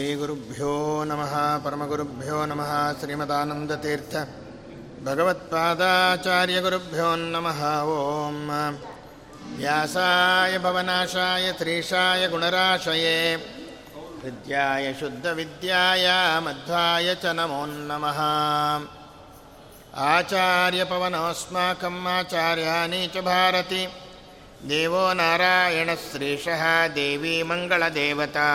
श्रीगुरुभ्यो 0.00 0.70
नमः 1.08 1.32
परमगुरुभ्यो 1.64 2.36
नमः 2.50 2.70
श्रीमदानन्दतीर्थ 3.00 4.14
भगवत्पादाचार्यगुरुभ्यो 5.06 7.08
नमः 7.34 7.60
ॐ 7.96 8.38
व्यासाय 9.58 10.54
भवनाशाय 10.64 11.46
त्रीशाय 11.58 12.22
गुणराशये 12.32 13.18
विद्याय 14.24 14.86
शुद्धविद्याय 15.00 16.06
मध्वाय 16.46 17.08
च 17.22 17.24
नमो 17.38 17.62
नमः 17.90 18.18
आचार्यपवनोऽस्माकम् 20.12 22.00
आचार्याणि 22.18 23.02
च 23.14 23.16
भारति 23.30 23.82
देवो 24.72 25.04
नारायणश्रीशः 25.20 26.64
देवी 27.00 27.36
मङ्गलदेवता 27.50 28.48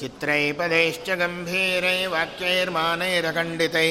चित्रैपदैश्च 0.00 1.08
गम्भीरै 1.20 1.98
वाक्यैर्मानैरखण्डितै 2.14 3.88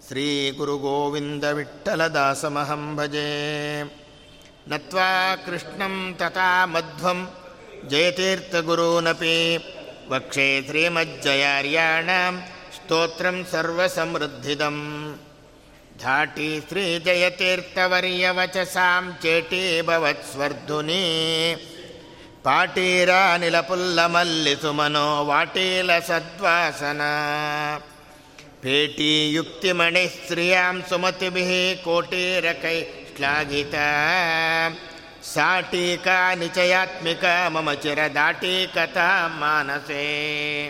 श्रीगुरुगोविन्दविठ्ठलदासमहं 0.07 2.83
भजे 2.97 3.29
नत्वा 4.71 5.11
कृष्णं 5.47 5.95
तथा 6.23 6.49
मध्वं 6.75 7.19
जयतीर्थगुरूनपि 7.93 9.37
वक्षे 10.13 10.47
श्रीमज्जयार्याणां 10.69 12.33
स्तोत्रं 12.77 13.37
सर्वसमृद्धिदम् 13.53 14.81
धाटी 16.03 16.49
श्रीजयतीर्थवर्यवचसां 16.69 19.03
चेटी 19.23 19.63
भवत्स्वर्धुनी 19.89 21.05
पाटीरानिलपुल्लमल्लिसुमनो 22.47 25.09
वाटीलसद्वासना 25.29 27.11
पेटीयुक्तिमणिः 28.63 30.15
श्रियां 30.29 30.75
सुमतिभिः 30.89 31.53
कोटीरकै 31.85 32.79
श्लाघिता 33.17 33.87
सा 35.28 35.62
टीका 35.62 36.36
निचयात्मिका 36.36 37.50
मम 37.50 37.74
चिरदाटीकथा 37.74 39.28
मानसे। 39.28 40.70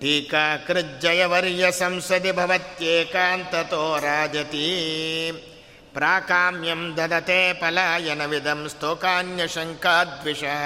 टीकाकृज्जयवर्यसंसदि 0.00 2.32
भवत्येकान्ततो 2.32 3.96
राजती। 3.96 5.32
प्राकाम्यं 5.94 6.94
ददते 6.94 7.52
पलायनविदं 7.52 8.68
स्तोकान्यशङ्काद्विषः। 8.68 10.64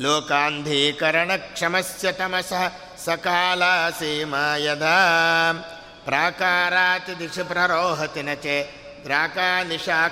लोकान्धीकरणक्षमस्य 0.00 2.12
तमसः 2.12 2.70
सकाला 2.98 3.90
सीमा 3.90 4.56
यदा 4.56 4.98
प्राकारात् 6.06 7.18
दिशि 7.18 7.42
प्ररोहति 7.42 8.22
न 8.22 8.34
चेत् 9.01 9.05
द्राकानिशाकामुकाः 9.05 10.05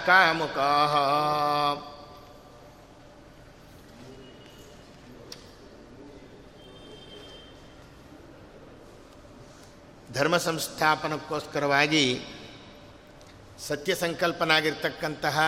ಧರ್ಮ 10.13 10.37
ಸಂಸ್ಥಾಪನಕ್ಕೋಸ್ಕರವಾಗಿ 10.37 12.21
ಸತ್ಯ 13.67 13.95
ಸಂಕಲ್ಪನಾಗಿರ್ತಕ್ಕಂತಹ 13.95 15.39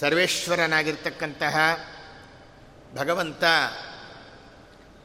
ಸರ್ವೇಶ್ವರನಾಗಿರ್ತಕ್ಕಂತಹ 0.00 1.56
ಭಗವಂತ 2.94 3.44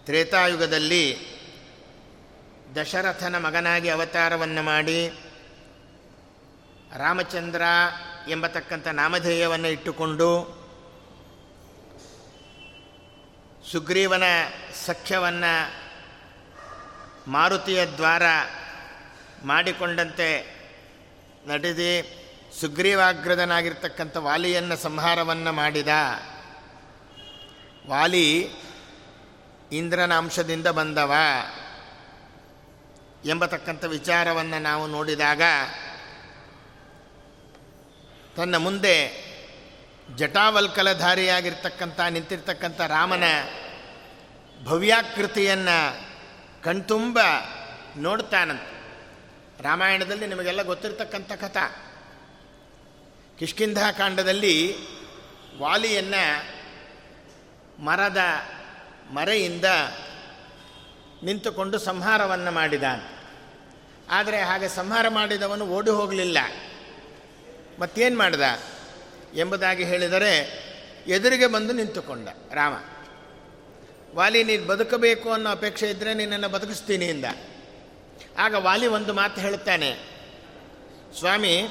ತ್ರೇತಾಯುಗದಲ್ಲಿ 0.05 1.05
ದಶರಥನ 2.75 3.37
ಮಗನಾಗಿ 3.37 3.89
ಅವತಾರವನ್ನು 3.89 4.63
ಮಾಡಿ 4.63 5.19
ರಾಮಚಂದ್ರ 6.96 7.62
ಎಂಬತಕ್ಕಂಥ 8.28 8.88
ನಾಮಧೇಯವನ್ನು 8.88 9.68
ಇಟ್ಟುಕೊಂಡು 9.68 10.60
ಸುಗ್ರೀವನ 13.72 14.22
ಸಖ್ಯವನ್ನು 14.86 15.80
ಮಾರುತಿಯ 17.30 17.86
ದ್ವಾರ 17.86 18.22
ಮಾಡಿಕೊಂಡಂತೆ 19.44 20.60
ನಡೆದಿ 21.46 22.16
ಸುಗ್ರೀವಾಗ್ರದನಾಗಿರ್ತಕ್ಕಂಥ 22.60 24.16
ವಾಲಿಯನ್ನು 24.16 24.76
ಸಂಹಾರವನ್ನು 24.76 25.52
ಮಾಡಿದ. 25.52 25.88
ವಾಲಿ 27.88 28.48
ಇಂದ್ರನ 29.72 30.14
ಅಂಶದಿಂದ 30.14 30.66
ಬಂದವ 30.66 31.12
ಎಂಬತಕ್ಕಂಥ 33.24 33.84
ವಿಚಾರವನ್ನು 33.84 34.62
ನಾವು 34.62 34.86
ನೋಡಿದಾಗ 34.86 35.42
ತನ್ನ 38.40 38.56
ಮುಂದೆ 38.56 38.96
ಜಟಾವಲ್ಕಲಧಾರಿಯಾಗಿರ್ತಕ್ಕಂಥ, 40.16 42.00
ನಿಂತಿರ್ತಕ್ಕಂಥ 42.00 42.80
ರಾಮನ 42.80 43.24
ಭವ್ಯಾಕೃತಿಯನ್ನು 44.64 46.06
ಕಣ್ತುಂಬ 46.62 47.18
ನೋಡ್ತಾನಂತ. 47.96 48.60
ರಾಮಾಯಣದಲ್ಲಿ 49.60 50.26
ನಿಮಗೆಲ್ಲ 50.26 50.62
ಗೊತ್ತಿರ್ತಕ್ಕಂಥ 50.62 51.32
ಕಥಾ. 51.32 51.68
ಕಿಷ್ಕಿಂಧಾಕಾಂಡದಲ್ಲಿ 53.38 54.76
ವಾಲಿಯನ್ನು 55.58 56.24
ಮರದ 57.84 58.18
ಮರೆಯಿಂದ 59.12 59.64
ನಿಂತುಕೊಂಡು 61.22 61.78
ಸಂಹಾರವನ್ನು 61.78 62.50
ಮಾಡಿದ 62.50 62.82
ಆದರೆ 64.10 64.42
ಹಾಗೆ 64.42 64.68
ಸಂಹಾರ 64.68 65.08
ಮಾಡಿದವನು 65.08 65.66
ಓಡಿ 65.66 65.90
ಹೋಗಲಿಲ್ಲ. 65.90 66.38
ಮತ್ತೇನು 67.80 68.18
ಮಾಡ್ದ? 68.18 68.40
ಎಂಬುದಾಗಿ 69.34 69.84
ಹೇಳಿದರೆ, 69.84 70.36
ಎದುರಿಗೆ 71.06 71.46
ಬಂದು 71.46 71.72
ನಿಂತುಕೊಂಡ 71.72 72.28
ರಾಮ. 72.52 72.72
ವಾಲಿ, 74.16 74.44
ನೀನು 74.44 74.66
ಬದುಕಬೇಕು 74.66 75.32
ಅನ್ನೋ 75.32 75.50
ಅಪೇಕ್ಷೆ 75.50 75.90
ಇದ್ದರೆ 75.90 76.14
ನಿನ್ನನ್ನು 76.14 76.48
ಬದುಕಿಸ್ತೀನಿ 76.48 77.04
ಇಂದ. 77.04 77.24
ಆಗ 78.38 78.54
ವಾಲಿ 78.54 78.86
ಒಂದು 78.86 79.12
ಮಾತು 79.12 79.40
ಹೇಳುತ್ತಾನೆ, 79.40 79.98
ಸ್ವಾಮಿ, 81.18 81.68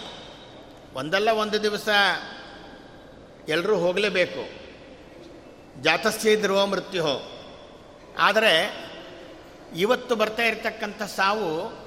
ಒಂದಲ್ಲ 0.93 1.29
ಒಂದು 1.29 1.63
ದಿವಸ 1.63 1.89
ಎಲ್ಲರೂ 3.47 3.77
ಹೋಗಲೇಬೇಕು. 3.77 4.69
ಜಾತಸ್ಯ 5.81 6.35
ಧ್ರುವ 6.35 6.65
ಮೃತ್ಯು 6.65 7.39
ಆದರೆ, 8.19 8.85
ಇವತ್ತು 9.75 10.15
ಬರ್ತಾ 10.15 10.43
ಇರತಕ್ಕಂಥ 10.43 11.03
ಸಾವು 11.03 11.79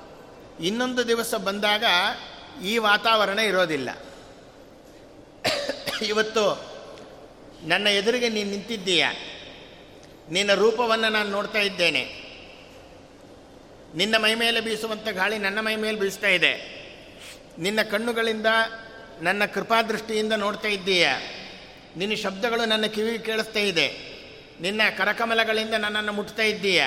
ಇನ್ನೊಂದು 0.61 1.09
ದಿವಸ 1.09 1.35
ಬಂದಾಗ 1.35 1.85
ಈ 2.65 2.79
ವಾತಾವರಣ 2.79 3.39
ಇರೋದಿಲ್ಲ. 3.39 3.91
ಇವತ್ತು 6.03 6.73
ನನ್ನ 7.69 7.87
ಎದುರಿಗೆ 7.87 8.29
ನೀನು 8.29 8.51
ನಿಂತಿದ್ದೀಯ? 8.51 9.07
ನಿನ್ನ 10.31 10.55
ರೂಪವನ್ನು 10.55 11.09
ನಾನು 11.09 11.31
ನೋಡ್ತಾ 11.31 11.59
ಇದ್ದೇನೆ. 11.59 12.23
ನಿನ್ನ 13.95 14.17
ಮೈ 14.17 14.35
ಮೇಲೆ 14.35 14.61
ಬೀಸುವಂಥ 14.61 15.09
ಗಾಳಿ 15.09 15.39
ನನ್ನ 15.39 15.61
ಮೈ 15.61 15.77
ಮೇಲೆ 15.77 15.99
ಬೀಸ್ತಾ 15.99 16.29
ಇದೆ. 16.29 16.83
ನಿನ್ನ 17.59 17.83
ಕಣ್ಣುಗಳಿಂದ 17.83 18.47
ನನ್ನ 19.21 19.45
ಕೃಪಾದೃಷ್ಟಿಯಿಂದ 19.45 20.33
ನೋಡ್ತಾ 20.33 20.69
ಇದ್ದೀಯ? 20.69 21.09
ನಿನ್ನ 21.97 22.15
ಶಬ್ದಗಳು 22.15 22.65
ನನ್ನ 22.65 22.87
ಕಿವಿ 22.87 23.19
ಕೇಳಿಸ್ತಾ 23.19 23.61
ಇದೆ. 23.61 24.13
ನಿನ್ನ 24.61 24.81
ಕರಕಮಲಗಳಿಂದ 24.99 25.75
ನನ್ನನ್ನು 25.75 26.13
ಮುಟ್ತಾ 26.13 26.43
ಇದ್ದೀಯ? 26.43 26.83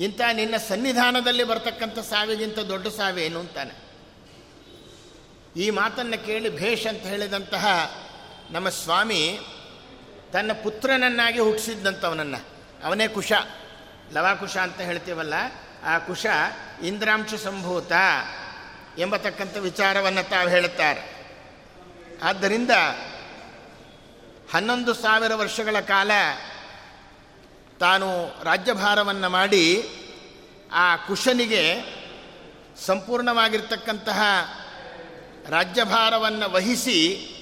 ಇಂಥ 0.00 0.20
ನಿನ್ನ 0.32 0.56
ಸನ್ನಿಧಾನದಲ್ಲಿ 0.56 1.44
ಬರ್ತಕ್ಕಂಥ 1.44 1.98
ಸಾವಿಗಿಂತ 1.98 2.58
ದೊಡ್ಡ 2.58 2.86
ಸಾವೇನು 2.86 3.40
ಅಂತಾನೆ. 3.40 3.87
ಈ 5.58 5.70
ಮಾತನ್ನು 5.70 6.26
ಕೇಳಿ 6.26 6.56
ಭೇಷ್ 6.56 6.86
ಅಂತ 6.86 7.02
ಹೇಳಿದಂತಹ 7.02 7.66
ನಮ್ಮ 8.50 8.68
ಸ್ವಾಮಿ 8.68 9.40
ತನ್ನ 10.32 10.52
ಪುತ್ರನನ್ನಾಗಿ 10.52 11.38
ಹುಟ್ಟಿಸಿದ್ದಂಥವನನ್ನು 11.38 12.38
ಅವನೇ 12.84 13.08
ಕುಶ. 13.08 13.32
ಲವಾಕುಶ 14.12 14.56
ಅಂತ 14.56 14.80
ಹೇಳ್ತೀವಲ್ಲ, 14.80 15.34
ಆ 15.84 15.98
ಕುಶ 15.98 16.26
ಇಂದ್ರಾಂಶ 16.82 17.34
ಸಂಭೂತ 17.34 17.92
ಎಂಬತಕ್ಕಂಥ 18.98 19.56
ವಿಚಾರವನ್ನು 19.56 20.28
ತಾವು 20.28 20.48
ಹೇಳುತ್ತಾರೆ. 20.48 21.02
ಆದ್ದರಿಂದ 22.22 22.70
ಹನ್ನೊಂದು 24.54 24.94
ಸಾವಿರ 24.94 25.34
ವರ್ಷಗಳ 25.34 25.80
ಕಾಲ 25.80 26.10
ತಾನು 27.80 28.06
ರಾಜ್ಯಭಾರವನ್ನು 28.44 29.30
ಮಾಡಿ 29.30 29.88
ಆ 30.72 30.96
ಕುಶನಿಗೆ 30.96 31.62
ಸಂಪೂರ್ಣವಾಗಿರ್ತಕ್ಕಂತಹ 32.86 34.22
ರಾಜ್ಯಭಾರವನ್ನು 35.48 36.50
ವಹಿಸಿ 36.50 37.34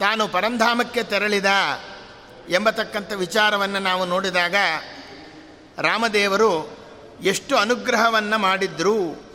ತಾನು 0.00 0.28
ಪರಂಧಾಮಕ್ಕೆ 0.28 1.02
ತೆರಳಿದ 1.02 1.46
ಎಂಬತಕ್ಕಂಥ 2.48 3.12
ವಿಚಾರವನ್ನು 3.12 3.78
ನಾವು 3.78 4.04
ನೋಡಿದಾಗ 4.04 4.54
ರಾಮದೇವರು 5.78 6.78
ಎಷ್ಟು 7.22 7.56
ಅನುಗ್ರಹವನ್ನು 7.56 8.38
ಮಾಡಿದ್ರು 8.38 9.28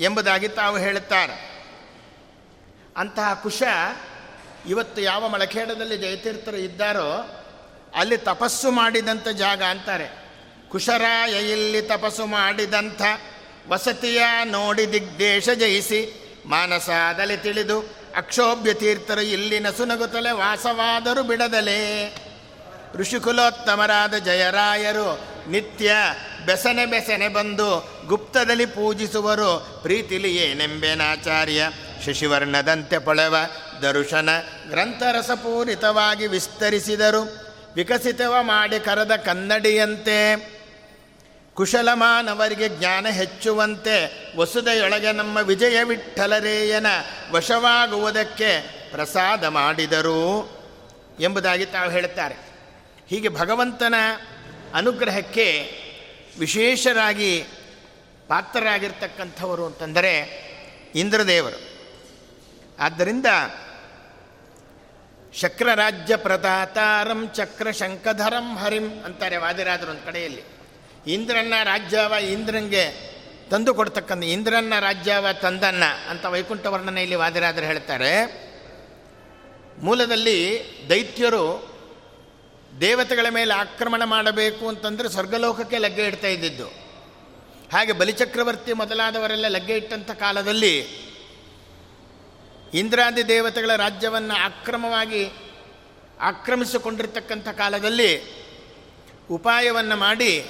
ಎಂಬುದಾಗಿ 0.00 0.48
ತಾವು 0.48 0.78
ಹೇಳುತ್ತಾರೆ. 0.78 1.64
ಅಂತಹ 2.96 3.34
ಕುಶ 3.34 3.62
ಇವತ್ತು 4.68 5.00
ಯಾವ 5.00 5.28
ಮಳಖೇಡದಲ್ಲಿ 5.28 5.98
ಜಯತೀರ್ಥರು 5.98 6.56
ಇದ್ದಾರೋ 6.56 7.42
ಅಲ್ಲಿ 7.94 8.16
ತಪಸ್ಸು 8.16 8.70
ಮಾಡಿದಂಥ 8.70 9.28
ಜಾಗ 9.28 9.62
ಅಂತಾರೆ. 9.62 10.08
ಕುಶರಾಯ 10.68 11.50
ಇಲ್ಲಿ 11.50 11.82
ತಪಸ್ಸು 11.82 12.26
ಮಾಡಿದಂಥ 12.26 13.02
ವಸತಿಯ 13.68 14.22
ನೋಡಿ 14.44 14.92
ದಿಗ್ದೇಶ 14.92 15.48
ಜಯಿಸಿ 15.48 16.22
ಮಾನಸಾದಲೆ 16.46 17.36
ತಿಳಿದು 17.36 17.80
ಅಕ್ಷೋಭ್ಯ 18.16 18.74
ತೀರ್ಥರು 18.74 19.20
ಇಲ್ಲಿನ 19.20 19.70
ಸುನಗುತ್ತಲೆ 19.70 20.30
ವಾಸವಾದರೂ 20.30 21.22
ಬಿಡದಲೇ. 21.22 22.14
ಋಷಿಕುಲೋತ್ತಮರಾದ 22.94 24.14
ಜಯರಾಯರು 24.14 25.20
ನಿತ್ಯ 25.50 25.92
ಬೆಸನೆ 26.46 26.86
ಬೆಸನೆ 26.86 27.28
ಬಂದು 27.28 27.90
ಗುಪ್ತದಲ್ಲಿ 28.06 28.66
ಪೂಜಿಸುವರು. 28.66 29.78
ಪ್ರೀತಿಲಿ 29.82 30.36
ಏನೆಂಬೇನಾಚಾರ್ಯ 30.36 31.70
ಶಶಿವರ್ಣದಂತೆ 32.06 32.98
ಪೊಳವ 32.98 33.36
ದರುಶನ 33.82 34.28
ಗ್ರಂಥರಸಪೂರಿತವಾಗಿ 34.70 36.26
ವಿಸ್ತರಿಸಿದರು. 36.26 37.46
ವಿಕಸಿತವ 37.74 38.34
ಮಾಡಿ 38.40 38.80
ಕರೆದ 38.80 39.16
ಕನ್ನಡಿಯಂತೆ 39.16 40.55
ಕುಶಲಮಾನವರಿಗೆ 41.56 42.68
ಜ್ಞಾನ 42.68 43.06
ಹೆಚ್ಚುವಂತೆ 43.06 43.96
ವಸುದೆಯೊಳಗೆ 44.36 45.12
ನಮ್ಮ 45.12 45.38
ವಿಜಯ 45.38 45.82
ವಿಠಲರೇಯನ 45.82 46.86
ವಶವಾಗುವುದಕ್ಕೆ 47.30 48.60
ಪ್ರಸಾದ 48.90 49.44
ಮಾಡಿದರು 49.44 50.50
ಎಂಬುದಾಗಿ 51.20 51.66
ತಾವು 51.66 51.90
ಹೇಳುತ್ತಾರೆ. 51.90 52.34
ಹೀಗೆ 53.08 53.28
ಭಗವಂತನ 53.28 53.94
ಅನುಗ್ರಹಕ್ಕೆ 54.74 55.72
ವಿಶೇಷರಾಗಿ 56.38 57.44
ಪಾತ್ರರಾಗಿರ್ತಕ್ಕಂಥವರು 58.28 59.66
ಅಂತಂದರೆ 59.66 60.14
ಇಂದ್ರದೇವರು. 60.94 61.60
ಆದ್ದರಿಂದ 62.78 63.26
ಶಕ್ರರಾಜ್ಯ 65.34 66.16
ಪ್ರದಾತಾರಂ 66.16 67.30
ಚಕ್ರ 67.34 67.70
ಶಂಕಧರಂ 67.70 68.56
ಹರಿಂ 68.56 69.04
ಅಂತಾರೆ 69.04 69.36
ವಾದಿರಾದರು 69.36 69.90
ಒಂದು 69.90 70.06
ಕಡೆಯಲ್ಲಿ. 70.06 70.42
ಇಂದ್ರನ 71.06 71.54
ರಾಜ್ಯವ 71.64 72.12
ಇಂದ್ರನಿಗೆ 72.12 73.16
ತಂದು 73.50 73.74
ಕೊಡ್ತಕ್ಕಂಥ 73.74 74.24
ಇಂದ್ರನ್ನ 74.24 74.72
ರಾಜ್ಯವ 74.80 75.26
ತಂದನ್ನ 75.42 75.84
ಅಂತ 75.84 76.24
ವೈಕುಂಠ 76.24 76.66
ವರ್ಣನೆಯಲ್ಲಿ 76.66 77.14
ವಾದಿರಾದರೆ 77.14 77.66
ಹೇಳ್ತಾರೆ. 77.66 78.12
ಮೂಲದಲ್ಲಿ 79.78 80.60
ದೈತ್ಯರು 80.90 81.76
ದೇವತೆಗಳ 82.80 83.26
ಮೇಲೆ 83.30 83.54
ಆಕ್ರಮಣ 83.54 84.04
ಮಾಡಬೇಕು 84.04 84.68
ಅಂತಂದರೆ 84.68 85.08
ಸ್ವರ್ಗಲೋಕಕ್ಕೆ 85.08 85.78
ಲಗ್ಗೆ 85.78 86.06
ಇಡ್ತಾ 86.06 86.28
ಇದ್ದಿದ್ದು. 86.28 86.66
ಹಾಗೆ 87.72 87.92
ಬಲಿಚಕ್ರವರ್ತಿ 87.92 88.72
ಮೊದಲಾದವರೆಲ್ಲ 88.72 89.48
ಲಗ್ಗೆ 89.48 89.76
ಇಟ್ಟಂಥ 89.76 90.10
ಕಾಲದಲ್ಲಿ 90.10 91.06
ಇಂದ್ರಾದಿ 92.74 93.28
ದೇವತೆಗಳ 93.28 93.76
ರಾಜ್ಯವನ್ನು 93.76 94.44
ಅಕ್ರಮವಾಗಿ 94.44 95.30
ಆಕ್ರಮಿಸಿಕೊಂಡಿರ್ತಕ್ಕಂಥ 96.20 97.48
ಕಾಲದಲ್ಲಿ 97.48 98.22
ಉಪಾಯವನ್ನು 99.30 99.96
ಮಾಡಿ 99.96 100.46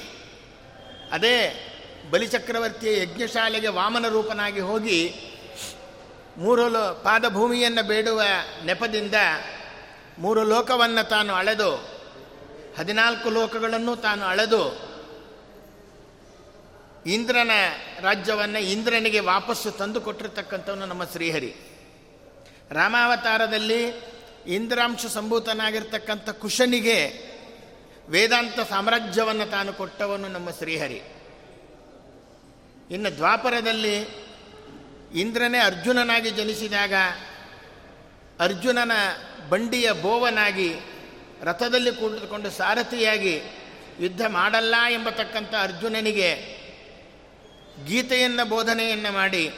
ಅದೇ 1.11 1.37
ಬಲಿಚಕ್ರವರ್ತಿಯ 2.11 3.03
ಯಜ್ಞಶಾಲೆಗೆ 3.03 3.69
ವಾಮನ 3.69 4.08
ರೂಪನಾಗಿ 4.08 4.61
ಹೋಗಿ 4.61 5.14
ಮೂರು 6.37 6.69
ಲೋ 6.69 6.94
ಪಾದಭೂಮಿಯನ್ನು 6.94 7.87
ಬೇಡುವ 7.87 8.23
ನೆಪದಿಂದ 8.64 9.14
ಮೂರು 10.19 10.43
ಲೋಕವನ್ನು 10.43 11.08
ತಾನು 11.08 11.35
ಅಳೆದು, 11.35 11.76
ಹದಿನಾಲ್ಕು 12.79 13.31
ಲೋಕಗಳನ್ನು 13.31 13.97
ತಾನು 13.97 14.25
ಅಳೆದು, 14.25 14.87
ಇಂದ್ರನ 17.06 17.50
ರಾಜ್ಯವನ್ನು 18.00 18.58
ಇಂದ್ರನಿಗೆ 18.58 19.20
ವಾಪಸ್ಸು 19.20 19.70
ತಂದು 19.70 20.00
ಕೊಟ್ಟಿರ್ತಕ್ಕಂಥವನು 20.00 20.87
ನಮ್ಮ 20.87 21.05
ಶ್ರೀಹರಿ. 21.05 21.55
ರಾಮಾವತಾರದಲ್ಲಿ 22.70 24.03
ಇಂದ್ರಾಂಶ 24.47 25.06
ಸಂಭೂತನಾಗಿರ್ತಕ್ಕಂಥ 25.06 26.31
ಕುಶನಿಗೆ 26.31 27.11
ವೇದಾಂತ 28.08 28.61
ಸಾಮ್ರಾಜ್ಯವನ್ನು 28.69 29.50
ತಾನು 29.50 29.73
ಕೊಟ್ಟವನು 29.73 30.29
ನಮ್ಮ 30.29 30.50
ಶ್ರೀಹರಿ. 30.50 31.03
ಇನ್ನು 32.91 33.17
ದ್ವಾಪರದಲ್ಲಿ 33.17 33.97
ಇಂದ್ರನೇ 35.14 35.58
ಅರ್ಜುನನಾಗಿ 35.58 36.31
ಜನಿಸಿದಾಗ 36.31 36.93
ಅರ್ಜುನನ 38.41 38.93
ಬಂಡಿಯ 39.49 39.93
ಬೋವನಾಗಿ 39.93 40.75
ರಥದಲ್ಲಿ 41.43 41.93
ಕುಳಿತುಕೊಂಡು 41.93 42.50
ಸಾರಥಿಯಾಗಿ 42.50 43.41
ಯುದ್ಧ 44.01 44.20
ಮಾಡಲ್ಲ 44.29 44.75
ಎಂಬತಕ್ಕಂಥ 44.91 45.55
ಅರ್ಜುನನಿಗೆ 45.60 46.56
ಗೀತೆಯನ್ನು 47.86 48.48
ಬೋಧನೆಯನ್ನು 48.48 49.13
ಮಾಡಿ, 49.13 49.51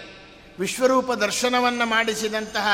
ವಿಶ್ವರೂಪ 0.58 1.12
ದರ್ಶನವನ್ನು 1.12 1.86
ಮಾಡಿಸಿದಂತಹ 1.86 2.68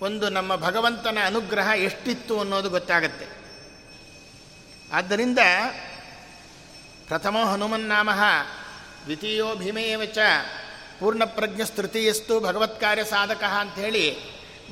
ಒಂದು 0.00 0.28
ನಮ್ಮ 0.28 0.56
ಭಗವಂತನ 0.56 1.18
ಅನುಗ್ರಹ 1.26 1.68
ಎಷ್ಟಿತ್ತು 1.76 2.40
ಅನ್ನೋದು 2.40 2.70
ಗೊತ್ತಾಗತ್ತೆ. 2.70 3.43
ಆದ್ದರಿಂದ 4.94 5.38
ಪ್ರಥಮೋ 7.08 7.44
ಹನುಮನ್ನಾಮ 7.44 8.10
ದ್ವಿತೀಯೋ 9.04 9.56
ಭೀಮೇವ 9.56 10.04
ಚ 10.04 10.18
ಪೂರ್ಣಪ್ರಜ್ಞಸ್ತೃತೀಯಸ್ತು 11.00 12.40
ಭಗವತ್ಕಾರ್ಯ 12.40 13.04
ಸಾಧಕ 13.04 13.42
ಅಂಥೇಳಿ 13.44 14.16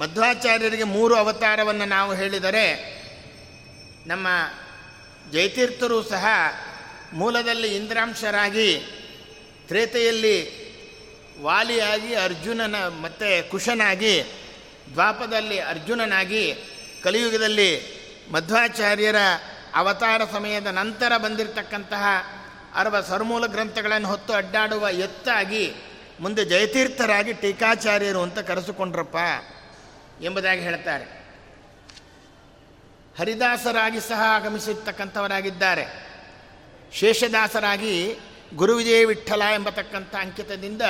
ಮಧ್ವಾಚಾರ್ಯರಿಗೆ 0.00 0.84
ಮೂರು 0.84 1.14
ಅವತಾರವನ್ನು 1.14 1.84
ನಾವು 1.84 2.14
ಹೇಳಿದರೆ 2.14 2.66
ನಮ್ಮ 4.06 4.26
ಜಯತೀರ್ಥರು 5.32 6.02
ಸಹ 6.02 6.24
ಮೂಲದಲ್ಲಿ 7.12 7.76
ಇಂದ್ರಾಂಶರಾಗಿ 7.76 8.70
ತ್ರೇತೆಯಲ್ಲಿ 9.66 10.36
ವಾಲಿಯಾಗಿ 11.42 12.14
ಅರ್ಜುನನ 12.14 12.76
ಮತ್ತು 12.76 13.50
ಕುಶನಾಗಿ 13.50 14.14
ದ್ವಾಪದಲ್ಲಿ 14.92 15.58
ಅರ್ಜುನನಾಗಿ 15.58 16.44
ಕಲಿಯುಗದಲ್ಲಿ 17.02 17.70
ಮಧ್ವಾಚಾರ್ಯರ 18.32 19.16
ಅವತಾರ 19.74 20.20
ಸಮಯದ 20.32 20.66
ನಂತರ 20.66 21.16
ಬಂದಿರತಕ್ಕಂತಹ 21.16 22.04
ಅರವ 22.74 23.00
ಸರ್ಮೂಲ 23.00 23.46
ಗ್ರಂಥಗಳನ್ನು 23.46 24.08
ಹೊತ್ತು 24.08 24.32
ಅಡ್ಡಾಡುವ 24.32 24.88
ಎತ್ತಾಗಿ 24.88 25.74
ಮುಂದೆ 26.20 26.44
ಜಯತೀರ್ಥರಾಗಿ 26.44 27.32
ಟೀಕಾಚಾರ್ಯರು 27.32 28.22
ಅಂತ 28.22 28.38
ಕರೆಸಿಕೊಂಡ್ರಪ್ಪ 28.38 29.16
ಎಂಬುದಾಗಿ 30.22 30.60
ಹೇಳ್ತಾರೆ. 30.60 31.04
ಹರಿದಾಸರಾಗಿ 33.18 34.00
ಸಹ 34.00 34.20
ಆಗಮಿಸಿರ್ತಕ್ಕಂಥವರಾಗಿದ್ದಾರೆ. 34.20 35.86
ಶೇಷದಾಸರಾಗಿ 36.92 38.16
ಗುರುವಿಜಯ 38.54 39.04
ವಿಠಲ 39.04 39.42
ಎಂಬತಕ್ಕಂಥ 39.54 40.14
ಅಂಕಿತದಿಂದ 40.14 40.82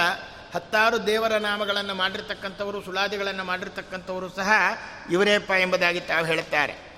ಹತ್ತಾರು 0.55 1.07
ದೇವರ 1.07 1.33
ನಾಮಗಳನ್ನು 1.33 1.95
ಮಾಡಿರ್ತಕ್ಕಂಥವರು, 1.95 2.83
ಸುಳಾದಿಗಳನ್ನು 2.83 3.45
ಮಾಡಿರ್ತಕ್ಕಂಥವರು 3.45 4.29
ಸಹ 4.29 4.53
ಇವರೇಪ್ಪ 5.11 5.51
ಎಂಬುದಾಗಿ 5.51 6.01
ತಾವು 6.01 6.27
ಹೇಳುತ್ತಾರೆ. 6.27 6.93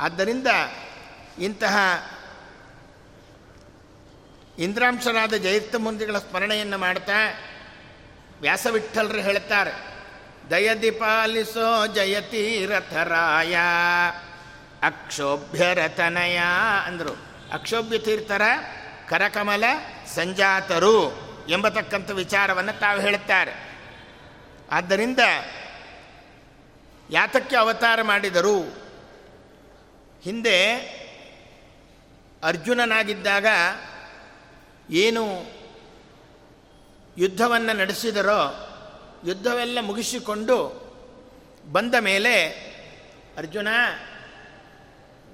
ಆದ್ದರಿಂದ 0.00 0.46
ಇಂತಹ 1.38 1.76
ಇಂದ್ರಾಂಶರಾದ 4.58 5.34
ಜಯತ್ತ 5.34 5.76
ಮುಂದಿಗಳ 5.76 6.18
ಸ್ಮರಣೆಯನ್ನು 6.18 6.78
ಮಾಡ್ತಾ 6.78 7.12
ವ್ಯಾಸವಿಠಲರು 8.40 9.20
ಹೇಳ್ತಾರೆ 9.20 9.90
ದಯದಿ 10.50 10.90
ಪಾಲಿಸೋ 10.90 11.86
ಜಯತೀರಥರಾಯ 11.86 13.56
ಅಕ್ಷೋಭ್ಯರತನಯ 14.82 16.40
ಅಂದರು. 16.86 17.16
ಅಕ್ಷೋಭ್ಯ 17.52 17.98
ತೀರ್ಥರ 17.98 18.42
ಕರಕಮಲ 19.08 19.64
ಸಂಜಾತರು 20.14 21.30
ಎಂಬತಕ್ಕಂಥ 21.48 22.10
ವಿಚಾರವನ್ನು 22.10 22.80
ತಾವು 22.80 23.00
ಹೇಳುತ್ತಾರೆ. 23.00 23.52
ಆದ್ದರಿಂದ 24.70 25.18
ಯಾತಕ್ಕೆ 27.10 27.56
ಅವತಾರ 27.56 28.02
ಮಾಡಿದರು, 28.02 28.60
ಹಿಂದೆ 30.22 30.56
ಅರ್ಜುನನಾಗಿದ್ದಾಗ 32.42 33.46
ಏನು 34.90 35.24
ಯುದ್ಧವನ್ನು 37.18 37.76
ನಡೆಸಿದರೋ 37.76 38.40
ಯುದ್ಧವೆಲ್ಲ 39.26 39.78
ಮುಗಿಸಿಕೊಂಡು 39.80 40.56
ಬಂದ 41.72 41.94
ಮೇಲೆ, 41.94 42.48
ಅರ್ಜುನ, 43.38 43.68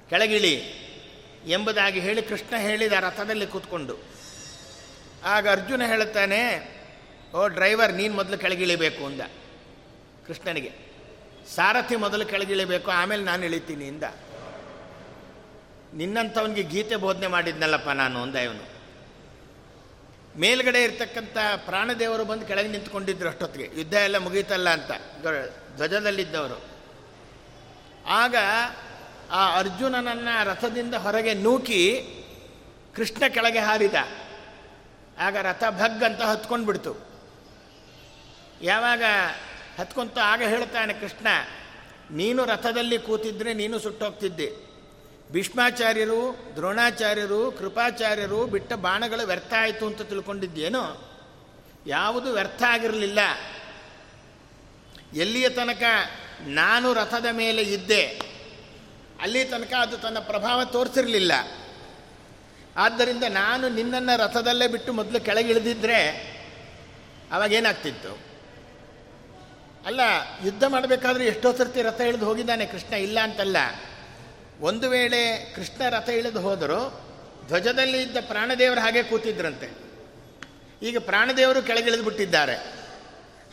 ಕೆಳಗಿಳಿ 0.09 0.55
ಎಂಬುದಾಗಿ 1.45 1.99
ಹೇಳಿ 1.99 2.21
ಕೃಷ್ಣ 2.21 2.57
ಹೇಳಿದ 2.57 2.91
ರಥದಲ್ಲಿ 2.91 3.47
ಕೂತ್ಕೊಂಡು. 3.47 3.95
ಆಗ 5.23 5.49
ಅರ್ಜುನ 5.49 5.85
ಹೇಳುತ್ತಾನೆ, 5.85 6.41
ಓ 7.35 7.47
ಡ್ರೈವರ್, 7.47 7.93
ನೀನು 7.93 8.15
ಮೊದಲು 8.15 8.37
ಕೆಳಗಿಳಿಬೇಕು 8.37 9.05
ಅಂದ 9.05 9.21
ಕೃಷ್ಣನಿಗೆ. 10.27 10.71
ಸಾರಥಿ 11.55 11.95
ಮೊದಲು 11.95 12.25
ಕೆಳಗಿಳಿಬೇಕು, 12.25 12.91
ಆಮೇಲೆ 12.91 13.23
ನಾನು 13.23 13.45
ಇಳಿತೀನಿ 13.45 13.85
ಇಂದ 13.85 14.03
ನಿನ್ನಂಥವನಿಗೆ 15.93 16.63
ಗೀತೆ 16.63 16.95
ಬೋಧನೆ 16.95 17.27
ಮಾಡಿದ್ನಲ್ಲಪ್ಪ 17.27 17.89
ನಾನು 17.89 18.21
ಅಂದ 18.21 18.35
ಇವನು. 18.35 18.77
ಮೇಲ್ಗಡೆ 20.39 20.83
ಇರ್ತಕ್ಕಂಥ 20.83 21.37
ಪ್ರಾಣದೇವರು 21.65 22.25
ಬಂದು 22.25 22.45
ಕೆಳಗೆ 22.45 22.67
ನಿಂತ್ಕೊಂಡಿದ್ರು 22.67 23.29
ಅಷ್ಟೊತ್ತಿಗೆ. 23.29 23.79
ಯುದ್ಧ 23.79 23.93
ಎಲ್ಲ 23.93 24.17
ಮುಗೀತಲ್ಲ 24.17 24.69
ಅಂತ. 24.69 24.91
ಧ್ವಜದಲ್ಲಿದ್ದವರು. 25.75 26.61
ಆಗ 28.07 28.35
ಆ 29.31 29.57
ಅರ್ಜುನನನ್ನು 29.57 30.45
ರಥದಿಂದ 30.45 30.93
ಹೊರಗೆ 30.93 31.33
ನೂಕಿ 31.33 32.07
ಕೃಷ್ಣ 32.95 33.27
ಕೆಳಗೆ 33.27 33.59
ಹಾರಿದ. 33.59 33.93
ಆಗ 35.19 35.37
ರಥ 35.37 35.63
ಭಗ್ 35.69 36.03
ಅಂತ 36.03 36.21
ಹತ್ಕೊಂಡು 36.21 36.65
ಬಿಡ್ತು 36.65 37.07
ಯಾವಾಗ 38.61 39.03
ಹತ್ಕೊಂತ 39.79 40.17
ಆಗ 40.23 40.41
ಹೇಳ್ತಾನೆ 40.43 40.93
ಕೃಷ್ಣ, 40.93 41.27
ನೀನು 42.11 42.45
ರಥದಲ್ಲಿ 42.45 42.99
ಕೂತಿದ್ರೆ 42.99 43.53
ನೀನು 43.53 43.79
ಸುಟ್ಟೋಗ್ತಿದ್ದೆ. 43.79 44.66
ಭೀಷ್ಮಾಚಾರ್ಯರು, 45.31 46.19
ದ್ರೋಣಾಚಾರ್ಯರು, 46.55 47.51
ಕೃಪಾಚಾರ್ಯರು 47.51 48.45
ಬಿಟ್ಟ 48.45 48.73
ಬಾಣಗಳು 48.73 49.27
ವ್ಯರ್ಥ 49.27 49.53
ಆಯಿತು 49.59 49.87
ಅಂತ 49.87 50.01
ತಿಳ್ಕೊಂಡಿದ್ದೇನೋ, 50.01 50.83
ಯಾವುದು 51.87 52.33
ವ್ಯರ್ಥ 52.33 52.63
ಆಗಿರಲಿಲ್ಲ. 52.63 53.19
ಎಲ್ಲಿಯ 55.13 55.49
ತನಕ 55.49 55.83
ನಾನು 56.41 56.93
ರಥದ 56.93 57.25
ಮೇಲೆ 57.31 57.61
ಇದ್ದೆ, 57.61 58.03
ಅಲ್ಲಿ 59.21 59.45
ತನಕ 59.45 59.73
ಅದು 59.73 59.97
ತನ್ನ 59.97 60.19
ಪ್ರಭಾವ 60.19 60.63
ತೋರಿಸಿರಲಿಲ್ಲ. 60.65 61.31
ಆದ್ದರಿಂದ 62.77 63.23
ನಾನು 63.29 63.69
ನಿನ್ನನ್ನು 63.69 64.17
ರಥದಲ್ಲೇ 64.19 64.67
ಬಿಟ್ಟು 64.67 64.93
ಮೊದಲು 64.93 65.19
ಕೆಳಗಿಳಿದಿದ್ದರೆ 65.19 65.99
ಅವಾಗೇನಾಗ್ತಿತ್ತು? 67.31 68.17
ಅಲ್ಲ, 69.85 70.01
ಯುದ್ಧ 70.45 70.63
ಮಾಡಬೇಕಾದ್ರೆ 70.63 71.25
ಎಷ್ಟೋ 71.25 71.53
ಸರ್ತಿ 71.53 71.81
ರಥ 71.81 72.01
ಇಳಿದು 72.01 72.25
ಹೋಗಿದ್ದಾನೆ 72.25 72.65
ಕೃಷ್ಣ, 72.65 72.93
ಇಲ್ಲ 72.93 73.19
ಅಂತಲ್ಲ. 73.19 73.57
ಒಂದು 74.61 74.89
ವೇಳೆ 74.89 75.53
ಕೃಷ್ಣ 75.55 75.89
ರಥ 75.89 76.09
ಇಳಿದು 76.09 76.41
ಹೋದರೂ 76.41 77.01
ಧ್ವಜದಲ್ಲಿ 77.47 78.01
ಇದ್ದ 78.01 78.17
ಪ್ರಾಣದೇವರು 78.27 78.79
ಹಾಗೆ 78.79 79.03
ಕೂತಿದ್ರಂತೆ. 79.03 79.69
ಈಗ 80.81 80.97
ಪ್ರಾಣದೇವರು 80.99 81.61
ಕೆಳಗಿಳಿದು 81.61 82.03
ಬಿಟ್ಟಿದ್ದಾರೆ 82.03 82.55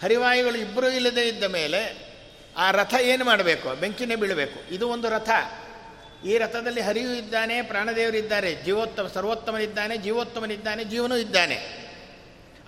ಹರಿವಾಯುಗಳು 0.03 0.59
ಇಬ್ಬರೂ 0.59 0.89
ಇಲ್ಲದೆ 0.89 1.29
ಇದ್ದ 1.29 1.45
ಮೇಲೆ 1.45 2.15
ಆ 2.57 2.71
ರಥ 2.71 2.95
ಏನು 2.95 3.25
ಮಾಡಬೇಕು? 3.25 3.75
ಬೆಂಕಿನೇ 3.75 4.17
ಬೀಳಬೇಕು. 4.17 4.75
ಇದು 4.75 4.89
ಒಂದು 4.89 5.09
ರಥ. 5.09 5.31
ಈ 6.27 6.39
ರಥದಲ್ಲಿ 6.39 6.81
ಹರಿಯು 6.81 7.15
ಇದ್ದಾನೆ 7.15 7.63
ಪ್ರಾಣದೇವರಿದ್ದಾರೆ 7.63 8.55
ಜೀವೋತ್ತಮ, 8.55 9.11
ಸರ್ವೋತ್ತಮನಿದ್ದಾನೆ, 9.15 9.97
ಜೀವೋತ್ತಮನಿದ್ದಾನೆ, 9.97 10.85
ಜೀವನೂ 10.85 11.17
ಇದ್ದಾನೆ. 11.17 11.57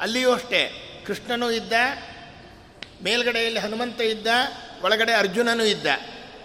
ಅಲ್ಲಿಯೂ 0.00 0.32
ಅಷ್ಟೇ. 0.32 0.82
ಕೃಷ್ಣನೂ 1.06 1.50
ಇದ್ದ, 1.50 1.72
ಮೇಲ್ಗಡೆಯಲ್ಲಿ 3.04 3.60
ಹನುಮಂತ 3.60 4.00
ಇದ್ದ, 4.00 4.26
ಒಳಗಡೆ 4.82 5.12
ಅರ್ಜುನನೂ 5.12 5.64
ಇದ್ದ. 5.64 5.86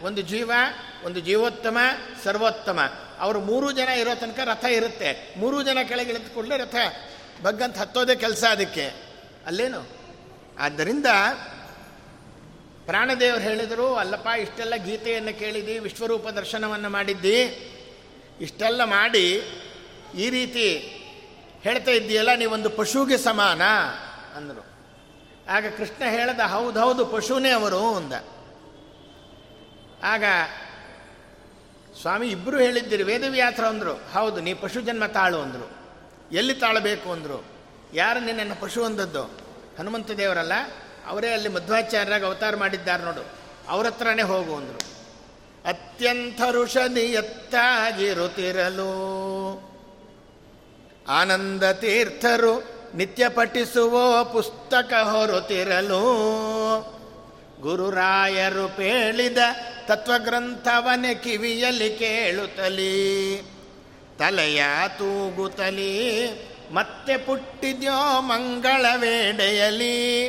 ಒಂದು 0.02 0.22
ಜೀವ 0.22 0.52
ಒಂದು 1.06 1.20
ಜೀವೋತ್ತಮ, 1.20 1.78
ಸರ್ವೋತ್ತಮ. 2.24 2.80
ಅವರು 3.20 3.40
ಮೂರು 3.42 3.72
ಜನ 3.72 3.90
ಇರೋ 3.90 4.16
ತನಕ 4.16 4.40
ರಥ 4.46 4.66
ಇರುತ್ತೆ. 4.66 5.34
ಮೂರು 5.38 5.64
ಜನ 5.64 5.78
ಕೆಳಗೆ 5.88 6.10
ಇಳಿದುಕೊಳ್ಳೆ 6.10 6.58
ರಥ 6.58 6.76
ಬಗ್ಗಂತ 7.44 7.78
ಹತ್ತೋದೇ 7.78 8.16
ಕೆಲಸ 8.16 8.44
ಅದಕ್ಕೆ. 8.44 8.92
ಅಲ್ಲೇನು? 9.46 9.88
ಆದ್ದರಿಂದ 10.60 11.06
ಪ್ರಾಣದೇವರು 12.86 13.42
ಹೇಳಿದರು, 13.42 13.96
ಅಲ್ಲಪ್ಪ, 13.96 14.28
ಇಷ್ಟೆಲ್ಲ 14.28 14.76
ಗೀತೆಯನ್ನು 14.76 15.40
ಕೇಳಿದಿ, 15.40 15.80
ವಿಶ್ವರೂಪ 15.80 16.28
ದರ್ಶನವನ್ನು 16.28 16.90
ಮಾಡಿದ್ದಿ. 16.90 17.42
ಇಷ್ಟೆಲ್ಲ 18.42 18.84
ಮಾಡಿ, 18.84 19.44
ಈ 20.18 20.30
ರೀತಿ 20.30 20.78
ಹೇಳ್ತಾ 21.62 21.92
ಇದ್ದೀಯಲ್ಲ, 21.92 22.36
ನೀವೊಂದು 22.36 22.70
ಪಶುಗೆ 22.70 23.18
ಸಮಾನ? 23.18 23.62
ಅಂದರು. 24.36 24.66
ಆಗ 25.50 25.66
ಕೃಷ್ಣ 25.78 26.04
ಹೇಳ್ದ 26.10 26.40
ಹೌದೌದು 26.40 27.06
ಪಶುನೇ 27.06 27.50
ಅವರು, 27.50 27.96
ಅಂದ. 27.96 28.14
ಆಗ 30.04 30.24
ಸ್ವಾಮಿ 32.02 32.28
ಇಬ್ಬರು 32.28 32.58
ಹೇಳಿದ್ದೀರಿ, 32.58 33.04
ವೇದವ್ಯಾಸರು 33.04 33.68
ಅಂದರು. 33.68 33.94
ಹೌದು, 33.94 34.42
ನೀ 34.42 34.54
ಪಶು 34.54 34.82
ಜನ್ಮ 34.82 35.06
ತಾಳು 35.06 35.38
ಅಂದರು. 35.38 35.72
ಎಲ್ಲಿ 36.32 36.54
ತಾಳಬೇಕು 36.54 37.12
ಅಂದರು. 37.12 37.46
ಯಾರು 37.94 38.20
ನಿನ್ನನ್ನು 38.20 38.62
ಪಶು 38.62 38.84
ಅಂದದ್ದು? 38.84 39.24
ಹನುಮಂತ 39.80 40.12
ದೇವರಲ್ಲ? 40.12 40.54
ಅವರೇ 41.08 41.30
ಅಲ್ಲಿ 41.30 41.50
ಮಧ್ವಾಚಾರ್ಯರಾಗಿ 41.50 42.26
ಅವತಾರ 42.26 42.56
ಮಾಡಿದ್ದಾರೆ 42.56 43.04
ನೋಡು. 43.04 43.26
ಅವ್ರ 43.70 43.88
ಹತ್ರನೇ 43.88 44.22
ಹೋಗು 44.22 44.56
ಅಂದರು. 44.56 44.92
ಅತ್ಯಂತ 45.66 46.42
ಋಷ 46.52 46.78
ನಿಯತ್ತಾಗಿರುತ್ತಿರಲು 46.78 47.72
ಆನಂದ 51.08 51.72
ತೀರ್ಥರು 51.72 52.64
ನಿತ್ಯ 52.96 53.30
ಪಠಿಸುವ 53.30 54.24
ಪುಸ್ತಕ 54.24 54.94
ಹೊರುತ್ತಿರಲು. 54.94 56.22
ಗುರುರಾಯರು 57.62 58.78
ಪೇಳಿದ 58.78 59.38
ತತ್ವಗ್ರಂಥವನೆ 59.88 61.16
ಕಿವಿಯಲ್ಲಿ 61.16 61.96
ಕೇಳುತ್ತಲಿ. 61.96 63.42
ತಲೆಯ 64.20 64.64
ತೂಗುತ್ತಲಿ, 64.98 66.30
ಮತ್ತೆ 66.72 67.18
ಪುಟ್ಟಿದ್ಯೋ 67.18 68.22
ಮಂಗಳ 68.22 68.86
ವೇಡೆಯಲಿ. 68.96 70.28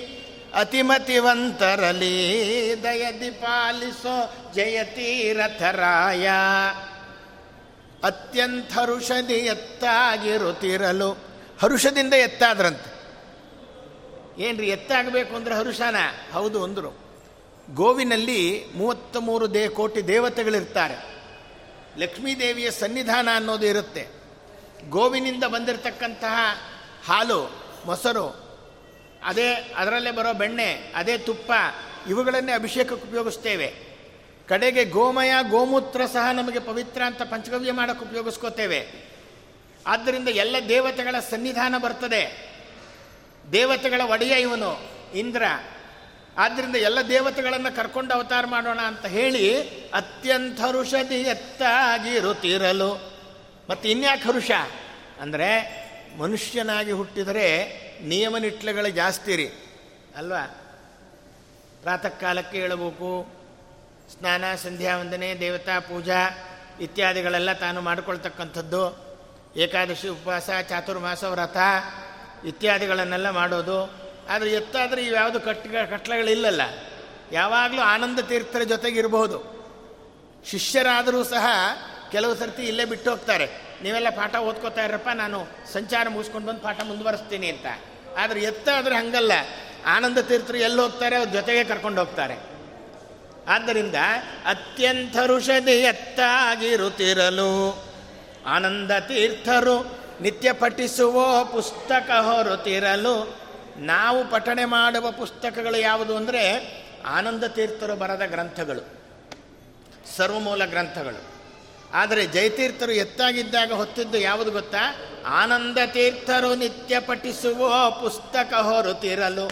ಅತಿಮತಿವಂತರಲಿ, 0.54 2.34
ದಯದಿ 2.82 3.30
ಪಾಲಿಸೋ 3.30 4.34
ಜಯತೀರಥರಾಯ. 4.54 6.28
ಅತ್ಯಂತ 8.04 8.72
ಹರುಷದಿ 8.72 9.34
ಎತ್ತಾಗಿರುತ್ತಿರಲು, 9.34 11.10
ಹರುಷದಿಂದ 11.62 12.14
ಎತ್ತಾದ್ರಂತೆ. 12.14 12.92
ಏನ್ರಿ 14.42 14.68
ಎತ್ತಾಗಬೇಕು 14.68 15.36
ಅಂದ್ರೆ 15.36 15.54
ಹರುಷನ? 15.54 15.96
ಹೌದು 16.32 16.64
ಅಂದರು. 16.64 17.01
ಗೋವಿನಲ್ಲಿ 17.71 18.64
ಮೂವತ್ತ 18.75 19.16
ಮೂರು 19.16 19.54
ದೇ 19.54 19.69
ಕೋಟಿ 19.69 20.09
ದೇವತೆಗಳಿರ್ತಾರೆ. 20.09 21.12
ಲಕ್ಷ್ಮೀದೇವಿಯ 21.99 22.71
ಸನ್ನಿಧಾನ 22.71 23.28
ಅನ್ನೋದು 23.37 23.66
ಇರುತ್ತೆ. 23.66 24.09
ಗೋವಿನಿಂದ 24.88 25.45
ಬಂದಿರತಕ್ಕಂತಹ 25.45 26.38
ಹಾಲು, 27.04 27.64
ಮೊಸರು, 27.87 28.26
ಅದೇ 29.25 29.75
ಅದರಲ್ಲೇ 29.76 30.11
ಬರೋ 30.11 30.33
ಬೆಣ್ಣೆ, 30.33 30.92
ಅದೇ 30.95 31.19
ತುಪ್ಪ, 31.19 31.52
ಇವುಗಳನ್ನೇ 32.09 32.52
ಅಭಿಷೇಕಕ್ಕೆ 32.52 33.09
ಉಪಯೋಗಿಸ್ತೇವೆ. 33.09 33.75
ಕಡೆಗೆ 34.49 34.85
ಗೋಮಯ, 34.85 35.33
ಗೋಮೂತ್ರ 35.50 36.07
ಸಹ 36.07 36.33
ನಮಗೆ 36.33 36.59
ಪವಿತ್ರ 36.59 37.02
ಅಂತ 37.02 37.23
ಪಂಚಗವ್ಯ 37.23 37.73
ಮಾಡೋಕ್ಕೆ 37.73 38.04
ಉಪಯೋಗಿಸ್ಕೋತೇವೆ. 38.04 39.12
ಆದ್ದರಿಂದ 39.87 40.28
ಎಲ್ಲ 40.28 40.57
ದೇವತೆಗಳ 40.69 41.14
ಸನ್ನಿಧಾನ 41.31 41.75
ಬರ್ತದೆ. 41.78 42.52
ದೇವತೆಗಳ 43.52 44.00
ಒಡೆಯ 44.11 44.33
ಇವನು, 44.33 44.81
ಇಂದ್ರ. 45.14 45.42
ಆದ್ದರಿಂದ 46.38 46.76
ಎಲ್ಲ 46.76 46.98
ದೇವತೆಗಳನ್ನು 47.08 47.76
ಕರ್ಕೊಂಡು 47.76 48.14
ಅವತಾರ 48.14 48.46
ಮಾಡೋಣ 48.46 48.80
ಅಂತ 48.80 49.06
ಹೇಳಿ 49.06 49.68
ಅತ್ಯಂತ 49.90 50.60
ಹರುಷದಿ 50.60 51.14
ಎತ್ತಾಗಿರುತ್ತಿರಲು. 51.14 53.12
ಮತ್ತು 53.70 53.88
ಇನ್ಯಾಕೆ 53.88 54.22
ಹರುಷ 54.22 54.50
ಅಂದರೆ 55.20 55.82
ಮನುಷ್ಯನಾಗಿ 56.18 56.92
ಹುಟ್ಟಿದರೆ 56.92 57.66
ನಿಯಮ 58.02 58.36
ಜಾಸ್ತಿ 58.94 59.36
ರೀ. 59.36 59.46
ಅಲ್ವಾ? 60.16 60.58
ಪ್ರಾತಃ 61.82 62.08
ಕಾಲಕ್ಕೆ 62.08 62.60
ಹೇಳಬೇಕು, 62.60 63.26
ಸ್ನಾನ 64.18 64.44
ಸಂಧ್ಯಾ 64.54 64.98
ವಂದನೆ 64.98 65.34
ದೇವತಾ, 65.40 65.78
ಪೂಜಾ 65.78 66.18
ಇತ್ಯಾದಿಗಳೆಲ್ಲ 66.80 67.52
ತಾನು 67.52 67.80
ಮಾಡಿಕೊಳ್ತಕ್ಕಂಥದ್ದು. 67.80 69.12
ಏಕಾದಶಿ, 69.56 70.08
ಉಪವಾಸ, 70.08 70.50
ಚಾತುರ್ಮಾಸ, 70.68 71.24
ವ್ರತ 71.24 71.56
ಇತ್ಯಾದಿಗಳನ್ನೆಲ್ಲ 72.46 73.30
ಮಾಡೋದು. 73.30 74.01
ಆದರೆ 74.29 74.50
ಎತ್ತಾದರೆ 74.50 75.02
ಇವ್ಯಾವುದು 75.02 75.41
ಕಟ್ 75.41 75.91
ಕಟ್ಟಲೆಗಳಿಲ್ಲಲ್ಲ 75.91 76.61
ಯಾವಾಗಲೂ 77.33 77.83
ಆನಂದ 77.83 78.19
ತೀರ್ಥರ 78.19 78.62
ಜೊತೆಗಿರಬಹುದು. 78.62 79.52
ಶಿಷ್ಯರಾದರೂ 80.47 81.25
ಸಹ 81.25 81.47
ಕೆಲವು 82.12 82.35
ಸರ್ತಿ 82.35 82.62
ಇಲ್ಲೇ 82.62 82.85
ಬಿಟ್ಟು 82.85 83.11
ಹೋಗ್ತಾರೆ. 83.11 83.50
ನೀವೆಲ್ಲ 83.83 84.11
ಪಾಠ 84.11 84.37
ಓದ್ಕೋತಾ 84.37 84.85
ಇರಪ್ಪ, 84.85 85.09
ನಾನು 85.14 85.47
ಸಂಚಾರ 85.73 86.09
ಮುಗಿಸ್ಕೊಂಡು 86.09 86.49
ಬಂದು 86.49 86.61
ಪಾಠ 86.61 86.83
ಮುಂದುವರಿಸ್ತೀನಿ 86.83 87.47
ಅಂತ. 87.47 87.67
ಆದರೆ 88.19 88.41
ಎತ್ತಾದರೆ 88.41 88.95
ಹಂಗಲ್ಲ. 88.95 89.33
ಆನಂದ 89.87 90.19
ತೀರ್ಥರು 90.19 90.57
ಎಲ್ಲಿ 90.57 90.81
ಹೋಗ್ತಾರೆ? 90.81 91.17
ಅವ್ರ 91.17 91.29
ಜೊತೆಗೆ 91.29 91.64
ಕರ್ಕೊಂಡು 91.64 92.00
ಹೋಗ್ತಾರೆ. 92.00 92.52
ಆದ್ದರಿಂದ 93.49 93.95
ಅತ್ಯಂತ 94.45 95.17
ಋಷಧಿ 95.26 95.73
ಎತ್ತಾಗಿರುತ್ತಿರಲು 95.73 97.85
ಆನಂದ 98.47 98.91
ತೀರ್ಥರು 98.91 99.99
ನಿತ್ಯ 100.21 100.52
ಪಠಿಸುವ 100.52 101.45
ಪುಸ್ತಕ 101.45 102.11
ಹೊರುತ್ತಿರಲು 102.11 103.41
ನಾವು 103.76 104.31
ಪಠಣೆ 104.31 104.64
ಮಾಡುವ 104.64 105.11
ಪುಸ್ತಕಗಳು 105.11 105.76
ಯಾವುದು 105.76 106.17
ಅಂದರೆ 106.17 106.43
ಆನಂದ 107.07 107.45
ತೀರ್ಥರು 107.45 107.97
ಬರದ 107.97 108.23
ಗ್ರಂಥಗಳು, 108.26 108.83
ಸರ್ವಮೂಲ 110.17 110.64
ಗ್ರಂಥಗಳು. 110.64 111.33
ಆದರೆ 111.93 112.26
ಜಯತೀರ್ಥರು 112.26 112.93
ಎತ್ತಾಗಿದ್ದಾಗ 112.93 113.73
ಹೊತ್ತಿದ್ದು 113.73 114.19
ಯಾವುದು 114.19 114.50
ಗೊತ್ತಾ? 114.50 114.97
ಆನಂದ 115.26 115.79
ತೀರ್ಥರು 115.87 116.55
ನಿತ್ಯ 116.55 117.00
ಪಠಿಸುವ 117.00 117.91
ಪುಸ್ತಕ 117.91 118.55
ಹೊರತಿರಲು. 118.55 119.50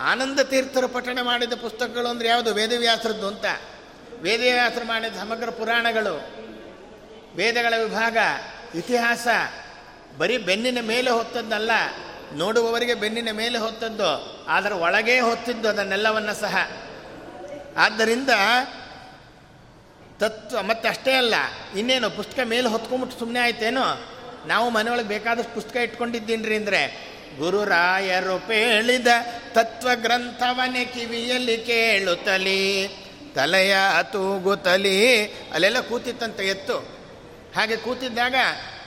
ಆನಂದ 0.00 0.40
ತೀರ್ಥರು 0.40 0.88
ಪಠಣೆ 0.88 1.22
ಮಾಡಿದ 1.22 1.52
ಪುಸ್ತಕಗಳು 1.52 2.08
ಅಂದರೆ 2.08 2.28
ಯಾವುದು? 2.28 2.54
ವೇದವ್ಯಾಸರದ್ದು 2.54 3.26
ಅಂತ. 3.26 3.44
ವೇದವ್ಯಾಸರು 4.20 4.84
ಮಾಡಿದ 4.84 5.16
ಸಮಗ್ರ 5.16 5.50
ಪುರಾಣಗಳು, 5.50 6.14
ವೇದಗಳ 7.36 7.74
ವಿಭಾಗ, 7.84 8.16
ಇತಿಹಾಸ, 8.74 9.26
ಬರೀ 10.18 10.38
ಬೆನ್ನಿನ 10.38 10.78
ಮೇಲೆ 10.80 11.10
ಹೊತ್ತದ್ದಲ್ಲ. 11.10 11.70
ನೋಡುವವರಿಗೆ 12.34 12.94
ಬೆನ್ನಿನ 12.94 13.30
ಮೇಲೆ 13.30 13.58
ಹೊತ್ತದ್ದು, 13.58 14.10
ಆದರೆ 14.48 14.74
ಒಳಗೇ 14.74 15.20
ಹೊತ್ತಿದ್ದು 15.20 15.68
ಅದನ್ನೆಲ್ಲವನ್ನ 15.68 16.32
ಸಹ. 16.32 16.56
ಆದ್ದರಿಂದ 17.76 18.30
ತತ್ವ 20.20 20.62
ಮತ್ತೆ 20.62 20.88
ಅಷ್ಟೇ 20.88 21.12
ಅಲ್ಲ, 21.12 21.34
ಇನ್ನೇನು 21.78 22.10
ಪುಸ್ತಕ 22.10 22.40
ಮೇಲೆ 22.44 22.68
ಹೊತ್ಕೊಂಬಿಟ್ಟು 22.68 23.18
ಸುಮ್ಮನೆ 23.18 23.40
ಆಯ್ತೇನೋ? 23.40 23.86
ನಾವು 24.46 24.70
ಮನೆಯೊಳಗೆ 24.70 25.08
ಬೇಕಾದಷ್ಟು 25.08 25.54
ಪುಸ್ತಕ 25.54 25.76
ಇಟ್ಕೊಂಡಿದ್ದೀನ್ರಿ 25.76 26.56
ಅಂದರೆ, 26.56 27.10
ಗುರುರಾಯರು 27.38 28.38
ಪೇಳಿದ 28.38 29.06
ತತ್ವ 29.52 29.88
ಗ್ರಂಥವನೇ 29.94 30.84
ಕಿವಿಯಲ್ಲಿ 30.84 31.56
ಕೇಳುತ್ತಲಿ 31.56 32.62
ತಲೆಯ 33.34 33.76
ತೂಗುತ್ತಲಿ 34.02 35.24
ಅಲ್ಲೆಲ್ಲ 35.52 35.80
ಕೂತಿತ್ತಂತೆ 35.80 36.44
ಎತ್ತು. 36.46 36.76
ಹಾಗೆ 37.56 37.76
ಕೂತಿದ್ದಾಗ 37.76 38.34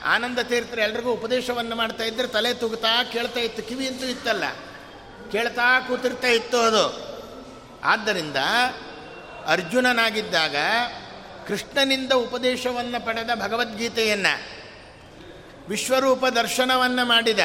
ಆನಂದ 0.04 0.38
ತೀರ್ಥರು 0.38 0.80
ಎಲ್ರಿಗೂ 0.80 1.12
ಉಪದೇಶವನ್ನು 1.12 1.76
ಮಾಡ್ತಾ 1.76 2.04
ಇದ್ರೆ 2.04 2.28
ತಲೆ 2.28 2.54
ತೂಗುತ್ತಾ 2.54 3.04
ಕೇಳ್ತಾ 3.04 3.40
ಇತ್ತು, 3.40 3.62
ಕಿವಿ 3.62 3.86
ಅಂತೂ 3.88 4.06
ಇತ್ತಲ್ಲ. 4.06 4.44
ಕೇಳ್ತಾ 5.32 5.80
ಕೂತಿರ್ತಾ 5.80 6.28
ಇತ್ತು 6.28 6.58
ಅದು. 6.58 7.14
ಆದ್ದರಿಂದ 7.84 8.36
ಅರ್ಜುನನಾಗಿದ್ದಾಗ 9.46 10.56
ಕೃಷ್ಣನಿಂದ 11.48 12.12
ಉಪದೇಶವನ್ನು 12.12 13.06
ಪಡೆದ 13.06 13.30
ಭಗವದ್ಗೀತೆಯನ್ನು, 13.34 14.64
ವಿಶ್ವರೂಪ 15.68 16.26
ದರ್ಶನವನ್ನು 16.26 17.06
ಮಾಡಿದ. 17.06 17.38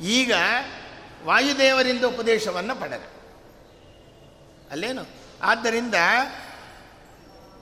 ಈಗ 0.00 0.32
ವಾಯುದೇವರಿಂದ 1.24 2.04
ಉಪದೇಶವನ್ನು 2.04 2.80
ಪಡೆದ. 2.80 3.00
ಅಲ್ಲೇನು? 4.70 5.02
ಆದ್ದರಿಂದ 5.42 5.94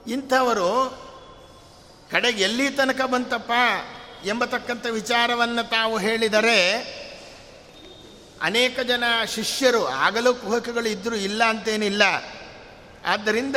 ಇಂಥವರು 0.07 1.07
ಕಡೆಗೆ 2.11 2.43
ಎಲ್ಲಿ 2.43 2.69
ತನಕ 2.69 3.01
ಬಂತಪ್ಪ? 3.01 3.51
ಎಂಬತಕ್ಕಂಥ 4.25 4.85
ವಿಚಾರವನ್ನು 4.85 5.69
ತಾವು 5.69 5.97
ಹೇಳಿದರೆ 5.97 6.73
ಅನೇಕ 8.41 8.79
ಜನ 8.79 9.03
ಶಿಷ್ಯರು 9.25 9.87
ಆಗಲೂ 9.87 10.33
ಕುಹಕಗಳು 10.33 10.87
ಇದ್ದರೂ 10.87 11.15
ಇಲ್ಲ 11.15 11.43
ಅಂತೇನಿಲ್ಲ. 11.43 12.01
ಆದ್ದರಿಂದ 13.05 13.55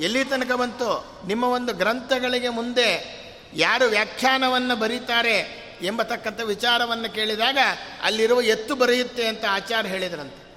ಎಲ್ಲಿ 0.00 0.24
ತನಕ 0.24 0.52
ಬಂತು? 0.52 1.20
ನಿಮ್ಮ 1.26 1.44
ಒಂದು 1.44 1.74
ಗ್ರಂಥಗಳಿಗೆ 1.74 2.48
ಮುಂದೆ 2.48 3.18
ಯಾರು 3.54 3.84
ವ್ಯಾಖ್ಯಾನವನ್ನು 3.84 4.76
ಬರೀತಾರೆ 4.76 5.68
ಎಂಬತಕ್ಕಂಥ 5.82 6.40
ವಿಚಾರವನ್ನು 6.40 7.14
ಕೇಳಿದಾಗ 7.14 7.58
ಅಲ್ಲಿರುವ 8.02 8.40
ಎತ್ತು 8.40 8.74
ಬರೆಯುತ್ತೆ 8.74 9.26
ಅಂತ 9.26 9.44
ಆಚಾರ 9.50 9.86
ಹೇಳಿದ್ರಂತೆ. 9.86 10.48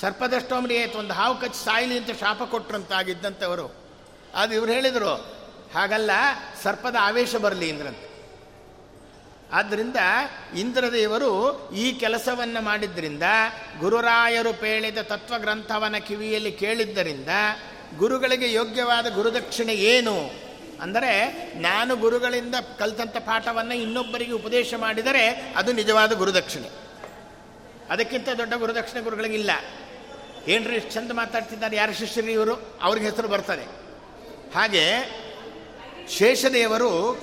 ಸರ್ಪದಷ್ಟೊಮ್ಮೆ 0.00 0.86
ಒಂದು 0.86 1.14
ಹಾವು 1.14 1.40
ಕಚ್ಚಿ 1.40 1.64
ಸಾಯಿಲಿ 1.64 1.98
ಅಂತ 1.98 2.10
ಶಾಪ 2.20 2.42
ಕೊಟ್ರಂತಾಗಿದ್ದಂಥವರು. 2.42 3.74
ಅದು 4.34 4.54
ಇವರು 4.54 4.72
ಹೇಳಿದರು 4.72 5.43
ಹಾಗಲ್ಲ, 5.74 6.10
ಸರ್ಪದ 6.62 6.96
ಆವೇಶ 7.00 7.36
ಬರಲಿ 7.36 7.68
ಇಂದ್ರಂತೆ. 7.68 8.14
ಆದ್ದರಿಂದ 9.52 9.96
ಇಂದ್ರದೇವರು 10.56 11.70
ಈ 11.74 11.92
ಕೆಲಸವನ್ನು 11.92 12.64
ಮಾಡಿದ್ದರಿಂದ 12.64 13.22
ಗುರುರಾಯರು 13.80 14.52
ಪೇಳಿದ 14.52 14.98
ತತ್ವಗ್ರಂಥವನ್ನು 14.98 16.06
ಕಿವಿಯಲ್ಲಿ 16.06 16.52
ಕೇಳಿದ್ದರಿಂದ, 16.52 17.28
ಗುರುಗಳಿಗೆ 17.96 18.52
ಯೋಗ್ಯವಾದ 18.52 19.14
ಗುರುದಕ್ಷಿಣೆ 19.14 19.74
ಏನು? 19.74 20.30
ಅಂದರೆ, 20.80 21.30
ನಾನು 21.58 21.96
ಗುರುಗಳಿಂದ 21.96 22.54
ಕಲಿತಂಥ 22.78 23.16
ಪಾಠವನ್ನು 23.16 23.74
ಇನ್ನೊಬ್ಬರಿಗೆ 23.74 24.32
ಉಪದೇಶ 24.32 24.74
ಮಾಡಿದರೆ 24.74 25.54
ಅದು 25.56 25.72
ನಿಜವಾದ 25.72 26.12
ಗುರುದಕ್ಷಿಣೆ. 26.12 26.70
ಅದಕ್ಕಿಂತ 27.90 28.28
ದೊಡ್ಡ 28.38 28.54
ಗುರುದಕ್ಷಿಣೆ 28.54 29.00
ಗುರುಗಳಿಗಿಲ್ಲ 29.02 29.50
ಏನ್ರಿ 30.48 30.76
ಇಷ್ಟು 30.76 30.90
ಚಂದ 30.90 31.10
ಮಾತಾಡ್ತಿದ್ದಾರೆ 31.10 31.76
ಯಾರು 31.76 31.92
ಶಿಷ್ಯರಿ 31.92 32.32
ಇವರು? 32.32 32.78
ಅವ್ರಿಗೆ 32.82 33.10
ಹೆಸರು 33.10 33.28
ಬರ್ತದೆ. 33.28 33.64
ಹಾಗೆ 34.54 34.88
ಶೇಷದೇವರು 36.08 37.20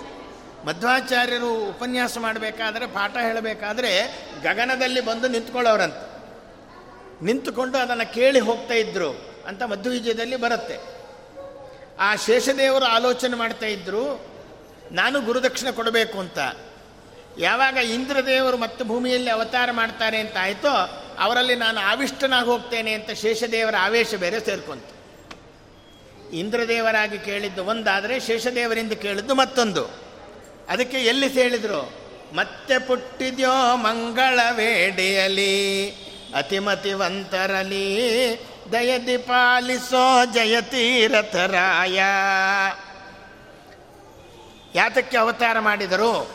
ಮಧ್ವಾಚಾರ್ಯರು 0.65 1.69
ಉಪನ್ಯಾಸ 1.69 2.17
ಮಾಡಬೇಕಾದ್ರೆ, 2.17 2.87
ಪಾಠ 2.87 3.17
ಹೇಳಬೇಕಾದ್ರೆ 3.17 4.19
ಗಗನದಲ್ಲಿ 4.43 5.01
ಬಂದು 5.01 5.27
ನಿಂತ್ಕೊಳ್ಳೋರಂತ. 5.27 5.93
ನಿಂತುಕೊಂಡು 7.23 7.77
ಅದನ್ನು 7.77 8.13
ಕೇಳಿ 8.13 8.39
ಹೋಗ್ತಾ 8.39 8.73
ಇದ್ರು 8.73 9.35
ಅಂತ 9.47 9.63
ಮಧ್ವವಿಜಯದಲ್ಲಿ 9.63 10.35
ಬರುತ್ತೆ. 10.35 10.77
ಆ 11.99 12.15
ಶೇಷದೇವರು 12.15 12.85
ಆಲೋಚನೆ 12.85 13.35
ಮಾಡ್ತಾ 13.35 13.65
ಇದ್ರು, 13.65 14.25
ನಾನು 14.91 15.21
ಗುರುದಕ್ಷಿಣೆ 15.21 15.71
ಕೊಡಬೇಕು 15.71 16.19
ಅಂತ. 16.19 16.39
ಯಾವಾಗ 17.37 17.77
ಇಂದ್ರದೇವರು 17.77 18.57
ಮತ್ತೆ 18.57 18.85
ಭೂಮಿಯಲ್ಲಿ 18.85 19.29
ಅವತಾರ 19.29 19.71
ಮಾಡ್ತಾರೆ 19.71 20.19
ಅಂತ 20.19 20.37
ಆಯಿತೋ, 20.41 20.69
ಅವರಲ್ಲಿ 21.19 21.55
ನಾನು 21.55 21.79
ಆವಿಷ್ಟನಾಗಿ 21.79 22.45
ಹೋಗ್ತೇನೆ 22.45 22.93
ಅಂತ 22.93 23.11
ಶೇಷದೇವರ 23.11 23.75
ಆವೇಶ 23.79 24.15
ಬೇರೆ 24.15 24.39
ಸೇರ್ಕೊಂತು. 24.39 25.00
ಇಂದ್ರದೇವರಾಗಿ 26.33 27.17
ಕೇಳಿದ್ದು 27.17 27.65
ಒಂದಾದರೆ 27.65 28.19
ಶೇಷದೇವರಿಂದ 28.19 28.91
ಕೇಳಿದ್ದು 28.91 29.35
ಮತ್ತೊಂದು. 29.35 30.01
ಅದಕ್ಕೆ 30.69 30.97
ಎಲ್ಲಿ 30.97 31.27
ಹೇಳಿದರು? 31.27 32.01
ಮತ್ತೆ 32.33 32.79
ಪುಟ್ಟಿದ್ಯೋ 32.79 33.75
ಮಂಗಳ 33.75 34.39
ವೇಡಿಯಲಿ 34.51 35.91
ಅತಿಮತಿವಂತರಲಿ 36.35 37.85
ದಯದಿ 38.71 39.17
ಪಾಲಿಸೋ 39.17 40.25
ಜಯತೀರಥರಾಯ. 40.25 42.01
ಯಾತಕ್ಕೆ 44.75 45.17
ಅವತಾರ 45.17 45.59
ಮಾಡಿದರು? 45.59 46.31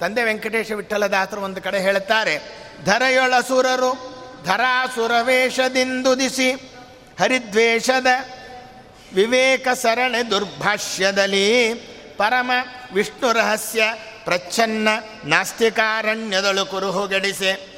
ತಂದೆ 0.00 0.24
ವೆಂಕಟೇಶ 0.24 0.72
ವಿಠಲದಾಸರು 0.72 1.40
ಒಂದು 1.40 1.62
ಕಡೆ 1.62 1.80
ಹೇಳುತ್ತಾರೆ, 1.80 2.40
ಧರೆಯೊಳಸುರರು, 2.84 4.20
ಧರಾಸುರವೇಷದಿಂದುದಿಸಿ, 4.44 6.70
ಹರಿದ್ವೇಷದ 7.20 8.06
ವಿವೇಕ 9.14 9.68
ಸರಣೆ 9.68 10.30
ದುರ್ಭಾಷ್ಯದಲ್ಲಿ 10.30 11.74
ಪರಮ 12.16 12.50
ವಿಷ್ಣು 12.94 13.32
ರಹಸ್ಯ 13.32 13.82
ಪ್ರಚ್ಛನ್ನ 14.24 14.88
ನಾಸ್ತಿಕಾರಣ್ಯದಳು 15.24 16.66
ಕುರುಹುಗಡಿಸೆ 16.66 17.70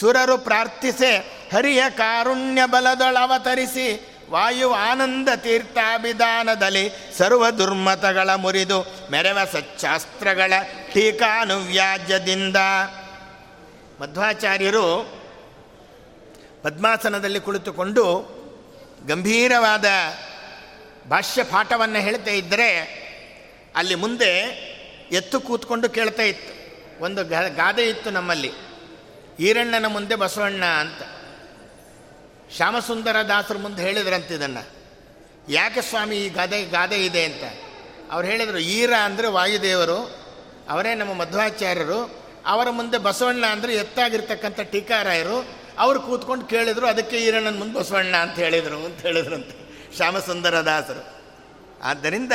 ಸುರರು 0.00 0.38
ಪ್ರಾರ್ಥಿಸೆ, 0.38 1.16
ಹರಿಯ 1.54 1.82
ಕಾರುಣ್ಯ 1.90 2.66
ಬಲದೊಳವತರಿಸಿ 2.66 4.16
ವಾಯು 4.30 4.70
ಆನಂದ 4.70 5.28
ತೀರ್ಥಾಭಿಧಾನದಲ್ಲಿ 5.36 6.90
ಸರ್ವ 7.18 7.50
ದುರ್ಮತಗಳ 7.50 8.34
ಮುರಿದು 8.34 9.08
ಮೆರವ 9.10 9.38
ಸಚ್ಚಾಸ್ತ್ರಗಳ 9.52 10.52
ಟೀಕಾನುವ್ಯಾಜ್ಯದಿಂದ. 10.94 12.56
ಮಧ್ವಾಚಾರ್ಯರು 14.00 14.86
ಪದ್ಮಾಸನದಲ್ಲಿ 16.62 17.40
ಕುಳಿತುಕೊಂಡು 17.40 18.04
ಗಂಭೀರವಾದ 19.08 19.84
ಭಾಷ್ಯ 21.08 21.42
ಪಾಠವನ್ನು 21.42 21.98
ಹೇಳ್ತಾ 21.98 22.30
ಇದ್ದರೆ 22.30 23.02
ಅಲ್ಲಿ 23.76 23.94
ಮುಂದೆ 23.94 24.30
ಎತ್ತು 25.12 25.40
ಕೂತ್ಕೊಂಡು 25.40 25.88
ಕೇಳ್ತಾ 25.88 26.22
ಇತ್ತು. 26.22 26.52
ಒಂದು 27.04 27.24
ಗಾದೆ 27.54 27.88
ಇತ್ತು 27.88 28.10
ನಮ್ಮಲ್ಲಿ. 28.10 28.52
ಈರಣ್ಣನ 29.40 29.86
ಮುಂದೆ 29.86 30.14
ಬಸವಣ್ಣ 30.14 30.64
ಅಂತ. 30.64 31.02
ಶ್ಯಾಮಸುಂದರ 32.56 33.16
ದಾಸರ 33.28 33.56
ಮುಂದೆ 33.56 33.82
ಹೇಳಿದ್ರಂತೆ 33.82 34.34
ಇದನ್ನು. 34.34 34.68
ಯಾಕೆ 35.48 35.80
ಸ್ವಾಮಿ 35.80 36.16
ಈ 36.16 36.28
ಗಾದೆ 36.28 36.64
ಗಾದೆ 36.64 37.06
ಇದೆ 37.06 37.24
ಅಂತ. 37.24 37.42
ಅವ್ರು 38.10 38.28
ಹೇಳಿದರು, 38.28 38.58
ಈರ 38.58 38.92
ಅಂದರೆ 38.92 39.28
ವಾಯುದೇವರು, 39.28 39.98
ಅವರೇ 40.68 40.94
ನಮ್ಮ 40.94 41.12
ಮಧ್ವಾಚಾರ್ಯರು, 41.12 42.24
ಅವರ 42.46 42.70
ಮುಂದೆ 42.70 42.98
ಬಸವಣ್ಣ 42.98 43.46
ಅಂದರೆ 43.46 43.74
ಎತ್ತಾಗಿರ್ತಕ್ಕಂಥ 43.74 44.60
ಟೀಕಾರಾಯರು, 44.60 45.48
ಅವರು 45.78 46.00
ಕೂತ್ಕೊಂಡು 46.00 46.44
ಕೇಳಿದರು, 46.44 46.86
ಅದಕ್ಕೆ 46.86 47.16
ಈರಣ್ಣನ 47.16 47.58
ಮುಂದೆ 47.58 47.78
ಬಸವಣ್ಣ 47.78 48.16
ಅಂತ 48.16 48.34
ಹೇಳಿದರು 48.34 48.84
ಅಂತ 48.84 49.00
ಹೇಳಿದ್ರಂತೆ. 49.00 49.61
ಶ್ಯಾಮಸುಂದರ 49.96 50.54
ದಾಸರು. 50.64 51.22
ಆದ್ದರಿಂದ 51.82 52.32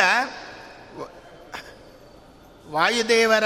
ವಾಯುದೇವರ 2.72 3.44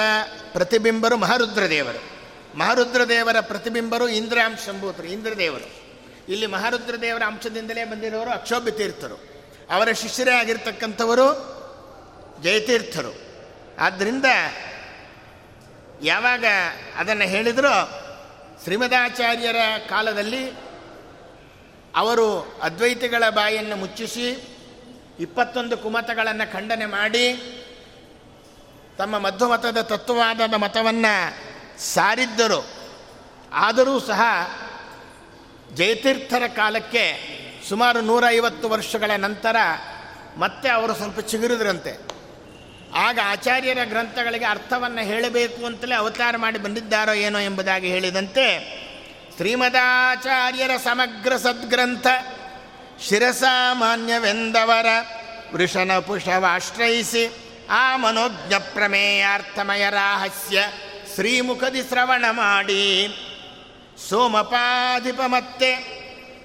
ಪ್ರತಿಬಿಂಬರು 0.52 1.18
ಮಹಾರುದ್ರದೇವರು. 1.18 2.12
ಮಹಾರುದ್ರದೇವರ 2.58 3.36
ಪ್ರತಿಬಿಂಬರು 3.42 4.08
ಇಂದ್ರಾಂಶಂಭೂತರು 4.08 5.08
ಇಂದ್ರದೇವರು. 5.08 5.82
ಇಲ್ಲಿ 6.30 6.48
ಮಹಾರುದ್ರದೇವರ 6.48 7.24
ಅಂಶದಿಂದಲೇ 7.28 7.86
ಬಂದಿರೋರು 7.86 8.30
ಅಕ್ಷೋಭ್ಯ 8.30 8.72
ತೀರ್ಥರು. 8.72 9.16
ಅವರ 9.70 9.92
ಶಿಷ್ಯರೇ 9.92 10.32
ಆಗಿರ್ತಕ್ಕಂಥವರು 10.32 11.52
ಜಯತೀರ್ಥರು. 12.44 13.16
ಆದ್ದರಿಂದ 13.80 14.26
ಯಾವಾಗ 16.04 16.46
ಅದನ್ನು 16.96 17.24
ಹೇಳಿದರೂ 17.24 18.04
ಶ್ರೀಮದಾಚಾರ್ಯರ 18.64 19.56
ಕಾಲದಲ್ಲಿ 19.90 20.71
ಅವರು 21.96 22.60
ಅದ್ವೈತಿಗಳ 22.62 23.30
ಬಾಯನ್ನು 23.30 23.76
ಮುಚ್ಚಿಸಿ 23.76 24.58
ಇಪ್ಪತ್ತೊಂದು 25.20 25.78
ಕುಮತಗಳನ್ನು 25.78 26.54
ಖಂಡನೆ 26.54 26.86
ಮಾಡಿ 26.86 27.34
ತಮ್ಮ 28.98 29.20
ಮಧ್ವಮತದ 29.20 29.82
ತತ್ವವಾದದ 29.82 30.54
ಮತವನ್ನು 30.54 31.34
ಸಾರಿದ್ದರು. 31.82 32.68
ಆದರೂ 33.54 34.00
ಸಹ 34.00 34.22
ಜಯತೀರ್ಥರ 35.74 36.48
ಕಾಲಕ್ಕೆ 36.48 37.06
ಸುಮಾರು 37.70 38.02
ನೂರೈವತ್ತು 38.02 38.70
ವರ್ಷಗಳ 38.70 39.12
ನಂತರ 39.18 39.56
ಮತ್ತೆ 40.38 40.70
ಅವರು 40.70 40.94
ಸ್ವಲ್ಪ 40.96 41.20
ಚಿಗುರಿದ್ರಂತೆ. 41.20 42.12
ಆಗ 42.94 43.20
ಆಚಾರ್ಯರ 43.24 43.78
ಗ್ರಂಥಗಳಿಗೆ 43.84 44.46
ಅರ್ಥವನ್ನು 44.46 45.02
ಹೇಳಬೇಕು 45.02 45.66
ಅಂತಲೇ 45.66 45.96
ಅವತಾರ 45.96 46.38
ಮಾಡಿ 46.38 46.60
ಬಂದಿದ್ದಾರೋ 46.60 47.14
ಏನೋ 47.14 47.40
ಎಂಬುದಾಗಿ 47.40 47.88
ಹೇಳಿದಂತೆ 47.88 48.82
ಶ್ರೀಮದಾಚಾರ್ಯರ 49.42 50.72
ಸಮಗ್ರ 50.84 51.38
ಸದ್ಗ್ರಂಥ 51.38 52.08
ಶಿರಸಾಮಾನ್ಯವೆಂದವರ 53.10 54.86
ವೃಷನ 55.54 56.00
ಪುಷವಾಶ್ರಯಿಸಿ 56.00 57.24
ಆ 57.70 57.98
ಮನೋಜ್ಞ 57.98 58.54
ಪ್ರಮೇಯಾರ್ಥಮಯ 58.74 59.90
ರಾಹಸ್ಯ 59.90 60.64
ಶ್ರೀಮುಖದಿ 61.16 61.82
ಶ್ರವಣ 61.84 62.26
ಮಾಡಿ. 62.32 63.08
ಸೋಮಪಾಧಿಪ 64.10 65.22
ಮತ್ತೆ 65.26 65.72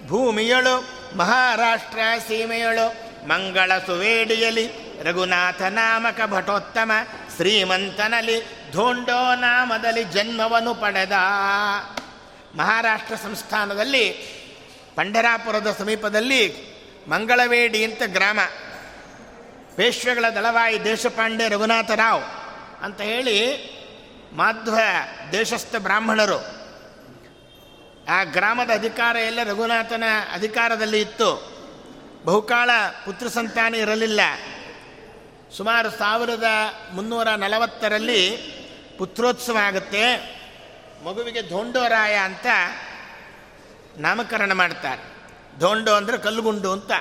ಭೂಮಿಯಳು, 0.06 0.84
ಮಹಾರಾಷ್ಟ್ರ 1.16 1.98
ಸೀಮೆಯಳು, 2.28 2.86
ಮಂಗಳ 3.28 3.78
ಸುವೇಡಿಯಲಿ, 3.86 4.66
ರಘುನಾಥ 5.02 5.62
ನಾಮಕ 5.62 6.20
ಭಟೋತ್ತಮ 6.30 6.92
ಶ್ರೀಮಂತನಲ್ಲಿ 7.36 8.42
ಧೋಂಡೋ 8.72 9.34
ನಾಮದಲ್ಲಿ 9.34 10.04
ಜನ್ಮವನ್ನು 10.04 10.74
ಪಡೆದ. 10.74 11.12
ಮಹಾರಾಷ್ಟ್ರ 12.56 13.14
ಸಂಸ್ಥಾನದಲ್ಲಿ, 13.14 14.10
ಪಂಢರಾಪುರದ 14.94 15.76
ಸಮೀಪದಲ್ಲಿ 15.78 16.54
ಮಂಗಳವೇಡಿ 17.08 17.84
ಅಂತ 17.84 18.02
ಗ್ರಾಮ. 18.06 18.38
ಪೇಶ್ವೆಗಳ 19.76 20.24
ದಳವಾಯಿ 20.34 20.84
ದೇಶಪಾಂಡೆ 20.84 21.48
ರಘುನಾಥರಾವ್ 21.48 22.22
ಅಂತ 22.84 23.00
ಹೇಳಿ 23.00 23.56
ಮಾಧ್ವ 24.32 24.78
ದೇಶಸ್ಥ 25.32 25.76
ಬ್ರಾಹ್ಮಣರು. 25.76 26.56
ಆ 28.08 28.24
ಗ್ರಾಮದ 28.24 28.70
ಅಧಿಕಾರ 28.70 29.16
ಎಲ್ಲ 29.16 29.42
ರಘುನಾಥನ 29.44 30.04
ಅಧಿಕಾರದಲ್ಲಿ 30.32 31.00
ಇತ್ತು. 31.00 31.56
ಬಹುಕಾಲ 32.24 32.70
ಪುತ್ರ 33.04 33.28
ಸಂತಾನ 33.28 33.74
ಇರಲಿಲ್ಲ. 33.74 34.20
ಸುಮಾರು 35.56 35.90
ಸಾವಿರದ 35.90 36.44
ಮುನ್ನೂರ 36.92 37.28
ನಲವತ್ತರಲ್ಲಿ 37.28 38.36
ಪುತ್ರೋತ್ಸವ 38.98 39.56
ಆಗುತ್ತೆ. 39.56 40.36
ಮಗುವಿಗೆ 41.04 41.42
ಧೋಂಡೋರಾಯ 41.50 42.14
ಅಂತ 42.14 42.46
ನಾಮಕರಣ 43.98 44.52
ಮಾಡ್ತಾರೆ. 44.52 45.02
ಧೋಂಡೋ 45.58 45.92
ಅಂದರೆ 45.94 46.18
ಕಲ್ಲುಗುಂಡು 46.18 46.72
ಅಂತ. 46.72 46.92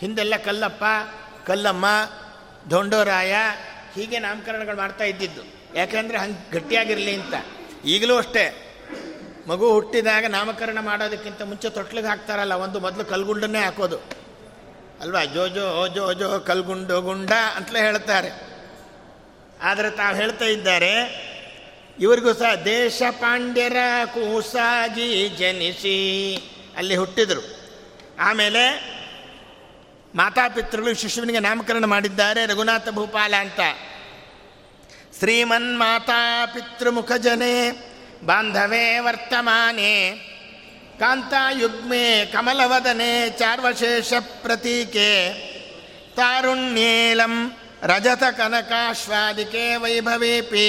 ಹಿಂದೆಲ್ಲ 0.00 0.34
ಕಲ್ಲಪ್ಪ, 0.44 0.84
ಕಲ್ಲಮ್ಮ 1.46 1.86
ಧೋಂಡೋರಾಯ 2.68 3.34
ಹೀಗೆ 3.94 4.18
ನಾಮಕರಣಗಳು 4.18 4.76
ಮಾಡ್ತಾ 4.76 5.04
ಇದ್ದಿದ್ದು. 5.04 5.42
ಯಾಕೆಂದರೆ 5.76 6.18
ಹಂಗೆ 6.18 6.50
ಗಟ್ಟಿಯಾಗಿರಲಿ 6.50 7.14
ಅಂತ. 7.14 7.34
ಈಗಲೂ 7.84 8.16
ಅಷ್ಟೇ. 8.16 8.66
ಮಗು 9.48 9.72
ಹುಟ್ಟಿದಾಗ 9.72 10.24
ನಾಮಕರಣ 10.26 10.78
ಮಾಡೋದಕ್ಕಿಂತ 10.80 11.42
ಮುಂಚೆ 11.42 11.70
ತೊಟ್ಲಿಗೆ 11.70 12.08
ಹಾಕ್ತಾರಲ್ಲ, 12.08 12.52
ಒಂದು 12.52 12.80
ಮೊದಲು 12.80 13.04
ಕಲ್ಗುಂಡನ್ನೇ 13.04 13.58
ಹಾಕೋದು. 13.58 13.98
ಅಲ್ವಾ? 15.00 15.24
ಜೋ 15.24 15.48
ಜೋ 15.48 15.88
ಜೋ 15.88 16.12
ಜೋ, 16.12 16.40
ಕಲ್ಗುಂಡು 16.40 17.02
ಗುಂಡ 17.02 17.30
ಅಂತಲೇ 17.56 17.80
ಹೇಳ್ತಾರೆ. 17.80 18.50
ಆದರೆ 19.62 19.90
ತಾವು 19.90 20.16
ಹೇಳ್ತಾ 20.16 20.44
ಇದ್ದಾರೆ 20.44 20.92
ಇವರಿಗೂ 21.98 22.32
ಸಹ 22.32 22.54
ದೇಶ 22.54 23.02
ಪಾಂಡ್ಯರ 23.10 23.76
ಕೂಸಾಗಿ 24.04 25.28
ಜನಿಸಿ 25.28 25.98
ಅಲ್ಲಿ 26.76 26.96
ಹುಟ್ಟಿದರು. 26.96 27.42
ಆಮೇಲೆ 28.18 28.64
ಮಾತಾಪಿತೃಗಳು 30.14 30.94
ಶಿಶುವಿನಿಗೆ 30.94 31.38
ನಾಮಕರಣ 31.38 31.84
ಮಾಡಿದ್ದಾರೆ 31.84 32.46
ರಘುನಾಥ 32.46 32.88
ಭೂಪಾಲ 32.88 33.34
ಅಂತ. 33.40 33.60
ಶ್ರೀಮನ್ 35.18 35.78
ಮಾತಾಪಿತೃಮುಖ 35.78 37.12
ಜನೆ 37.12 37.70
ಬಾಂಧವೇ 38.26 38.98
ವರ್ತಮಾನೆ, 38.98 40.10
ಕಾಂತಾಯುಗ್ಮೆ 40.98 42.26
ಕಮಲವದನೆ 42.26 43.30
ಚಾರ್ವಶೇಷ 43.30 44.12
ಪ್ರತೀಕೆ, 44.12 45.32
ತಾರುಣ್ಯೇಲಂ 46.16 47.56
ರಜತ 47.82 48.22
ಕನಕಾಶ್ವಾದಿಕೆ 48.22 49.76
ವೈಭವೇಪಿ 49.76 50.68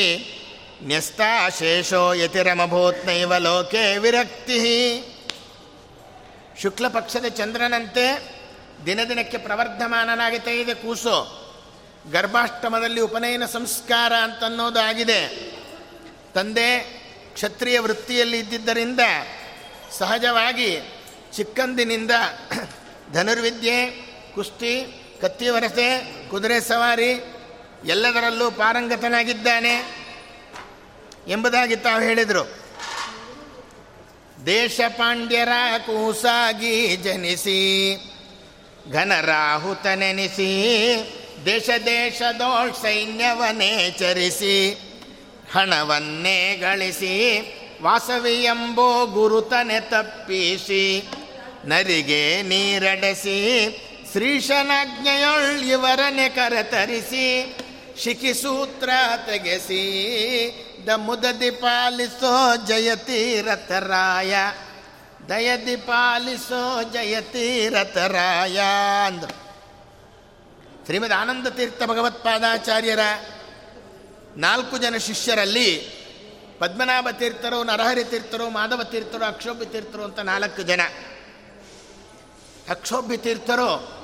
ನ್ಯಸ್ತಾಶೇಷೋ 0.84 2.14
ಯತಿರಮಭೂತ್ನೈವ 2.14 3.38
ಲೋಕೆ 3.38 3.98
ವಿರಕ್ತಿ. 3.98 4.60
ಶುಕ್ಲ 6.62 6.88
ಪಕ್ಷದ 6.88 7.26
ಚಂದ್ರನಂತೆ 7.26 8.36
ದಿನ 8.86 9.00
ದಿನಕ್ಕೆ 9.10 9.38
ಪ್ರವರ್ಧಮಾನನಾಗುತ್ತಾ 9.38 10.52
ಇದೆ 10.52 10.74
ಕೂಸು. 10.74 11.42
ಗರ್ಭಾಷ್ಟಮದಲ್ಲಿ 12.12 13.02
ಉಪನಯನ 13.02 13.46
ಸಂಸ್ಕಾರ 13.46 14.14
ಅಂತನ್ನೋದಾಗಿದೆ. 14.14 15.52
ತಂದೆ, 16.36 16.80
ಕ್ಷತ್ರಿಯ 17.34 17.80
ವೃತ್ತಿಯಲ್ಲಿ 17.80 18.40
ಇದ್ದಿದ್ದರಿಂದ 18.40 19.00
ಸಹಜವಾಗಿ 19.98 20.80
ಚಿಕ್ಕಂದಿನಿಂದ 21.34 22.12
ಧನುರ್ವಿದ್ಯೆ, 23.14 23.86
ಕುಸ್ತಿ 24.36 25.02
ಕತ್ತಿವರಸೆ 25.22 25.90
ಕುದುರೆ 26.30 26.62
ಸವಾರಿ 26.62 27.12
ಎಲ್ಲದರಲ್ಲೂ 27.86 28.52
ಪಾರಂಗತನಾಗಿದ್ದಾನೆ. 28.52 30.01
ಎಂಬುದಾಗಿ 31.28 31.76
ತಾವು 31.76 32.02
ಹೇಳಿದರು. 32.02 32.62
ದೇಶ 34.46 34.82
ಪಾಂಡ್ಯರ 34.98 35.50
ಕೂಸಾಗಿ 35.86 36.96
ಜನಿಸಿ, 36.96 37.96
ಘನರಾಹುತನೆನಿಸಿ, 38.92 40.52
ದೇಶ 41.46 41.70
ದೇಶದೋಳ್ 41.86 42.74
ಸೈನ್ಯವನ್ನೇ 42.74 43.96
ಚರಿಸಿ, 44.00 44.72
ಹಣವನ್ನೇ 45.54 46.58
ಗಳಿಸಿ 46.62 47.40
ವಾಸವಿ 47.82 48.44
ಎಂಬೋ 48.44 49.06
ಗುರುತನೆ 49.06 49.80
ತಪ್ಪಿಸಿ 49.80 51.10
ನರಿಗೆ 51.66 52.42
ನೀರಡೆಸಿ, 52.42 53.68
ಶ್ರೀಶನಾಜ್ಞೆಯೊಳ್ 54.12 55.64
ಇವರನೆ 55.64 56.30
ಕರೆತರಿಸಿ, 56.30 57.56
ಶಿಖಿಸೂತ್ರ 58.04 58.90
ತೆಗೆಸಿ 59.26 59.84
ದಮುದದಿ 60.88 61.52
ಪಾಲಿಸೋ 61.52 62.56
ಜಯತೀರಥರಾಯ 62.56 64.36
ದಯದಿ 65.30 65.76
ಪಾಲಿಸೋ 65.76 66.84
ಜಯತೀರಥರಾಯ 66.84 68.62
ಅಂದರು. 69.06 69.42
ಶ್ರೀಮದ್ 70.86 71.14
ಆನಂದ 71.14 71.48
ತೀರ್ಥ 71.48 71.84
ಭಗವತ್ಪಾದಾಚಾರ್ಯರ 71.84 73.00
ನಾಲ್ಕು 74.38 74.78
ಜನ 74.78 74.98
ಶಿಷ್ಯರಲ್ಲಿ 74.98 76.02
ಪದ್ಮನಾಭ 76.60 77.08
ತೀರ್ಥರು, 77.12 77.64
ನರಹರಿ 77.64 78.04
ತೀರ್ಥರು, 78.04 78.50
ಮಾಧವ 78.50 78.84
ತೀರ್ಥರು, 78.84 79.26
ಅಕ್ಷೋಭ್ಯ 79.26 79.66
ತೀರ್ಥರು 79.66 80.04
ಅಂತ 80.04 80.20
ನಾಲ್ಕು 80.20 80.62
ಜನ. 80.62 80.82
ಅಕ್ಷೋಭ್ಯ 82.70 83.18
ತೀರ್ಥರು 83.18 84.02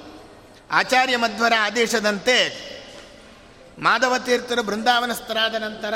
ಆಚಾರ್ಯ 0.72 1.18
ಮಧ್ವರ 1.18 1.54
ಆದೇಶದಂತೆ 1.60 2.68
ಮಾಧವ 3.80 4.18
ತೀರ್ಥರು 4.18 4.64
ಬೃಂದಾವನಸ್ಥರಾದ 4.64 5.56
ನಂತರ 5.56 5.94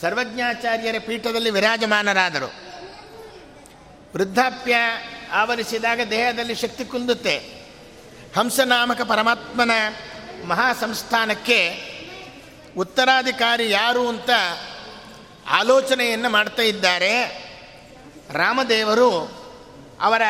ಸರ್ವಜ್ಞಾಚಾರ್ಯರ 0.00 0.94
ಪೀಠದಲ್ಲಿ 1.06 1.50
ವಿರಾಜಮಾನರಾದರು. 1.50 2.46
ವೃದ್ಧಾಪ್ಯ 4.14 4.76
ಆವರಿಸಿದಾಗ 5.32 6.00
ದೇಹದಲ್ಲಿ 6.10 6.54
ಶಕ್ತಿ 6.54 6.84
ಕುಂದುತ್ತೆ. 6.84 7.38
ಹಂಸನಾಮಕ 8.36 9.00
ಪರಮಾತ್ಮನ 9.00 9.70
ಮಹಾ 10.44 10.72
ಸಂಸ್ಥಾನಕ್ಕೆ 10.72 11.90
ಉತ್ತರಾಧಿಕಾರಿ 12.76 13.70
ಯಾರು 13.70 14.08
ಅಂತ 14.08 14.30
ಆಲೋಚನೆಯನ್ನು 15.48 16.30
ಮಾಡ್ತಾ 16.30 16.62
ಇದ್ದಾರೆ. 16.62 17.26
ರಾಮದೇವರು 18.32 19.40
ಅವರ 20.00 20.22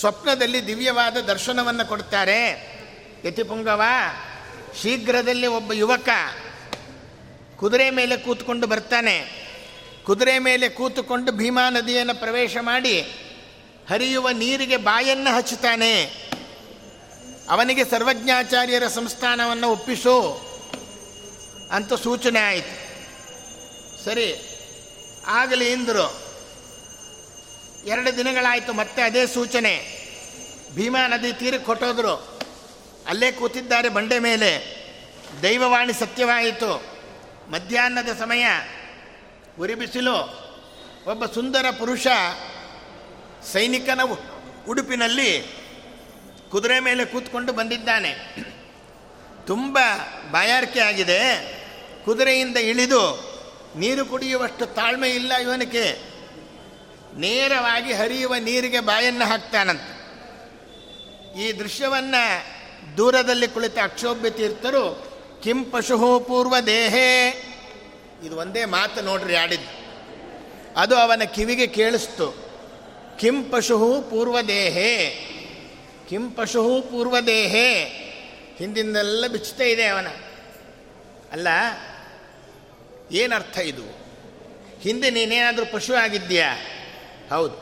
ಸ್ವಪ್ನದಲ್ಲಿ 0.00 0.66
ದಿವ್ಯವಾದ 0.66 1.16
ದರ್ಶನವನ್ನು 1.16 1.88
ಕೊಡ್ತಾರೆ. 1.88 2.42
ಯತಿಪುಂಗವ 3.24 3.82
ಶೀಘ್ರದಲ್ಲಿ 4.82 5.46
ಒಬ್ಬ 5.46 5.72
ಯುವಕ 5.72 6.08
ಕುದುರೆ 7.56 7.90
ಮೇಲೆ 7.90 8.16
ಕೂತ್ಕೊಂಡು 8.16 8.66
ಬರ್ತಾನೆ. 8.66 9.46
ಕುದುರೆ 10.04 10.38
ಮೇಲೆ 10.38 10.68
ಕೂತುಕೊಂಡು 10.68 11.32
ಭೀಮಾ 11.32 11.70
ನದಿಯನ್ನು 11.70 12.14
ಪ್ರವೇಶ 12.14 12.56
ಮಾಡಿ 12.60 13.00
ಹರಿಯುವ 13.90 14.30
ನೀರಿಗೆ 14.30 14.76
ಬಾಯನ್ನು 14.76 15.36
ಹಚ್ಚುತ್ತಾನೆ. 15.36 16.04
ಅವನಿಗೆ 17.50 17.84
ಸರ್ವಜ್ಞಾಚಾರ್ಯರ 17.84 18.86
ಸಂಸ್ಥಾನವನ್ನು 18.86 19.70
ಒಪ್ಪಿಸು 19.72 20.46
ಅಂತ 21.72 21.94
ಸೂಚನೆ 21.94 22.40
ಆಯಿತು. 22.40 22.86
ಸರಿ, 24.04 24.34
ಆಗಲಿ 25.26 25.72
ಇಂದರು. 25.72 26.22
ಎರಡು 27.86 28.16
ದಿನಗಳಾಯಿತು 28.16 28.72
ಮತ್ತೆ 28.72 29.02
ಅದೇ 29.02 29.26
ಸೂಚನೆ. 29.26 30.06
ಭೀಮಾ 30.74 31.06
ನದಿ 31.06 31.32
ತೀರಕ್ಕೆ 31.32 31.66
ಹೊಟ್ಟೋದ್ರು 31.66 32.40
ಅಲ್ಲೇ 33.06 33.32
ಕೂತಿದ್ದಾರೆ 33.32 33.88
ಬಂಡೆ 33.88 34.18
ಮೇಲೆ. 34.18 34.76
ದೈವವಾಣಿ 35.42 35.92
ಸತ್ಯವಾಯಿತು. 35.92 36.95
ಮಧ್ಯಾಹ್ನದ 37.50 38.08
ಸಮಯ 38.18 38.46
ಉರಿಬಿಸಿಲು 39.60 40.46
ಒಬ್ಬ 41.06 41.26
ಸುಂದರ 41.26 41.64
ಪುರುಷ 41.78 42.06
ಸೈನಿಕನ 43.52 44.00
ಉಡುಪಿನಲ್ಲಿ 44.68 45.42
ಕುದುರೆ 46.50 46.80
ಮೇಲೆ 46.80 47.04
ಕೂತ್ಕೊಂಡು 47.04 47.52
ಬಂದಿದ್ದಾನೆ. 47.52 48.36
ತುಂಬ 49.46 49.78
ಬಾಯಾರಿಕೆ 50.30 50.80
ಆಗಿದೆ. 50.80 51.52
ಕುದುರೆಯಿಂದ 52.04 52.56
ಇಳಿದು 52.56 53.36
ನೀರು 53.76 54.06
ಕುಡಿಯುವಷ್ಟು 54.06 54.66
ತಾಳ್ಮೆ 54.66 55.10
ಇಲ್ಲ 55.10 55.34
ಇವನಿಗೆ. 55.34 56.16
ನೇರವಾಗಿ 57.16 57.92
ಹರಿಯುವ 57.92 58.34
ನೀರಿಗೆ 58.34 58.80
ಬಾಯನ್ನು 58.80 59.24
ಹಾಕ್ತಾನಂತ. 59.24 59.80
ಈ 61.36 61.52
ದೃಶ್ಯವನ್ನು 61.52 62.56
ದೂರದಲ್ಲಿ 62.96 63.48
ಕುಳಿತ 63.48 63.78
ಅಕ್ಷೋಭ್ಯ 63.82 64.30
ತೀರ್ಥರು 64.30 65.15
ಕಿಂ 65.46 65.64
ಪಶು 65.64 66.20
ಪೂರ್ವ 66.20 66.54
ದೇಹೇ. 66.66 67.28
ಇದು 68.26 68.36
ಒಂದೇ 68.36 68.64
ಮಾತು 68.64 69.02
ನೋಡ್ರಿ 69.02 69.36
ಆಡಿದ್ದು. 69.36 69.86
ಅದು 70.76 70.96
ಅವನ 70.96 71.22
ಕಿವಿಗೆ 71.24 71.66
ಕೇಳಿಸ್ತು. 71.66 72.50
ಕಿಂ 73.20 73.44
ಪಶು 73.44 74.06
ಪೂರ್ವ 74.10 74.40
ದೇಹೇ. 74.40 75.26
ಕಿಂ 76.08 76.30
ಪಶು 76.30 76.80
ಪೂರ್ವ 76.90 77.20
ದೇಹೇ. 77.20 77.84
ಹಿಂದಿಂದೆಲ್ಲ 78.58 79.26
ಬಿಚ್ಚುತ್ತಾ 79.26 79.64
ಇದೆ 79.64 79.86
ಅವನ. 79.86 80.06
ಅಲ್ಲ, 81.32 81.48
ಏನರ್ಥ 83.12 83.58
ಇದು? 83.58 83.82
ಹಿಂದೆ 84.80 85.10
ನೀನೇನಾದರೂ 85.10 85.66
ಪಶು 85.66 85.94
ಆಗಿದ್ಯಾ 85.94 86.54
ಹೌದು. 87.30 87.54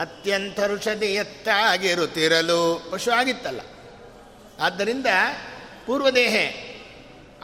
ಅತ್ಯಂತ 0.00 0.60
ಋಷದಿ 0.60 1.06
ಎತ್ತಾಗಿರುತ್ತಿರಲು 1.06 2.88
ಪಶು 2.90 3.10
ಆಗಿತ್ತಲ್ಲ. 3.10 3.60
ಆದ್ದರಿಂದ 4.60 5.06
ಪೂರ್ವದೇಹೆ 5.86 6.63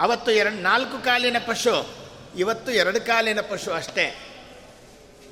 ಅವತ್ತು 0.00 0.30
ಎರಡು, 0.30 0.56
ನಾಲ್ಕು 0.56 1.04
ಕಾಲಿನ 1.04 1.38
ಪಶು, 1.46 1.74
ಇವತ್ತು 2.38 2.72
ಎರಡು 2.72 3.00
ಕಾಲಿನ 3.00 3.40
ಪಶು 3.40 3.70
ಅಷ್ಟೇ. 3.72 4.06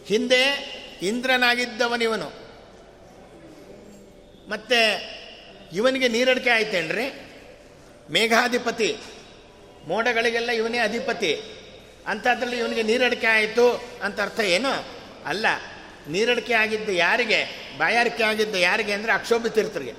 ಹಿಂದೆ 0.07 0.43
ಇಂದ್ರನಾಗಿದ್ದವನಿವನು 1.03 2.29
ಮತ್ತು 4.49 4.81
ಇವನಿಗೆ 5.73 6.09
ನೀರಡಿಕೆ 6.09 6.51
ಆಯ್ತೇನ್ರಿ 6.51 7.07
ಮೇಘಾಧಿಪತಿ, 8.11 8.97
ಮೋಡಗಳಿಗೆಲ್ಲ 9.87 10.51
ಇವನೇ 10.51 10.79
ಅಧಿಪತಿ. 10.79 11.33
ಅಂಥದ್ರಲ್ಲಿ 12.07 12.59
ಇವನಿಗೆ 12.59 12.83
ನೀರಡಿಕೆ 12.83 13.27
ಆಯಿತು 13.27 13.67
ಅಂತ 14.03 14.21
ಅರ್ಥ 14.21 14.41
ಏನು? 14.41 14.73
ಅಲ್ಲ, 15.27 15.47
ನೀರಡಿಕೆ 16.09 16.55
ಆಗಿದ್ದು 16.55 16.93
ಯಾರಿಗೆ? 16.93 17.41
ಬಾಯಾರಿಕೆ 17.79 18.25
ಆಗಿದ್ದು 18.25 18.59
ಯಾರಿಗೆ 18.59 18.93
ಅಂದರೆ 18.93 19.13
ಅಕ್ಷೋಭಿತೀರ್ಥರಿಗೆ. 19.13 19.95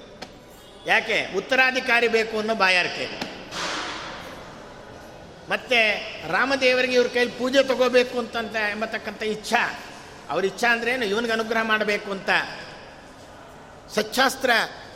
ಯಾಕೆ? 0.87 1.17
ಉತ್ತರಾಧಿಕಾರಿ 1.37 2.07
ಬೇಕು 2.07 2.39
ಅನ್ನೋ 2.39 2.55
ಬಾಯಾರಿಕೆ. 2.55 3.05
ಮತ್ತು 5.49 6.31
ರಾಮದೇವರಿಗೆ 6.31 6.93
ಇವ್ರ 6.93 7.07
ಕೈಲಿ 7.07 7.31
ಪೂಜೆ 7.31 7.63
ತಗೋಬೇಕು 7.63 8.19
ಅಂತಂತ 8.19 8.55
ಎಂಬತಕ್ಕಂಥ 8.55 9.23
ಇಚ್ಛಾ. 9.23 9.79
ಅವ್ರ 10.29 10.45
ಇಚ್ಛಾ 10.45 10.73
ಅಂದ್ರೇನು 10.73 11.05
ಇವನಿಗೆ 11.05 11.33
ಅನುಗ್ರಹ 11.33 11.63
ಮಾಡಬೇಕು 11.63 12.11
ಅಂತ. 12.11 12.29
ಸಚ್ಛಾಸ್ತ್ರ, 13.95 14.49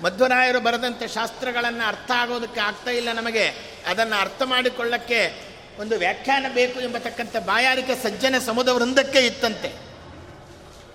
ಮಧ್ವರಾಯರು 0.04 0.60
ಬರೆದಂಥ 0.60 1.04
ಶಾಸ್ತ್ರಗಳನ್ನು 1.04 1.88
ಅರ್ಥ 1.88 2.12
ಆಗೋದಕ್ಕೆ 2.12 2.60
ಆಗ್ತಾ 2.60 2.92
ಇಲ್ಲ 2.92 3.12
ನಮಗೆ. 3.12 3.48
ಅದನ್ನು 3.88 4.16
ಅರ್ಥ 4.22 4.42
ಮಾಡಿಕೊಳ್ಳಕ್ಕೆ 4.46 5.42
ಒಂದು 5.80 5.98
ವ್ಯಾಖ್ಯಾನ 5.98 6.46
ಬೇಕು 6.54 6.80
ಎಂಬತಕ್ಕಂಥ 6.80 7.38
ಬಾಯಾರಿಕೆ 7.38 7.96
ಸಜ್ಜನ 7.96 8.36
ಸಮುದ 8.46 8.68
ವೃಂದಕ್ಕೆ 8.68 9.20
ಇತ್ತಂತೆ. 9.20 9.74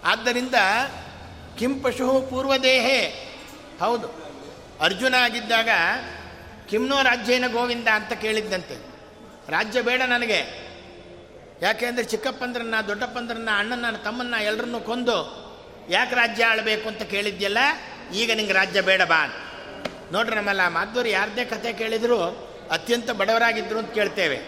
ಆದ್ದರಿಂದ 0.05 0.55
ಕಿಂ 1.59 1.81
ಪಶು 1.81 2.27
ಪೂರ್ವದೇಹೇ. 2.31 3.35
ಹೌದು. 3.81 4.07
ಅರ್ಜುನ 4.81 5.15
ಆಗಿದ್ದಾಗ 5.15 5.69
ಕಿಮ್ನೋ 6.71 7.03
ರಾಜ್ಯೇನ 7.03 7.45
ಗೋವಿಂದ 7.53 7.89
ಅಂತ 7.89 8.13
ಕೇಳಿದ್ದಂತೆ. 8.13 8.88
ರಾಜ್ಯ 9.49 9.83
ಬೇಡ 9.83 10.03
ನನಗೆ. 10.03 10.41
ಯಾಕೆಂದರೆ 11.63 12.05
ಚಿಕ್ಕಪ್ಪಂದ್ರನ್ನ, 12.05 12.75
ದೊಡ್ಡಪ್ಪಂದ್ರನ್ನ 12.89 13.49
ಅಣ್ಣನ 13.57 13.97
ತಮ್ಮನ್ನ 13.97 14.35
ಎಲ್ಲರನ್ನೂ 14.41 14.81
ಕೊಂದು 14.81 15.17
ಯಾಕೆ 15.91 16.15
ರಾಜ್ಯ 16.15 16.45
ಆಳಬೇಕು 16.45 16.89
ಅಂತ 16.89 17.03
ಕೇಳಿದ್ಯಲ್ಲ? 17.03 17.59
ಈಗ 18.15 18.31
ನಿಂಗೆ 18.35 18.53
ರಾಜ್ಯ 18.53 18.81
ಬೇಡ 18.81 19.03
ಬಾ 19.03 19.21
ನೋಡ್ರಿ 20.13 20.37
ನಮ್ಮಲ್ಲ 20.37 20.69
ಮಾಧ್ವರು 20.69 21.09
ಯಾರದೇ 21.09 21.45
ಕತೆ 21.45 21.73
ಕೇಳಿದ್ರು 21.73 22.19
ಅತ್ಯಂತ 22.71 23.11
ಬಡವರಾಗಿದ್ದರು 23.11 23.79
ಅಂತ 23.79 23.91
ಕೇಳ್ತೇವೆ. 23.95 24.39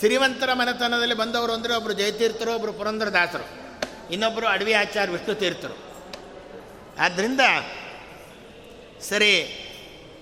ಸಿರಿವಂತರ 0.00 0.52
ಮನೆತನದಲ್ಲಿ 0.52 1.14
ಬಂದವರು 1.14 1.52
ಅಂದರೆ 1.52 1.74
ಒಬ್ಬರು 1.74 1.92
ಜಯತೀರ್ಥರು 1.92 2.54
ಒಬ್ಬರು 2.54 2.72
ಪುರಂದರದಾಸರು. 2.72 3.46
ಇನ್ನೊಬ್ಬರು 4.12 4.46
ಅಡವಿ 4.46 4.72
ಆಚಾರ್ಯ 4.72 5.12
ವಿಷ್ಣು 5.12 5.34
ತೀರ್ಥರು 5.34 5.76
ಆದ್ದರಿಂದ 6.98 7.40
ಸರಿ, 9.00 9.34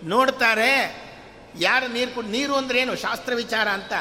ನೋಡ್ತಾರೆ 0.04 1.01
ಯಾರು 1.60 1.88
ನೀರು 1.88 2.14
ಕುಡ್, 2.14 2.28
ನೀರು 2.28 2.54
ಅಂದ್ರೆ 2.54 2.80
ಏನು? 2.80 2.96
ಶಾಸ್ತ್ರ 2.96 3.34
ವಿಚಾರ 3.34 3.68
ಅಂತ. 3.68 3.92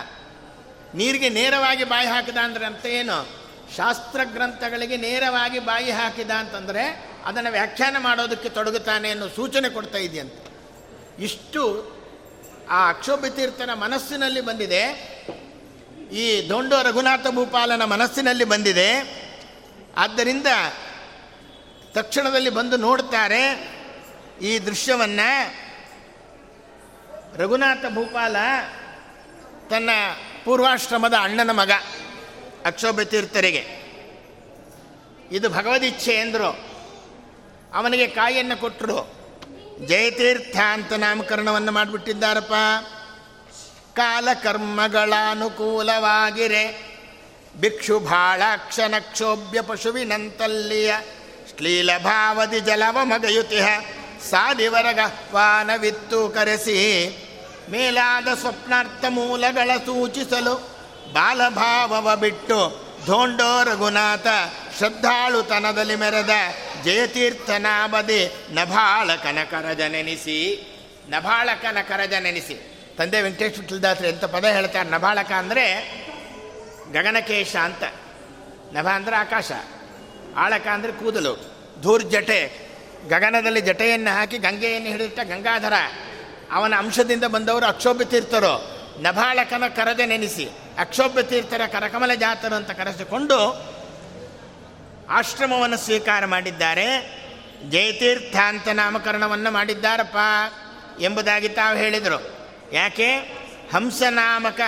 ನೀರಿಗೆ 0.96 1.30
ನೇರವಾಗಿ 1.30 1.84
ಬಾಯಿ 1.84 2.08
ಹಾಕಿದ 2.08 2.38
ಅಂದ್ರೆ 2.38 2.66
ಅಂತ 2.66 2.86
ಏನು? 2.86 3.42
ಶಾಸ್ತ್ರ 3.78 4.20
ಗ್ರಂಥಗಳಿಗೆ 4.24 4.98
ನೇರವಾಗಿ 4.98 5.60
ಬಾಯಿ 5.60 5.92
ಹಾಕಿದ 5.92 6.30
ಅಂತಂದರೆ 6.30 7.12
ಅದನ್ನು 7.26 7.52
ವ್ಯಾಖ್ಯಾನ 7.52 7.96
ಮಾಡೋದಕ್ಕೆ 8.00 8.50
ತೊಡಗುತ್ತಾನೆ 8.50 9.10
ಅನ್ನೋ 9.10 9.28
ಸೂಚನೆ 9.28 9.70
ಕೊಡ್ತಾ 9.70 9.98
ಇದೆಯಂತೆ. 9.98 10.52
ಇಷ್ಟು 11.24 11.92
ಆ 12.70 12.90
ಅಕ್ಷೋಭ್ಯತೀರ್ಥನ 12.90 13.74
ಮನಸ್ಸಿನಲ್ಲಿ 13.74 14.42
ಬಂದಿದೆ. 14.42 14.84
ಈ 16.12 16.50
ದೊಂಡು 16.50 16.84
ರಘುನಾಥ 16.84 17.28
ಭೂಪಾಲನ 17.28 17.86
ಮನಸ್ಸಿನಲ್ಲಿ 17.86 18.44
ಬಂದಿದೆ. 18.44 19.22
ಆದ್ದರಿಂದ 19.98 20.48
ತಕ್ಷಣದಲ್ಲಿ 21.94 22.50
ಬಂದು 22.50 22.78
ನೋಡ್ತಾರೆ 22.78 23.72
ಈ 24.42 24.60
ದೃಶ್ಯವನ್ನು. 24.60 25.61
ರಘುನಾಥ 27.36 27.86
ಭೂಪಾಲ 27.94 28.36
ತನ್ನ 29.70 29.90
ಪೂರ್ವಾಶ್ರಮದ 30.44 31.14
ಅಣ್ಣನ 31.22 31.52
ಮಗ, 31.52 31.72
ಅಕ್ಷೋಭ್ಯ 32.66 33.06
ತೀರ್ಥರಿಗೆ. 33.06 33.82
ಇದು 35.32 35.50
ಭಗವದಿಚ್ಛೆ 35.50 36.12
ಎಂದರು. 36.12 36.60
ಅವನಿಗೆ 37.74 38.08
ಕಾಯಿಯನ್ನು 38.08 38.58
ಕೊಟ್ಟರು 38.58 39.22
ಜಯತೀರ್ಥ 39.86 40.58
ಅಂತ 40.58 40.94
ನಾಮಕರಣವನ್ನು 40.94 41.72
ಮಾಡಿಬಿಟ್ಟಿದ್ದಾರಪ್ಪ. 41.72 42.54
ಕಾಲಕರ್ಮಗಳಾನುಕೂಲವಾಗಿರೆ 43.96 46.92
ಭಿಕ್ಷು 47.60 48.00
ಭಾಳಾಕ್ಷನಕ್ಷೋಭ್ಯ 48.00 49.62
ಪಶುವಿನಂತಲ್ಲಿಯ 49.62 50.94
ಶ್ಲೀಲಭಾವದಿ 51.58 52.60
ಜಲವ 52.60 52.98
ಮಗಯುತಿಹ. 53.04 53.68
ಸಾದಿವರಗಹ್ವಾನವಿತ್ತು 54.30 56.30
ಕರೆಸಿ 56.30 57.08
ಮೇಲಾದ 57.70 58.28
ಸ್ವಪ್ನಾರ್ಥ 58.42 59.06
ಮೂಲಗಳ 59.10 59.72
ಸೂಚಿಸಲು 59.86 60.72
ಬಾಲಭಾವವ 61.14 62.16
ಬಿಟ್ಟು 62.16 62.92
ಧೋಂಡೋ 63.06 63.64
ರಘುನಾಥ 63.64 64.28
ಶ್ರದ್ಧಾಳುತನದಲ್ಲಿ 64.78 65.96
ಮೆರೆದ 65.96 66.30
ಜಯತೀರ್ಥನಾಬದಿ 66.86 68.32
ನಭಾಳಕನ 68.52 69.38
ಕರಜ 69.52 69.82
ನೆನೆಸಿ 69.82 70.68
ನಭಾಳಕನ 71.10 71.78
ಕರಜ 71.88 72.14
ನೆನೆಸಿ 72.14 72.54
ತಂದೆ 72.98 73.22
ವೆಂಕಟೇಶ್ 73.22 73.60
ವಿಠಲದಾಸರು 73.60 74.08
ಎಂಥ 74.08 74.24
ಪದ 74.24 74.46
ಹೇಳ್ತಾರೆ? 74.46 74.90
ನಭಾಳಕ 74.90 75.32
ಅಂದರೆ 75.32 75.98
ಗಗನಕೇಶ 76.94 77.56
ಅಂತ. 77.56 77.84
ನಭ 78.74 78.88
ಅಂದರೆ 78.88 79.16
ಆಕಾಶ, 79.16 79.52
ಆಳಕ 80.38 80.68
ಅಂದರೆ 80.68 80.92
ಕೂದಲು, 80.92 81.52
ಧೂರ್ಜಟೆ 81.82 82.71
ಗಗನದಲ್ಲಿ 83.08 83.62
ಜಟೆಯನ್ನು 83.62 84.16
ಹಾಕಿ 84.16 84.38
ಗಂಗೆಯನ್ನು 84.38 84.90
ಹಿಡಿದಿಟ್ಟ 84.90 85.20
ಗಂಗಾಧರ, 85.20 85.74
ಅವನ 86.52 86.74
ಅಂಶದಿಂದ 86.78 87.24
ಬಂದವರು 87.24 87.66
ಅಕ್ಷೋಭ್ಯ 87.66 88.06
ತೀರ್ಥರು. 88.06 88.82
ನಭಾಳಕನ 89.02 89.64
ಕರದೆ 89.76 90.06
ನೆನೆಸಿ, 90.06 90.50
ಅಕ್ಷೋಭ್ಯ 90.78 91.24
ತೀರ್ಥರ 91.24 91.62
ಕರಕಮಲ 91.72 92.14
ಜಾತರು 92.16 92.56
ಅಂತ 92.56 92.72
ಕರೆಸಿಕೊಂಡು 92.72 93.72
ಆಶ್ರಮವನ್ನು 95.10 95.78
ಸ್ವೀಕಾರ 95.78 96.26
ಮಾಡಿದ್ದಾರೆ. 96.26 97.22
ಜಯತೀರ್ಥ 97.70 98.36
ಅಂತ 98.36 98.68
ನಾಮಕರಣವನ್ನು 98.68 99.52
ಮಾಡಿದ್ದಾರಪ್ಪ 99.52 100.18
ಎಂಬುದಾಗಿ 101.02 101.50
ತಾವು 101.50 101.78
ಹೇಳಿದರು. 101.78 102.38
ಯಾಕೆ? 102.74 103.16
ಹಂಸನಾಮಕ 103.74 104.62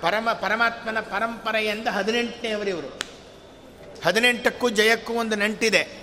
ಪರಮ, 0.00 0.28
ಪರಮಾತ್ಮನ 0.32 1.00
ಪರಂಪರೆಯಿಂದ 1.00 1.88
ಹದಿನೆಂಟನೇವರಿವರು 1.88 3.00
ಹದಿನೆಂಟಕ್ಕೂ 4.04 4.68
ಜಯಕ್ಕೂ 4.68 5.12
ಒಂದು 5.12 5.36
ನಂಟಿದೆ. 5.36 5.97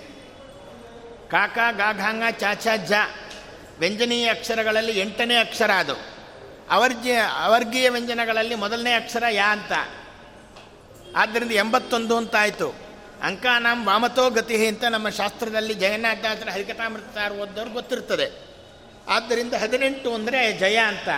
ಕಾಕ, 1.30 1.58
ಗಾಘಾಂಗ, 1.76 2.22
ಚಾಚಾ, 2.30 2.76
ಜ 2.76 2.92
ವ್ಯಂಜನೀಯ 3.78 4.30
ಅಕ್ಷರಗಳಲ್ಲಿ 4.30 5.00
ಎಂಟನೇ 5.00 5.36
ಅಕ್ಷರ 5.36 5.70
ಅದು. 5.70 5.94
ಅವರ್ಜಿ, 6.70 7.12
ಅವರ್ಗೀಯ 7.42 7.90
ವ್ಯಂಜನಗಳಲ್ಲಿ 7.90 8.54
ಮೊದಲನೇ 8.54 8.92
ಅಕ್ಷರ 8.92 9.22
ಯಾ 9.30 9.52
ಅಂತ. 9.52 9.72
ಆದ್ದರಿಂದ 11.16 11.50
ಎಂಬತ್ತೊಂದು 11.50 12.16
ಅಂತ 12.16 12.36
ಆಯಿತು 12.36 12.74
ನಮ್ಮ 13.58 13.88
ವಾಮತೋ 13.88 14.30
ಗತಿ 14.30 14.66
ಅಂತ 14.66 14.84
ನಮ್ಮ 14.84 15.08
ಶಾಸ್ತ್ರದಲ್ಲಿ 15.08 15.74
ಜಗನ್ನಾಥಾಸರ 15.74 16.48
ಹರಿಕಥಾಮೃತಾರ 16.50 17.32
ಓದ್ದವ್ರು 17.32 17.70
ಗೊತ್ತಿರ್ತದೆ. 17.70 18.46
ಆದ್ದರಿಂದ 19.08 19.54
ಹದಿನೆಂಟು 19.54 20.14
ಅಂದರೆ 20.14 20.52
ಜಯ 20.52 20.76
ಅಂತ. 20.76 21.08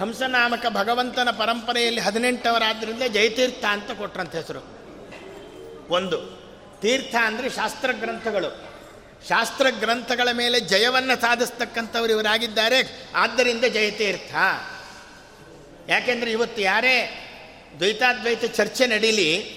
ಹಂಸನಾಮಕ 0.00 0.66
ಭಗವಂತನ 0.68 1.30
ಪರಂಪರೆಯಲ್ಲಿ 1.30 2.00
ಹದಿನೆಂಟವರಾದ್ದರಿಂದ 2.00 3.02
ಜಯತೀರ್ಥ 3.02 3.64
ಅಂತ 3.64 3.90
ಕೊಟ್ರಂತ 3.90 4.34
ಹೆಸರು. 4.34 4.60
ಒಂದು, 5.88 6.46
ತೀರ್ಥ 6.80 7.14
ಅಂದರೆ 7.14 7.50
ಶಾಸ್ತ್ರ 7.50 7.92
ಗ್ರಂಥಗಳು 7.92 8.65
ಶಾಸ್ತ್ರ 9.28 9.66
ಗ್ರಂಥಗಳ 9.70 10.28
ಮೇಲೆ 10.32 10.60
ಜಯವನ್ನು 10.60 11.20
ಸಾಧಿಸ್ತಕ್ಕಂಥವ್ರು 11.20 12.12
ಇವರಾಗಿದ್ದಾರೆ. 12.12 13.08
ಆದ್ದರಿಂದ 13.14 13.64
ಜಯತೀರ್ಥ. 13.64 14.34
ಯಾಕೆಂದರೆ 15.88 16.30
ಇವತ್ತು 16.30 16.62
ಯಾರೇ 16.62 17.22
ದ್ವೈತಾದ್ವೈತ 17.78 18.44
ಚರ್ಚೆ 18.44 18.86
ನಡೀಲಿ, 18.86 19.56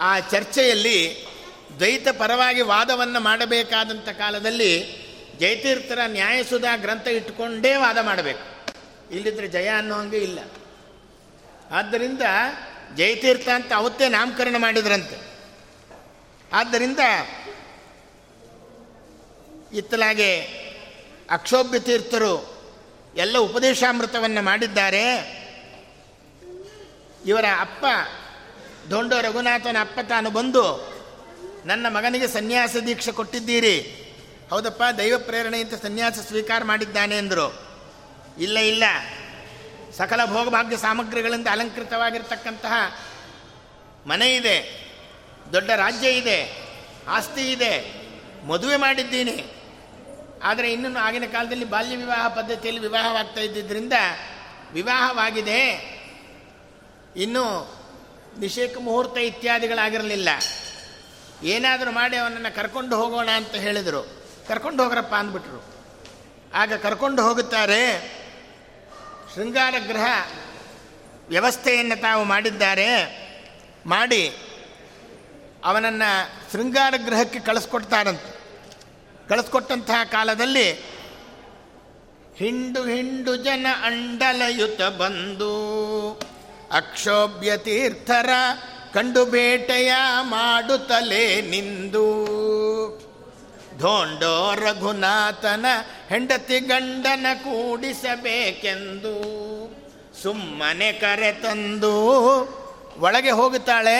ಆ 0.00 0.20
ಚರ್ಚೆಯಲ್ಲಿ 0.20 1.26
ದ್ವೈತ 1.78 2.08
ಪರವಾಗಿ 2.08 2.62
ವಾದವನ್ನು 2.62 3.20
ಮಾಡಬೇಕಾದಂಥ 3.20 4.08
ಕಾಲದಲ್ಲಿ 4.08 5.04
ಜಯತೀರ್ಥರ 5.40 5.98
ನ್ಯಾಯಸುಧಾ 6.06 6.76
ಗ್ರಂಥ 6.76 7.06
ಇಟ್ಟುಕೊಂಡೇ 7.06 7.76
ವಾದ 7.76 7.98
ಮಾಡಬೇಕು. 7.98 8.74
ಇಲ್ಲಿದ್ರೆ 9.12 9.48
ಜಯ 9.48 9.68
ಅನ್ನೋ 9.68 9.94
ಹಂಗೆ 9.94 10.16
ಇಲ್ಲ. 10.16 10.38
ಆದ್ದರಿಂದ 11.70 12.22
ಜಯತೀರ್ಥ 12.96 13.48
ಅಂತ 13.48 13.72
ಅವತ್ತೇ 13.72 14.08
ನಾಮಕರಣ 14.08 14.54
ಮಾಡಿದ್ರಂತೆ. 14.58 15.16
ಆದ್ದರಿಂದ 16.52 16.98
ಇತ್ತಲಾಗೆ 19.74 20.40
ಅಕ್ಷೋಭ್ಯ 21.30 21.78
ತೀರ್ಥರು 21.78 22.54
ಎಲ್ಲ 23.16 23.38
ಉಪದೇಶಾಮೃತವನ್ನು 23.38 24.42
ಮಾಡಿದ್ದಾರೆ. 24.42 25.04
ಇವರ 27.26 27.44
ಅಪ್ಪ 27.60 27.86
ದೊಂಡ 28.90 29.12
ರಘುನಾಥನ 29.12 29.76
ಅಪ್ಪ 29.80 30.00
ತಾನು 30.08 30.30
ಬಂದು, 30.30 30.94
ನನ್ನ 31.66 31.86
ಮಗನಿಗೆ 31.88 32.28
ಸನ್ಯಾಸ 32.28 32.76
ದೀಕ್ಷೆ 32.76 33.12
ಕೊಟ್ಟಿದ್ದೀರಿ. 33.12 33.80
ಹೌದಪ್ಪ, 34.50 34.82
ದೈವ 34.98 35.18
ಪ್ರೇರಣೆಯಿಂದ 35.18 35.72
ಸನ್ಯಾಸ 35.82 36.18
ಸ್ವೀಕಾರ 36.18 36.64
ಮಾಡಿದ್ದಾನೆ, 36.64 37.16
ಅಂದರು. 37.16 37.46
ಇಲ್ಲ 38.38 38.58
ಇಲ್ಲ. 38.58 38.84
ಸಕಲ 39.96 40.20
ಭೋಗಭಾಗ್ಯ 40.24 40.76
ಸಾಮಗ್ರಿಗಳಿಂದ 40.76 41.46
ಅಲಂಕೃತವಾಗಿರ್ತಕ್ಕಂತಹ 41.50 42.72
ಮನೆ 44.06 44.34
ಇದೆ, 44.34 44.56
ದೊಡ್ಡ 45.52 45.70
ರಾಜ್ಯ 45.70 46.10
ಇದೆ, 46.10 46.68
ಆಸ್ತಿ 47.08 47.52
ಇದೆ, 47.52 48.04
ಮದುವೆ 48.46 48.76
ಮಾಡಿದ್ದೀನಿ. 48.76 49.63
ಆದರೆ 50.44 50.72
ಇನ್ನೂ 50.72 50.98
ಆಗಿನ 50.98 51.24
ಕಾಲದಲ್ಲಿ 51.24 51.64
ಬಾಲ್ಯ 51.64 51.96
ವಿವಾಹ 51.96 52.28
ಪದ್ಧತಿಯಲ್ಲಿ 52.28 52.82
ವಿವಾಹವಾಗ್ತಾ 52.82 53.40
ಇದ್ದಿದ್ದರಿಂದ 53.40 53.92
ವಿವಾಹವಾಗಿದೆ. 54.72 55.94
ಇನ್ನು 57.16 57.74
ನಿಷೇಕ 58.38 58.78
ಮುಹೂರ್ತ 58.78 59.18
ಇತ್ಯಾದಿಗಳಾಗಿರಲಿಲ್ಲ. 59.18 60.28
ಏನಾದರೂ 61.42 61.90
ಮಾಡಿ 61.90 62.16
ಅವನನ್ನು 62.16 62.54
ಕರ್ಕೊಂಡು 62.54 62.96
ಹೋಗೋಣ 62.96 63.28
ಅಂತ 63.30 63.54
ಹೇಳಿದರು. 63.54 64.24
ಕರ್ಕೊಂಡು 64.48 64.82
ಹೋಗ್ರಪ್ಪ 64.82 65.14
ಅಂದ್ಬಿಟ್ರು. 65.14 65.74
ಆಗ 66.54 66.72
ಕರ್ಕೊಂಡು 66.74 67.22
ಹೋಗುತ್ತಾರೆ. 67.22 68.12
ಶೃಂಗಾರ 69.34 69.74
ಗೃಹ 69.86 70.04
ವ್ಯವಸ್ಥೆಯನ್ನು 71.28 72.00
ತಾವು 72.00 72.24
ಮಾಡಿದ್ದಾರೆ. 72.24 73.24
ಮಾಡಿ 73.86 74.36
ಅವನನ್ನು 75.64 76.52
ಶೃಂಗಾರ 76.52 76.94
ಗೃಹಕ್ಕೆ 77.04 77.40
ಕಳಿಸ್ಕೊಡ್ತಾರಂತೆ. 77.40 78.33
ಕಳಿಸ್ಕೊಟ್ಟಂತಹ 79.28 80.04
ಕಾಲದಲ್ಲಿ 80.04 80.68
ಹಿಂಡು 82.36 82.84
ಹಿಂಡು 82.84 83.36
ಜನ 83.36 83.66
ಅಂಡಲಯುತ 83.84 84.82
ಬಂದು 84.82 85.54
ಅಕ್ಷೋಭ್ಯ 86.72 87.56
ತೀರ್ಥರ 87.56 88.30
ಕಂಡು 88.94 89.24
ಬೇಟೆಯ 89.26 89.92
ಮಾಡುತ್ತಲೇ 90.20 91.40
ನಿಂದು. 91.40 92.06
ಧೋಂಡೋ 93.78 94.54
ರಘುನಾಥನ 94.54 95.66
ಹೆಂಡತಿ 96.08 96.58
ಗಂಡನ 96.60 97.26
ಕೂಡಿಸಬೇಕೆಂದು 97.34 99.14
ಸುಮ್ಮನೆ 100.22 100.92
ಕರೆ 100.92 101.32
ತಂದು 101.32 101.94
ಒಳಗೆ 103.00 103.30
ಹೋಗುತ್ತಾಳೆ. 103.30 103.98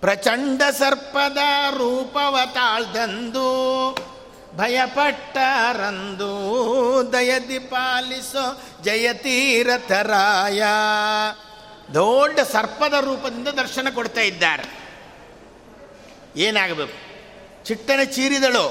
ಪ್ರಚಂಡ 0.00 0.62
ಸರ್ಪದ 0.78 1.38
ರೂಪವ 1.70 2.38
ತಾಳ್ದಂದು 2.54 3.50
ಭಯಪಟ್ಟರಂದು, 4.56 6.32
ದಯದಿ 7.12 7.58
ಪಾಲಿಸೋ 7.58 8.62
ಜಯತೀರಥರಾಯ. 8.82 10.62
ದೊಡ್ಡ 11.94 12.40
ಸರ್ಪದ 12.40 12.92
ರೂಪದಿಂದ 12.92 13.48
ದರ್ಶನ 13.48 13.88
ಕೊಡ್ತಾ 13.94 14.20
ಇದ್ದಾರೆ. 14.20 14.64
ಏನಾಗಬೇಕು? 16.36 16.96
ಚಿಟ್ಟನೆ 17.64 18.06
ಚೀರಿದಳು, 18.06 18.68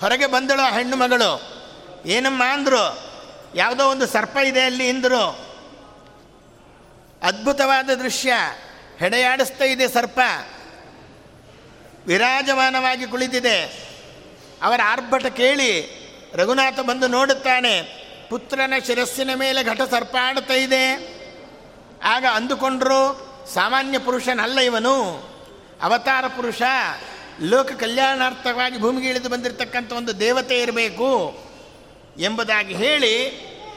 ಹೊರಗೆ 0.00 0.26
ಬಂದಳು 0.26 0.62
ಆ 0.62 0.70
ಹೆಣ್ಣು 0.70 0.96
ಮಗಳು. 0.96 1.42
ಏನಮ್ಮ 2.06 2.42
ಅಂದರು? 2.44 2.98
ಯಾವುದೋ 3.54 3.90
ಒಂದು 3.90 4.06
ಸರ್ಪ 4.06 4.36
ಇದೆ 4.36 4.60
ಅಲ್ಲಿ 4.60 4.88
ಇಂದರು 4.88 5.38
ಅದ್ಭುತವಾದ 7.22 7.90
ದೃಶ್ಯ. 7.90 8.32
ಹೆಡೆಯಾಡಿಸ್ತಾ 9.00 9.64
ಇದೆ 9.64 9.88
ಸರ್ಪ. 9.88 10.20
ವಿರಾಜಮಾನವಾಗಿ 12.06 13.06
ಕುಳಿತಿದೆ. 13.06 13.88
ಅವರ 14.62 14.80
ಆರ್ಭಟ 14.84 15.26
ಕೇಳಿ 15.26 16.04
ರಘುನಾಥ 16.34 16.80
ಬಂದು 16.80 17.06
ನೋಡುತ್ತಾನೆ. 17.06 17.82
ಪುತ್ರನ 18.30 18.72
ಶಿರಸ್ಸಿನ 18.86 19.30
ಮೇಲೆ 19.34 19.64
ಘಟ 19.64 19.80
ಸರ್ಪ 19.90 20.16
ಆಡ್ತಾ 20.20 20.54
ಇದೆ. 20.54 21.14
ಆಗ 22.04 22.24
ಅಂದುಕೊಂಡ್ರು, 22.34 23.34
ಸಾಮಾನ್ಯ 23.54 23.98
ಪುರುಷನಲ್ಲ 23.98 24.58
ಇವನು. 24.58 25.24
ಅವತಾರ 25.82 26.26
ಪುರುಷ, 26.26 26.62
ಲೋಕ 27.42 27.72
ಕಲ್ಯಾಣಾರ್ಥವಾಗಿ 27.72 28.80
ಭೂಮಿಗೆ 28.80 29.08
ಇಳಿದು 29.08 29.28
ಬಂದಿರತಕ್ಕಂಥ 29.28 29.92
ಒಂದು 29.92 30.20
ದೇವತೆ 30.20 30.60
ಇರಬೇಕು 30.60 31.38
ಎಂಬುದಾಗಿ 32.18 32.74
ಹೇಳಿ 32.74 33.30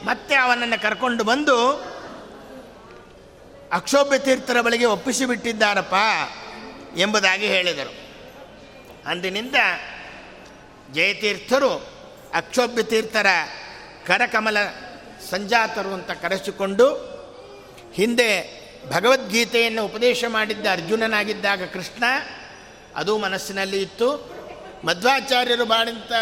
ಮತ್ತೆ 0.04 0.34
ಅವನನ್ನು 0.34 0.82
ಕರ್ಕೊಂಡು 0.82 1.24
ಬಂದು 1.24 1.84
ಅಕ್ಷೋಭ್ಯ 3.72 4.18
ತೀರ್ಥರ 4.18 4.60
ಬಳಿಗೆ 4.60 4.84
ಒಪ್ಪಿಸಿಬಿಟ್ಟಿದ್ದಾರಪ್ಪ 4.84 5.94
ಎಂಬುದಾಗಿ 6.98 7.46
ಹೇಳಿದರು. 7.46 8.08
ಅಂದಿನಿಂದ 9.08 9.54
ಜಯತೀರ್ಥರು 10.94 11.88
ಅಕ್ಷೋಭ್ಯ 12.34 12.82
ತೀರ್ಥರ 12.82 13.26
ಕರಕಮಲ 14.06 14.56
ಸಂಜಾತರು 15.30 15.94
ಅಂತ 15.94 16.10
ಕರೆಸಿಕೊಂಡು 16.10 16.94
ಹಿಂದೆ 17.94 18.58
ಭಗವದ್ಗೀತೆಯನ್ನು 18.90 19.84
ಉಪದೇಶ 19.84 20.24
ಮಾಡಿದ್ದ 20.28 20.66
ಅರ್ಜುನನಾಗಿದ್ದಾಗ 20.72 21.64
ಕೃಷ್ಣ, 21.64 22.04
ಅದು 22.96 23.18
ಮನಸ್ಸಿನಲ್ಲಿ 23.18 23.82
ಇತ್ತು. 23.82 24.38
ಮಧ್ವಾಚಾರ್ಯರು 24.84 25.64
ಮಾಡಿದಂಥ 25.64 26.12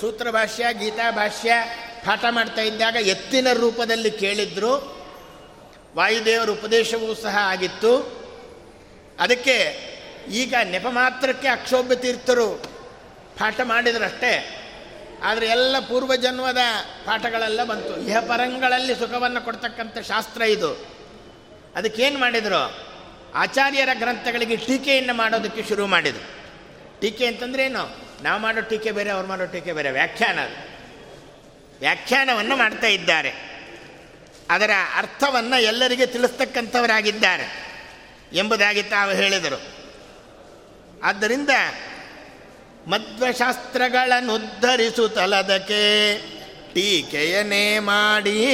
ಸೂತ್ರ 0.00 0.30
ಭಾಷ್ಯ 0.30 0.64
ಗೀತಾ 0.72 1.10
ಭಾಷ್ಯ 1.10 1.52
ಪಾಠ 2.06 2.24
ಮಾಡ್ತಾ 2.30 2.62
ಇದ್ದಾಗ 2.62 2.96
ಎತ್ತಿನ 3.00 3.46
ರೂಪದಲ್ಲಿ 3.52 4.10
ಕೇಳಿದ್ರು. 4.10 4.99
ವಾಯುದೇವರ 5.96 6.50
ಉಪದೇಶವೂ 6.50 7.14
ಸಹ 7.14 7.36
ಆಗಿತ್ತು. 7.40 8.20
ಅದಕ್ಕೆ 9.18 9.90
ಈಗ 10.30 10.54
ನೆಪ 10.64 10.86
ಮಾತ್ರಕ್ಕೆ 10.88 11.48
ಅಕ್ಷೋಭ್ಯ 11.48 11.96
ತೀರ್ಥರು 11.96 12.48
ಪಾಠ 13.38 13.60
ಮಾಡಿದರಷ್ಟೇ 13.62 14.56
ಆದರೆ 15.22 15.46
ಎಲ್ಲ 15.46 15.78
ಪೂರ್ವಜನ್ಮದ 15.78 16.58
ಪಾಠಗಳೆಲ್ಲ 17.04 17.64
ಬಂತು. 17.64 18.00
ಇಹ 18.00 18.20
ಪರಂಗಳಲ್ಲಿ 18.20 18.94
ಸುಖವನ್ನು 18.94 19.44
ಕೊಡ್ತಕ್ಕಂಥ 19.44 19.98
ಶಾಸ್ತ್ರ 19.98 20.42
ಇದು. 20.42 20.86
ಅದಕ್ಕೇನು 21.74 22.18
ಮಾಡಿದರು? 22.18 22.90
ಆಚಾರ್ಯರ 23.34 23.88
ಗ್ರಂಥಗಳಿಗೆ 23.94 24.56
ಟೀಕೆಯನ್ನು 24.56 25.14
ಮಾಡೋದಕ್ಕೆ 25.14 25.62
ಶುರು 25.62 25.86
ಮಾಡಿದರು. 25.86 26.40
ಟೀಕೆ 27.00 27.26
ಅಂತಂದ್ರೆ 27.26 27.64
ಏನು 27.64 27.96
ನಾವು 28.22 28.40
ಮಾಡೋ 28.40 28.60
ಟೀಕೆ 28.60 28.90
ಬೇರೆ, 28.90 29.10
ಅವ್ರು 29.10 29.28
ಮಾಡೋ 29.28 29.46
ಟೀಕೆ 29.46 29.72
ಬೇರೆ, 29.72 29.90
ವ್ಯಾಖ್ಯಾನ 29.90 30.38
ವ್ಯಾಖ್ಯಾನವನ್ನು 31.80 32.56
ಮಾಡ್ತಾ 32.56 32.86
ಇದ್ದಾರೆ. 32.86 33.59
ಅದರ 34.50 34.70
ಅರ್ಥವನ್ನು 34.96 35.62
ಎಲ್ಲರಿಗೆ 35.62 36.06
ತಿಳಿಸ್ತಕ್ಕಂಥವರಾಗಿದ್ದಾರೆ 36.06 37.70
ಎಂಬುದಾಗಿ 38.32 38.82
ತಾವು 38.82 39.10
ಹೇಳಿದರು. 39.10 39.62
ಆದ್ದರಿಂದ 41.02 41.48
ಮಧ್ವಶಾಸ್ತ್ರಗಳನ್ನು 42.86 44.34
ಉದ್ಧರಿಸುತ್ತಲದಕ್ಕೆ 44.34 45.82
ಟೀಕೆಯನ್ನೇ 46.74 47.78
ಮಾಡಿ 47.78 48.46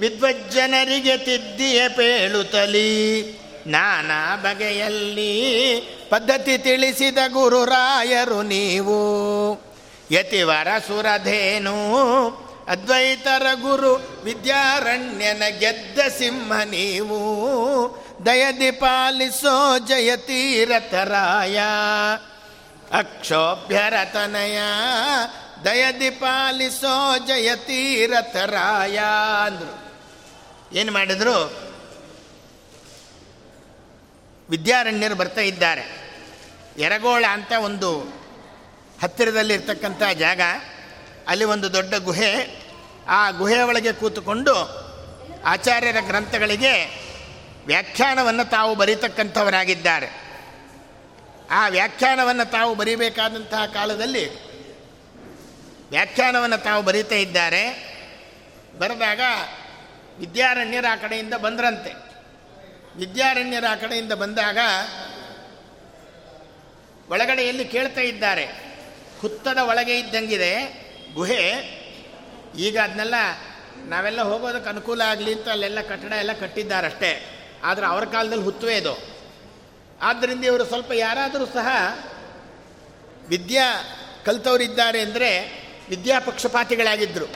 ವಿದ್ವಜ್ಜನರಿಗೆ 0.00 1.16
ತಿದ್ದಿಯ 1.16 1.88
ಪೇಳುತ್ತಲಿ, 1.88 3.22
ನಾನಾ 3.66 4.36
ಬಗೆಯಲ್ಲಿ 4.36 5.80
ಪದ್ಧತಿ 6.10 6.58
ತಿಳಿಸಿದ 6.58 7.18
ಗುರುರಾಯರು 7.28 8.42
ನೀವು. 8.42 8.98
ಯತಿವರ 10.10 10.68
ಸುರಧೇನು 10.86 11.74
ಅದ್ವೈತರ 12.68 13.46
ಗುರು 13.54 14.20
ವಿದ್ಯಾರಣ್ಯನ 14.24 15.42
ಗೆದ್ದ 15.58 15.98
ಸಿಂಹ 16.18 16.62
ನೀವು. 16.64 17.18
ದಯದಿ 18.26 18.70
ಪಾಲಿಸೋ 18.70 19.78
ಜಯತೀರಥರಾಯ 19.78 21.60
ಅಕ್ಷೋಭ್ಯರತನಯ 22.92 24.58
ದಯದಿ 25.64 26.10
ಪಾಲಿಸೋ 26.10 27.18
ಜಯತೀರಥರಾಯ 27.26 29.00
ಅಂದರು. 29.46 29.84
ಏನು 30.76 30.92
ಮಾಡಿದರು? 30.92 31.64
ವಿದ್ಯಾರಣ್ಯರು 34.50 35.14
ಬರ್ತಾ 35.14 35.40
ಇದ್ದಾರೆ. 35.40 36.12
ಎರಗೋಳ 36.78 37.24
ಅಂತ 37.30 37.52
ಒಂದು 37.52 38.00
ಹತ್ತಿರದಲ್ಲಿರ್ತಕ್ಕಂಥ 39.02 40.02
ಜಾಗ. 40.02 40.40
ಅಲ್ಲಿ 41.28 41.44
ಒಂದು 41.44 41.72
ದೊಡ್ಡ 41.72 41.94
ಗುಹೆ. 41.94 42.64
ಆ 43.08 43.30
ಗುಹೆಯ 43.30 43.62
ಒಳಗೆ 43.62 43.92
ಕೂತುಕೊಂಡು 43.92 44.84
ಆಚಾರ್ಯರ 45.44 45.96
ಗ್ರಂಥಗಳಿಗೆ 46.00 47.04
ವ್ಯಾಖ್ಯಾನವನ್ನು 47.66 48.50
ತಾವು 48.50 48.74
ಬರೀತಕ್ಕಂಥವರಾಗಿದ್ದಾರೆ. 48.74 50.24
ಆ 51.50 51.68
ವ್ಯಾಖ್ಯಾನವನ್ನು 51.68 52.50
ತಾವು 52.50 52.74
ಬರೀಬೇಕಾದಂತಹ 52.74 53.66
ಕಾಲದಲ್ಲಿ 53.66 54.54
ವ್ಯಾಖ್ಯಾನವನ್ನು 55.90 56.58
ತಾವು 56.58 56.82
ಬರೀತಾ 56.82 57.14
ಇದ್ದಾರೆ. 57.14 57.94
ಬರೆದಾಗ 58.78 59.20
ವಿದ್ಯಾರಣ್ಯರ 60.18 60.84
ಆ 60.90 60.96
ಕಡೆಯಿಂದ 60.96 61.34
ಬಂದ್ರಂತೆ. 61.34 61.90
ವಿದ್ಯಾರಣ್ಯರ 62.96 63.64
ಆ 63.70 63.74
ಕಡೆಯಿಂದ 63.74 64.12
ಬಂದಾಗ 64.12 64.58
ಒಳಗಡೆಯಲ್ಲಿ 67.08 67.64
ಕೇಳ್ತಾ 67.64 68.00
ಇದ್ದಾರೆ. 68.00 68.46
ಹುತ್ತದ 69.20 69.58
ಒಳಗೆ 69.58 69.98
ಇದ್ದಂಗಿದೆ. 69.98 70.83
ಗುಹೆ, 71.14 71.50
ಈಗ 72.58 72.78
ಅದನ್ನೆಲ್ಲ 72.78 73.14
ನಾವೆಲ್ಲ 73.84 74.22
ಹೋಗೋದಕ್ಕೆ 74.22 74.70
ಅನುಕೂಲ 74.70 75.00
ಆಗಲಿ 75.00 75.34
ಅಂತ 75.34 75.48
ಅಲ್ಲೆಲ್ಲ 75.48 75.80
ಕಟ್ಟಡ 75.80 76.12
ಎಲ್ಲ 76.12 76.32
ಕಟ್ಟಿದ್ದಾರಷ್ಟೇ. 76.32 77.30
ಆದರೆ 77.64 77.86
ಅವರ 77.86 78.04
ಕಾಲದಲ್ಲಿ 78.04 78.44
ಹುತ್ತುವೆ 78.44 78.76
ಇದು. 78.76 78.98
ಆದ್ದರಿಂದ 80.00 80.44
ಇವರು 80.44 80.64
ಸ್ವಲ್ಪ 80.64 80.92
ಯಾರಾದರೂ 80.94 81.46
ಸಹ 81.46 81.68
ವಿದ್ಯಾ 83.28 83.82
ಕಲ್ತವರಿದ್ದಾರೆ 84.24 85.00
ಅಂದರೆ 85.00 85.30
ವಿದ್ಯಾ 85.88 86.20
ಪಕ್ಷಪಾತಿಗಳಾಗಿದ್ದರು 86.20 87.26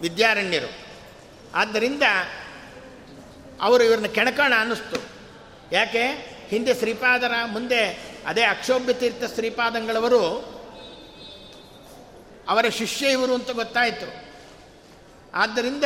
ವಿದ್ಯಾರಣ್ಯರು. 0.00 0.70
ಆದ್ದರಿಂದ 1.54 2.02
ಅವರು 3.60 3.84
ಇವ್ರನ್ನ 3.84 4.06
ಕೆಣಕೋಣ 4.06 4.52
ಅನ್ನಿಸ್ತು. 4.60 5.00
ಯಾಕೆ? 5.72 6.04
ಹಿಂದೆ 6.48 6.74
ಶ್ರೀಪಾದರ 6.74 7.32
ಮುಂದೆ 7.46 7.98
ಅದೇ 8.26 8.42
ಅಕ್ಷೋಭ್ಯತೀರ್ಥ 8.42 9.34
ಶ್ರೀಪಾದಂಗಳವರು 9.34 10.57
ಅವರ 12.48 12.68
ಶಿಷ್ಯ 12.68 13.10
ಇವರು 13.10 13.34
ಅಂತ 13.34 13.50
ಗೊತ್ತಾಯಿತು. 13.50 14.28
ಆದ್ದರಿಂದ 15.34 15.84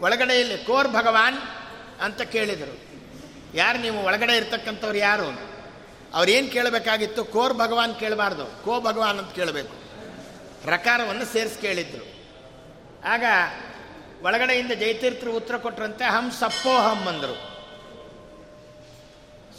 ಒಳಗಡೆಯಲ್ಲಿ 0.00 0.58
ಕೋರ್ 0.58 0.88
ಭಗವಾನ್ 0.88 1.38
ಅಂತ 2.00 2.22
ಕೇಳಿದರು. 2.22 2.86
ಯಾರು 3.54 3.78
ನೀವು 3.78 4.04
ಒಳಗಡೆ 4.04 4.36
ಇರ್ತಕ್ಕಂಥವ್ರು 4.36 4.98
ಯಾರು 4.98 5.56
ಅವ್ರೇನು 6.14 6.48
ಕೇಳಬೇಕಾಗಿತ್ತು? 6.48 7.24
ಕೋರ್ 7.24 7.54
ಭಗವಾನ್ 7.54 8.00
ಕೇಳಬಾರ್ದು. 8.00 8.64
ಕೋ 8.64 8.80
ಭಗವಾನ್ 8.80 9.18
ಅಂತ 9.18 9.34
ಕೇಳಬೇಕು. 9.34 9.74
ರಕಾರವನ್ನು 10.66 11.24
ಸೇರಿಸಿ 11.24 11.60
ಕೇಳಿದ್ರು. 11.60 12.04
ಆಗ 13.04 13.24
ಒಳಗಡೆಯಿಂದ 14.22 14.72
ಜಯತೀರ್ಥರು 14.72 15.36
ಉತ್ತರ 15.36 15.56
ಕೊಟ್ಟರಂತೆ 15.56 16.04
ಹಂ 16.04 16.30
ಸಪ್ಪೋಹಂ 16.30 17.06
ಅಂದರು. 17.06 17.56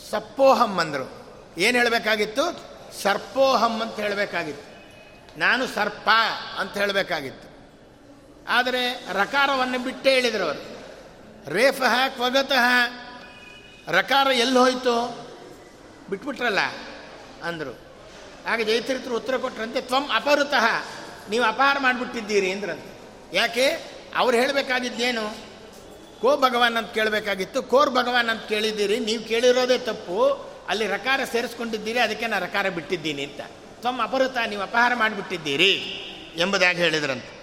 ಸಪ್ಪೋಹಂ 0.09 0.77
ಅಂದರು. 0.77 1.27
ಏನು 1.57 1.77
ಹೇಳಬೇಕಾಗಿತ್ತು? 1.77 2.63
ಸರ್ಪೋಹಂ 3.01 3.81
ಅಂತ 3.81 3.99
ಹೇಳಬೇಕಾಗಿತ್ತು. 3.99 4.66
ನಾನು 5.37 5.67
ಸರ್ಪ 5.67 6.09
ಅಂತ 6.57 6.77
ಹೇಳಬೇಕಾಗಿತ್ತು. 6.77 7.47
ಆದರೆ 8.47 9.07
ರಕಾರವನ್ನು 9.13 9.79
ಬಿಟ್ಟೇ 9.79 10.13
ಹೇಳಿದರು 10.13 10.43
ಅವರು. 10.43 10.77
ರೇಫಃ 11.49 12.07
ಕ್ವಗತಃ 12.07 12.65
ರಕಾರ 13.87 14.27
ಎಲ್ಲಿ 14.27 14.59
ಹೋಯಿತು? 14.59 15.27
ಬಿಟ್ಬಿಟ್ರಲ್ಲ 16.09 16.59
ಅಂದರು. 17.43 17.79
ಆಗ 18.47 18.61
ಜೈತ್ರಿತ್ರ 18.61 19.11
ಉತ್ತರ 19.11 19.37
ಕೊಟ್ಟರಂತೆ 19.37 19.81
ತ್ವಂ 19.81 20.09
ಅಪರುತಃ 20.13 20.65
ನೀವು 21.29 21.45
ಅಪಹಾರ 21.45 21.77
ಮಾಡಿಬಿಟ್ಟಿದ್ದೀರಿ 21.79 22.51
ಅಂದ್ರಂತೆ. 22.51 22.99
ಯಾಕೆ? 23.37 23.97
ಅವ್ರು 24.15 24.37
ಹೇಳಬೇಕಾಗಿದ್ದೇನು? 24.37 25.47
ಕೋ 26.21 26.37
ಭಗವಾನ್ 26.37 26.77
ಅಂತ 26.77 26.93
ಕೇಳಬೇಕಾಗಿತ್ತು. 26.93 27.63
ಕೋರ್ 27.63 27.89
ಭಗವಾನ್ 27.89 28.29
ಅಂತ 28.29 28.43
ಕೇಳಿದ್ದೀರಿ, 28.43 28.99
ನೀವು 28.99 29.23
ಕೇಳಿರೋದೇ 29.23 29.77
ತಪ್ಪು. 29.77 30.31
ಅಲ್ಲಿ 30.67 30.87
ರಕಾರ 30.87 31.19
ಸೇರಿಸ್ಕೊಂಡಿದ್ದೀರಿ, 31.31 31.99
ಅದಕ್ಕೆ 31.99 32.27
ನಾನು 32.27 32.45
ರಕಾರ 32.45 32.69
ಬಿಟ್ಟಿದ್ದೀನಿ 32.69 33.23
ಅಂತ. 33.23 33.41
ತ್ವಮ್ 33.81 33.99
ಅಪರುತ 33.99 34.37
ನೀವು 34.47 34.61
ಅಪಹಾರ 34.61 34.93
ಮಾಡಿಬಿಟ್ಟಿದ್ದೀರಿ 34.95 35.73
ಎಂಬುದಾಗಿ 36.37 36.77
ಹೇಳಿದ್ರಂತೆ. 36.77 37.37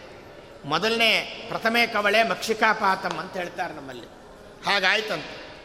ಮೊದಲನೇ 0.65 1.45
ಪ್ರಥಮೆ 1.49 1.87
ಕವಳೆ 1.87 2.23
ಮಕ್ಷಿಕಾಪಾತಂ 2.23 3.17
ಅಂತ 3.17 3.37
ಹೇಳ್ತಾರೆ 3.37 3.75
ನಮ್ಮಲ್ಲಿ. 3.75 4.07
ಹಾಗಾಯ್ತಂತ. 4.67 5.25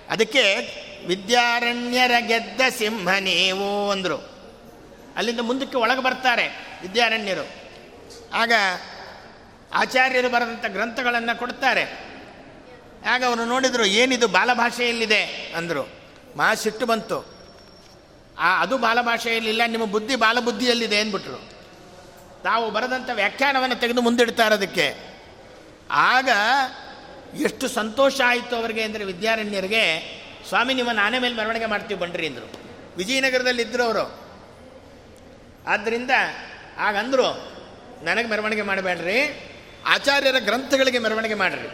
ಅದಕ್ಕೆ 0.09 0.55
ವಿದ್ಯಾರಣ್ಯರ 1.07 2.11
ಗೆದ್ದ 2.19 2.61
ಸಿಂಹ 2.69 3.11
ನೀವು 3.19 3.91
ಅಂದರು. 3.91 4.17
ಅಲ್ಲಿಂದ 5.15 5.39
ಮುಂದಕ್ಕೆ 5.39 5.77
ಒಳಗೆ 5.77 6.01
ಬರ್ತಾರೆ 6.01 6.47
ವಿದ್ಯಾರಣ್ಯರು. 6.81 7.49
ಆಗ 8.33 8.51
ಆಚಾರ್ಯರು 9.73 10.29
ಬರೆದಂಥ 10.29 10.65
ಗ್ರಂಥಗಳನ್ನು 10.65 11.39
ಕೊಡ್ತಾರೆ. 11.39 12.09
ಆಗ 13.09 13.23
ಅವರು 13.23 13.45
ನೋಡಿದರು 13.45 13.85
ಏನಿದು 13.85 14.27
ಬಾಲಭಾಷೆಯಲ್ಲಿದೆ 14.27 15.53
ಅಂದರು. 15.57 15.89
ಮಹಾ 16.37 16.53
ಸಿಟ್ಟು 16.53 16.85
ಬಂತು. 16.85 17.38
ಆ, 18.39 18.61
ಅದು 18.61 18.77
ಬಾಲಭಾಷೆಯಲ್ಲಿಲ್ಲ, 18.77 19.61
ನಿಮ್ಮ 19.67 19.85
ಬುದ್ಧಿ 19.85 20.15
ಬಾಲಬುದ್ಧಿಯಲ್ಲಿದೆ 20.15 20.99
ಅಂದ್ಬಿಟ್ರು. 20.99 21.37
ತಾವು 22.43 22.71
ಬರೆದಂಥ 22.71 23.09
ವ್ಯಾಖ್ಯಾನವನ್ನು 23.13 23.75
ತೆಗೆದು 23.75 24.01
ಮುಂದಿಡ್ತಾರೆ 24.01 24.55
ಅದಕ್ಕೆ 24.55 24.95
ಆಗ 25.91 26.29
ಎಷ್ಟು 27.39 27.67
ಸಂತೋಷ 27.67 28.21
ಆಯಿತು 28.25 28.55
ಅವರಿಗೆ 28.55 28.81
ಅಂದರೆ 28.81 29.03
ವಿದ್ಯಾರಣ್ಯರಿಗೆ, 29.03 29.83
ಸ್ವಾಮಿ 30.47 30.73
ನಿಮ್ಮ 30.73 30.91
ನಾನೇ 30.91 31.19
ಮೇಲೆ 31.19 31.35
ಮೆರವಣಿಗೆ 31.35 31.65
ಮಾಡ್ತೀವಿ 31.65 31.99
ಬನ್ರಿ 31.99 32.27
ಅಂದರು. 32.27 32.51
ವಿಜಯನಗರದಲ್ಲಿ 32.97 33.61
ಇದ್ದರು 33.61 33.83
ಅವರು. 33.83 34.29
ಆದ್ದರಿಂದ 35.67 36.11
ಆಗಂದರು 36.77 37.51
ನನಗೆ 38.03 38.27
ಮೆರವಣಿಗೆ 38.27 38.61
ಮಾಡಬೇಡ್ರಿ, 38.61 39.49
ಆಚಾರ್ಯರ 39.85 40.35
ಗ್ರಂಥಗಳಿಗೆ 40.39 40.99
ಮೆರವಣಿಗೆ 40.99 41.33
ಮಾಡಿರಿ. 41.33 41.67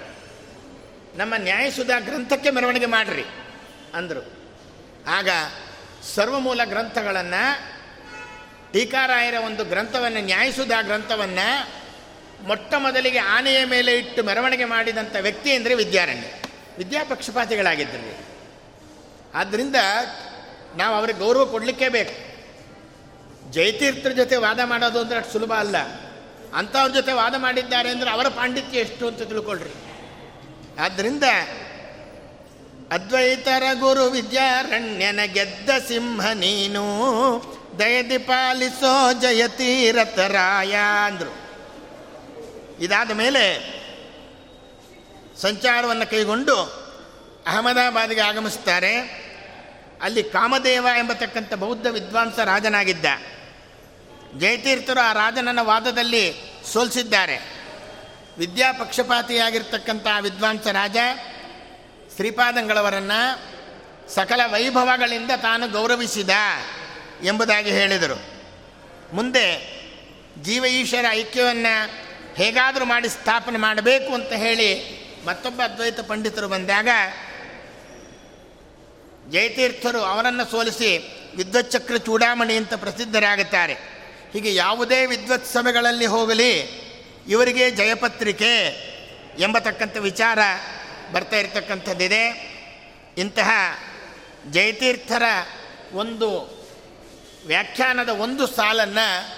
ನಮ್ಮ 1.18 1.34
ನ್ಯಾಯಸುಧಾ 1.38 2.00
ಗ್ರಂಥಕ್ಕೆ 2.00 2.50
ಮೆರವಣಿಗೆ 2.50 2.86
ಮಾಡಿರಿ 2.86 3.24
ಅಂದರು. 3.94 4.24
ಆಗ 5.08 5.30
ಸರ್ವಮೂಲ 6.14 6.62
ಗ್ರಂಥಗಳನ್ನು, 6.64 7.44
ಟೀಕಾರಾಯರ 8.74 9.34
ಒಂದು 9.46 9.64
ಗ್ರಂಥವನ್ನು, 9.66 10.22
ನ್ಯಾಯಸುಧಾ 10.22 10.82
ಗ್ರಂಥವನ್ನು 10.82 11.48
ಮೊಟ್ಟ 12.44 12.74
ಮೊದಲಿಗೆ 12.78 13.18
ಆನೆಯ 13.18 13.66
ಮೇಲೆ 13.66 13.98
ಇಟ್ಟು 13.98 14.24
ಮೆರವಣಿಗೆ 14.24 14.66
ಮಾಡಿದಂಥ 14.66 15.16
ವ್ಯಕ್ತಿ 15.22 15.56
ಅಂದರೆ 15.56 15.74
ವಿದ್ಯಾರಣ್ಯ. 15.74 16.28
ವಿದ್ಯಾಪಕ್ಷಪಾತಿಗಳಾಗಿದ್ದರು 16.78 18.26
ಆದ್ದರಿಂದ 19.36 19.76
ನಾವು 20.76 20.96
ಅವ್ರಿಗೆ 20.96 21.20
ಗೌರವ 21.20 21.46
ಕೊಡಲಿಕ್ಕೇ 21.46 21.90
ಬೇಕು. 21.90 22.16
ಜಯತೀರ್ಥರ 23.52 24.10
ಜೊತೆ 24.10 24.36
ವಾದ 24.36 24.60
ಮಾಡೋದು 24.64 25.00
ಅಂದರೆ 25.00 25.18
ಅಷ್ಟು 25.18 25.32
ಸುಲಭ 25.32 25.54
ಅಲ್ಲ. 25.54 25.78
ಅಂಥವ್ರ 26.56 26.94
ಜೊತೆ 26.94 27.12
ವಾದ 27.12 27.36
ಮಾಡಿದ್ದಾರೆ 27.38 27.90
ಅಂದರೆ 27.90 28.10
ಅವರ 28.10 28.28
ಪಾಂಡಿತ್ಯ 28.28 28.80
ಎಷ್ಟು 28.80 29.08
ಅಂತ 29.08 29.22
ತಿಳ್ಕೊಳ್ರಿ. 29.22 29.74
ಆದ್ದರಿಂದ 30.80 31.24
ಅದ್ವೈತರ 32.92 33.64
ಗುರು 33.80 34.04
ವಿದ್ಯಾರಣ್ಯನ 34.06 35.20
ಗೆದ್ದ 35.26 35.70
ಸಿಂಹ 35.88 36.32
ನೀನು. 36.32 36.82
ದಯದಿ 37.80 38.18
ಪಾಲಿಸೋ 38.18 39.14
ಜಯತೀರಥರಾಯ 39.14 40.76
ಅಂದರು. 41.06 41.46
ಇದಾದ 42.84 43.12
ಮೇಲೆ 43.12 43.76
ಸಂಚಾರವನ್ನು 45.42 46.10
ಕೈಗೊಂಡು 46.10 46.62
ಅಹಮದಾಬಾದ್ಗೆ 47.48 48.22
ಆಗಮಿಸ್ತಾರೆ. 48.22 49.26
ಅಲ್ಲಿ 50.02 50.24
ಕಾಮದೇವ 50.24 50.88
ಎಂಬತಕ್ಕಂಥ 50.98 51.54
ಬೌದ್ಧ 51.54 51.88
ವಿದ್ವಾಂಸ 51.88 52.40
ರಾಜನಾಗಿದ್ದ. 52.40 53.06
ಜಯತೀರ್ಥರು 54.40 55.00
ಆ 55.00 55.14
ರಾಜನನ್ನ 55.14 55.60
ವಾದದಲ್ಲಿ 55.62 56.34
ಸೋಲಿಸಿದ್ದಾರೆ. 56.74 57.66
ವಿದ್ಯಾಪಕ್ಷಪಾತಿಯಾಗಿರ್ತಕ್ಕಂಥ 58.38 60.08
ವಿದ್ವಾಂಸ 60.22 60.68
ರಾಜ 60.68 60.98
ಶ್ರೀಪಾದಂಗಳವರನ್ನು 62.16 63.56
ಸಕಲ 64.14 64.42
ವೈಭವಗಳಿಂದ 64.46 65.32
ತಾನು 65.42 65.68
ಗೌರವಿಸಿದ 65.68 66.30
ಎಂಬುದಾಗಿ 67.24 67.72
ಹೇಳಿದರು. 67.72 68.36
ಮುಂದೆ 69.16 69.76
ಜೀವ 70.42 70.66
ಈಶ್ವರ 70.66 71.06
ಐಕ್ಯವನ್ನು 71.12 71.90
ಹೇಗಾದರೂ 72.36 72.86
ಮಾಡಿ 72.86 73.10
ಸ್ಥಾಪನೆ 73.10 73.58
ಮಾಡಬೇಕು 73.58 74.14
ಅಂತ 74.14 74.34
ಹೇಳಿ 74.34 74.96
ಮತ್ತೊಬ್ಬ 75.26 75.62
ಅದ್ವೈತ 75.64 76.00
ಪಂಡಿತರು 76.00 76.48
ಬಂದಾಗ 76.48 76.88
ಜಯತೀರ್ಥರು 79.32 80.02
ಅವರನ್ನು 80.02 80.52
ಸೋಲಿಸಿ 80.52 80.98
ವಿದ್ವಚ್ಚಕ್ರ 81.36 81.98
ಚೂಡಾಮಣಿ 81.98 82.54
ಅಂತ 82.54 82.74
ಪ್ರಸಿದ್ಧರಾಗುತ್ತಾರೆ. 82.74 83.74
ಹೀಗೆ 84.34 84.56
ಯಾವುದೇ 84.56 85.06
ವಿದ್ವತ್ 85.06 85.46
ಸಭೆಗಳಲ್ಲಿ 85.46 86.06
ಹೋಗಲಿ, 86.06 86.60
ಇವರಿಗೆ 87.28 87.72
ಜಯಪತ್ರಿಕೆ 87.72 88.86
ಎಂಬತಕ್ಕಂಥ 89.40 89.98
ವಿಚಾರ 89.98 90.40
ಬರ್ತಾ 91.14 91.38
ಇರತಕ್ಕಂಥದ್ದಿದೆ. 91.38 92.56
ಇಂತಹ 93.18 93.50
ಜಯತೀರ್ಥರ 94.52 95.24
ಒಂದು 95.94 96.56
ವ್ಯಾಖ್ಯಾನದ 97.48 98.10
ಒಂದು 98.10 98.48
ಸಾಲನ್ನು 98.48 99.36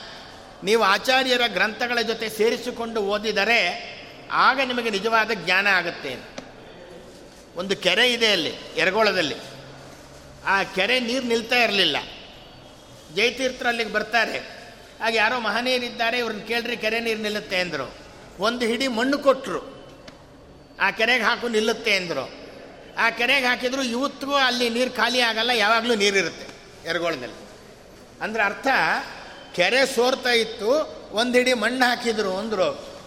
ನೀವು 0.64 0.84
ಆಚಾರ್ಯರ 0.84 1.42
ಗ್ರಂಥಗಳ 1.48 2.02
ಜೊತೆ 2.02 2.30
ಸೇರಿಸಿಕೊಂಡು 2.30 3.02
ಓದಿದರೆ 3.02 3.98
ಆಗ 4.32 4.62
ನಿಮಗೆ 4.62 4.90
ನಿಜವಾದ 4.90 5.32
ಜ್ಞಾನ 5.34 5.68
ಆಗುತ್ತೆ 5.68 6.18
ಒಂದು 7.56 7.76
ಕೆರೆ 7.76 8.14
ಇದೆ 8.14 8.28
ಅಲ್ಲಿ, 8.28 8.54
ಎರಗೋಳದಲ್ಲಿ. 8.76 9.36
ಆ 10.46 10.64
ಕೆರೆ 10.64 11.00
ನೀರು 11.00 11.26
ನಿಲ್ತಾ 11.26 11.56
ಇರಲಿಲ್ಲ. 11.56 11.98
ಜಯತೀರ್ಥರು 13.16 13.68
ಅಲ್ಲಿಗೆ 13.68 13.92
ಬರ್ತಾರೆ. 13.92 14.68
ಆಗ 15.02 15.16
ಯಾರೋ 15.16 15.40
ಮಹನೀಯರಿದ್ದಾರೆ, 15.40 16.18
ಇವ್ರನ್ನ 16.18 16.42
ಕೇಳ್ರಿ 16.42 16.78
ಕೆರೆ 16.78 17.00
ನೀರು 17.00 17.20
ನಿಲ್ಲುತ್ತೆ 17.20 17.60
ಅಂದರು. 17.60 17.96
ಒಂದು 18.40 18.66
ಹಿಡಿ 18.66 18.88
ಮಣ್ಣು 18.88 19.20
ಕೊಟ್ಟರು 19.20 19.77
ಆ 20.80 20.92
ಕೆರೆಗೆ 20.92 21.24
ಹಾಕು 21.24 21.48
ನಿಲ್ಲುತ್ತೆ 21.48 21.96
ಅಂದರು. 21.96 22.32
ಆ 22.98 23.10
ಕೆರೆಗೆ 23.10 23.46
ಹಾಕಿದ್ರು 23.46 23.84
ಇವತ್ತಿಗೂ 23.84 24.36
ಅಲ್ಲಿ 24.36 24.70
ನೀರು 24.70 24.92
ಖಾಲಿ 24.92 25.22
ಆಗಲ್ಲ, 25.22 25.50
ಯಾವಾಗಲೂ 25.50 25.96
ನೀರಿರುತ್ತೆ 25.96 26.48
ಎರಗೋಳದಲ್ಲಿ. 26.90 27.36
ಅಂದ್ರೆ 28.22 28.44
ಅರ್ಥ, 28.44 28.68
ಕೆರೆ 29.56 29.86
ಸೋರ್ತಾ 29.86 30.30
ಇತ್ತು, 30.30 30.72
ಒಂದಿಡಿ 31.12 31.54
ಮಣ್ಣು 31.54 31.90
ಹಾಕಿದ್ರು 31.90 32.38
ಅಂದರು. 32.38 32.98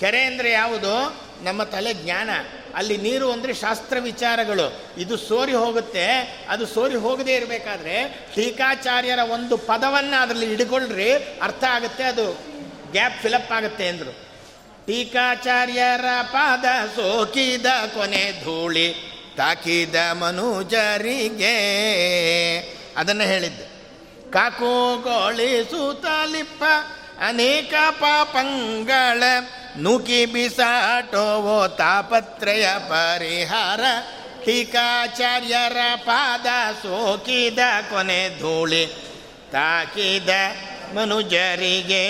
ಕೆರೆ 0.00 0.24
ಅಂದರೆ 0.24 0.50
ಯಾವುದು? 0.50 1.24
ನಮ್ಮ 1.44 1.62
ತಲೆ 1.62 1.94
ಜ್ಞಾನ. 1.94 2.30
ಅಲ್ಲಿ 2.74 2.96
ನೀರು 2.96 3.32
ಅಂದರೆ 3.32 3.54
ಶಾಸ್ತ್ರ 3.54 3.96
ವಿಚಾರಗಳು. 3.98 4.66
ಇದು 4.98 5.16
ಸೋರಿ 5.16 5.52
ಹೋಗುತ್ತೆ, 5.52 6.06
ಅದು 6.48 6.66
ಸೋರಿ 6.66 6.94
ಹೋಗದೇ 6.94 7.34
ಇರಬೇಕಾದ್ರೆ 7.34 7.96
ಟೀಕಾಚಾರ್ಯರ 8.34 9.18
ಒಂದು 9.18 9.56
ಪದವನ್ನು 9.56 10.22
ಅದರಲ್ಲಿ 10.22 10.46
ಹಿಡ್ಕೊಳ್ರಿ, 10.46 11.12
ಅರ್ಥ 11.42 11.64
ಆಗುತ್ತೆ, 11.70 12.04
ಅದು 12.04 12.32
ಗ್ಯಾಪ್ 12.92 13.22
ಫಿಲಪ್ 13.22 13.52
ಆಗುತ್ತೆ 13.52 13.88
ಅಂದರು. 13.88 14.12
ಟೀಕಾಚಾರ್ಯರ 14.86 16.04
ಪಾದ 16.22 16.64
ಸೋಕಿದ 16.96 17.66
ಕೊನೆ 17.66 18.44
ಧೂಳಿ 18.44 18.94
ತಾಕಿದ 19.36 19.94
ಮನುಜರಿಗೆ. 20.12 21.56
ಅದನ್ನು 22.96 23.24
ಹೇಳಿದ್ದೆ. 23.24 23.64
ಸೂತಲಿಪ್ಪ 25.64 26.64
ಅನೇಕ 27.26 27.74
ಪಾಪಂಗಳ 27.90 29.22
ನೂಕಿ 29.76 30.26
ಬಿಸಾಟೋವೋ 30.26 31.68
ತಾಪತ್ರಯ 31.68 32.66
ಪರಿಹಾರ. 32.88 33.80
ಟೀಕಾಚಾರ್ಯರ 34.44 35.76
ಪಾದ 35.96 36.46
ಸೋಕಿದ 36.72 37.58
ಕೊನೆ 37.90 38.38
ಧೂಳಿ 38.40 38.86
ತಾಕಿದ 39.52 40.28
ಮನುಜರಿಗೆ 40.94 42.06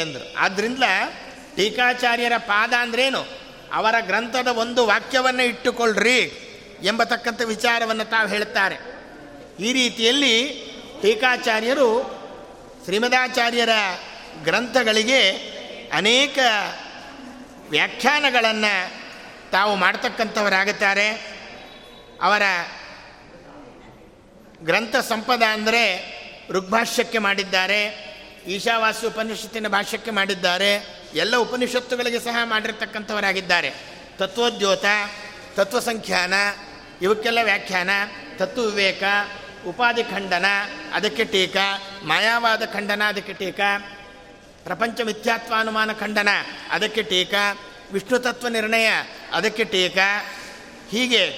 ಅಂದರು. 0.00 0.34
ಆದ್ದರಿಂದ 0.38 0.82
ಟೀಕಾಚಾರ್ಯರ 1.58 2.32
ಪಾದ 2.38 2.72
ಅಂದ್ರೇನು? 2.78 3.26
ಅವರ 3.72 3.94
ಗ್ರಂಥದ 4.00 4.46
ಒಂದು 4.46 4.86
ವಾಕ್ಯವನ್ನು 4.86 5.42
ಇಟ್ಟುಕೊಳ್ಳ್ರಿ 5.42 6.20
ಎಂಬತಕ್ಕಂಥ 6.82 7.42
ವಿಚಾರವನ್ನು 7.42 8.04
ತಾವು 8.04 8.28
ಹೇಳುತ್ತಾರೆ. 8.28 8.76
ಈ 9.60 9.72
ರೀತಿಯಲ್ಲಿ 9.72 10.54
ಟೀಕಾಚಾರ್ಯರು 11.02 12.18
ಶ್ರೀಮದಾಚಾರ್ಯರ 12.84 13.68
ಗ್ರಂಥಗಳಿಗೆ 14.44 15.30
ಅನೇಕ 15.92 16.38
ವ್ಯಾಖ್ಯಾನಗಳನ್ನು 17.70 18.92
ತಾವು 19.50 19.76
ಮಾಡ್ತಕ್ಕಂಥವರಾಗುತ್ತಾರೆ. 19.76 21.10
ಅವರ 22.22 22.42
ಗ್ರಂಥ 24.62 24.96
ಸಂಪದ 24.96 25.42
ಅಂದರೆ 25.42 25.84
ಋಗ್ಭಾಷ್ಯಕ್ಕೆ 26.50 27.18
ಮಾಡಿದ್ದಾರೆ, 27.18 27.82
ಈಶಾವಾಸ್ಯ 28.46 29.06
ಉಪನಿಷತ್ತಿನ 29.06 29.68
ಭಾಷ್ಯಕ್ಕೆ 29.68 30.10
ಮಾಡಿದ್ದಾರೆ. 30.10 30.97
ಎಲ್ಲ 31.14 31.36
ಉಪನಿಷತ್ತುಗಳಿಗೆ 31.36 32.20
ಸಹ 32.20 32.36
ಮಾಡಿರ್ತಕ್ಕಂಥವರಾಗಿದ್ದಾರೆ. 32.44 33.74
ತತ್ವೋದ್ಯೋತ 34.18 34.84
ತತ್ವಸಂಖ್ಯಾನ, 35.54 36.34
ಇವಕ್ಕೆಲ್ಲ 37.02 37.38
ವ್ಯಾಖ್ಯಾನ 37.42 37.90
ತತ್ವ 38.36 38.62
ವಿವೇಕ 38.62 39.02
ಉಪಾಧಿ 39.66 40.04
ಖಂಡನ, 40.04 40.44
ಅದಕ್ಕೆ 40.92 41.24
ಟೀಕಾ, 41.24 41.82
ಮಾಯಾವಾದ 42.04 42.64
ಖಂಡನ, 42.64 43.02
ಅದಕ್ಕೆ 43.06 43.32
ಟೀಕಾ, 43.32 43.78
ಪ್ರಪಂಚ 44.64 45.00
ಮಿಥ್ಯಾತ್ವಾನುಮಾನ 45.00 45.92
ಖಂಡನ, 45.92 46.28
ಅದಕ್ಕೆ 46.70 47.02
ಟೀಕಾ, 47.02 47.58
ವಿಷ್ಣು 47.92 48.18
ತತ್ವ 48.18 48.48
ನಿರ್ಣಯ, 48.48 48.88
ಅದಕ್ಕೆ 49.32 49.64
ಟೀಕಾ, 49.64 50.26
ಹೀಗೆ 50.90 51.30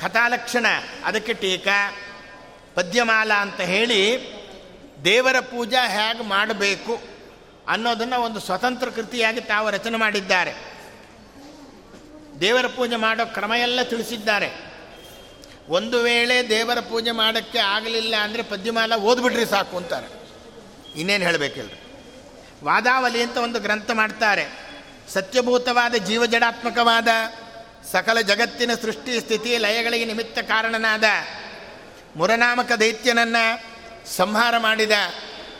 ಕಥಾಲಕ್ಷಣ, 0.00 0.66
ಅದಕ್ಕೆ 1.04 1.32
ಟೀಕಾ, 1.32 1.96
ಪದ್ಯಮಾಲ 2.74 3.32
ಅಂತ 3.32 3.60
ಹೇಳಿ 3.60 4.32
ದೇವರ 5.04 5.40
ಪೂಜಾ 5.40 5.88
ಹೇಗೆ 5.88 6.22
ಮಾಡಬೇಕು? 6.22 7.11
ಅನ್ನೋದನ್ನು 7.68 8.20
ಒಂದು 8.20 8.40
ಸ್ವತಂತ್ರ 8.40 8.88
ಕೃತಿಯಾಗಿ 8.88 9.40
ತಾವು 9.40 9.70
ರಚನೆ 9.70 9.96
ಮಾಡಿದ್ದಾರೆ. 9.96 10.54
ದೇವರ 12.40 12.66
ಪೂಜೆ 12.66 12.96
ಮಾಡೋ 12.96 13.26
ಕ್ರಮ 13.26 13.52
ಎಲ್ಲ 13.52 13.82
ತಿಳಿಸಿದ್ದಾರೆ. 13.82 14.72
ಒಂದು 15.68 15.98
ವೇಳೆ 15.98 16.48
ದೇವರ 16.48 16.80
ಪೂಜೆ 16.80 17.10
ಮಾಡೋಕ್ಕೆ 17.10 17.58
ಆಗಲಿಲ್ಲ 17.58 18.16
ಅಂದರೆ 18.16 18.42
ಪದ್ಯಮಾಲ 18.42 18.96
ಓದ್ಬಿಡ್ರಿ 18.96 19.46
ಸಾಕು 19.46 19.76
ಅಂತಾರೆ. 19.76 20.06
ಇನ್ನೇನು 20.96 21.24
ಹೇಳಬೇಕಿಲ್ಲ 21.24 21.70
ವಾದಾವಲಿ 22.64 23.22
ಅಂತ 23.22 23.36
ಒಂದು 23.36 23.60
ಗ್ರಂಥ 23.60 23.90
ಮಾಡ್ತಾರೆ. 23.90 24.72
ಸತ್ಯಭೂತವಾದ 25.08 25.94
ಜೀವಜಡಾತ್ಮಕವಾದ 25.94 27.08
ಸಕಲ 27.92 28.20
ಜಗತ್ತಿನ 28.20 28.74
ಸೃಷ್ಟಿ 28.74 29.20
ಸ್ಥಿತಿ 29.20 29.58
ಲಯಗಳಿಗೆ 29.58 30.04
ನಿಮಿತ್ತ 30.04 30.38
ಕಾರಣನಾದ 30.38 31.04
ಮುರನಾಮಕ 32.16 32.72
ದೈತ್ಯನನ್ನು 32.72 33.64
ಸಂಹಾರ 34.16 34.58
ಮಾಡಿದ 34.58 34.90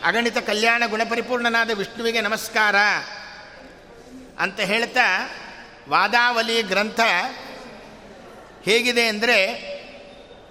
ಅಗಣಿತ 0.05 0.39
ಕಲ್ಯಾಣ 0.39 0.83
ಗುಣಪರಿಪೂರ್ಣನಾದ 0.87 1.71
ವಿಷ್ಣುವಿಗೆ 1.71 2.21
ನಮಸ್ಕಾರ 2.21 2.77
ಅಂತ 4.39 4.61
ಹೇಳ್ತಾ 4.61 5.07
ವಾದಾವಲಿ 5.89 6.57
ಗ್ರಂಥ 6.63 7.01
ಹೇಗಿದೆ 8.65 9.05
ಅಂದರೆ 9.09 9.39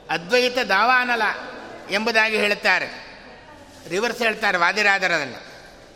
ಅದ್ವೈತ 0.09 0.57
ದಾವಾನಲ 0.69 1.23
ಎಂಬುದಾಗಿ 1.91 2.37
ಹೇಳ್ತಾರೆ. 2.37 2.87
ರಿವರ್ಸ್ 3.89 4.21
ಹೇಳ್ತಾರೆ 4.21 4.57
ವಾದಿರಾದರದನ್ನು 4.57 5.39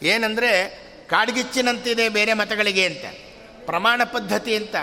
ಏನಂದರೆ 0.05 0.51
ಕಾಡ್ಗಿಚ್ಚಿನಂತಿದೆ 1.09 2.05
ಬೇರೆ 2.09 2.33
ಮತಗಳಿಗೆ 2.33 2.85
ಅಂತ, 2.85 3.05
ಪ್ರಮಾಣ 3.65 4.01
ಪದ್ಧತಿ 4.03 4.55
ಅಂತ. 4.55 4.75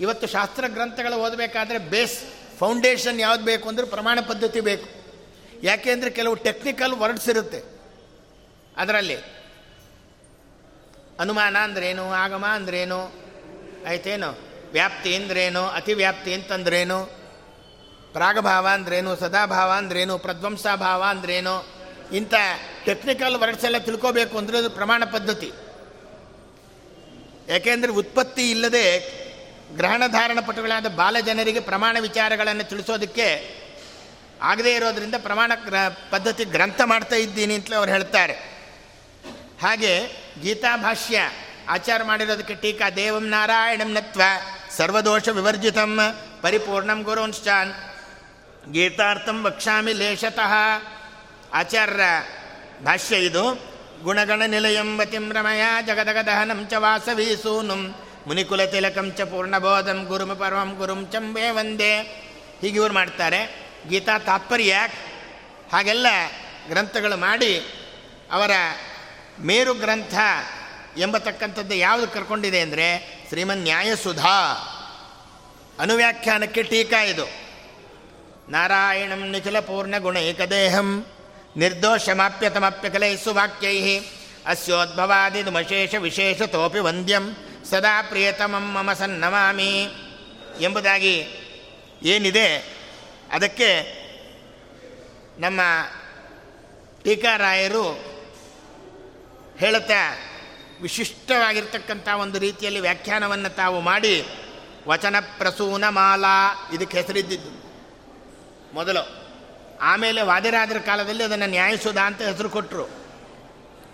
ಇವತ್ತು 0.00 0.26
ಶಾಸ್ತ್ರ 0.26 0.64
ಗ್ರಂಥಗಳು 0.66 1.16
ಓದಬೇಕಾದ್ರೆ 1.16 1.78
ಬೇಸ್ 1.78 2.18
ಫೌಂಡೇಶನ್ 2.58 3.20
ಯಾವ್ದು 3.20 3.44
ಬೇಕು 3.44 3.66
ಅಂದರೆ 3.68 3.86
ಪ್ರಮಾಣ 3.86 4.18
ಪದ್ಧತಿ 4.28 4.60
ಬೇಕು. 4.60 4.88
ಯಾಕೆ 5.62 5.90
ಅಂದರೆ 5.90 6.10
ಕೆಲವು 6.10 6.34
ಟೆಕ್ನಿಕಲ್ 6.34 6.92
ವರ್ಡ್ಸ್ 6.92 7.28
ಇರುತ್ತೆ. 7.28 7.77
ಅದರಲ್ಲಿ 8.78 9.16
ಅನುಮಾನ 11.20 11.56
ಅಂದ್ರೇನು, 11.58 12.12
ಆಗಮ 12.12 12.46
ಅಂದ್ರೇನು, 12.46 13.12
ಆಯ್ತೇನು? 13.88 14.38
ವ್ಯಾಪ್ತಿ 14.72 15.16
ಅಂದ್ರೇನು, 15.16 15.66
ಅತಿವ್ಯಾಪ್ತಿ 15.66 16.34
ಅಂತಂದ್ರೇನು? 16.34 17.04
ಪ್ರಾಗಭಾವ 18.12 18.68
ಅಂದ್ರೇನು, 18.72 19.16
ಸದಾಭಾವ 19.16 19.70
ಅಂದ್ರೇನು, 19.70 20.18
ಪ್ರಧ್ವಂಸಾಭಾವ 20.18 21.02
ಅಂದ್ರೇನು? 21.02 21.66
ಇಂಥ 22.12 22.34
ಟೆಕ್ನಿಕಲ್ 22.84 23.36
ವರ್ಡ್ಸ್ 23.36 23.64
ಎಲ್ಲ 23.64 23.78
ತಿಳ್ಕೋಬೇಕು 23.78 24.38
ಅಂದರೆ 24.38 24.58
ಅದು 24.58 24.70
ಪ್ರಮಾಣ 24.70 25.04
ಪದ್ಧತಿ. 25.04 25.52
ಯಾಕೆಂದರೆ 27.48 27.90
ಉತ್ಪತ್ತಿ 27.92 28.50
ಇಲ್ಲದೆ 28.50 29.00
ಗ್ರಹಣಧಾರಣ 29.76 30.38
ಪಟುಗಳಾದ 30.46 30.86
ಬಾಲ 30.86 31.16
ಜನರಿಗೆ 31.20 31.60
ಪ್ರಮಾಣ 31.60 31.96
ವಿಚಾರಗಳನ್ನು 32.00 32.68
ತಿಳಿಸೋದಕ್ಕೆ 32.68 33.58
ಆಗದೇ 34.42 34.74
ಇರೋದರಿಂದ 34.74 35.14
ಪ್ರಮಾಣ 35.18 35.52
ಪದ್ಧತಿ 36.10 36.44
ಗ್ರಂಥ 36.44 36.80
ಮಾಡ್ತಾ 36.84 37.16
ಇದ್ದೀನಿ 37.16 37.54
ಅಂತಲೇ 37.54 37.76
ಅವ್ರು 37.76 37.92
ಹೇಳ್ತಾರೆ. 37.92 38.57
ಹಾಗೆ 39.60 40.06
ಗೀತಾಭಾಷ್ಯ 40.42 41.30
ಆಚಾರ 41.68 42.02
ಮಾಡಿರೋದಕ್ಕೆ 42.02 42.54
ಟೀಕಾ 42.54 42.90
ದೇವಂ 42.90 43.28
ನಾರಾಯಣಂ 43.28 43.92
ನತ್ವ 43.92 44.22
ಸರ್ವದೋಷ 44.76 45.28
ವಿವರ್ಜಿತಂ 45.28 46.00
ಪರಿಪೂರ್ಣಂ 46.42 47.02
ಗುರುಂಶ್ಚಾನ್. 47.02 47.72
ಗೀತಾರ್ಥಂ 48.72 49.44
ವಕ್ಷಾಮಿ 49.44 49.92
ಲೇಷತಃ 49.92 50.52
ಆಚಾರ್ಯ 51.52 52.02
ಭಾಷ್ಯ 52.84 53.16
ಇದು. 53.16 53.44
ಗುಣಗಣ 54.02 54.42
ನಿಲಯಂ 54.46 55.00
ವತಿಂ 55.00 55.32
ರಮಯ 55.32 55.62
ಜಗದಗದಹನಂ 55.86 56.68
ಚ 56.70 56.74
ವಾಸವಿ 56.74 57.36
ಸೂನುಂ. 57.42 57.94
ಮುನಿಕುಲ 58.26 58.64
ತಿಲಕಂ 58.64 59.12
ಚ 59.18 59.20
ಪೂರ್ಣಬೋಧಂ 59.20 60.04
ಗುರುಮ 60.04 60.32
ಪರಮಂ 60.32 60.74
ಗುರುಂ 60.74 61.10
ಚಂಬೇ 61.12 61.50
ವಂದೇ. 61.50 62.00
ಹೀಗೆ 62.60 62.76
ಇವ್ರು 62.76 62.94
ಮಾಡ್ತಾರೆ. 62.94 63.70
ಗೀತಾ 63.88 64.18
ತಾತ್ಪರ್ಯ. 64.18 64.76
ಹಾಗೆಲ್ಲ 65.72 66.06
ಗ್ರಂಥಗಳು 66.68 67.16
ಮಾಡಿ 67.16 67.54
ಅವರ 68.32 68.50
ಮೇರು 69.40 69.74
ಗ್ರಂಥ 69.74 70.14
ಎಂಬತಕ್ಕಂಥದ್ದು 70.98 71.74
ಯಾವುದು 71.74 72.08
ಕರ್ಕೊಂಡಿದೆ 72.08 72.60
ಅಂದರೆ 72.60 73.18
ಶ್ರೀಮನ್ 73.28 73.58
ನ್ಯಾಯಸುಧಾ. 73.58 74.38
ಅನುವ್ಯಾಖ್ಯಾನಕ್ಕೆ 75.78 76.62
ಟೀಕಾ 76.62 77.02
ಇದು. 77.02 77.48
ನಾರಾಯಣಂ 78.50 79.30
ನಿಖಿಲ 79.30 79.60
ಪೂರ್ಣ 79.60 79.94
ಗುಣೈಕದೇಹಂ 79.98 81.06
ನಿರ್ದೋಷಮಾಪ್ಯತಮಪ್ಯಕಲೈಸ್ಸು 81.56 83.34
ವಾಕ್ಯೈ 83.34 83.98
ಅಸ್ಯೋದ್ಭವಾದಿದುಮಶೇಷ 84.46 85.94
ವಿಶೇಷತೋಪಿ 85.94 86.78
ವಂದ್ಯಂ 86.78 87.36
ಸದಾ 87.70 88.02
ಪ್ರಿಯತಮಂ 88.02 88.72
ಮಮ 88.72 88.92
ಸನ್ನಮಾಮಿ 88.92 89.88
ಎಂಬುದಾಗಿ 90.60 91.14
ಏನಿದೆ 92.02 92.56
ಅದಕ್ಕೆ 93.32 93.98
ನಮ್ಮ 95.38 95.60
ಟೀಕಾರಾಯರು 97.04 98.17
ಹೇಳುತ್ತಾ. 99.58 100.18
ವಿಶಿಷ್ಟವಾಗಿರ್ತಕ್ಕಂಥ 100.82 102.08
ಒಂದು 102.08 102.38
ರೀತಿಯಲ್ಲಿ 102.38 102.80
ವ್ಯಾಖ್ಯಾನವನ್ನು 102.80 103.56
ತಾವು 103.56 103.80
ಮಾಡಿ, 103.80 104.26
ವಚನ 104.88 105.16
ಪ್ರಸೂನ 105.38 105.84
ಮಾಲಾ 105.88 106.70
ಇದಕ್ಕೆ 106.74 106.96
ಹೆಸರಿದ್ದಿದ್ದು. 106.96 107.68
ಮೊದಲು. 108.74 109.18
ಆಮೇಲೆ 109.80 110.22
ವಾದಿರಾದ್ರ 110.22 110.78
ಕಾಲದಲ್ಲಿ 110.78 111.24
ಅದನ್ನು 111.24 111.46
ನ್ಯಾಯಸುಧ 111.46 111.98
ಅಂತ 111.98 112.22
ಹೆಸರು 112.22 112.50
ಕೊಟ್ಟರು 112.50 112.88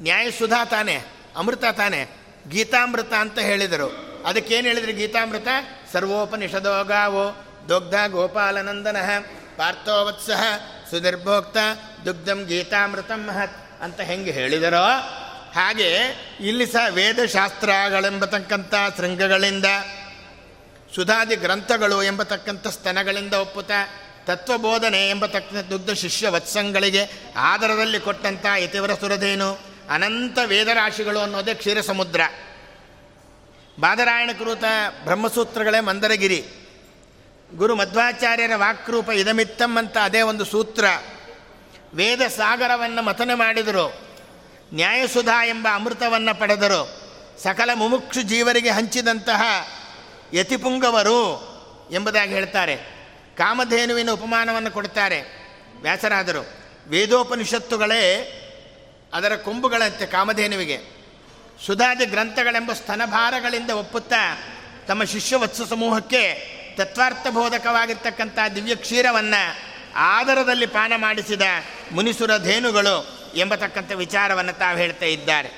ನ್ಯಾಯಸುಧಾ 0.00 0.64
ತಾನೆ, 0.64 1.02
ಅಮೃತ 1.36 1.64
ತಾನೆ, 1.64 2.08
ಗೀತಾಮೃತ 2.48 3.12
ಅಂತ 3.12 3.38
ಹೇಳಿದರು. 3.38 4.06
ಅದಕ್ಕೇನು 4.26 4.68
ಹೇಳಿದರು 4.68 4.92
ಗೀತಾಮೃತ? 4.92 5.48
ಸರ್ವೋಪನಿಷದೋಗಾವೋ, 5.92 7.46
ದೊಗ್ಧ 7.68 7.94
ಗೋಪಾಲನಂದನ 8.06 8.96
ಪಾರ್ಥೋವತ್ಸಹ 9.56 10.42
ಸುನಿರ್ಭೋಕ್ತ 10.90 11.56
ದುಗ್ಧಂ 12.04 12.44
ಗೀತಾಮೃತಂ 12.44 13.26
ಮಹತ್ 13.26 13.82
ಅಂತ 13.82 14.00
ಹೆಂಗೆ 14.00 14.30
ಹೇಳಿದರೋ 14.30 14.86
ಹಾಗೆ 15.56 15.90
ಇಲ್ಲಿ 16.40 16.66
ಸಹ 16.66 16.86
ವೇದಶಾಸ್ತ್ರಗಳೆಂಬತಕ್ಕಂಥ 16.90 18.74
ಶೃಂಗಗಳಿಂದ, 18.96 19.64
ಸುಧಾದಿ 20.94 21.36
ಗ್ರಂಥಗಳು 21.36 22.02
ಎಂಬತಕ್ಕಂಥ 22.02 22.66
ಸ್ತನಗಳಿಂದ 22.66 23.34
ಒಪ್ಪುತ್ತ, 23.34 23.70
ತತ್ವಬೋಧನೆ 24.26 25.10
ಎಂಬತಕ್ಕಂಥ 25.10 25.66
ದುಗ್ಧ 25.66 25.90
ಶಿಷ್ಯ 25.90 26.28
ವತ್ಸಂಗಳಿಗೆ 26.28 27.32
ಆಧಾರದಲ್ಲಿ 27.36 28.00
ಕೊಟ್ಟಂಥ 28.00 28.46
ಯತಿವರ 28.58 28.94
ಸುರದೇನು 28.94 29.58
ಅನಂತ 29.90 30.38
ವೇದರಾಶಿಗಳು 30.46 31.18
ಅನ್ನೋದೇ 31.18 31.54
ಕ್ಷೀರ 31.54 31.80
ಸಮುದ್ರ 31.80 32.20
ಬಾದರಾಯಣ 33.80 34.30
ಕೃತ 34.38 34.64
ಬ್ರಹ್ಮಸೂತ್ರಗಳೇ 35.04 35.80
ಮಂದರಗಿರಿ. 35.80 36.44
ಗುರು 37.56 37.76
ಮಧ್ವಾಚಾರ್ಯರ 37.76 38.50
ವಾಕ್ರೂಪ 38.54 39.10
ಇದಮಿತ್ತಂ 39.10 39.78
ಅದೇ 40.02 40.22
ಒಂದು 40.22 40.44
ಸೂತ್ರ. 40.44 40.84
ವೇದ 41.94 42.20
ಸಾಗರವನ್ನು 42.20 43.02
ಮಥನ 43.02 43.30
ಮಾಡಿದರು. 43.34 44.05
ನ್ಯಾಯಸುಧಾ 44.74 45.44
ಎಂಬ 45.44 45.68
ಅಮೃತವನ್ನು 45.74 46.38
ಪಡೆದರು. 46.38 47.06
ಸಕಲ 47.42 47.70
ಮುಮುಕ್ಷು 47.74 48.22
ಜೀವರಿಗೆ 48.22 48.70
ಹಂಚಿದಂತಹ 48.70 49.42
ಯತಿಪುಂಗವರು 50.34 51.56
ಎಂಬುದಾಗಿ 51.90 52.34
ಹೇಳ್ತಾರೆ. 52.34 52.76
ಕಾಮಧೇನುವಿನ 53.36 54.10
ಉಪಮಾನವನ್ನು 54.10 54.70
ಕೊಡ್ತಾರೆ. 54.70 55.20
ವ್ಯಾಸರಾದರು. 55.82 56.46
ವೇದೋಪನಿಷತ್ತುಗಳೇ 56.88 58.32
ಅದರ 59.12 59.36
ಕೊಂಬುಗಳಂತೆ 59.36 60.06
ಕಾಮಧೇನುವಿಗೆ. 60.06 60.78
ಸುಧಾದಿ 61.66 62.06
ಗ್ರಂಥಗಳೆಂಬ 62.06 62.72
ಸ್ತನಭಾರಗಳಿಂದ 62.72 63.70
ಒಪ್ಪುತ್ತಾ 63.70 64.38
ತಮ್ಮ 64.88 65.04
ಶಿಷ್ಯವತ್ಸ 65.04 65.62
ಸಮೂಹಕ್ಕೆ 65.62 66.56
ತತ್ವಾರ್ಥಬೋಧಕವಾಗಿರ್ತಕ್ಕಂಥ 66.76 68.38
ದಿವ್ಯ 68.54 68.74
ಕ್ಷೀರವನ್ನು 68.74 69.56
ಆದರದಲ್ಲಿ 69.96 70.66
ಪಾನ 70.66 70.92
ಮಾಡಿಸಿದ 70.96 71.42
ಮುನಿಸುರ 71.92 72.30
ಧೇನುಗಳು. 72.38 73.15
ಎಂಬತಕ್ಕಂಥ 73.36 73.92
ವಿಚಾರವನ್ನು 73.92 74.52
ತಾವು 74.52 74.78
ಹೇಳ್ತಾ 74.78 75.06
ಇದ್ದಾರೆ. 75.06 75.48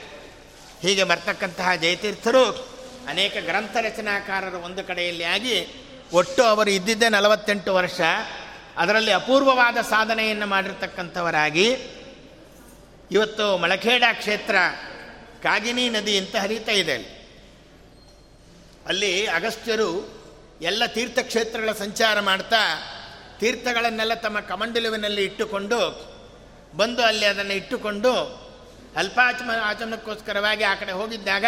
ಹೀಗೆ 0.83 1.05
ಬರ್ತಕ್ಕಂತಹ 1.05 1.75
ಜಯತೀರ್ಥರು 1.75 2.45
ಅನೇಕ 3.09 3.33
ಗ್ರಂಥ 3.41 3.77
ರಚನಾಕಾರರು 3.77 4.59
ಒಂದು 4.59 4.85
ಕಡೆಯಲ್ಲಿ 4.85 5.25
ಆಗಿ 5.25 5.67
ಒಟ್ಟು 6.13 6.43
ಅವರು 6.43 6.71
ಇದ್ದಿದ್ದೇ 6.71 7.09
ನಲವತ್ತೆಂಟು 7.09 7.75
ವರ್ಷ. 7.75 8.01
ಅದರಲ್ಲಿ 8.77 9.13
ಅಪೂರ್ವವಾದ 9.13 9.81
ಸಾಧನೆಯನ್ನು 9.81 10.47
ಮಾಡಿರ್ತಕ್ಕಂಥವರಾಗಿ 10.47 11.77
ಇವತ್ತು 13.11 13.59
ಮಳಖೇಡ 13.59 14.03
ಕ್ಷೇತ್ರ 14.13 14.57
ಕಾಗಿನಿ 15.43 15.91
ನದಿ 15.91 16.19
ಅಂತ 16.19 16.37
ಹರಿತಾ 16.37 16.73
ಇದೆ. 16.73 17.19
ಅಲ್ಲಿ 18.87 19.27
ಅಗಸ್ತ್ಯರು 19.27 20.19
ಎಲ್ಲ 20.63 20.87
ತೀರ್ಥಕ್ಷೇತ್ರಗಳ 20.87 21.73
ಸಂಚಾರ 21.73 22.21
ಮಾಡ್ತಾ 22.21 22.57
ತೀರ್ಥಗಳನ್ನೆಲ್ಲ 23.41 24.15
ತಮ್ಮ 24.15 24.41
ಕಮಂಡಲುವಿನಲ್ಲಿ 24.41 25.25
ಇಟ್ಟುಕೊಂಡು 25.25 25.79
ಬಂದು 26.77 27.03
ಅಲ್ಲಿ 27.03 27.25
ಅದನ್ನು 27.25 27.53
ಇಟ್ಟುಕೊಂಡು 27.53 28.13
ಅಲ್ಪಾಚಮ 28.97 29.51
ಆಚಮನಕ್ಕೋಸ್ಕರವಾಗಿ 29.63 30.65
ಆ 30.65 30.75
ಕಡೆ 30.75 30.93
ಹೋಗಿದ್ದಾಗ 30.93 31.45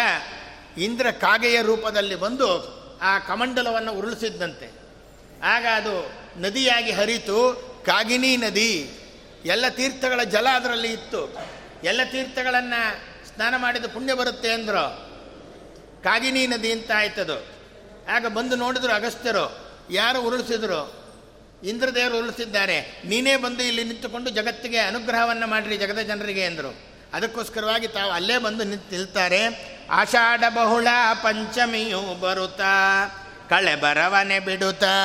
ಇಂದ್ರ 0.77 1.11
ಕಾಗೆಯ 1.11 1.61
ರೂಪದಲ್ಲಿ 1.61 2.15
ಬಂದು 2.15 2.81
ಆ 3.01 3.19
ಕಮಂಡಲವನ್ನು 3.19 3.93
ಉರುಳಿಸಿದ್ದಂತೆ. 3.93 4.71
ಆಗ 5.43 5.65
ಅದು 5.75 6.11
ನದಿಯಾಗಿ 6.41 6.91
ಹರಿತು. 6.91 7.71
ಕಾಗಿನಿ 7.85 8.37
ನದಿ. 8.37 8.91
ಎಲ್ಲ 9.45 9.67
ತೀರ್ಥಗಳ 9.69 10.23
ಜಲ 10.23 10.47
ಅದರಲ್ಲಿ 10.55 10.93
ಇತ್ತು. 10.93 11.35
ಎಲ್ಲ 11.83 12.03
ತೀರ್ಥಗಳನ್ನು 12.03 12.95
ಸ್ನಾನ 13.27 13.53
ಮಾಡಿದ 13.57 13.85
ಪುಣ್ಯ 13.85 14.13
ಬರುತ್ತೆ 14.13 14.51
ಅಂದರು. 14.51 15.11
ಕಾಗಿನಿ 16.03 16.47
ನದಿ 16.47 16.71
ಅಂತ 16.71 16.91
ಆಯ್ತದು. 16.95 17.47
ಆಗ 18.09 18.27
ಬಂದು 18.27 18.55
ನೋಡಿದ್ರು 18.55 18.93
ಅಗಸ್ತ್ಯರು. 18.93 19.59
ಯಾರು 19.91 20.21
ಉರುಳಿಸಿದ್ರು? 20.21 21.00
ಇಂದ್ರದೇವರು 21.63 22.17
ಉರುಳಿಸಿದ್ದಾರೆ 22.17 23.01
ನೀನೇ 23.05 23.35
ಬಂದು 23.35 23.63
ಇಲ್ಲಿ 23.63 23.83
ನಿಂತುಕೊಂಡು 23.83 24.29
ಜಗತ್ತಿಗೆ 24.29 24.77
ಅನುಗ್ರಹವನ್ನು 24.77 25.47
ಮಾಡಿರಿ 25.47 25.77
ಜಗದ 25.77 25.99
ಜನರಿಗೆ 25.99 26.45
ಎಂದರು. 26.45 26.91
ಅದಕ್ಕೋಸ್ಕರವಾಗಿ 27.13 27.87
ತಾವು 27.87 28.11
ಅಲ್ಲೇ 28.11 28.37
ಬಂದು 28.37 28.63
ನಿಂತು 28.63 28.91
ನಿಲ್ತಾರೆ. 28.91 29.71
ಆಷಾಢ 29.89 30.43
ಬಹುಳ 30.49 30.87
ಪಂಚಮಿಯು 31.23 32.19
ಬರುತ್ತಾ, 32.19 33.05
ಕಳೆ 33.49 33.75
ಬರವನೆ 33.75 34.39
ಬಿಡುತ್ತಾ, 34.39 34.95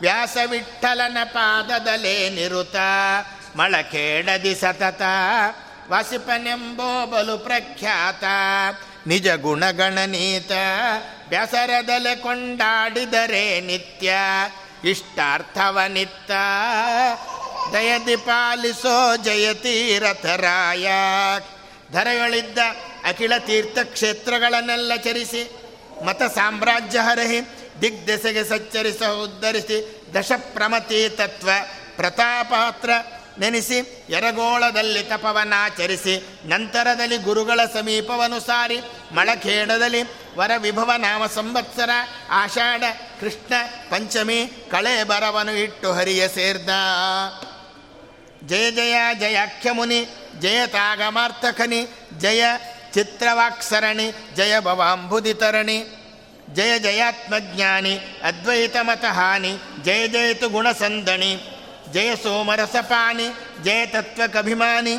ವ್ಯಾಸ 0.00 0.36
ವಿಠಲನ 0.50 1.16
ಪಾದದಲೇ 1.24 2.30
ನಿರುತ 2.30 2.76
ಮಳಕೇಡದಿ 3.56 4.54
ಸತತ, 4.54 5.02
ವಾಸಿಪನೆಂಬೋ 5.90 7.06
ಬಲು 7.06 7.38
ಪ್ರಖ್ಯಾತ, 7.38 8.24
ನಿಜ 9.06 9.28
ಗುಣಗಣನೀತ 9.28 10.52
ಬ್ಯಾಸರದಲೆ 11.28 12.16
ಕೊಂಡಾಡಿದರೆ 12.16 13.60
ನಿತ್ಯ 13.60 14.12
ಇಷ್ಟಾರ್ಥವನಿತ್ತ 14.84 16.30
ದಯದಿ 17.72 18.16
ಪಾಲಿಸೋ 18.16 19.16
ಜಯತೀರಥರಾಯ. 19.16 20.88
ಧರೆಯೊಳಿದ್ದ 21.92 22.58
ಅಖಿಲ 23.04 23.36
ತೀರ್ಥಕ್ಷೇತ್ರಗಳನ್ನೆಲ್ಲ 23.38 24.96
ಚರಿಸಿ, 24.96 25.42
ಮತ 26.04 26.22
ಸಾಮ್ರಾಜ್ಯ 26.22 26.98
ಹರಹಿ, 26.98 27.40
ದಿಗ್ದೆಸೆಗೆ 27.80 28.44
ಸಚ್ಚರಿಸ 28.44 29.02
ಉದ್ಧರಿಸಿ, 29.02 30.02
ದಶಪ್ರಮತಿ 30.14 31.08
ತತ್ವ 31.08 31.50
ಪ್ರತಾಪಾತ್ರ 31.96 32.90
ನೆನೆಸಿ 33.38 34.06
ಎರಗೋಳದಲ್ಲಿ 34.10 35.02
ತಪವನಾಚರಿಸಿ 35.02 36.40
ನಂತರದಲ್ಲಿ 36.44 37.16
ಗುರುಗಳ 37.18 37.60
ಸಮೀಪವನುಸಾರಿ 37.74 38.80
ಮಳಖೇಡದಲ್ಲಿ 39.12 40.02
ವರ 40.36 40.50
ವಿಭವ 40.58 40.90
ನಾಮ 40.98 41.26
ಸಂವತ್ಸರ 41.26 41.90
ಆಷಾಢ 42.30 42.82
ಕೃಷ್ಣ 43.24 43.52
ಪಂಚಮಿ 43.90 44.46
ಕಳೆ 44.70 45.04
ಬರವನು 45.04 45.52
ಇಟ್ಟು 45.52 45.92
ಹರಿಯ 45.92 46.28
ಸೇರ್ದ. 46.28 46.68
ಜಯ 48.46 48.70
ಜಯ 48.70 48.94
ಜಯ 49.20 49.34
ಅಖ್ಯಮುನಿ, 49.34 50.04
ಜಯ 50.40 50.66
ತಾಗಮಾರ್ಥಕನಿ, 50.66 51.86
ಜಯ 52.18 52.44
ಚಿತ್ರವಾಕ್ಸರಣಿ, 52.92 54.10
ಜಯ 54.36 54.60
ಭವಾಂಬುದಿತರಣಿ, 54.60 55.84
ಜಯ 56.52 56.78
ಜಯಾತ್ಮಜ್ಞಾನಿ, 56.78 57.98
ಅದ್ವೈತ 58.22 58.76
ಮತಹಾನಿ, 58.80 59.52
ಜಯ 59.82 60.08
ಜಯತು 60.08 60.48
ಗುಣಸಂದಣಿ, 60.48 61.36
ಜಯ 61.92 62.16
ಸೋಮರಸಪಾನಿ 62.16 63.28
ಜಯ 63.64 63.86
ತತ್ವಕಭಿಮಾನಿ 63.86 64.96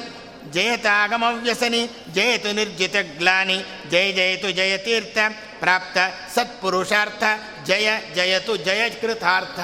ಜಯತಾಗಮವ್ಯಸನಿ 0.51 1.89
ಜಯತು 2.13 2.51
ನಿರ್ಜಿತಗ್ಲಾನಿ, 2.51 3.57
ಜಯ 3.91 4.11
ಜಯತು 4.11 4.51
ಜಯತೀರ್ಥ. 4.51 5.17
ಪ್ರಾಪ್ತ 5.59 5.97
ಸತ್ಪುರುಷಾರ್ಥ, 6.35 7.23
ಜಯ 7.65 7.87
ಜಯತು 8.15 8.53
ಜಯಕೃತಾರ್ಥ 8.57 9.59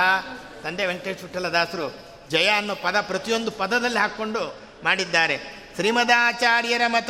ತಂದೆ 0.63 0.85
ವೆಂಕಟೇಶ್ 0.85 1.23
ವಿಠಲದಾಸರು 1.23 1.87
ಜಯ 2.29 2.47
ಅನ್ನೋ 2.47 2.75
ಪದ 2.75 2.97
ಪ್ರತಿಯೊಂದು 3.01 3.51
ಪದದಲ್ಲಿ 3.51 3.99
ಹಾಕ್ಕೊಂಡು 3.99 4.43
ಮಾಡಿದ್ದಾರೆ. 4.83 5.37
ಶ್ರೀಮದಾಚಾರ್ಯರ 5.75 6.85
ಮತ 6.87 7.09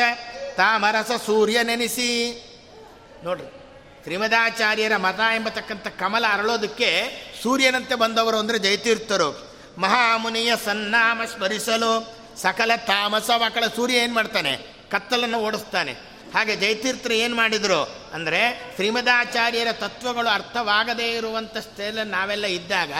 ತಾಮರಸ 0.57 1.11
ಸೂರ್ಯ 1.25 1.57
ನೆನೆಸಿ 1.63 2.09
ನೋಡ್ರಿ, 3.23 3.49
ಶ್ರೀಮದಾಚಾರ್ಯರ 4.03 4.95
ಮತ 4.97 5.19
ಎಂಬತಕ್ಕಂಥ 5.35 5.87
ಕಮಲ 5.99 6.25
ಅರಳೋದಕ್ಕೆ 6.31 6.89
ಸೂರ್ಯನಂತೆ 7.43 7.95
ಬಂದವರು 7.95 8.37
ಅಂದರೆ 8.37 8.59
ಜಯತೀರ್ಥರು. 8.59 9.29
ಮಹಾಮುನಿಯ 9.77 10.51
ಸನ್ನಾಮ 10.65 11.21
ಸ್ಮರಿಸಲು 11.33 11.91
ಸಕಲ 12.41 12.71
ತಾಮಸ 12.87 13.29
ಮಕ್ಕಳ 13.37 13.65
ಸೂರ್ಯ 13.75 14.03
ಏನು 14.03 14.13
ಮಾಡ್ತಾನೆ? 14.13 14.53
ಕತ್ತಲನ್ನು 14.91 15.39
ಓಡಿಸ್ತಾನೆ. 15.39 15.93
ಹಾಗೆ 16.33 16.55
ಜಯತೀರ್ಥರು 16.55 17.13
ಏನು 17.13 17.35
ಮಾಡಿದರು 17.35 18.11
ಅಂದರೆ 18.13 18.71
ಶ್ರೀಮದಾಚಾರ್ಯರ 18.75 19.71
ತತ್ವಗಳು 19.71 20.29
ಅರ್ಥವಾಗದೇ 20.29 21.11
ಇರುವಂಥ 21.11 21.57
ಸ್ಥಳದಲ್ಲಿ 21.57 22.11
ನಾವೆಲ್ಲ 22.11 22.45
ಇದ್ದಾಗ 22.45 22.93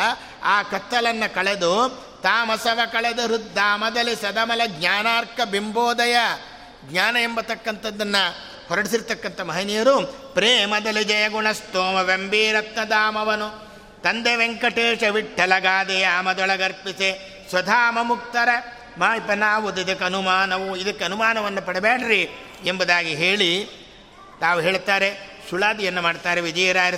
ಆ 0.44 0.64
ಕತ್ತಲನ್ನು 0.64 1.36
ಕಳೆದು 1.36 1.90
ತಾಮಸವ 2.24 2.80
ಕಳೆದು 2.92 3.24
ಹೃದ್ದಾಮದಲ್ಲಿ 3.28 4.16
ಸದಮಲ 4.16 4.62
ಜ್ಞಾನಾರ್ಕ 4.68 5.42
ಬಿಂಬೋದಯ 5.42 6.16
ಜ್ಞಾನ 6.86 7.18
ಎಂಬತಕ್ಕಂಥದ್ದನ್ನು 7.18 8.52
ಹೊರಡಿಸಿರ್ತಕ್ಕಂಥ 8.68 9.42
ಮಹನೀಯರು, 9.42 10.08
ಪ್ರೇಮದಲ್ಲಿ 10.34 11.08
ದಾಮವನು, 12.90 13.50
ತಂದೆ 14.02 14.36
ವೆಂಕಟೇಶ 14.36 15.04
ವಿಠಲಗಾದೆಯ 15.04 16.06
ಆಮದೊಳಗರ್ಪಿಸೆ, 16.06 17.10
ಸ್ವಧಾಮ 17.50 17.98
ಮುಕ್ತರ 18.02 18.50
ಮಾಯ್ಪ 18.98 19.32
ನಾವು 19.36 19.80
ಇದಕ್ಕೆ 19.80 20.06
ಅನುಮಾನವು, 20.06 20.78
ಇದಕ್ಕೆ 20.78 21.06
ಅನುಮಾನವನ್ನು 21.06 21.62
ಪಡಬೇಡ್ರಿ 21.62 22.30
ಎಂಬುದಾಗಿ 22.66 23.16
ಹೇಳಿ 23.16 23.66
ತಾವು 24.42 24.60
ಹೇಳ್ತಾರೆ 24.60 25.40
ಸುಳಾದಿಯನ್ನು 25.50 26.02
ಮಾಡ್ತಾರೆ 26.02 26.42
ವಿಜಯರಾಯರ 26.42 26.96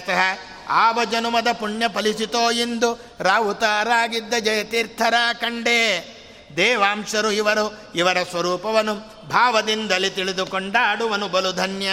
ಆವ 0.69 0.99
ಜನುಮದ 1.11 1.47
ಪುಣ್ಯ 1.51 1.85
ಫಲಿಸಿತೋ 1.95 2.51
ಎಂದು 2.51 3.05
ರಾವುತಾರಾಗಿದ್ದ 3.19 4.33
ಜಯತೀರ್ಥರ 4.39 5.13
ಕಂಡೆ. 5.33 6.13
ದೇವಾಂಶರು 6.57 7.31
ಇವರು, 7.31 7.91
ಇವರ 7.95 8.17
ಸ್ವರೂಪವನ್ನು 8.23 9.27
ಭಾವದಿಂದಲೇ 9.27 10.09
ತಿಳಿದುಕೊಂಡಾಡುವನು 10.09 11.27
ಬಲು 11.27 11.51
ಧನ್ಯ. 11.51 11.87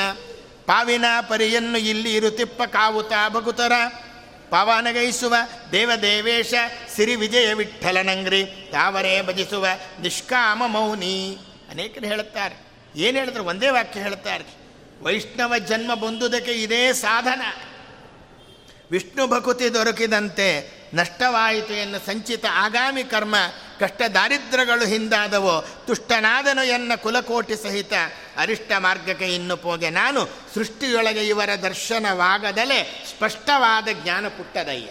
ಪಾವಿನ 0.66 1.04
ಪರಿಯನ್ನು 1.20 1.78
ಇಲ್ಲಿ 1.78 2.14
ಇರುತಿಪ್ಪ 2.14 2.62
ಕಾವುತ 2.62 3.12
ಭಗುತರ 3.28 3.72
ಪವನಗೈಸುವ 4.50 5.34
ದೇವದೇವೇಶ 5.72 6.54
ಸಿರಿ 6.96 7.16
ವಿಜಯ 7.16 7.54
ವಿಠಲನಂಗ್ರಿ, 7.54 8.68
ತಾವರೇ 8.72 9.22
ಭಜಿಸುವ 9.22 9.66
ನಿಷ್ಕಾಮ 10.00 10.62
ಮೌನಿ. 10.66 11.38
ಅನೇಕರು 11.70 12.06
ಹೇಳುತ್ತಾರೆ. 12.06 12.54
ಏನು 12.96 13.18
ಹೇಳಿದ್ರು? 13.18 13.44
ಒಂದೇ 13.44 13.68
ವಾಕ್ಯ 13.68 14.00
ಹೇಳುತ್ತಾರೆ. 14.00 14.44
ವೈಷ್ಣವ 15.02 15.58
ಜನ್ಮ 15.58 15.94
ಬಂದುದಕ್ಕೆ 15.94 16.52
ಇದೇ 16.52 16.92
ಸಾಧನ. 16.92 17.40
ವಿಷ್ಣು 18.90 19.26
ಭಕುತಿ 19.26 19.74
ದೊರಕಿದಂತೆ 19.74 20.79
ನಷ್ಟವಾಯಿತು 20.94 21.72
ಎನ್ನ 21.72 21.96
ಸಂಚಿತ 22.06 22.44
ಆಗಾಮಿ 22.50 23.04
ಕರ್ಮ 23.04 23.34
ಕಷ್ಟ 23.80 24.02
ದಾರಿದ್ರ್ಯಗಳು 24.14 24.86
ಹಿಂದಾದವೋ. 24.86 25.64
ತುಷ್ಟನಾದನು 25.86 26.64
ಎನ್ನ 26.64 26.92
ಕುಲಕೋಟಿ 26.94 27.56
ಸಹಿತ 27.56 27.92
ಅರಿಷ್ಟ 28.36 28.72
ಮಾರ್ಗಕ್ಕೆ 28.78 29.34
ಇನ್ನು 29.34 29.56
ಪೋಗೆ. 29.56 29.90
ನಾನು 29.90 30.28
ಸೃಷ್ಟಿಯೊಳಗೆ 30.54 31.26
ಇವರ 31.26 31.48
ದರ್ಶನವಾಗದಲೇ 31.62 33.06
ಸ್ಪಷ್ಟವಾದ 33.10 33.88
ಜ್ಞಾನ 33.92 34.28
ಪುಟ್ಟದಯ್ಯ. 34.28 34.90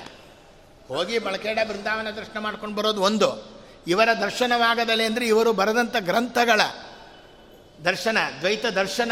ಹೋಗಿ 0.88 1.20
ಬಳಕೆಡ 1.20 1.60
ಬೃಂದಾವನ 1.68 2.10
ದರ್ಶನ 2.10 2.39
ಮಾಡ್ಕೊಂಡು 2.39 2.76
ಬರೋದು 2.76 3.02
ಒಂದು. 3.02 3.60
ಇವರ 3.88 4.10
ದರ್ಶನವಾಗದಲೆ 4.22 5.06
ಅಂದರೆ 5.06 5.28
ಇವರು 5.28 5.54
ಬರೆದಂಥ 5.54 5.95
ಗ್ರಂಥಗಳ 6.00 6.62
ದರ್ಶನ, 7.86 8.18
ದ್ವೈತ 8.39 8.66
ದರ್ಶನ 8.66 9.12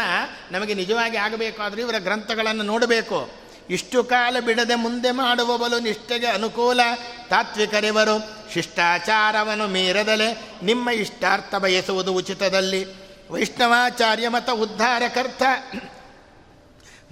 ನಮಗೆ 0.50 0.74
ನಿಜವಾಗಿ 0.74 1.16
ಆಗಬೇಕಾದ್ರೆ 1.16 1.82
ಇವರ 1.82 1.94
ಗ್ರಂಥಗಳನ್ನು 1.98 2.62
ನೋಡಬೇಕು. 2.62 3.47
ಇಷ್ಟು 3.70 4.04
ಕಾಲ 4.04 4.36
ಬಿಡದೆ 4.40 4.74
ಮುಂದೆ 4.74 5.10
ಮಾಡುವ 5.10 5.58
ಬಲು 5.58 5.78
ನಿಷ್ಠೆಗೆ 5.78 6.26
ಅನುಕೂಲ. 6.26 6.80
ತಾತ್ವಿಕರಿವರು, 7.28 8.30
ಶಿಷ್ಟಾಚಾರವನ್ನು 8.52 9.68
ಮೀರದಲೆ 9.68 10.42
ನಿಮ್ಮ 10.62 10.90
ಇಷ್ಟಾರ್ಥ 10.90 11.54
ಬಯಸುವುದು 11.54 12.14
ಉಚಿತದಲ್ಲಿ. 12.14 12.86
ವೈಷ್ಣವಾಚಾರ್ಯ 13.30 14.28
ಮತ 14.28 14.50
ಉದ್ಧಾರಕರ್ಥ 14.50 15.42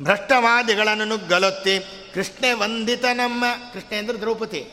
ಭ್ರಷ್ಟವಾದಿಗಳನ್ನು 0.01 1.05
ನುಗ್ಗಲೊತ್ತಿ, 1.05 1.85
ಕೃಷ್ಣೆ 2.15 2.53
ವಂದಿತ 2.53 3.05
ನಮ್ಮ, 3.05 3.45
ಕೃಷ್ಣ 3.73 3.97
ಅಂದರೆ 3.97 4.19
ದ್ರೌಪದಿ. 4.19 4.73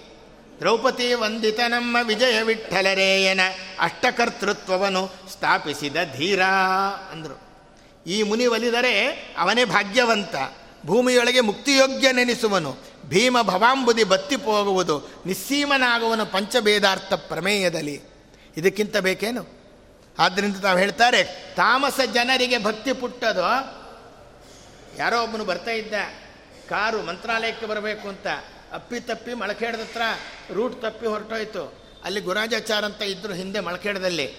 ದ್ರೌಪದಿ 0.59 1.13
ವಂದಿತ 1.13 1.59
ನಮ್ಮ 1.59 1.97
ವಿಜಯ 2.03 2.41
ವಿಠಲರೇಯನ 2.41 3.39
ಅಷ್ಟಕರ್ತೃತ್ವವನ್ನು 3.79 5.11
ಸ್ಥಾಪಿಸಿದ 5.31 5.95
ಧೀರ 6.17 6.43
ಅಂದರು. 7.11 7.41
ಈ 8.07 8.23
ಮುನಿ 8.23 8.45
ಒಲಿದರೆ 8.45 9.09
ಅವನೇ 9.37 9.65
ಭಾಗ್ಯವಂತ. 9.65 10.35
ಭೂಮಿಯೊಳಗೆ 10.85 11.39
ಮುಕ್ತಿಯೋಗ್ಯ 11.39 12.11
ನೆನೆಸುವನು 12.11 12.77
ಭೀಮ 13.05 13.41
ಭವಾಂಬುದಿ 13.41 14.03
ಬತ್ತಿ 14.03 14.35
ಹೋಗುವುದು, 14.35 15.09
ನಿಸ್ಸೀಮನಾಗುವನು 15.25 16.25
ಪಂಚಭೇದಾರ್ಥ 16.25 17.13
ಪ್ರಮೇಯದಲ್ಲಿ. 17.13 18.01
ಇದಕ್ಕಿಂತ 18.57 18.97
ಬೇಕೇನು? 18.97 19.63
ಆದ್ದರಿಂದ 20.19 20.55
ತಾವು 20.55 20.79
ಹೇಳ್ತಾರೆ, 20.79 21.23
ತಾಮಸ 21.55 21.99
ಜನರಿಗೆ 22.13 22.57
ಭಕ್ತಿ 22.57 22.93
ಪುಟ್ಟದು. 22.93 23.41
ಯಾರೋ 24.97 25.23
ಒಬ್ಬನು 25.23 25.45
ಬರ್ತಾ 25.45 25.71
ಇದ್ದ, 25.71 25.93
ಕಾರು 26.69 27.01
ಮಂತ್ರಾಲಯಕ್ಕೆ 27.01 27.65
ಬರಬೇಕು 27.65 28.07
ಅಂತ, 28.07 28.27
ಅಪ್ಪಿ 28.73 28.99
ತಪ್ಪಿ 28.99 29.33
ಮಳಖೇಡದ 29.33 29.79
ಹತ್ರ 29.79 30.01
ರೂಟ್ 30.53 30.81
ತಪ್ಪಿ 30.81 31.07
ಹೊರಟೋಯ್ತು. 31.07 31.83
ಅಲ್ಲಿ 32.03 32.21
ಗುರಾಜಾಚಾರ 32.21 32.85
ಅಂತ 32.85 33.01
ಇದ್ದರು 33.01 33.33
ಹಿಂದೆ 33.33 33.59
ಮಳಕೇಡದಲ್ಲಿ. 33.59 34.35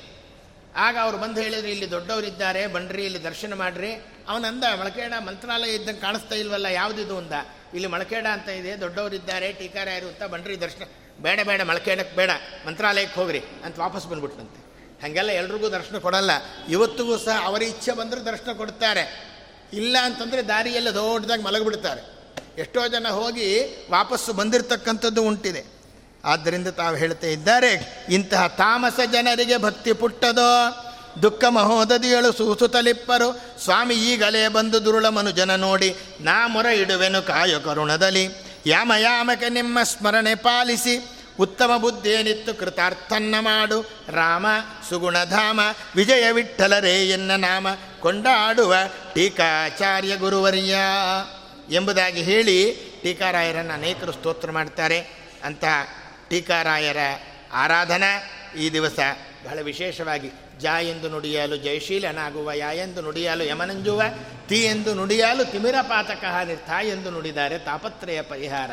ಆಗ 0.76 0.96
ಅವ್ರು 1.02 1.18
ಬಂದು 1.18 1.40
ಹೇಳಿದ್ರು, 1.40 1.68
ಇಲ್ಲಿ 1.68 1.90
ದೊಡ್ಡವರಿದ್ದಾರೆ, 1.90 2.66
ಬನ್ರಿ, 2.66 3.04
ಇಲ್ಲಿ 3.04 3.24
ದರ್ಶನ 3.24 3.54
ಮಾಡಿರಿ. 3.54 4.13
ಅವನಂದ, 4.28 4.64
ಮಳಕೇಡ 4.80 5.12
ಮಂತ್ರಾಲಯ 5.26 5.74
ಇದ್ದಂಗೆ 5.74 6.00
ಕಾಣಿಸ್ತಾ 6.00 6.34
ಇಲ್ವಲ್ಲ 6.34 6.66
ಯಾವುದಿದು 6.66 7.18
ಅಂದ 7.18 7.32
ಇಲ್ಲಿ 7.74 7.88
ಮಳಕೇಡ 7.88 8.26
ಅಂತ 8.26 8.48
ಇದೆ, 8.48 8.80
ದೊಡ್ಡವರಿದ್ದಾರೆ, 8.80 9.52
ಟೀಕಾರಾಯರು 9.52 10.08
ಅಂತ 10.08 10.22
ಬಂಡ್ರಿ 10.22 10.60
ದರ್ಶನ. 10.60 10.82
ಬೇಡ 11.22 11.40
ಬೇಡ 11.46 11.62
ಮಳಕೇಡಕ್ಕೆ 11.62 12.16
ಬೇಡ, 12.16 12.30
ಮಂತ್ರಾಲಯಕ್ಕೆ 12.66 13.20
ಹೋಗ್ರಿ 13.20 13.38
ಅಂತ 13.64 13.78
ವಾಪಸ್ 13.78 14.06
ಬಂದ್ಬಿಟ್ನಂತೆ. 14.06 14.64
ಹಾಗೆಲ್ಲ 15.02 15.30
ಎಲ್ರಿಗೂ 15.30 15.68
ದರ್ಶನ 15.68 15.98
ಕೊಡಲ್ಲ. 15.98 16.30
ಇವತ್ತಿಗೂ 16.68 17.18
ಸಹ 17.18 17.44
ಅವರ 17.44 17.62
ಇಚ್ಛೆ 17.62 17.92
ಬಂದರೂ 17.92 18.24
ದರ್ಶನ 18.24 18.52
ಕೊಡ್ತಾರೆ. 18.52 19.34
ಇಲ್ಲ 19.72 19.96
ಅಂತಂದರೆ 20.02 20.48
ದಾರಿಯೆಲ್ಲ 20.48 20.94
ದೊಡ್ಡದಾಗಿ 20.94 21.42
ಮಲಗಿಬಿಡ್ತಾರೆ. 21.42 22.02
ಎಷ್ಟೋ 22.60 22.88
ಜನ 22.88 23.08
ಹೋಗಿ 23.08 23.64
ವಾಪಸ್ಸು 23.90 24.32
ಬಂದಿರತಕ್ಕಂಥದ್ದು 24.32 25.22
ಉಂಟಿದೆ. 25.22 25.64
ಆದ್ದರಿಂದ 26.24 26.68
ತಾವು 26.68 26.96
ಹೇಳ್ತಾ 26.96 27.26
ಇದ್ದಾರೆ, 27.26 28.04
ಇಂತಹ 28.08 28.46
ತಾಮಸ 28.46 29.00
ಜನರಿಗೆ 29.12 29.56
ಭಕ್ತಿ 29.56 29.92
ಪುಟ್ಟದೋ 29.92 30.50
ದುಃಖ 31.22 31.44
ಮಹೋದದಿಯಳು 31.48 32.32
ಸೂಸುತ್ತಲಿಪ್ಪರು 32.32 33.40
ಸ್ವಾಮಿ 33.64 33.94
ಈಗಲೇ 33.94 34.48
ಬಂದು 34.48 34.84
ದುರುಳ 34.84 35.08
ಮನುಜನ 35.08 35.54
ನೋಡಿ, 35.54 35.96
ನಾ 36.20 36.46
ಮೊರ 36.46 36.66
ಇಡುವೆನು 36.66 37.22
ಕಾಯ 37.22 37.58
ಕರುಣದಲ್ಲಿ. 37.64 38.28
ಯಾಮ 38.66 38.92
ಯಾಮಕ್ಕೆ 39.00 39.48
ನಿಮ್ಮ 39.48 39.82
ಸ್ಮರಣೆ 39.82 40.34
ಪಾಲಿಸಿ. 40.34 41.08
ಉತ್ತಮ 41.40 41.76
ಬುದ್ಧಿಯೇನಿತ್ತು 41.76 42.54
ಕೃತಾರ್ಥನ್ನ 42.54 43.34
ಮಾಡು. 43.40 43.80
ರಾಮ, 44.08 44.46
ಸುಗುಣಧಾಮ, 44.88 45.60
ವಿಜಯ 45.96 46.30
ವಿಠಲರೇ 46.30 47.08
ಎನ್ನ 47.08 47.30
ನಾಮ. 47.36 47.66
ಕೊಂಡಾಡುವ 48.00 48.74
ಟೀಕಾಚಾರ್ಯ 49.14 50.16
ಗುರುವರ್ಯ. 50.16 50.76
ಎಂಬುದಾಗಿ 51.70 52.22
ಹೇಳಿ 52.22 52.74
ಟೀಕಾರಾಯರನ್ನು 53.02 53.72
ಅನೇಕರು 53.72 54.12
ಸ್ತೋತ್ರ 54.12 54.50
ಮಾಡ್ತಾರೆ. 54.50 55.00
ಅಂತಹ 55.44 55.94
ಟೀಕಾರಾಯರ 56.28 56.96
ಆರಾಧನಾ 57.52 58.30
ಈ 58.58 58.70
ದಿವಸ 58.70 58.98
ಬಹಳ 59.44 59.58
ವಿಶೇಷವಾಗಿ 59.60 60.32
ಜಾ 60.58 60.80
ಎಂದು 60.80 61.08
ನುಡಿಯಲು 61.08 61.56
ಜಯಶೀಲನಾಗುವ 61.56 62.52
ಯಾ 62.52 62.72
ಎಂದು 62.72 63.00
ನುಡಿಯಲು 63.00 63.44
ಯಮನಂಜುವ 63.44 64.02
ತಿ 64.48 64.56
ಎಂದು 64.56 64.94
ನುಡಿಯಲು 64.94 65.52
ತಿಮಿರ 65.52 65.74
ಪಾತಕ 65.82 66.24
ನಿರ್ಥ 66.44 66.70
ಎಂದು 66.82 67.10
ನುಡಿದಾರೆ 67.10 67.58
ತಾಪತ್ರಯ 67.58 68.22
ಪರಿಹಾರ. 68.22 68.70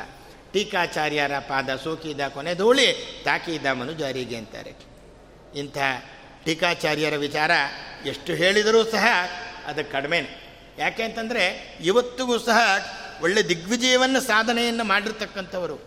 ಟೀಕಾಚಾರ್ಯರ 0.53 1.31
ಪಾದ 1.39 1.75
ಸೋಕಿದ 1.75 2.15
ಕೊನೆ 2.15 2.29
ಕೊನೆಧೂಳಿ 2.29 3.21
ತಾಕಿದ 3.25 3.65
ಮನುಜಾರಿಗೆ 3.65 4.35
ಅಂತಾರೆ. 4.35 4.73
ಇಂಥ 5.55 5.77
ಟೀಕಾಚಾರ್ಯರ 6.45 7.15
ವಿಚಾರ 7.15 7.51
ಎಷ್ಟು 8.05 8.33
ಹೇಳಿದರೂ 8.33 8.83
ಸಹ 8.83 9.05
ಅದು 9.65 9.91
ಕಡಿಮೆ 9.91 10.51
ಯಾಕೆ 10.79 11.03
ಅಂತಂದರೆ 11.03 11.77
ಇವತ್ತಿಗೂ 11.83 12.39
ಸಹ 12.39 12.59
ಒಳ್ಳೆ 13.21 13.49
ದಿಗ್ವಿಜಯವನ್ನು 13.49 14.21
ಸಾಧನೆಯನ್ನು 14.21 14.83
ಮಾಡಿರ್ತಕ್ಕಂಥವರು. 14.83 15.81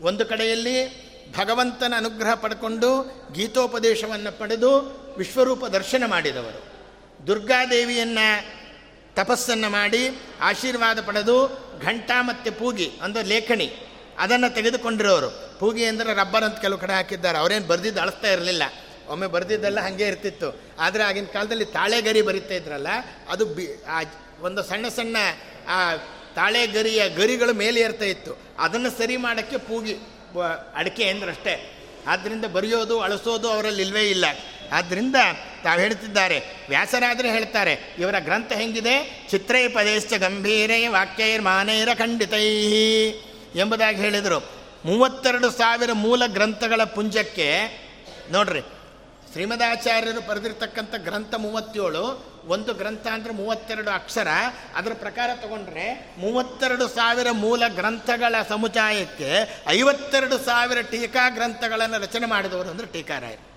ಒಂದು 0.00 0.26
ಕಡೆಯಲ್ಲಿ 0.26 1.12
ಭಗವಂತನ 1.36 1.94
ಅನುಗ್ರಹ 1.96 2.34
ಪಡ್ಕೊಂಡು 2.34 3.02
ಗೀತೋಪದೇಶವನ್ನು 3.32 4.38
ಪಡೆದು 4.38 5.01
ವಿಶ್ವರೂಪ 5.18 5.64
ದರ್ಶನ 5.66 6.02
ಮಾಡಿದವರು. 6.06 6.60
ದುರ್ಗಾದೇವಿಯನ್ನು 7.26 8.26
ತಪಸ್ಸನ್ನು 9.14 9.70
ಮಾಡಿ 9.70 10.02
ಆಶೀರ್ವಾದ 10.40 10.98
ಪಡೆದು 11.00 11.36
ಘಂಟಾ 11.82 12.22
ಮತ್ತು 12.22 12.52
ಪೂಗಿ 12.58 12.88
ಅಂದರೆ 13.02 13.22
ಲೇಖಣಿ 13.22 13.68
ಅದನ್ನು 14.18 14.54
ತೆಗೆದುಕೊಂಡಿರೋರು. 14.54 15.58
ಪೂಗಿ 15.58 15.84
ಅಂದರೆ 15.84 16.14
ರಬ್ಬರ್ 16.14 16.44
ಅಂತ 16.44 16.58
ಕೆಲವು 16.58 16.78
ಕಡೆ 16.78 16.92
ಹಾಕಿದ್ದಾರೆ. 16.92 17.38
ಅವರೇನು 17.38 17.66
ಬರೆದಿದ್ದು 17.66 18.00
ಅಳಿಸ್ತಾ 18.00 18.28
ಇರಲಿಲ್ಲ. 18.32 18.62
ಒಮ್ಮೆ 19.08 19.26
ಬರೆದಿದ್ದೆಲ್ಲ 19.26 19.80
ಹಾಗೆ 19.80 20.04
ಇರ್ತಿತ್ತು. 20.04 20.48
ಆದರೆ 20.78 21.02
ಆಗಿನ 21.02 21.24
ಕಾಲದಲ್ಲಿ 21.24 21.64
ತಾಳೆಗರಿ 21.64 22.22
ಬರಿತಾ 22.22 22.54
ಇದ್ರಲ್ಲ, 22.54 22.86
ಅದು 23.28 23.44
ಬಿ, 23.46 23.84
ಆ 23.88 24.02
ಒಂದು 24.40 24.62
ಸಣ್ಣ 24.62 24.88
ಸಣ್ಣ, 24.88 25.16
ಆ 25.68 25.96
ತಾಳೆಗರಿಯ 26.34 27.08
ಗರಿಗಳು 27.08 27.52
ಮೇಲೆ 27.52 27.80
ಇರ್ತಾ 27.80 28.04
ಇತ್ತು. 28.04 28.38
ಅದನ್ನು 28.58 28.90
ಸರಿ 28.98 29.16
ಮಾಡೋಕ್ಕೆ 29.16 29.56
ಪೂಗಿ 29.56 29.94
ಅಡಿಕೆ 30.74 31.04
ಅಂದ್ರಷ್ಟೇ. 31.08 31.54
ಆದ್ದರಿಂದ 32.06 32.44
ಬರೆಯೋದು, 32.44 33.00
ಅಳಿಸೋದು 33.00 33.48
ಅವರಲ್ಲಿ 33.48 33.82
ಇಲ್ವೇ 33.82 34.04
ಇಲ್ಲ. 34.10 34.24
ಆದ್ದರಿಂದ 34.78 35.18
ತಾವು 35.64 35.78
ಹೇಳ್ತಿದ್ದಾರೆ 35.84 36.38
ವ್ಯಾಸರಾದರೆ 36.68 37.28
ಹೇಳ್ತಾರೆ, 37.36 37.74
ಇವರ 37.98 38.16
ಗ್ರಂಥ 38.28 38.52
ಹೆಂಗಿದೆ? 38.60 38.94
ಚಿತ್ರೈ 39.30 39.64
ಪದೇಶ್ಚ 39.76 40.12
ಗಂಭೀರೈ 40.24 40.82
ವಾಕ್ಯೈರ್ 40.96 41.42
ಮಾನೈರ 41.50 41.90
ಖಂಡಿತೈ 42.02 42.46
ಎಂಬುದಾಗಿ 43.62 44.00
ಹೇಳಿದರು. 44.04 44.38
ಮೂವತ್ತೆರಡು 44.84 45.48
ಸಾವಿರ 45.58 45.90
ಮೂಲ 46.04 46.22
ಗ್ರಂಥಗಳ 46.36 46.84
ಪುಂಜಕ್ಕೆ, 46.94 47.48
ನೋಡ್ರಿ, 48.32 48.62
ಶ್ರೀಮದಾಚಾರ್ಯರು 49.32 50.22
ಬರೆದಿರ್ತಕ್ಕಂಥ 50.28 50.94
ಗ್ರಂಥ 51.06 51.34
ಮೂವತ್ತೇಳು, 51.44 52.04
ಒಂದು 52.54 52.72
ಗ್ರಂಥ 52.80 53.06
ಅಂದರೆ 53.16 53.32
ಮೂವತ್ತೆರಡು 53.32 53.90
ಅಕ್ಷರ. 53.90 54.30
ಅದರ 54.78 54.92
ಪ್ರಕಾರ 55.04 55.30
ತಗೊಂಡ್ರೆ, 55.44 55.86
ಮೂವತ್ತೆರಡು 56.18 56.86
ಸಾವಿರ 56.96 57.28
ಮೂಲ 57.44 57.62
ಗ್ರಂಥಗಳ 57.78 58.34
ಸಮುದಾಯಕ್ಕೆ 58.48 59.30
ಐವತ್ತೆರಡು 59.76 60.38
ಸಾವಿರ 60.48 60.80
ಟೀಕಾ 60.92 61.24
ಗ್ರಂಥಗಳನ್ನು 61.38 62.00
ರಚನೆ 62.06 62.28
ಮಾಡಿದವರು 62.34 62.70
ಅಂದರೆ 62.74 62.90
ಟೀಕಾರಾಯರು. 62.96 63.51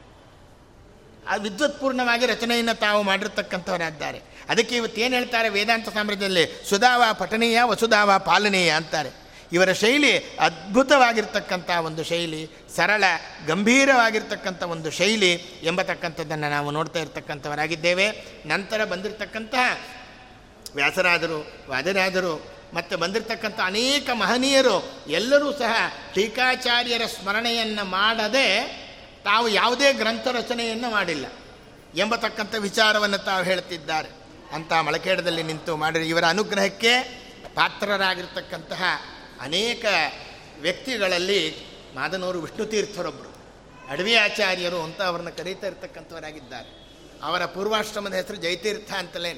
ಆ 1.27 1.35
ವಿದ್ವತ್ಪೂರ್ಣವಾಗಿ 1.35 2.25
ರಚನೆಯನ್ನು 2.25 2.79
ತಾವು 2.79 3.03
ಮಾಡಿರ್ತಕ್ಕಂಥವರಾದ್ದಾರೆ. 3.03 4.21
ಅದಕ್ಕೆ 4.49 4.75
ಇವತ್ತು 4.75 5.01
ಏನು 5.01 5.15
ಹೇಳ್ತಾರೆ 5.15 5.49
ವೇದಾಂತ 5.49 5.89
ಸಾಮ್ರಾಜ್ಯದಲ್ಲಿ? 5.89 6.69
ಸುಧಾವ 6.69 7.03
ಪಠನೀಯ 7.13 7.61
ವಸುಧಾವ 7.63 8.17
ಪಾಲನೀಯ 8.17 8.69
ಅಂತಾರೆ. 8.69 9.11
ಇವರ 9.51 9.71
ಶೈಲಿ 9.71 10.17
ಅದ್ಭುತವಾಗಿರ್ತಕ್ಕಂಥ 10.17 11.69
ಒಂದು 11.69 12.03
ಶೈಲಿ, 12.03 12.49
ಸರಳ, 12.75 13.03
ಗಂಭೀರವಾಗಿರ್ತಕ್ಕಂಥ 13.47 14.63
ಒಂದು 14.63 14.91
ಶೈಲಿ 14.91 15.33
ಎಂಬತಕ್ಕಂಥದ್ದನ್ನು 15.63 16.49
ನಾವು 16.49 16.71
ನೋಡ್ತಾ 16.71 16.99
ಇರ್ತಕ್ಕಂಥವರಾಗಿದ್ದೇವೆ. 16.99 18.11
ನಂತರ 18.45 18.85
ಬಂದಿರತಕ್ಕಂತಹ 18.85 19.77
ವ್ಯಾಸರಾದರು, 20.75 21.53
ವಾದರಾದರು, 21.69 22.55
ಮತ್ತು 22.73 22.97
ಬಂದಿರತಕ್ಕಂಥ 22.97 23.59
ಅನೇಕ 23.65 24.09
ಮಹನೀಯರು 24.13 24.91
ಎಲ್ಲರೂ 25.07 25.51
ಸಹ 25.51 25.93
ಟೀಕಾಚಾರ್ಯರ 26.13 27.01
ಸ್ಮರಣೆಯನ್ನು 27.05 27.85
ಮಾಡದೆ 27.85 28.84
ತಾವು 29.25 29.49
ಯಾವುದೇ 29.49 29.93
ಗ್ರಂಥ 29.93 30.27
ರಚನೆಯನ್ನು 30.27 30.89
ಮಾಡಿಲ್ಲ 30.89 31.25
ಎಂಬತಕ್ಕಂಥ 31.95 32.55
ವಿಚಾರವನ್ನು 32.55 33.17
ತಾವು 33.17 33.43
ಹೇಳ್ತಿದ್ದಾರೆ 33.43 34.09
ಅಂತ 34.51 34.73
ಮಳಕೇಡದಲ್ಲಿ 34.73 35.43
ನಿಂತು 35.43 35.77
ಮಾಡಿ 35.77 35.99
ಇವರ 35.99 36.25
ಅನುಗ್ರಹಕ್ಕೆ 36.25 37.01
ಪಾತ್ರರಾಗಿರ್ತಕ್ಕಂತಹ 37.55 38.83
ಅನೇಕ 39.41 39.85
ವ್ಯಕ್ತಿಗಳಲ್ಲಿ 40.59 41.55
ಮಾದನೂರು 41.95 42.39
ವಿಷ್ಣು 42.39 42.65
ತೀರ್ಥರೊಬ್ಬರು 42.65 43.35
ಅಡವಿ 43.89 44.15
ಆಚಾರ್ಯರು 44.15 44.83
ಅಂತ 44.83 45.01
ಅವರನ್ನು 45.01 45.37
ಕರೀತಾ 45.37 45.67
ಇರ್ತಕ್ಕಂಥವರಾಗಿದ್ದಾರೆ. 45.67 46.69
ಅವರ 47.23 47.45
ಪೂರ್ವಾಶ್ರಮದ 47.45 48.13
ಹೆಸರು 48.13 48.35
ಜಯತೀರ್ಥ 48.35 48.91
ಅಂತಲೇ. 48.91 49.33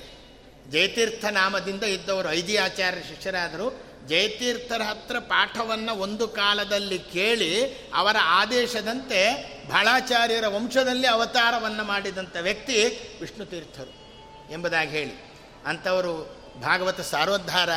ಜಯತೀರ್ಥ 0.71 1.25
ನಾಮದಿಂದ 1.25 1.83
ಇದ್ದವರು 1.83 2.31
ಐದಿ 2.31 2.57
ಆಚಾರ್ಯ 2.57 3.01
ಶಿಷ್ಯರಾದರು. 3.01 3.81
ಜಯತೀರ್ಥರ 4.07 4.81
ಹತ್ರ 4.81 5.19
ಪಾಠವನ್ನು 5.19 5.95
ಒಂದು 5.95 6.27
ಕಾಲದಲ್ಲಿ 6.27 6.99
ಕೇಳಿ 6.99 7.65
ಅವರ 7.93 8.15
ಆದೇಶದಂತೆ 8.21 9.56
ಬಾಳಾಚಾರ್ಯರ 9.69 10.47
ವಂಶದಲ್ಲಿ 10.47 11.07
ಅವತಾರವನ್ನು 11.07 11.83
ಮಾಡಿದಂಥ 11.83 12.37
ವ್ಯಕ್ತಿ 12.41 12.83
ವಿಷ್ಣು 13.21 13.45
ತೀರ್ಥರು 13.45 14.07
ಎಂಬುದಾಗಿ 14.51 14.89
ಹೇಳಿ. 14.89 15.33
ಅಂಥವರು 15.65 16.37
ಭಾಗವತ 16.61 17.01
ಸಾರೋದ್ಧಾರ, 17.01 17.69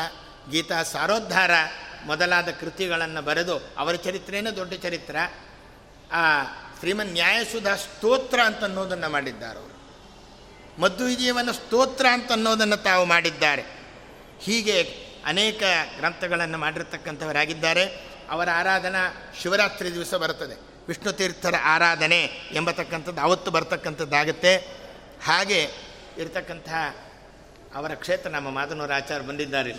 ಗೀತಾ 0.50 0.82
ಸಾರೋದ್ಧಾರ 0.82 1.50
ಮೊದಲಾದ 2.04 2.48
ಕೃತಿಗಳನ್ನು 2.50 3.22
ಬರೆದು 3.22 3.58
ಅವರ 3.78 3.94
ಚರಿತ್ರೆಯೇ 3.94 4.42
ದೊಡ್ಡ 4.42 4.74
ಚರಿತ್ರ. 4.74 5.16
ಆ 6.12 6.44
ಶ್ರೀಮನ್ 6.78 7.12
ನ್ಯಾಯಸುಧ 7.12 7.66
ಸ್ತೋತ್ರ 7.66 8.40
ಅಂತ 8.44 8.64
ಅನ್ನೋದನ್ನು 8.64 9.08
ಮಾಡಿದ್ದಾರೆ 9.08 9.58
ಅವರು. 9.58 9.80
ಮದ್ದು 10.80 11.04
ವಿಜಯವನ್ನು 11.04 11.52
ಸ್ತೋತ್ರ 11.52 12.06
ಅಂತ 12.12 12.32
ಅನ್ನೋದನ್ನು 12.32 12.76
ತಾವು 12.76 13.04
ಮಾಡಿದ್ದಾರೆ. 13.04 13.64
ಹೀಗೆ 14.40 15.06
ಅನೇಕ 15.26 15.62
ಗ್ರಂಥಗಳನ್ನು 15.98 16.58
ಮಾಡಿರ್ತಕ್ಕಂಥವರಾಗಿದ್ದಾರೆ. 16.58 17.84
ಅವರ 18.30 18.48
ಆರಾಧನಾ 18.50 19.32
ಶಿವರಾತ್ರಿ 19.42 19.94
ದಿವಸ 19.94 20.14
ಬರ್ತದೆ. 20.14 20.69
ವಿಷ್ಣು 20.90 21.12
ತೀರ್ಥರ 21.12 21.54
ಆರಾಧನೆ 21.64 22.20
ಎಂಬತಕ್ಕಂಥದ್ದು 22.52 23.20
ಅವತ್ತು 23.20 23.48
ಬರ್ತಕ್ಕಂಥದ್ದಾಗುತ್ತೆ. 23.50 24.52
ಹಾಗೆ 25.24 25.60
ಇರತಕ್ಕಂತಹ 26.18 26.80
ಅವರ 27.74 27.92
ಕ್ಷೇತ್ರ, 27.94 28.30
ನಮ್ಮ 28.30 28.48
ಮಾದನೂರ 28.50 28.92
ಆಚಾರ 28.92 29.20
ಬಂದಿದ್ದಾರೆ 29.20 29.72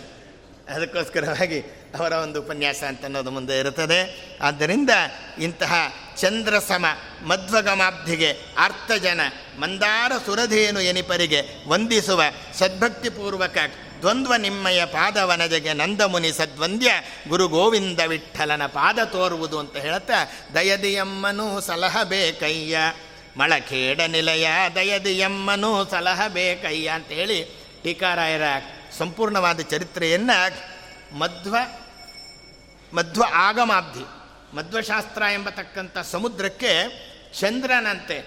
ಅದಕ್ಕೋಸ್ಕರವಾಗಿ 0.75 1.59
ಅವರ 1.99 2.11
ಒಂದು 2.25 2.37
ಉಪನ್ಯಾಸ 2.41 2.83
ಅಂತ 2.87 3.03
ಅನ್ನೋದು 3.03 3.31
ಮುಂದೆ 3.31 3.55
ಇರುತ್ತದೆ. 3.59 3.99
ಆದ್ದರಿಂದ 4.41 4.89
ಇಂತಹ 5.37 5.73
ಚಂದ್ರಸಮ 6.17 6.85
ಮಧ್ವಗಮಾಬ್ಧಿಗೆ 7.21 8.31
ಅರ್ಥಜನ 8.57 9.21
ಮಂದಾರ 9.59 10.11
ಸುರಧೇನು 10.25 10.81
ಎನಿಪರಿಗೆ 10.81 11.41
ವಂದಿಸುವ 11.67 12.21
ಸದ್ಭಕ್ತಿಪೂರ್ವಕ 12.53 13.57
ದ್ವಂದ್ವ 14.01 14.35
ನಿಮ್ಮಯ 14.35 14.85
ಪಾದವನಜಗೆ 14.85 15.73
ನಂದಮುನಿ 15.73 16.31
ಸದ್ವಂದ್ಯ 16.31 16.91
ಗುರು 17.27 17.47
ಗೋವಿಂದ 17.47 17.99
ವಿಠಲನ 18.07 18.65
ಪಾದ 18.65 18.99
ತೋರುವುದು 19.03 19.59
ಅಂತ 19.59 19.77
ಹೇಳ್ತಾ 19.77 20.19
ದಯದಿಯಮ್ಮನು 20.55 21.61
ಸಲಹಬೇಕಯ್ಯ 21.61 22.77
ಮಳಖೇಡ 23.37 24.01
ನಿಲಯ, 24.01 24.47
ದಯದಿಯಮ್ಮನು 24.75 25.91
ಸಲಹಬೇಕಯ್ಯ 25.91 26.87
ಅಂತ 26.87 27.07
ಹೇಳಿ 27.07 27.43
ಟೀಕಾರಾಯರ 27.83 28.41
ಸಂಪೂರ್ಣವಾದ 28.97 29.59
ಚರಿತ್ರೆಯನ್ನು 29.61 30.37
ಮಧ್ವ 31.17 31.55
ಮಧ್ವ 32.93 33.23
ಆಗಮಾಬ್ಧಿ, 33.33 34.05
ಮಧ್ವಶಾಸ್ತ್ರ 34.55 35.21
ಎಂಬತಕ್ಕಂಥ 35.33 35.97
ಸಮುದ್ರಕ್ಕೆ 35.97 36.73
ಚಂದ್ರನಂತೆ 37.39 38.17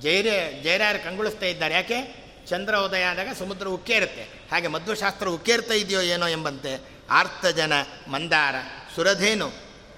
ಜೈರ 0.00 0.26
ಜೈರಾಯರು 0.64 1.04
ಕಂಗೊಳಿಸ್ತಾ 1.04 1.46
ಇದ್ದಾರೆ. 1.46 1.74
ಯಾಕೆ? 1.74 2.25
ಚಂದ್ರ 2.48 2.76
ಉದಯ 2.76 3.04
ಆದಾಗ 3.04 3.28
ಸಮುದ್ರ 3.38 3.68
ಉಕ್ಕೇರುತ್ತೆ 3.68 4.22
ಹಾಗೆ 4.52 4.68
ಮಧ್ವಶಾಸ್ತ್ರ 4.68 5.28
ಉಕ್ಕೇರ್ತಾ 5.28 5.74
ಇದೆಯೋ 5.74 6.00
ಏನೋ 6.00 6.28
ಎಂಬಂತೆ 6.28 6.96
ಆರ್ತಜನ 7.10 7.72
ಮಂದಾರ 8.08 8.54
ಸುರಧೇನು, 8.94 9.48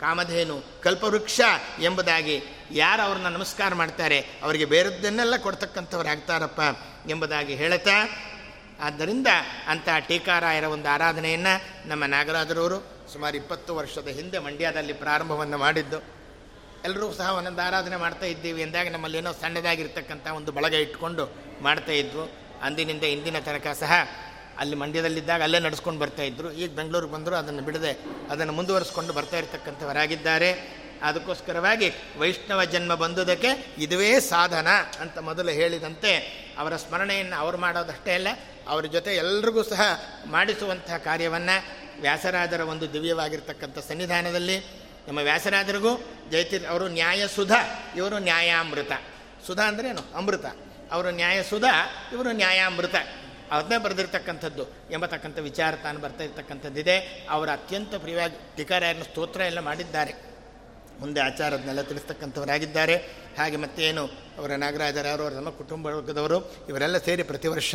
ಕಾಮಧೇನು, 0.00 0.82
ಕಲ್ಪವೃಕ್ಷ 0.82 1.40
ಎಂಬುದಾಗಿ 1.80 2.42
ಯಾರು 2.72 3.02
ಅವ್ರನ್ನ 3.02 3.28
ನಮಸ್ಕಾರ 3.28 3.74
ಮಾಡ್ತಾರೆ, 3.74 4.20
ಅವರಿಗೆ 4.42 4.64
ಬೇರೆದ್ದನ್ನೆಲ್ಲ 4.64 5.36
ಕೊಡ್ತಕ್ಕಂಥವ್ರು 5.36 6.08
ಆಗ್ತಾರಪ್ಪ 6.08 6.60
ಎಂಬುದಾಗಿ 7.08 7.54
ಹೇಳುತ್ತಾ, 7.54 8.24
ಆದ್ದರಿಂದ 8.80 9.26
ಅಂಥ 9.66 9.88
ಟೀಕಾರಾಯರ 10.08 10.64
ಒಂದು 10.64 10.88
ಆರಾಧನೆಯನ್ನು 10.88 11.88
ನಮ್ಮ 11.88 12.04
ನಾಗರಾಜರವರು 12.04 13.08
ಸುಮಾರು 13.12 13.36
ಇಪ್ಪತ್ತು 13.36 13.76
ವರ್ಷದ 13.76 14.08
ಹಿಂದೆ 14.08 14.38
ಮಂಡ್ಯದಲ್ಲಿ 14.38 14.92
ಪ್ರಾರಂಭವನ್ನು 14.92 15.58
ಮಾಡಿದ್ದು. 15.58 16.17
ಎಲ್ಲರೂ 16.84 17.06
ಸಹ 17.12 17.28
ಒಂದೊಂದು 17.38 17.62
ಆರಾಧನೆ 17.62 17.96
ಮಾಡ್ತಾ 17.96 18.26
ಇದ್ದೀವಿ 18.26 18.60
ಎಂದಾಗ 18.62 18.88
ನಮ್ಮಲ್ಲಿ 18.92 19.18
ಏನೋ 19.18 19.30
ಸಣ್ಣದಾಗಿರ್ತಕ್ಕಂಥ 19.32 20.26
ಒಂದು 20.38 20.50
ಬಳಗ 20.52 20.74
ಇಟ್ಕೊಂಡು 20.84 21.24
ಮಾಡ್ತಾ 21.62 21.92
ಇದ್ವು. 21.92 22.24
ಅಂದಿನಿಂದ 22.62 23.04
ಇಂದಿನ 23.14 23.38
ತನಕ 23.38 23.66
ಸಹ 23.80 23.92
ಅಲ್ಲಿ 24.58 24.76
ಮಂಡ್ಯದಲ್ಲಿದ್ದಾಗ 24.76 25.42
ಅಲ್ಲೇ 25.42 25.58
ನಡೆಸ್ಕೊಂಡು 25.58 26.00
ಬರ್ತಾಯಿದ್ರು 26.00 26.48
ಈಗ 26.52 26.68
ಬೆಂಗಳೂರಿಗೆ 26.78 27.12
ಬಂದರೂ, 27.12 27.34
ಅದನ್ನು 27.36 27.62
ಬಿಡದೆ 27.62 27.92
ಅದನ್ನು 28.30 28.52
ಮುಂದುವರಿಸ್ಕೊಂಡು 28.52 29.12
ಬರ್ತಾ 29.12 29.36
ಇರ್ತಕ್ಕಂಥವರಾಗಿದ್ದಾರೆ. 29.38 30.50
ಅದಕ್ಕೋಸ್ಕರವಾಗಿ 31.08 31.88
ವೈಷ್ಣವ 32.18 32.64
ಜನ್ಮ 32.64 32.92
ಬಂದುದಕ್ಕೆ 32.94 33.50
ಇದುವೇ 33.78 34.20
ಸಾಧನ 34.20 34.68
ಅಂತ 35.00 35.18
ಮೊದಲು 35.18 35.52
ಹೇಳಿದಂತೆ 35.60 36.12
ಅವರ 36.58 36.76
ಸ್ಮರಣೆಯನ್ನು 36.76 37.36
ಅವರು 37.36 37.58
ಮಾಡೋದಷ್ಟೇ 37.58 38.14
ಅಲ್ಲ, 38.14 38.28
ಅವರ 38.68 38.84
ಜೊತೆ 38.84 39.10
ಎಲ್ರಿಗೂ 39.16 39.62
ಸಹ 39.62 39.82
ಮಾಡಿಸುವಂತಹ 40.26 40.96
ಕಾರ್ಯವನ್ನು 40.96 41.56
ವ್ಯಾಸರಾಜರ 42.00 42.60
ಒಂದು 42.60 42.92
ದಿವ್ಯವಾಗಿರ್ತಕ್ಕಂಥ 42.92 43.78
ಸನ್ನಿಧಾನದಲ್ಲಿ 43.78 44.58
ನಮ್ಮ 45.08 45.18
ವ್ಯಾಸರಾಜರಿಗೂ 45.18 46.04
ಜಯತೀರ್ 46.30 46.66
ಅವರು 46.66 46.88
ನ್ಯಾಯಸುಧ 46.88 47.52
ಇವರು 47.96 48.18
ನ್ಯಾಯಾಮೃತ. 48.18 48.92
ಸುಧಾ 49.46 49.62
ಅಂದ್ರೇನು 49.62 50.14
ಅಮೃತ. 50.14 50.44
ಅವರು 50.92 51.10
ನ್ಯಾಯಸುಧ 51.10 51.64
ಇವರು 52.12 52.32
ನ್ಯಾಯಾಮೃತ. 52.32 52.94
ಅದನ್ನೇ 53.50 53.78
ಬರೆದಿರ್ತಕ್ಕಂಥದ್ದು 53.78 54.64
ಎಂಬತಕ್ಕಂಥ 54.90 55.38
ವಿಚಾರ 55.38 55.74
ತಾನು 55.76 55.98
ಬರ್ತಾ 55.98 56.24
ಇರ್ತಕ್ಕಂಥದ್ದಿದೆ. 56.24 57.26
ಅವರು 57.30 57.50
ಅತ್ಯಂತ 57.50 57.94
ಪ್ರಿಯವಾಗಿ 57.94 58.36
ಟಿಕಾರಾಯನ 58.56 59.02
ಸ್ತೋತ್ರ 59.02 59.40
ಎಲ್ಲ 59.40 59.60
ಮಾಡಿದ್ದಾರೆ. 59.60 60.27
ಮುಂದೆ 60.98 61.20
ಆಚಾರದನ್ನೆಲ್ಲ 61.20 61.82
ತಿಳಿಸ್ತಕ್ಕಂಥವರಾಗಿದ್ದಾರೆ. 61.82 62.96
ಹಾಗೆ 63.38 63.56
ಮತ್ತೇನು, 63.56 64.04
ಅವರ 64.38 64.50
ನಾಗರಾಜರವರು 64.50 65.22
ಅವರ 65.22 65.32
ನಮ್ಮ 65.32 65.50
ಕುಟುಂಬ 65.50 65.86
ವರ್ಗದವರು, 65.86 66.66
ಇವರೆಲ್ಲ 66.68 66.98
ಸೇರಿ 66.98 67.22
ಪ್ರತಿ 67.22 67.48
ವರ್ಷ 67.48 67.74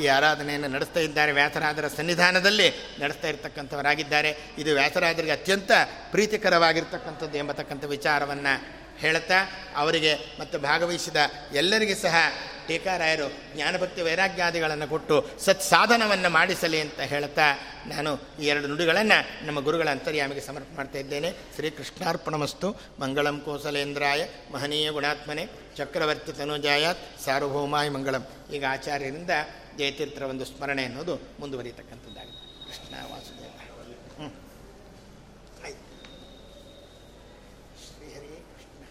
ಈ 0.00 0.06
ಆರಾಧನೆಯನ್ನು 0.06 0.68
ನಡೆಸ್ತಾ 0.68 1.00
ಇದ್ದಾರೆ. 1.00 1.32
ವ್ಯಾಸರಾಜರ 1.32 1.88
ಸನ್ನಿಧಾನದಲ್ಲಿ 1.88 2.70
ನಡೆಸ್ತಾ 3.00 3.28
ಇರತಕ್ಕಂಥವರಾಗಿದ್ದಾರೆ. 3.28 4.36
ಇದು 4.58 4.74
ವ್ಯಾಸರಾಜರಿಗೆ 4.74 5.32
ಅತ್ಯಂತ 5.32 5.70
ಪ್ರೀತಿಕರವಾಗಿರ್ತಕ್ಕಂಥದ್ದು 6.10 7.38
ಎಂಬತಕ್ಕಂಥ 7.38 7.84
ವಿಚಾರವನ್ನು 7.84 8.80
ಹೇಳ್ತಾ 8.98 9.34
ಅವರಿಗೆ 9.76 10.14
ಮತ್ತು 10.14 10.58
ಭಾಗವಹಿಸಿದ 10.58 11.16
ಎಲ್ಲರಿಗೆ 11.54 11.94
ಸಹ 11.94 12.14
ಟೀಕಾರಾಯರು 12.70 13.32
ಜ್ಞಾನಭಕ್ತಿ 13.54 14.02
ವೈರಾಗ್ಯಾದಿಗಳನ್ನು 14.02 14.88
ಕೊಟ್ಟು 14.88 15.28
ಸತ್ 15.38 15.62
ಸಾಧನವನ್ನು 15.62 16.30
ಮಾಡಿಸಲಿ 16.30 16.80
ಅಂತ 16.80 17.00
ಹೇಳ್ತಾ 17.00 17.46
ನಾನು 17.86 18.20
ಈ 18.40 18.46
ಎರಡು 18.46 18.66
ನುಡಿಗಳನ್ನು 18.66 19.46
ನಮ್ಮ 19.46 19.60
ಗುರುಗಳ 19.60 19.88
ಅಂತರ್ಯಾಮಿಗೆ 19.88 20.40
ಸಮರ್ಪಣೆ 20.40 20.76
ಮಾಡ್ತಾ 20.76 20.98
ಇದ್ದೇನೆ. 20.98 21.30
ಶ್ರೀ 21.54 21.70
ಕೃಷ್ಣಾರ್ಪಣಮಸ್ತು 21.70 22.76
ಮಂಗಳಂ 23.00 23.40
ಕೋಸಲೇಂದ್ರಾಯ. 23.40 24.26
ಮಹನೀಯ 24.52 24.90
ಗುಣಾತ್ಮನೆ. 24.90 25.48
ಚಕ್ರವರ್ತಿ 25.76 26.32
ತನುಜಾಯಾತ್. 26.32 27.20
ಸಾರ್ವಭೌಮಾಯ 27.24 27.88
ಮಂಗಳಂ. 27.88 28.26
ಈಗ 28.54 28.64
ಆಚಾರ್ಯರಿಂದ 28.68 29.30
ಜಯತೀರ್ಥರ 29.78 30.22
ಒಂದು 30.22 30.44
ಸ್ಮರಣೆ 30.44 30.84
ಅನ್ನೋದು 30.84 31.14
ಮುಂದುವರಿಯತಕ್ಕಂಥದ್ದಾಗಿದೆ. 31.40 32.40
ಕೃಷ್ಣ 32.66 32.94
ಹ್ಞೂ 34.16 34.28
ಶ್ರೀಹರಿ 37.82 38.36
ಕೃಷ್ಣ 38.54 38.84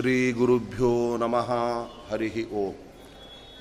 ಶ್ರೀಗುರುಭ್ಯೋ 0.00 1.16
ನಮಃ. 1.16 1.52
ಹರಿ 2.10 2.50
ಓಂ. 2.50 2.72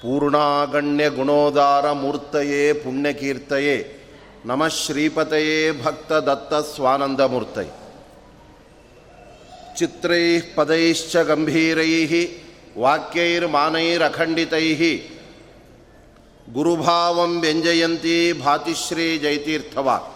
ಪೂರ್ಣಾಗಣ್ಯ 0.02 1.10
ಗುಣೋದಾರ 1.10 1.92
ಮೂರ್ತಯೇ, 1.92 2.74
ಪುಣ್ಯಕೀರ್ತಯೇ. 2.74 4.04
ನಮಃ 4.46 4.68
ಶ್ರೀಪತಯೇ 4.68 5.82
ಭಕ್ತ 5.84 6.12
ದತ್ತ 6.12 6.54
ಸ್ವಾನಂದಮೂರ್ತೈ. 6.54 7.64
ಚಿತ್ರೈ 9.76 10.40
ಪದೈಶ್ಚ 10.56 11.18
ಗಂಭೀರೈ, 11.18 12.28
ವಾಕ್ಯೈರ್ಮಾನೈರಖಂಡಿತೈ. 12.78 14.76
ಗುರುಭಾವಂ 16.54 17.42
ವ್ಯಂಜಯಂತಿ 17.42 18.34
ಭಾತಿಶ್ರೀ 18.34 19.18
ಜೈತೀರ್ಥವ. 19.18 20.08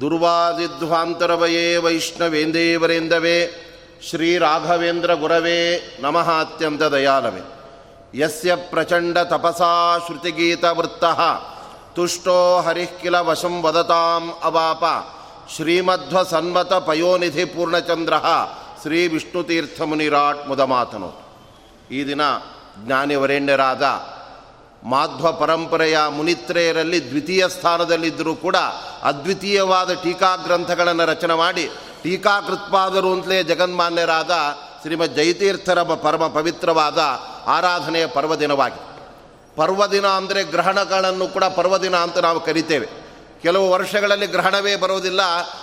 ದುರ್ವಾದಿಧ್ವಾಂತರವಯೇ 0.00 1.76
ವೈಷ್ಣವೇಂದೇವರೇಂದವೇ 1.76 3.63
ಶ್ರೀ 4.08 4.38
ರಾಘವೇಂದ್ರ 4.38 5.14
ಗುರವೇ 5.14 5.60
ನಮಃ 6.00 6.28
ಅತ್ಯಂತ 6.40 6.82
ದಯಾಲವೇ 6.92 7.42
ಯಸ್ಯ 8.18 8.54
ಪ್ರಚಂಡ 8.70 9.18
ತಪಸಾ 9.30 9.72
ಶ್ರುತಿಗೀತವೃತ್ತ 10.06 11.04
ತುಷ್ಟೋ 11.94 12.38
ಹರಿಃ 12.60 12.92
ಕಿಲ 13.02 13.16
ವಶಂ 13.20 13.54
ವದತಾಂ 13.64 14.24
ಅವಾಪ 14.42 14.84
ಶ್ರೀಮಧ್ವ 15.56 16.22
ಸನ್ಮತ 16.22 16.72
ಪಯೋನಿಧಿ 16.86 17.44
ಪೂರ್ಣಚಂದ್ರ 17.44 18.14
ಶ್ರೀ 18.82 19.00
ವಿಷ್ಣುತೀರ್ಥ 19.08 19.80
ಮುನಿರಾಟ್ 19.82 20.42
ಮುದಮಾತನು 20.48 21.10
ಈ 21.90 22.00
ದಿನ 22.06 22.22
ಜ್ಞಾನಿವರೇಣ್ಯರಾದ 22.86 23.84
ಮಾಧ್ವ 24.84 25.26
ಪರಂಪರೆಯ 25.32 25.98
ಮುನಿತ್ರೆಯರಲ್ಲಿ 26.10 27.00
ದ್ವಿತೀಯ 27.10 27.44
ಸ್ಥಾನದಲ್ಲಿದ್ದರೂ 27.48 28.34
ಕೂಡ 28.36 28.56
ಅದ್ವಿತೀಯವಾದ 29.02 29.92
ಟೀಕಾ 30.02 30.36
ಗ್ರಂಥಗಳನ್ನು 30.36 31.04
ರಚನೆ 31.06 31.34
ಮಾಡಿ 31.34 31.64
ಟೀಕಾಕೃತ್ಪಾದರು 32.04 33.12
ಅಂತಲೇ 33.12 33.42
ಜಗನ್ಮಾನ್ಯರಾದ 33.42 34.30
ಶ್ರೀಮದ್ 34.82 35.16
ಜಯತೀರ್ಥರ 35.16 35.82
ಪರಮ 35.82 36.26
ಪವಿತ್ರವಾದ 36.26 36.98
ಆರಾಧನೆಯ 37.46 38.06
ಪರ್ವದಿನವಾಗಿದೆ. 38.06 39.08
ಪರ್ವದಿನ 39.56 40.06
ಅಂದರೆ 40.06 40.44
ಗ್ರಹಣಗಳನ್ನು 40.44 41.28
ಕೂಡ 41.28 41.44
ಪರ್ವದಿನ 41.44 41.96
ಅಂತ 41.96 42.18
ನಾವು 42.18 42.40
ಕರಿತೇವೆ. 42.40 42.88
ಕೆಲವು 43.42 43.70
ವರ್ಷಗಳಲ್ಲಿ 43.70 44.26
ಗ್ರಹಣವೇ 44.26 44.76
ಬರೋದಿಲ್ಲ 44.76 45.20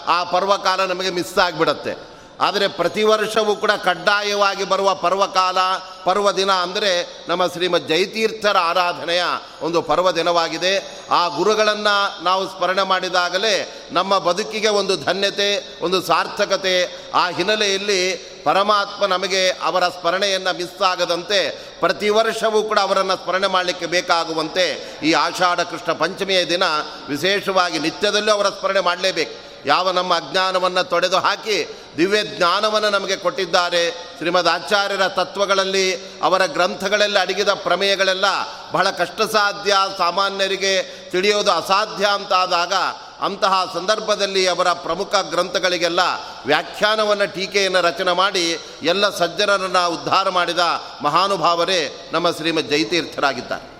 ಆ 0.07 0.23
ಪರ್ವಕಾಲ 0.23 0.85
ನಮಗೆ 0.85 1.09
ಮಿಸ್ 1.09 1.37
ಆಗಿಬಿಡತ್ತೆ. 1.37 2.10
ಆದರೆ 2.41 2.67
ಪ್ರತಿ 2.67 3.03
ವರ್ಷವೂ 3.03 3.55
ಕೂಡ 3.55 3.71
ಕಡ್ಡಾಯವಾಗಿ 3.71 4.63
ಬರುವ 4.63 4.95
ಪರ್ವಕಾಲ 4.95 5.57
ಪರ್ವದಿನ 6.03 6.51
ಅಂದರೆ 6.51 7.23
ನಮ್ಮ 7.27 7.47
ಶ್ರೀಮದ್ 7.47 7.87
ಜಯತೀರ್ಥರ 7.87 8.57
ಆರಾಧನೆಯ 8.57 9.23
ಒಂದು 9.61 9.81
ಪರ್ವದಿನವಾಗಿದೆ 9.81 11.03
ಆ 11.11 11.27
ಗುರುಗಳನ್ನು 11.27 12.23
ನಾವು 12.23 12.49
ಸ್ಮರಣೆ 12.49 12.83
ಮಾಡಿದಾಗಲೇ 12.83 13.87
ನಮ್ಮ 13.91 14.17
ಬದುಕಿಗೆ 14.17 14.67
ಒಂದು 14.67 14.97
ಧನ್ಯತೆ, 14.97 15.77
ಒಂದು 15.81 16.01
ಸಾರ್ಥಕತೆ, 16.01 17.09
ಆ 17.13 17.29
ಹಿನ್ನೆಲೆಯಲ್ಲಿ 17.29 18.15
ಪರಮಾತ್ಮ 18.43 19.05
ನಮಗೆ 19.05 19.49
ಅವರ 19.49 19.87
ಸ್ಮರಣೆಯನ್ನು 19.87 20.57
ಮಿಸ್ 20.57 20.81
ಆಗದಂತೆ 20.81 21.49
ಪ್ರತಿ 21.79 22.09
ವರ್ಷವೂ 22.09 22.63
ಕೂಡ 22.63 22.79
ಅವರನ್ನು 22.79 23.23
ಸ್ಮರಣೆ 23.23 23.47
ಮಾಡಲಿಕ್ಕೆ 23.47 23.85
ಬೇಕಾಗುವಂತೆ 23.85 24.97
ಈ 25.03 25.13
ಆಷಾಢ 25.13 25.59
ಕೃಷ್ಣ 25.59 25.91
ಪಂಚಮಿಯ 25.91 26.45
ದಿನ 26.45 26.63
ವಿಶೇಷವಾಗಿ 27.09 27.79
ನಿತ್ಯದಲ್ಲೂ 27.79 28.31
ಅವರ 28.31 28.49
ಸ್ಮರಣೆ 28.49 28.79
ಮಾಡಲೇಬೇಕು. 28.79 29.50
ಯಾವ 29.65 29.91
ನಮ್ಮ 29.91 30.15
ಅಜ್ಞಾನವನ್ನು 30.15 30.83
ತೊಡೆದು 30.83 31.17
ಹಾಕಿ 31.17 31.75
ದಿವ್ಯ 31.97 32.23
ಜ್ಞಾನವನ್ನು 32.23 32.89
ನಮಗೆ 32.89 33.15
ಕೊಟ್ಟಿದ್ದಾರೆ. 33.15 33.91
ಶ್ರೀಮದ್ 33.91 34.47
ಆಚಾರ್ಯರ 34.47 35.07
ತತ್ವಗಳಲ್ಲಿ, 35.07 35.95
ಅವರ 36.23 36.45
ಗ್ರಂಥಗಳಲ್ಲಿ 36.45 37.19
ಅಡಗಿದ 37.19 37.49
ಪ್ರಮೇಯಗಳೆಲ್ಲ 37.49 38.25
ಬಹಳ 38.71 38.89
ಕಷ್ಟ 38.89 39.21
ಸಾಧ್ಯ 39.21 39.75
ಸಾಮಾನ್ಯರಿಗೆ 39.97 40.83
ತಿಳಿಯೋದು 41.11 41.51
ಅಸಾಧ್ಯ 41.51 42.05
ಅಂತಾದಾಗ 42.05 42.73
ಅಂತಹ 43.21 43.71
ಸಂದರ್ಭದಲ್ಲಿ 43.73 44.47
ಅವರ 44.47 44.71
ಪ್ರಮುಖ 44.71 45.15
ಗ್ರಂಥಗಳಿಗೆಲ್ಲ 45.15 45.99
ವ್ಯಾಖ್ಯಾನವನ್ನು, 46.45 47.33
ಟೀಕೆಯನ್ನು 47.33 47.81
ರಚನೆ 47.81 48.11
ಮಾಡಿ 48.11 48.59
ಎಲ್ಲ 48.83 49.09
ಸಜ್ಜನರನ್ನು 49.09 49.89
ಉದ್ಧಾರ 49.89 50.29
ಮಾಡಿದ 50.29 50.59
ಮಹಾನುಭಾವರೇ 51.01 52.09
ನಮ್ಮ 52.13 52.31
ಶ್ರೀಮದ್ 52.31 52.69
ಜೈತೀರ್ಥರಾಗಿದ್ದಾರೆ 52.69 53.70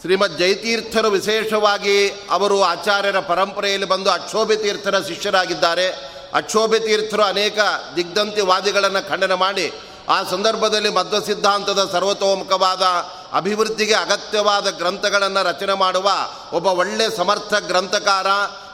ಶ್ರೀಮದ್ 0.00 0.38
ಜಯತೀರ್ಥರು 0.38 1.10
ವಿಶೇಷವಾಗಿ 1.10 2.08
ಅವರು 2.30 2.62
ಆಚಾರ್ಯರ 2.62 3.18
ಪರಂಪರೆಯಲ್ಲಿ 3.20 3.88
ಬಂದು 3.88 4.10
ಅಕ್ಷೋಭ್ಯ 4.10 4.56
ತೀರ್ಥರ 4.56 5.00
ಶಿಷ್ಯರಾಗಿದ್ದಾರೆ. 5.00 5.88
ಅಕ್ಷೋಭ್ಯ 6.34 6.78
ತೀರ್ಥರು 6.78 7.22
ಅನೇಕ 7.22 7.58
ದಿಗ್ಧಂತಿವಾದಿಗಳನ್ನು 7.96 9.08
ಖಂಡನೆ 9.08 9.34
ಮಾಡಿ 9.34 9.72
ಆ 10.08 10.22
ಸಂದರ್ಭದಲ್ಲಿ 10.22 10.88
ಮಧ್ವ 10.88 11.20
ಸಿದ್ಧಾಂತದ 11.20 11.88
ಸರ್ವತೋಮುಖವಾದ 11.92 12.82
ಅಭಿವೃದ್ಧಿಗೆ 13.32 13.94
ಅಗತ್ಯವಾದ 13.94 14.70
ಗ್ರಂಥಗಳನ್ನು 14.70 15.42
ರಚನೆ 15.42 15.74
ಮಾಡುವ 15.74 16.10
ಒಬ್ಬ 16.52 16.66
ಒಳ್ಳೆ 16.66 17.16
ಸಮರ್ಥ 17.16 17.54
ಗ್ರಂಥಕಾರ, 17.54 18.26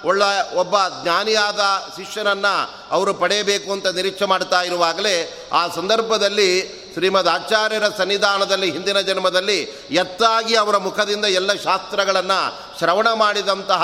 ಒಳ್ಳ 0.07 0.23
ಒಬ್ಬ 0.57 0.75
ಜ್ಞಾನಿಯಾದ 1.03 1.61
ಶಿಷ್ಯನನ್ನು 1.97 2.71
ಅವರು 2.91 3.15
ಪಡೆಯಬೇಕು 3.15 3.73
ಅಂತ 3.73 3.87
ನಿರೀಕ್ಷೆ 3.87 4.25
ಮಾಡ್ತಾ 4.25 4.63
ಇರುವಾಗಲೇ 4.63 5.49
ಆ 5.53 5.69
ಸಂದರ್ಭದಲ್ಲಿ 5.69 6.86
ಶ್ರೀಮದ್ 6.97 7.29
ಆಚಾರ್ಯರ 7.29 7.89
ಸನ್ನಿಧಾನದಲ್ಲಿ 7.89 8.71
ಹಿಂದಿನ 8.71 9.01
ಜನ್ಮದಲ್ಲಿ 9.01 9.61
ಎತ್ತಾಗಿ 9.91 10.57
ಅವರ 10.57 10.77
ಮುಖದಿಂದ 10.77 11.25
ಎಲ್ಲ 11.25 11.55
ಶಾಸ್ತ್ರಗಳನ್ನು 11.55 12.39
ಶ್ರವಣ 12.79 13.13
ಮಾಡಿದಂತಹ 13.13 13.83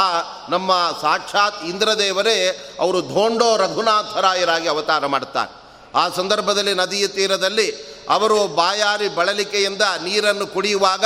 ನಮ್ಮ 0.50 0.72
ಸಾಕ್ಷಾತ್ 1.02 1.64
ಇಂದ್ರದೇವರೇ 1.64 2.36
ಅವರು 2.80 3.00
ಧೋಂಡೋ 3.00 3.56
ರಘುನಾಥರಾಯರಾಗಿ 3.56 4.68
ಅವತಾರ 4.68 5.06
ಮಾಡುತ್ತಾರೆ 5.06 5.52
ಆ 5.94 6.08
ಸಂದರ್ಭದಲ್ಲಿ 6.08 6.74
ನದಿಯ 6.74 7.08
ತೀರದಲ್ಲಿ 7.08 7.70
ಅವರು 8.10 8.48
ಬಾಯಾರಿ 8.48 9.08
ಬಳಲಿಕೆಯಿಂದ 9.08 9.82
ನೀರನ್ನು 9.82 10.46
ಕುಡಿಯುವಾಗ 10.46 11.04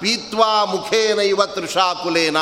ಪೀತ್ವಾ 0.00 0.64
ಮುಖೇನ 0.64 1.18
ಇವ 1.18 1.46
ತೃಷಾಕುಲೇನ. 1.46 2.36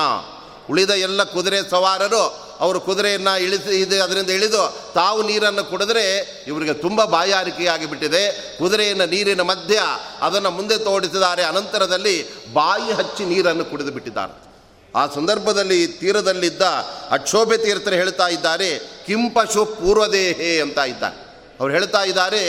ಉಳಿದ 0.70 0.90
ಎಲ್ಲ 0.90 1.22
ಕುದುರೆ 1.22 1.70
ಸವಾರರು 1.70 2.48
ಅವರು 2.60 2.80
ಕುದುರೆಯನ್ನು 2.80 3.40
ಇಳಿಸಿ 3.42 3.80
ಇದು 3.80 4.02
ಅದರಿಂದ 4.02 4.30
ಇಳಿದು 4.30 4.62
ತಾವು 4.94 5.22
ನೀರನ್ನು 5.22 5.64
ಕುಡಿದ್ರೆ 5.64 6.04
ಇವರಿಗೆ 6.46 6.72
ತುಂಬ 6.72 7.04
ಬಾಯಾರಿಕೆಯಾಗಿ 7.04 7.86
ಬಿಟ್ಟಿದೆ 7.86 8.22
ಕುದುರೆಯನ್ನು 8.58 9.06
ನೀರಿನ 9.06 9.40
ಮಧ್ಯ 9.40 9.80
ಅದನ್ನು 10.22 10.50
ಮುಂದೆ 10.50 10.78
ತೋಡಿಸಿದ್ದಾರೆ. 10.78 11.42
ಅನಂತರದಲ್ಲಿ 11.42 12.16
ಬಾಯಿ 12.52 12.92
ಹಚ್ಚಿ 12.92 13.24
ನೀರನ್ನು 13.24 13.64
ಕುಡಿದು 13.64 13.92
ಬಿಟ್ಟಿದ್ದಾರೆ. 13.92 14.34
ಆ 14.96 15.06
ಸಂದರ್ಭದಲ್ಲಿ 15.06 15.86
ತೀರದಲ್ಲಿದ್ದ 15.86 16.62
ಅಕ್ಷೋಭೆ 17.10 17.56
ತೀರ್ಥರು 17.56 17.94
ಹೇಳ್ತಾ 17.94 18.28
ಇದ್ದಾರೆ, 18.28 18.78
ಕಿಂಪಶು 18.78 19.64
ಪೂರ್ವದೇಹೇ 19.64 20.60
ಅಂತ 20.60 20.78
ಇದ್ದಾರೆ. 20.78 21.16
ಅವ್ರು 21.60 21.74
ಹೇಳ್ತಾ 21.74 22.02
ಇದ್ದಾರೆ, 22.02 22.42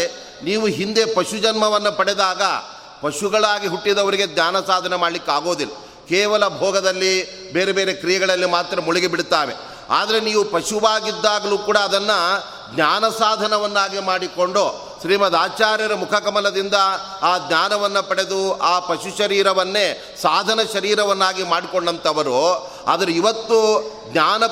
ನೀವು 0.43 0.67
ಹಿಂದೆ 0.67 1.05
ಪಶು 1.05 1.37
ಜನ್ಮವನ್ನು 1.37 1.91
ಪಡೆದಾಗ 1.97 2.41
ಪಶುಗಳಾಗಿ 3.01 3.67
ಹುಟ್ಟಿದವರಿಗೆ 3.67 4.25
ಧ್ಯಾನ 4.27 4.59
ಸಾಧನೆ 4.67 4.95
ಮಾಡಲಿಕ್ಕೆ 4.95 5.31
ಆಗೋದಿಲ್ಲ 5.31 5.71
ಕೇವಲ 6.09 6.47
ಭೋಗದಲ್ಲಿ 6.47 7.13
ಬೇರೆ 7.53 7.71
ಬೇರೆ 7.71 7.93
ಕ್ರಿಯೆಗಳಲ್ಲಿ 7.93 8.45
ಮಾತ್ರ 8.45 8.81
ಮುಳುಗಿ 8.81 9.07
ಬಿಡುತ್ತವೆ 9.07 9.55
ಆದರೆ 9.89 10.19
ನೀವು 10.19 10.43
ಪಶುವಾಗಿದ್ದಾಗಲೂ 10.43 11.57
ಕೂಡ 11.57 11.77
ಅದನ್ನು 11.77 12.17
ಜ್ಞಾನ 12.75 13.07
ಸಾಧನವನ್ನಾಗಿ 13.09 13.99
ಮಾಡಿಕೊಂಡು 13.99 14.88
ಶ್ರೀಮದ್ 15.01 15.35
ಆಚಾರ್ಯರ 15.35 15.93
ಮುಖಕಮಲದಿಂದ 15.95 16.77
ಆ 17.29 17.37
ಜ್ಞಾನವನ್ನು 17.47 18.01
ಪಡೆದು 18.09 18.39
ಆ 18.71 18.79
ಪಶು 18.79 19.11
ಶರೀರವನ್ನೇ 19.17 19.85
ಸಾಧನ 20.21 20.59
ಶರೀರವನ್ನಾಗಿ 20.73 21.43
ಮಾಡಿಕೊಂಡಂಥವರು, 21.43 22.39
ಆದರೆ 22.87 23.11
ಇವತ್ತು 23.11 23.57
ಜ್ಞಾನ 24.11 24.43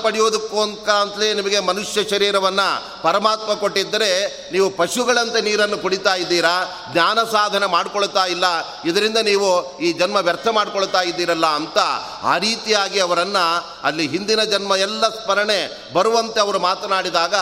ಅಂತಲೇ 1.03 1.33
ನಿಮಗೆ 1.33 1.59
ಮನುಷ್ಯ 1.59 2.03
ಶರೀರವನ್ನು 2.09 2.67
ಪರಮಾತ್ಮ 3.03 3.51
ಕೊಟ್ಟಿದ್ದರೆ 3.53 4.09
ನೀವು 4.51 4.67
ಪಶುಗಳಂತೆ 4.69 5.39
ನೀರನ್ನು 5.41 5.77
ಕುಡಿತಾ 5.77 6.15
ಇದ್ದೀರಾ, 6.15 6.55
ಜ್ಞಾನ 6.93 7.19
ಸಾಧನೆ 7.31 7.65
ಮಾಡಿಕೊಳ್ತಾ 7.65 8.25
ಇಲ್ಲ, 8.25 8.45
ಇದರಿಂದ 8.85 9.17
ನೀವು 9.31 9.49
ಈ 9.79 9.91
ಜನ್ಮ 9.93 10.17
ವ್ಯರ್ಥ 10.27 10.47
ಮಾಡ್ಕೊಳ್ತಾ 10.47 11.01
ಇದ್ದೀರಲ್ಲ 11.01 11.45
ಅಂತ 11.45 11.77
ಆ 12.23 12.37
ರೀತಿಯಾಗಿ 12.37 12.99
ಅವರನ್ನು 12.99 13.45
ಅಲ್ಲಿ 13.87 14.07
ಹಿಂದಿನ 14.07 14.43
ಜನ್ಮ 14.53 14.75
ಎಲ್ಲ 14.87 15.03
ಸ್ಮರಣೆ 15.09 15.59
ಬರುವಂತೆ 15.93 16.39
ಅವರು 16.39 16.59
ಮಾತನಾಡಿದಾಗ 16.59 17.35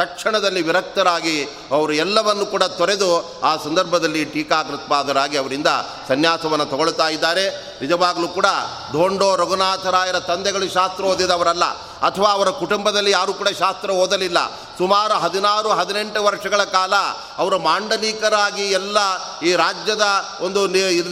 ತಕ್ಷಣದಲ್ಲಿ 0.00 0.62
ವಿರಕ್ತರಾಗಿ 0.68 1.36
ಅವರು 1.76 1.92
ಎಲ್ಲವನ್ನು 2.04 2.46
ಕೂಡ 2.46 2.64
ತೊರೆದು 2.80 3.10
ಆ 3.40 3.52
ಸಂದರ್ಭದಲ್ಲಿ 3.64 4.22
ಟೀಕಾಕೃತ್ಪಾದರಾಗಿ 4.34 5.36
ಅವರಿಂದ 5.42 5.70
ಸನ್ಯಾಸವನ್ನು 6.08 6.66
ತಗೊಳ್ತಾ 6.72 7.08
ಇದ್ದಾರೆ. 7.16 7.44
ನಿಜವಾಗಲೂ 7.80 8.28
ಕೂಡ 8.38 8.48
ಧೋಂಡೋ 8.92 9.28
ರಘುನಾಥರಾಯರ 9.42 10.18
ತಂದೆಗಳು 10.30 10.66
ಶಾಸ್ತ್ರ 10.78 11.04
ಓದಿದವರಲ್ಲ, 11.12 11.66
ಅಥವಾ 12.08 12.30
ಅವರ 12.36 12.48
ಕುಟುಂಬದಲ್ಲಿ 12.62 13.10
ಯಾರೂ 13.10 13.32
ಕೂಡ 13.40 13.48
ಶಾಸ್ತ್ರ 13.62 13.90
ಓದಲಿಲ್ಲ. 14.02 14.38
ಸುಮಾರು 14.80 15.14
ಹದಿನಾರು, 15.14 15.68
ಹದಿನೆಂಟು 15.68 16.20
ವರ್ಷಗಳ 16.24 16.62
ಕಾಲ 16.64 16.94
ಅವರು 17.38 17.56
ಮಾಂಡಲಿಕರಾಗಿ 17.58 18.66
ಎಲ್ಲ 18.70 18.98
ಈ 19.42 19.50
ರಾಜ್ಯದ 19.54 20.04
ಒಂದು 20.40 20.60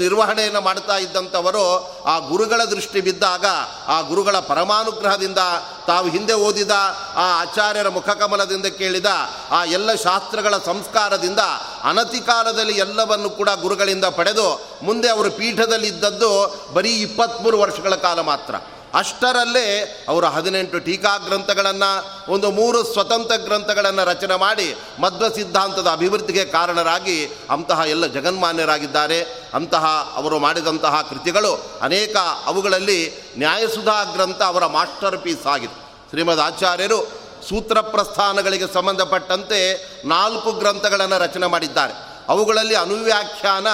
ನಿರ್ವಹಣೆಯನ್ನು 0.05 0.61
ಮಾಡ್ತಾ 0.61 0.97
ಇದ್ದಂಥವರು 0.97 1.64
ಆ 2.05 2.14
ಗುರುಗಳ 2.19 2.61
ದೃಷ್ಟಿ 2.64 3.01
ಬಿದ್ದಾಗ, 3.01 3.47
ಆ 3.87 3.97
ಗುರುಗಳ 4.01 4.39
ಪರಮಾನುಗ್ರಹದಿಂದ 4.39 5.43
ತಾವು 5.87 6.07
ಹಿಂದೆ 6.09 6.35
ಓದಿದ 6.47 6.75
ಆ 7.16 7.27
ಆಚಾರ್ಯರ 7.41 7.89
ಮುಖಕಮಲದಿಂದ 7.89 8.66
ಕೇಳಿದ 8.81 9.11
ಆ 9.51 9.61
ಎಲ್ಲ 9.64 9.91
ಶಾಸ್ತ್ರಗಳ 9.95 10.55
ಸಂಸ್ಕಾರದಿಂದ 10.59 11.43
ಅನತಿ 11.85 12.21
ಕಾಲದಲ್ಲಿ 12.21 12.77
ಎಲ್ಲವನ್ನು 12.79 13.31
ಕೂಡ 13.31 13.51
ಗುರುಗಳಿಂದ 13.61 14.05
ಪಡೆದು 14.05 14.49
ಮುಂದೆ 14.83 15.09
ಅವರು 15.09 15.31
ಪೀಠದಲ್ಲಿದ್ದದ್ದು 15.31 16.33
ಬರೀ 16.75 16.93
ಇಪ್ಪತ್ತ್ಮೂರು 17.03 17.59
ವರ್ಷಗಳ 17.61 17.95
ಕಾಲ 17.95 18.21
ಮಾತ್ರ. 18.21 18.55
ಅಷ್ಟರಲ್ಲೇ 18.95 20.05
ಅವರು 20.09 20.26
ಹದಿನೆಂಟು 20.26 20.78
ಟೀಕಾ 20.78 21.16
ಗ್ರಂಥಗಳನ್ನು 21.16 22.32
ಒಂದು 22.32 22.51
ಮೂರು 22.51 22.84
ಸ್ವತಂತ್ರ 22.84 23.36
ಗ್ರಂಥಗಳನ್ನು 23.36 24.05
ರಚನೆ 24.05 24.36
ಮಾಡಿ 24.36 24.76
ಮಧ್ವ 25.01 25.28
ಸಿದ್ಧಾಂತದ 25.28 25.86
ಅಭಿವೃದ್ಧಿಗೆ 25.86 26.45
ಕಾರಣರಾಗಿ 26.45 27.30
ಅಂತಹ 27.51 27.82
ಎಲ್ಲ 27.86 28.07
ಜಗನ್ಮಾನ್ಯರಾಗಿದ್ದಾರೆ. 28.07 29.49
ಅಂತಹ 29.55 30.12
ಅವರು 30.16 30.39
ಮಾಡಿದಂತಹ 30.39 31.07
ಕೃತಿಗಳು 31.11 31.70
ಅನೇಕ 31.82 32.16
ಅವುಗಳಲ್ಲಿ 32.47 33.12
ನ್ಯಾಯಸುಧಾ 33.39 34.05
ಗ್ರಂಥ 34.05 34.43
ಅವರ 34.43 34.66
ಮಾಸ್ಟರ್ 34.66 35.18
ಪೀಸ್ 35.18 35.47
ಆಗಿದೆ. 35.47 35.89
ಶ್ರೀಮದ್ 36.11 36.41
ಆಚಾರ್ಯರು 36.41 37.28
ಸೂತ್ರ 37.49 37.80
ಪ್ರಸ್ಥಾನಗಳಿಗೆ 37.80 38.74
ಸಂಬಂಧಪಟ್ಟಂತೆ 38.74 39.91
ನಾಲ್ಕು 40.05 40.53
ಗ್ರಂಥಗಳನ್ನು 40.53 41.18
ರಚನೆ 41.18 41.47
ಮಾಡಿದ್ದಾರೆ. 41.47 42.08
ಅವುಗಳಲ್ಲಿ 42.29 42.74
ಅನುವ್ಯಾಖ್ಯಾನ 42.74 43.66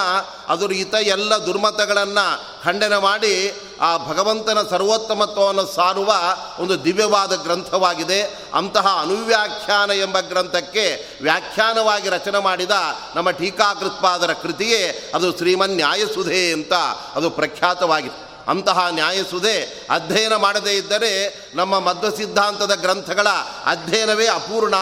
ಅದರ 0.47 0.71
ಹಿತ 0.71 0.93
ಎಲ್ಲ 0.93 1.35
ದುರ್ಮತಗಳನ್ನು 1.35 2.63
ಖಂಡನೆ 2.63 3.01
ಮಾಡಿ 3.01 3.61
ಆ 3.81 3.97
ಭಗವಂತನ 3.97 4.57
ಸರ್ವೋತ್ತಮತ್ವವನ್ನು 4.69 5.65
ಸಾರುವ 5.65 6.13
ಒಂದು 6.59 6.83
ದಿವ್ಯವಾದ 6.83 7.35
ಗ್ರಂಥವಾಗಿದೆ. 7.35 8.21
ಅಂತಹ 8.53 8.97
ಅನುವ್ಯಾಖ್ಯಾನ 9.01 9.91
ಎಂಬ 9.91 10.19
ಗ್ರಂಥಕ್ಕೆ 10.19 11.07
ವ್ಯಾಖ್ಯಾನವಾಗಿ 11.21 12.09
ರಚನೆ 12.09 12.39
ಮಾಡಿದ 12.39 12.71
ನಮ್ಮ 13.15 13.29
ಟೀಕಾಕೃತ್ಪಾದರ 13.29 14.33
ಕೃತಿಯೇ 14.33 15.11
ಅದು 15.15 15.37
ಶ್ರೀಮನ್ 15.37 15.75
ನ್ಯಾಯಸುಧೆ 15.75 16.51
ಅಂತ 16.51 16.73
ಅದು 17.15 17.29
ಪ್ರಖ್ಯಾತವಾಗಿದೆ. 17.29 18.25
ಅಂತಹ 18.47 18.87
ನ್ಯಾಯಸುಧೆ 18.89 19.87
ಅಧ್ಯಯನ 19.89 20.35
ಮಾಡದೇ 20.35 20.71
ಇದ್ದರೆ 20.71 21.39
ನಮ್ಮ 21.55 21.79
ಮಧ್ವ 21.79 22.15
ಸಿದ್ಧಾಂತದ 22.15 22.73
ಗ್ರಂಥಗಳ 22.75 23.27
ಅಧ್ಯಯನವೇ 23.65 24.27
ಅಪೂರ್ಣ. 24.27 24.75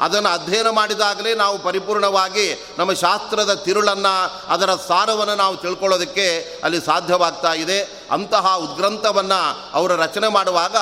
ಅದನ್ನು 0.00 0.28
ಅಧ್ಯಯನ 0.28 0.68
ಮಾಡಿದಾಗಲೇ 0.70 1.34
ನಾವು 1.34 1.58
ಪರಿಪೂರ್ಣವಾಗಿ 1.58 2.64
ನಮ್ಮ 2.78 2.92
ಶಾಸ್ತ್ರದ 2.92 3.54
ತಿರುಳನ್ನು, 3.54 4.44
ಅದರ 4.48 4.70
ಸಾರವನ್ನು 4.88 5.34
ನಾವು 5.34 5.56
ತಿಳ್ಕೊಳ್ಳೋದಕ್ಕೆ 5.56 6.60
ಅಲ್ಲಿ 6.64 6.80
ಸಾಧ್ಯವಾಗ್ತಾ 6.80 7.52
ಇದೆ. 7.52 8.06
ಅಂತಹ 8.10 8.56
ಉದ್ಗ್ರಂಥವನ್ನು 8.56 9.70
ಅವರು 9.74 9.96
ರಚನೆ 9.96 10.28
ಮಾಡುವಾಗ 10.28 10.76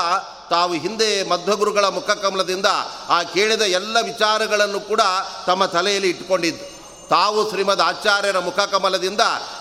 ತಾವು 0.50 0.74
ಹಿಂದೆ 0.74 1.28
ಮಧ್ವಗುರುಗಳ 1.28 1.84
ಮುಖಕಮಲದಿಂದ 1.84 2.66
ಆ 3.08 3.22
ಕೇಳಿದ 3.22 3.60
ಎಲ್ಲ 3.60 3.96
ವಿಚಾರಗಳನ್ನು 4.02 4.80
ಕೂಡ 4.80 5.00
ತಮ್ಮ 5.46 5.64
ತಲೆಯಲ್ಲಿ 5.64 6.10
ಇಟ್ಕೊಂಡಿದ್ದು. 6.10 6.72
ತಾವು 7.08 7.50
ಶ್ರೀಮದ್ 7.50 7.80
ಆಚಾರ್ಯರ 7.80 8.38
ಮುಖಕಮಲದಿಂದ 8.38 9.20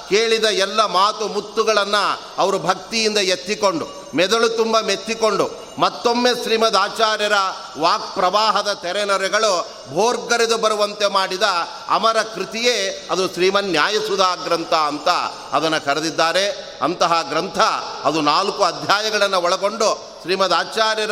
ಕೇಳಿದ 0.09 0.43
ಎಲ್ಲ 0.43 0.85
ಮಾತು 0.85 1.27
ಮುತ್ತುಗಳನ್ನು 1.27 2.21
ಅವರು 2.37 2.59
ಭಕ್ತಿಯಿಂದ 2.59 3.17
ಎತ್ತಿಕೊಂಡು, 3.17 3.87
ಮೆದುಳು 4.15 4.49
ತುಂಬ 4.49 4.79
ಮೆತ್ತಿಕೊಂಡು 4.79 5.60
ಮತ್ತೊಮ್ಮೆ 5.79 6.43
ಶ್ರೀಮದ್ 6.43 6.75
ಆಚಾರ್ಯರ 6.75 7.33
ವಾಕ್ 7.79 8.15
ಪ್ರವಾಹದ 8.15 8.73
ತೆರೆನರೆಗಳು 8.73 9.67
ಭೋರ್ಗರೆದು 9.93 10.57
ಬರುವಂತೆ 10.57 11.07
ಮಾಡಿದ 11.07 11.43
ಅಮರ 11.89 12.21
ಕೃತಿಯೇ 12.21 13.07
ಅದು 13.11 13.33
ಶ್ರೀಮನ್ 13.33 13.71
ನ್ಯಾಯಸುಧಾ 13.71 14.35
ಗ್ರಂಥ 14.35 14.73
ಅಂತ 14.73 15.09
ಅದನ್ನು 15.53 15.85
ಕರೆದಿದ್ದಾರೆ. 15.85 16.77
ಅಂತಹ 16.81 17.21
ಗ್ರಂಥ 17.21 17.59
ಅದು 18.03 18.21
ನಾಲ್ಕು 18.21 18.63
ಅಧ್ಯಾಯಗಳನ್ನು 18.63 19.41
ಒಳಗೊಂಡು 19.41 20.19
ಶ್ರೀಮದ್ 20.21 20.53
ಆಚಾರ್ಯರ 20.53 21.11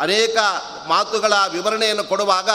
ಅನೇಕ 0.00 0.36
ಮಾತುಗಳ 0.88 1.32
ವಿವರಣೆಯನ್ನು 1.52 2.04
ಕೊಡುವಾಗ 2.04 2.50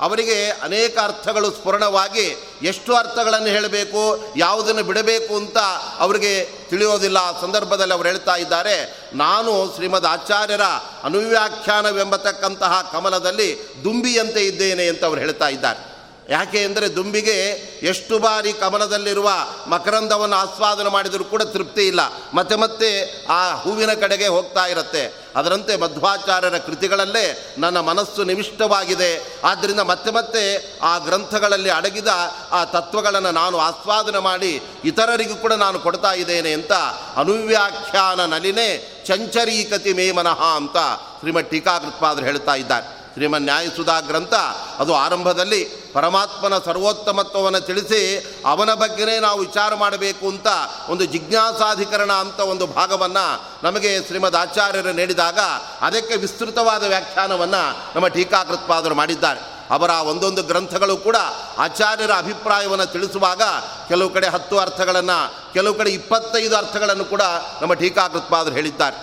ಅವರಿಗೆ 0.00 0.50
ಅನೇಕ 0.50 0.98
ಅರ್ಥಗಳು 0.98 1.50
ಸ್ಫುರಣವಾಗಿ 1.50 2.36
ಎಷ್ಟು 2.62 2.94
ಅರ್ಥಗಳನ್ನು 2.94 3.46
ಹೇಳಬೇಕು, 3.46 4.24
ಯಾವುದನ್ನು 4.36 4.82
ಬಿಡಬೇಕು 4.82 5.36
ಅಂತ 5.36 5.58
ಅವರಿಗೆ 5.98 6.44
ತಿಳಿಯೋದಿಲ್ಲ. 6.44 7.18
ಆ 7.18 7.40
ಸಂದರ್ಭದಲ್ಲಿ 7.40 7.94
ಅವರು 7.94 8.08
ಹೇಳ್ತಾ 8.08 8.36
ಇದ್ದಾರೆ, 8.36 9.06
ನಾನು 9.14 9.74
ಶ್ರೀಮದ್ 9.74 10.06
ಆಚಾರ್ಯರ 10.06 10.62
ಅನುವ್ಯಾಖ್ಯಾನವೆಂಬತಕ್ಕಂತಹ 11.04 12.90
ಕಮಲದಲ್ಲಿ 12.92 13.74
ದುಂಬಿಯಂತೆ 13.84 14.46
ಇದ್ದೇನೆ 14.46 14.88
ಅಂತ 14.88 15.04
ಅವರು 15.04 15.20
ಹೇಳ್ತಾ 15.20 15.48
ಇದ್ದಾರೆ. 15.48 15.95
ಯಾಕೆ 16.28 16.64
ಅಂದರೆ 16.64 16.96
ದುಂಬಿಗೆ 16.96 17.36
ಎಷ್ಟು 17.82 18.18
ಬಾರಿ 18.18 18.52
ಕಮಲದಲ್ಲಿರುವ 18.52 19.30
ಮಕರಂದವನ್ನು 19.66 20.36
ಆಸ್ವಾದನ 20.36 20.86
ಮಾಡಿದರೂ 20.86 21.24
ಕೂಡ 21.24 21.42
ತೃಪ್ತಿ 21.42 21.86
ಇಲ್ಲ. 21.86 22.00
ಮತ್ತೆ 22.34 22.56
ಮತ್ತೆ 22.56 23.20
ಆ 23.26 23.54
ಹೂವಿನ 23.54 23.92
ಕಡೆಗೆ 23.92 24.26
ಹೋಗ್ತಾ 24.26 24.66
ಇರುತ್ತೆ. 24.66 25.26
ಅದರಂತೆ 25.36 25.76
ಮಧ್ವಾಚಾರ್ಯರ 25.76 26.58
ಕೃತಿಗಳಲ್ಲೇ 26.58 27.54
ನನ್ನ 27.58 27.80
ಮನಸ್ಸು 27.80 28.24
ನಿವಿಷ್ಟವಾಗಿದೆ. 28.24 29.40
ಆದ್ದರಿಂದ 29.44 29.80
ಮತ್ತೆ 29.80 30.10
ಮತ್ತೆ 30.10 30.72
ಆ 30.82 30.98
ಗ್ರಂಥಗಳಲ್ಲಿ 30.98 31.70
ಅಡಗಿದ 31.70 32.08
ಆ 32.52 32.64
ತತ್ವಗಳನ್ನು 32.64 33.30
ನಾನು 33.30 33.58
ಆಸ್ವಾದನೆ 33.58 34.18
ಮಾಡಿ 34.18 34.62
ಇತರರಿಗೂ 34.84 35.34
ಕೂಡ 35.34 35.52
ನಾನು 35.52 35.78
ಕೊಡ್ತಾ 35.78 36.12
ಇದ್ದೇನೆ 36.12 36.52
ಅಂತ 36.52 36.72
ಅನುವ್ಯಾಖ್ಯಾನ 37.16 38.24
ನಲಿನೇ 38.24 39.02
ಚಂಚರೀಕತಿ 39.06 39.92
ಮೇ 39.92 40.10
ಮನಃ 40.10 40.42
ಅಂತ 40.42 40.76
ಶ್ರೀಮದ್ 41.18 41.50
ಟೀಕಾಕೃತ್ಪಾದರು 41.50 42.24
ಹೇಳ್ತಾ 42.24 42.54
ಇದ್ದಾರೆ. 42.54 42.95
ಶ್ರೀಮನ್ 43.16 43.42
ನ್ಯಾಯಸುಧಾ 43.42 44.00
ಗ್ರಂಥ, 44.00 44.34
ಅದು 44.78 44.94
ಆರಂಭದಲ್ಲಿ 44.94 45.64
ಪರಮಾತ್ಮನ 45.92 46.58
ಸರ್ವೋತ್ತಮತ್ವವನ್ನು 46.58 47.60
ತಿಳಿಸಿ 47.60 48.00
ಅವನ 48.46 48.74
ಬಗ್ಗೆನೇ 48.74 49.18
ನಾವು 49.18 49.40
ವಿಚಾರ 49.40 49.74
ಮಾಡಬೇಕು 49.74 50.28
ಅಂತ 50.28 50.46
ಒಂದು 50.88 51.04
ಜಿಜ್ಞಾಸಾಧಿಕರಣ 51.04 52.12
ಅಂತ 52.12 52.40
ಒಂದು 52.40 52.66
ಭಾಗವನ್ನು 52.66 53.44
ನಮಗೆ 53.62 54.06
ಶ್ರೀಮದ್ 54.06 54.36
ಆಚಾರ್ಯರು 54.36 54.92
ನೀಡಿದಾಗ 54.92 55.38
ಅದಕ್ಕೆ 55.80 56.16
ವಿಸ್ತೃತವಾದ 56.16 56.84
ವ್ಯಾಖ್ಯಾನವನ್ನು 56.84 57.94
ನಮ್ಮ 57.94 58.06
ಟೀಕಾಕೃತ್ಪಾದರು 58.06 58.94
ಮಾಡಿದ್ದಾರೆ. 58.94 59.40
ಅವರ 59.70 59.90
ಒಂದೊಂದು 59.90 60.42
ಗ್ರಂಥಗಳು 60.42 60.96
ಕೂಡ 60.96 61.16
ಆಚಾರ್ಯರ 61.58 62.10
ಅಭಿಪ್ರಾಯವನ್ನು 62.18 62.86
ತಿಳಿಸುವಾಗ 62.86 63.42
ಕೆಲವು 63.88 64.10
ಕಡೆ 64.10 64.28
ಹತ್ತು 64.28 64.58
ಅರ್ಥಗಳನ್ನು, 64.58 65.52
ಕೆಲವು 65.52 65.74
ಕಡೆ 65.74 65.90
ಇಪ್ಪತ್ತೈದು 65.90 66.56
ಅರ್ಥಗಳನ್ನು 66.56 67.04
ಕೂಡ 67.04 67.22
ನಮ್ಮ 67.60 67.72
ಟೀಕಾಕೃತ್ಪಾದರು 67.72 68.54
ಹೇಳಿದ್ದಾರೆ. 68.54 68.96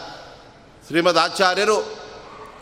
ಶ್ರೀಮದ್ 0.88 1.18
ಆಚಾರ್ಯರು 1.18 2.03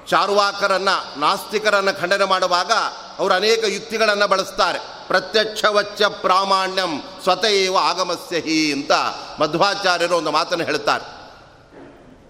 ಚಾರುವಾಕರನ್ನು, 0.07 1.19
ನಾಸ್ತಿಕರನ್ನು 1.19 2.01
ಖಂಡನೆ 2.01 2.25
ಮಾಡುವಾಗ 2.25 2.71
ಅವರು 3.19 3.33
ಅನೇಕ 3.33 3.63
ಯುಕ್ತಿಗಳನ್ನು 3.63 4.27
ಬಳಸ್ತಾರೆ. 4.27 4.79
ಪ್ರತ್ಯಕ್ಷವಚ್ಚ 5.07 6.01
ಪ್ರಾಮಾಣ್ಯಂ 6.01 7.03
ಸ್ವತಃ 7.23 7.77
ಆಗಮಸ್ಯ 7.79 8.39
ಹಿ 8.39 8.73
ಅಂತ 8.73 8.91
ಮಧ್ವಾಚಾರ್ಯರು 9.39 10.17
ಒಂದು 10.17 10.31
ಮಾತನ್ನು 10.31 10.65
ಹೇಳ್ತಾರೆ. 10.65 11.21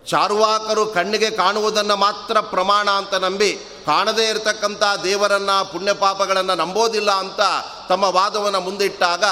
ಚಾರುವಾಕರು 0.08 0.86
ಕಣ್ಣಿಗೆ 0.86 1.30
ಕಾಣುವುದನ್ನು 1.30 1.96
ಮಾತ್ರ 1.96 2.40
ಪ್ರಮಾಣ 2.40 2.90
ಅಂತ 2.90 3.14
ನಂಬಿ 3.14 3.54
ಕಾಣದೇ 3.86 4.30
ಇರತಕ್ಕಂಥ 4.30 4.84
ದೇವರನ್ನು, 5.04 5.72
ಪುಣ್ಯಪಾಪಗಳನ್ನು 5.72 6.56
ನಂಬೋದಿಲ್ಲ 6.56 7.12
ಅಂತ 7.12 7.42
ತಮ್ಮ 7.90 8.04
ವಾದವನ್ನು 8.04 8.62
ಮುಂದಿಟ್ಟಾಗ 8.62 9.24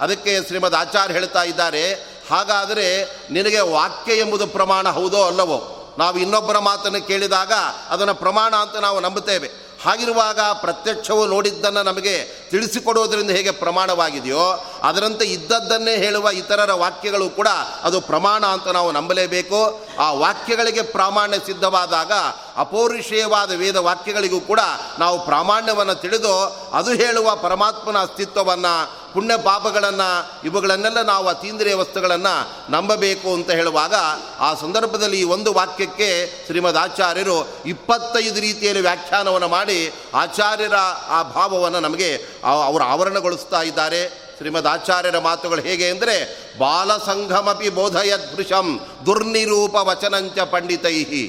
ಅದಕ್ಕೆ 0.00 0.46
ಶ್ರೀಮದ್ 0.46 0.74
ಆಚಾರ್ಯ 0.74 1.14
ಹೇಳ್ತಾ 1.14 1.42
ಇದ್ದಾರೆ, 1.42 1.92
ಹಾಗಾದರೆ 2.30 3.04
ನಿನಗೆ 3.30 3.60
ವಾಕ್ಯ 3.60 4.12
ಎಂಬುದು 4.12 4.46
ಪ್ರಮಾಣ 4.46 4.88
ಹೌದೋ 4.88 5.22
ಅಲ್ಲವೋ? 5.22 5.73
ನಾವು 5.98 6.18
ಇನ್ನೊಬ್ಬರ 6.18 6.58
ಮಾತನ್ನು 6.58 7.06
ಕೇಳಿದಾಗ 7.06 7.52
ಅದನ್ನು 7.88 8.14
ಪ್ರಮಾಣ 8.14 8.56
ಅಂತ 8.56 8.76
ನಾವು 8.76 9.00
ನಂಬುತ್ತೇವೆ. 9.00 9.50
ಹಾಗಿರುವಾಗ 9.84 10.40
ಪ್ರತ್ಯಕ್ಷವು 10.40 11.26
ನೋಡಿದ್ದನ್ನು 11.26 11.82
ನಮಗೆ 11.82 12.43
ತಿಳಿಸಿಕೊಡುವುದರಿಂದ 12.54 13.30
ಹೇಗೆ 13.30 13.50
ಪ್ರಮಾಣವಾಗಿದೆಯೋ, 13.50 14.64
ಅದರಂತೆ 14.82 15.24
ಇದ್ದದ್ದನ್ನೇ 15.24 15.96
ಹೇಳುವ 15.96 16.28
ಇತರರ 16.28 16.72
ವಾಕ್ಯಗಳು 16.72 17.28
ಕೂಡ 17.30 17.48
ಅದು 17.82 18.00
ಪ್ರಮಾಣ 18.00 18.46
ಅಂತ 18.46 18.68
ನಾವು 18.68 18.92
ನಂಬಲೇಬೇಕು. 18.92 19.86
ಆ 19.98 20.12
ವಾಕ್ಯಗಳಿಗೆ 20.12 20.82
ಪ್ರಾಮಾಣ್ಯ 20.82 21.38
ಸಿದ್ಧವಾದಾಗ 21.38 22.12
ಅಪೌರುಷೇಯವಾದ 22.56 23.52
ವೇದ 23.52 23.76
ವಾಕ್ಯಗಳಿಗೂ 23.76 24.40
ಕೂಡ 24.40 24.60
ನಾವು 24.98 25.24
ಪ್ರಾಮಾಣ್ಯವನ್ನು 25.24 25.94
ತಿಳಿದು 25.94 26.34
ಅದು 26.72 26.90
ಹೇಳುವ 26.90 27.36
ಪರಮಾತ್ಮನ 27.36 27.98
ಅಸ್ತಿತ್ವವನ್ನು, 27.98 28.74
ಪುಣ್ಯ 29.12 29.36
ಪಾಪಗಳನ್ನು, 29.36 30.10
ಇವುಗಳನ್ನೆಲ್ಲ 30.46 31.02
ನಾವು 31.02 31.28
ಅತೀಂದ್ರಿಯ 31.28 31.74
ವಸ್ತುಗಳನ್ನು 31.74 32.34
ನಂಬಬೇಕು 32.72 33.34
ಅಂತ 33.34 33.50
ಹೇಳುವಾಗ 33.50 33.94
ಆ 34.40 34.54
ಸಂದರ್ಭದಲ್ಲಿ 34.54 35.20
ಈ 35.20 35.24
ಒಂದು 35.24 35.52
ವಾಕ್ಯಕ್ಕೆ 35.52 36.08
ಶ್ರೀಮದ್ 36.46 36.76
ಆಚಾರ್ಯರು 36.76 37.48
ಇಪ್ಪತ್ತೈದು 37.66 38.40
ರೀತಿಯಲ್ಲಿ 38.40 38.82
ವ್ಯಾಖ್ಯಾನವನ್ನು 38.82 39.48
ಮಾಡಿ 39.48 39.92
ಆಚಾರ್ಯರ 40.14 40.74
ಆ 41.08 41.22
ಭಾವವನ್ನು 41.22 41.80
ನಮಗೆ 41.80 42.10
ಅವರು 42.44 42.84
ಆವರಣಗೊಳಿಸ್ತಾ 42.84 43.62
ಇದ್ದಾರೆ. 43.62 44.08
ಶ್ರೀಮದ್ 44.36 44.66
ಆಚಾರ್ಯರ 44.66 45.18
ಮಾತುಗಳು 45.18 45.62
ಹೇಗೆ 45.62 45.88
ಅಂದರೆ, 45.90 46.14
ಬಾಲಸಂಘಮಪಿ 46.58 47.68
ಬೋಧಯದ್ಭೃಶಂ 47.68 48.80
ದುರ್ನಿರೂಪ 49.06 49.74
ವಚನಂಚ 49.74 50.38
ಪಂಡಿತೈಹಿ. 50.38 51.24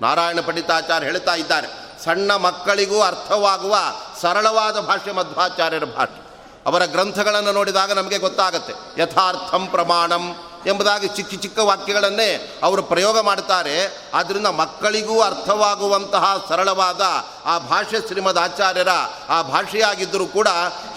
ನಾರಾಯಣ 0.00 0.40
ಪಂಡಿತಾಚಾರ್ಯ 0.40 1.06
ಹೇಳ್ತಾ 1.06 1.34
ಇದ್ದಾರೆ, 1.34 1.68
ಸಣ್ಣ 2.04 2.30
ಮಕ್ಕಳಿಗೂ 2.36 3.00
ಅರ್ಥವಾಗುವ 3.00 3.76
ಸರಳವಾದ 4.20 4.80
ಭಾಷೆ 4.80 5.12
ಮಧ್ವಾಚಾರ್ಯರ 5.12 5.84
ಭಾಷೆ 5.84 6.20
ಅವರ 6.66 6.84
ಗ್ರಂಥಗಳನ್ನು 6.84 7.52
ನೋಡಿದಾಗ 7.52 7.92
ನಮಗೆ 7.92 8.18
ಗೊತ್ತಾಗುತ್ತೆ, 8.18 9.02
ಯಥಾರ್ಥಂ 9.02 9.66
ಪ್ರಮಾಣಂ 9.66 10.24
ಎಂಬುದಾಗಿ 10.66 11.08
ಚಿಕ್ಕ 11.08 11.34
ಚಿಕ್ಕ 11.42 11.58
ವಾಕ್ಯಗಳನ್ನೇ 11.58 12.60
ಅವರು 12.62 12.82
ಪ್ರಯೋಗ 12.82 13.20
ಮಾಡ್ತಾರೆ 13.20 14.06
ಆದ್ದರಿಂದ 14.14 14.46
ಮಕ್ಕಳಿಗೂ 14.46 15.20
ಅರ್ಥವಾಗುವಂತಹ 15.20 16.46
ಸರಳವಾದ 16.48 17.00
ಆ 17.44 17.58
ಭಾಷೆ 17.58 18.06
ಶ್ರೀಮದ್ 18.06 18.38
ಆಚಾರ್ಯರ 18.38 18.88
ಆ 19.28 19.42
ಭಾಷೆಯಾಗಿದ್ದರೂ 19.42 20.26
ಕೂಡ 20.26 20.48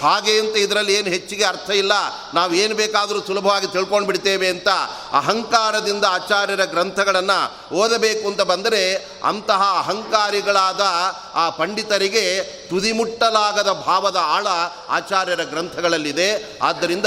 ಹಾಗೆ 0.02 0.40
ಅಂತ 0.40 0.58
ಇದರಲ್ಲಿ 0.58 0.94
ಏನು 0.94 1.08
ಹೆಚ್ಚಿಗೆ 1.10 1.44
ಅರ್ಥ 1.44 1.70
ಇಲ್ಲ. 1.70 1.92
ನಾವು 2.34 2.54
ಏನು 2.54 2.76
ಬೇಕಾದರೂ 2.76 3.22
ಸುಲಭವಾಗಿ 3.22 3.68
ತಿಳ್ಕೊಂಡು 3.68 4.08
ಬಿಡ್ತೇವೆ 4.08 4.48
ಅಂತ 4.48 4.68
ಅಹಂಕಾರದಿಂದ 5.12 6.06
ಆಚಾರ್ಯರ 6.10 6.66
ಗ್ರಂಥಗಳನ್ನು 6.66 7.76
ಓದಬೇಕು 7.76 8.28
ಅಂತ 8.28 8.42
ಬಂದರೆ 8.42 9.12
ಅಂತಹ 9.24 9.62
ಅಹಂಕಾರಿಗಳಾದ 9.78 10.82
ಆ 11.34 11.50
ಪಂಡಿತರಿಗೆ 11.50 12.44
ತುದಿಮುಟ್ಟಲಾಗದ 12.70 13.72
ಭಾವದ 13.72 14.18
ಆಳ 14.22 14.48
ಆಚಾರ್ಯರ 14.90 15.44
ಗ್ರಂಥಗಳಲ್ಲಿದೆ. 15.44 16.60
ಆದ್ದರಿಂದ 16.60 17.06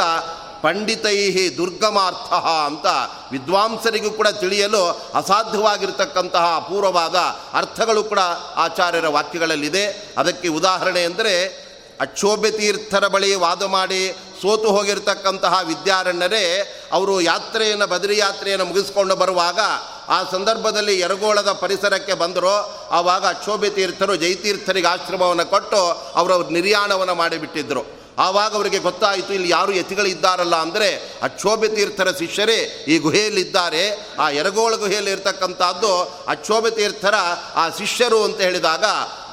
ಪಂಡಿತೈ 0.62 1.48
ದುರ್ಗಮಾರ್ಥ 1.56 2.32
ಅಂತ 2.66 2.86
ವಿದ್ವಾಂಸರಿಗೂ 3.32 4.10
ಕೂಡ 4.10 4.28
ತಿಳಿಯಲು 4.28 5.10
ಅಸಾಧ್ಯವಾಗಿರ್ತಕ್ಕಂತಹ 5.14 6.52
ಅಪೂರ್ವವಾದ 6.56 7.16
ಅರ್ಥಗಳು 7.54 8.04
ಕೂಡ 8.04 8.18
ಆಚಾರ್ಯರ 8.56 9.08
ವಾಕ್ಯಗಳಲ್ಲಿದೆ. 9.08 10.14
ಅದಕ್ಕೆ 10.18 10.48
ಉದಾಹರಣೆ 10.48 11.04
ಅಂದರೆ 11.04 11.62
ಅಕ್ಷೋಭ್ಯ 12.00 12.51
ತೀರ್ಥರ 12.51 13.06
ಬಳಿ 13.06 13.34
ವಾದ 13.34 13.62
ಮಾಡಿ 13.62 14.16
ಸೋತು 14.43 14.68
ಹೋಗಿರ್ತಕ್ಕಂತಹ 14.68 15.59
ವಿದ್ಯಾರಣ್ಯರೇ, 15.64 16.44
ಅವರು 16.93 17.20
ಯಾತ್ರೆಯನ್ನು, 17.20 17.86
ಬದರಿ 17.86 18.18
ಯಾತ್ರೆಯನ್ನು 18.18 18.64
ಮುಗಿಸ್ಕೊಂಡು 18.64 19.16
ಬರುವಾಗ 19.16 19.60
ಆ 20.09 20.24
ಸಂದರ್ಭದಲ್ಲಿ 20.30 21.01
ಎರಗೋಳದ 21.01 21.52
ಪರಿಸರಕ್ಕೆ 21.52 22.14
ಬಂದರು. 22.14 22.55
ಆವಾಗ 22.90 23.26
ಅಕ್ಷೋಭ್ಯ 23.26 23.70
ತೀರ್ಥರು 23.70 24.16
ಜೈತೀರ್ಥರಿಗೆ 24.16 24.86
ಆಶ್ರಮವನ್ನು 24.86 25.51
ಕೊಟ್ಟು 25.51 26.12
ಅವರು 26.14 26.48
ನಿರ್ಯಾಣವನ್ನು 26.48 27.14
ಮಾಡಿಬಿಟ್ಟಿದ್ದರು. 27.14 28.01
ಆವಾಗ 28.18 28.55
ಅವರಿಗೆ 28.55 28.78
ಗೊತ್ತಾಯಿತು 28.78 29.34
ಇಲ್ಲಿ 29.34 29.48
ಯಾರು 29.48 29.72
ಯತಿಗಳಿದ್ದಾರಲ್ಲ 29.72 30.56
ಅಂದರೆ 30.56 31.18
ಅಕ್ಷೋಭ್ಯ 31.22 31.68
ತೀರ್ಥರ 31.68 32.10
ಶಿಷ್ಯರೇ 32.10 32.84
ಈ 32.89 32.98
ಗುಹೆಯಲ್ಲಿದ್ದಾರೆ. 32.98 34.09
ಆ 34.20 34.30
ಎರಗೋಳ 34.30 34.76
ಗುಹೆಯಲ್ಲಿ 34.76 35.10
ಇರ್ತಕ್ಕಂಥದ್ದು 35.10 36.02
ಅಕ್ಷೋಭ್ಯ 36.28 36.70
ತೀರ್ಥರ 36.70 37.14
ಆ 37.55 37.68
ಶಿಷ್ಯರು 37.68 38.24
ಅಂತ 38.24 38.40
ಹೇಳಿದಾಗ 38.40 38.84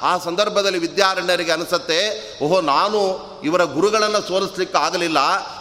ಆ 0.02 0.18
ಸಂದರ್ಭದಲ್ಲಿ 0.18 0.78
ವಿದ್ಯಾರಣ್ಯರಿಗೆ 0.78 1.52
ಅನಿಸುತ್ತೆ, 1.52 2.00
ಓಹೋ, 2.44 2.60
ನಾನು 2.60 3.00
ಇವರ 3.44 3.64
ಗುರುಗಳನ್ನು 3.64 4.28
ಸೋಲಿಸ್ಲಿಕ್ಕೆ 4.28 4.78
ಆಗಲಿಲ್ಲ 4.78 5.18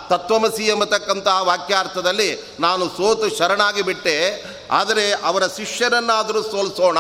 ತತ್ವಮಸಿ 0.10 0.68
ಎಂಬತಕ್ಕಂತಹ 0.68 1.42
ವಾಕ್ಯಾರ್ಥದಲ್ಲಿ 1.42 2.58
ನಾನು 2.60 2.88
ಸೋತು 2.88 3.38
ಶರಣಾಗಿ 3.38 3.82
ಬಿಟ್ಟೆ. 3.82 4.44
ಆದರೆ 4.72 5.12
ಅವರ 5.12 5.48
ಶಿಷ್ಯರನ್ನಾದರೂ 5.48 6.44
ಸೋಲಿಸೋಣ. 6.44 6.98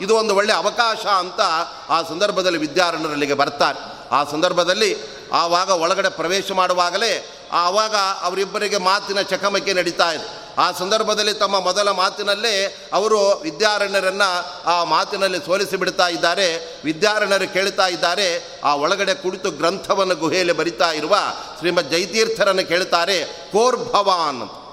ಇದು 0.00 0.16
ಒಂದು 0.16 0.36
ಒಳ್ಳೆಯ 0.36 0.56
ಅವಕಾಶ 0.56 1.06
ಅಂತ 1.06 1.40
ಆ 1.88 2.02
ಸಂದರ್ಭದಲ್ಲಿ 2.02 2.58
ವಿದ್ಯಾರಣ್ಯರಲ್ಲಿಗೆ 2.58 3.34
ಬರ್ತಾರೆ. 3.34 4.08
ಆ 4.10 4.24
ಸಂದರ್ಭದಲ್ಲಿ 4.24 5.15
ಆವಾಗ 5.32 5.68
ಒಳಗಡೆ 5.68 6.08
ಪ್ರವೇಶ 6.08 6.52
ಮಾಡುವಾಗಲೇ 6.52 7.30
ಆವಾಗ 7.52 7.96
ಅವರಿಬ್ಬರಿಗೆ 8.22 8.76
ಮಾತಿನ 8.76 9.20
ಚಕಮಕಿ 9.20 9.72
ನಡೀತಾ 9.72 10.12
ಇದೆ. 10.12 10.46
ಆ 10.58 10.72
ಸಂದರ್ಭದಲ್ಲಿ 10.72 11.34
ತಮ್ಮ 11.34 11.60
ಮೊದಲ 11.60 11.90
ಮಾತಿನಲ್ಲೇ 11.90 12.88
ಅವರು 12.92 13.18
ವಿದ್ಯಾರಣ್ಯರನ್ನು 13.42 14.62
ಆ 14.64 14.84
ಮಾತಿನಲ್ಲಿ 14.84 15.38
ಸೋಲಿಸಿ 15.38 15.76
ಬಿಡ್ತಾ 15.76 16.08
ಇದ್ದಾರೆ. 16.08 16.80
ವಿದ್ಯಾರಣ್ಯರು 16.84 17.52
ಕೇಳ್ತಾ 17.52 17.86
ಇದ್ದಾರೆ, 17.86 18.60
ಆ 18.64 18.74
ಒಳಗಡೆ 18.74 19.14
ಕುಳಿತು 19.14 19.50
ಗ್ರಂಥವನ್ನು 19.50 20.14
ಗುಹೆಯಲ್ಲಿ 20.14 20.52
ಬರಿತಾ 20.52 20.92
ಇರುವ 20.92 21.16
ಶ್ರೀಮದ್ 21.58 21.90
ಜೈತೀರ್ಥರನ್ನು 21.90 22.68
ಕೇಳ್ತಾರೆ, 22.68 23.24
ಕೋರ್ 23.24 23.76
ಭವಾನ್ 23.76 24.66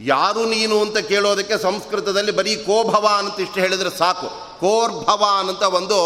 ಯಾರು 0.00 0.44
ನೀನು 0.44 0.80
ಅಂತ 0.80 0.98
ಕೇಳೋದಕ್ಕೆ 0.98 1.62
ಸಂಸ್ಕೃತದಲ್ಲಿ 1.62 2.32
ಬರೀ 2.32 2.56
ಕೋಭವ 2.56 3.08
ಅಂತ 3.18 3.40
ಇಷ್ಟು 3.40 3.60
ಹೇಳಿದರೆ 3.60 3.98
ಸಾಕು. 3.98 4.51
ಕೋರ್ಭವಾನ್ 4.62 5.48
ಅಂತ 5.48 5.62
ಒಂದು 5.62 5.98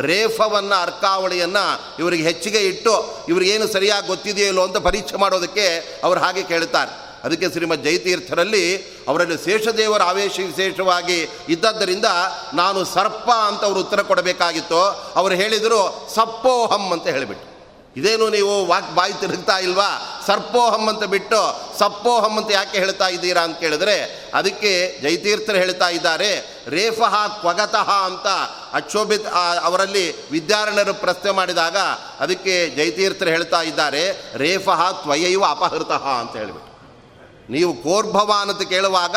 ರೇಫವನ್ನು, 0.00 0.82
ಅರ್ಕಾವಳಿಯನ್ನು 0.82 1.96
ಇವರಿಗೆ 1.98 2.22
ಹೆಚ್ಚಿಗೆ 2.22 2.58
ಇಟ್ಟು 2.58 3.14
ಇವ್ರಿಗೇನು 3.28 3.66
ಸರಿಯಾಗಿ 3.68 4.06
ಗೊತ್ತಿದೆಯೋ 4.06 4.62
ಅಂತ 4.62 4.76
ಪರೀಕ್ಷೆ 4.76 5.16
ಮಾಡೋದಕ್ಕೆ 5.16 6.00
ಅವರು 6.04 6.20
ಹಾಗೆ 6.20 6.42
ಕೇಳ್ತಾರೆ. 6.42 7.04
ಅದಕ್ಕೆ 7.24 7.50
ಶ್ರೀಮದ್ 7.50 7.84
ಜಯತೀರ್ಥರಲ್ಲಿ 7.84 8.76
ಅವರಲ್ಲಿ 9.08 9.44
ಶೇಷದೇವರ 9.44 10.02
ಆವೇಶ 10.02 10.40
ವಿಶೇಷವಾಗಿ 10.46 11.28
ಇದ್ದದ್ದರಿಂದ 11.48 12.04
ನಾನು 12.54 12.84
ಸರ್ಪ 12.84 13.30
ಅಂತ 13.30 13.64
ಅವರು 13.64 13.80
ಉತ್ತರ 13.80 14.02
ಕೊಡಬೇಕಾಗಿತ್ತು. 14.02 14.76
ಅವರು 15.16 15.34
ಹೇಳಿದರು 15.34 16.08
ಸಪ್ಪೋಹಂ 16.14 16.92
ಅಂತ 16.92 17.06
ಹೇಳಿಬಿಟ್ಟು. 17.06 17.53
ಇದೇನು 17.96 18.28
ನೀವು 18.28 18.66
ವಾಕ್ 18.66 18.94
ಬಾಯಿ 18.94 19.12
ತಿರುಗ್ತಾ 19.12 19.58
ಇಲ್ವಾ? 19.58 19.88
ಸರ್ಪೋಹಂ 20.26 20.88
ಅಂತ 20.88 21.04
ಬಿಟ್ಟು 21.04 21.40
ಸಪ್ಪೋಹಂ 21.78 22.38
ಅಂತ 22.38 22.50
ಯಾಕೆ 22.50 22.78
ಹೇಳ್ತಾ 22.78 23.08
ಇದ್ದೀರಾ 23.08 23.42
ಅಂತ 23.42 23.60
ಕೇಳಿದ್ರೆ, 23.60 23.96
ಅದಕ್ಕೆ 24.34 24.98
ಜೈತೀರ್ಥರು 25.02 25.56
ಹೇಳ್ತಾ 25.56 25.88
ಇದ್ದಾರೆ 25.88 26.30
ರೇಫಹ 26.68 27.26
ಕ್ವಗತಃ 27.40 27.90
ಅಂತ 27.90 28.26
ಅಕ್ಷೋಭಿತ್ 28.72 29.26
ಅವರಲ್ಲಿ 29.62 30.30
ವಿದ್ಯಾರಣ್ಯರು 30.30 30.94
ಪ್ರಶ್ನೆ 30.94 31.30
ಮಾಡಿದಾಗ 31.30 31.76
ಅದಕ್ಕೆ 32.20 32.70
ಜೈತೀರ್ಥರು 32.70 33.28
ಹೇಳ್ತಾ 33.28 33.62
ಇದ್ದಾರೆ 33.62 34.02
ರೇಫಹ 34.36 34.90
ತ್ವಯೈವ 34.90 35.44
ಅಪಹೃತಃ 35.44 36.06
ಅಂತ 36.20 36.36
ಹೇಳಿಬಿಟ್ಟು. 36.36 36.70
ನೀವು 37.52 37.72
ಕೋರ್ಭವ 37.74 38.32
ಅಂತ 38.40 38.62
ಕೇಳುವಾಗ 38.62 39.16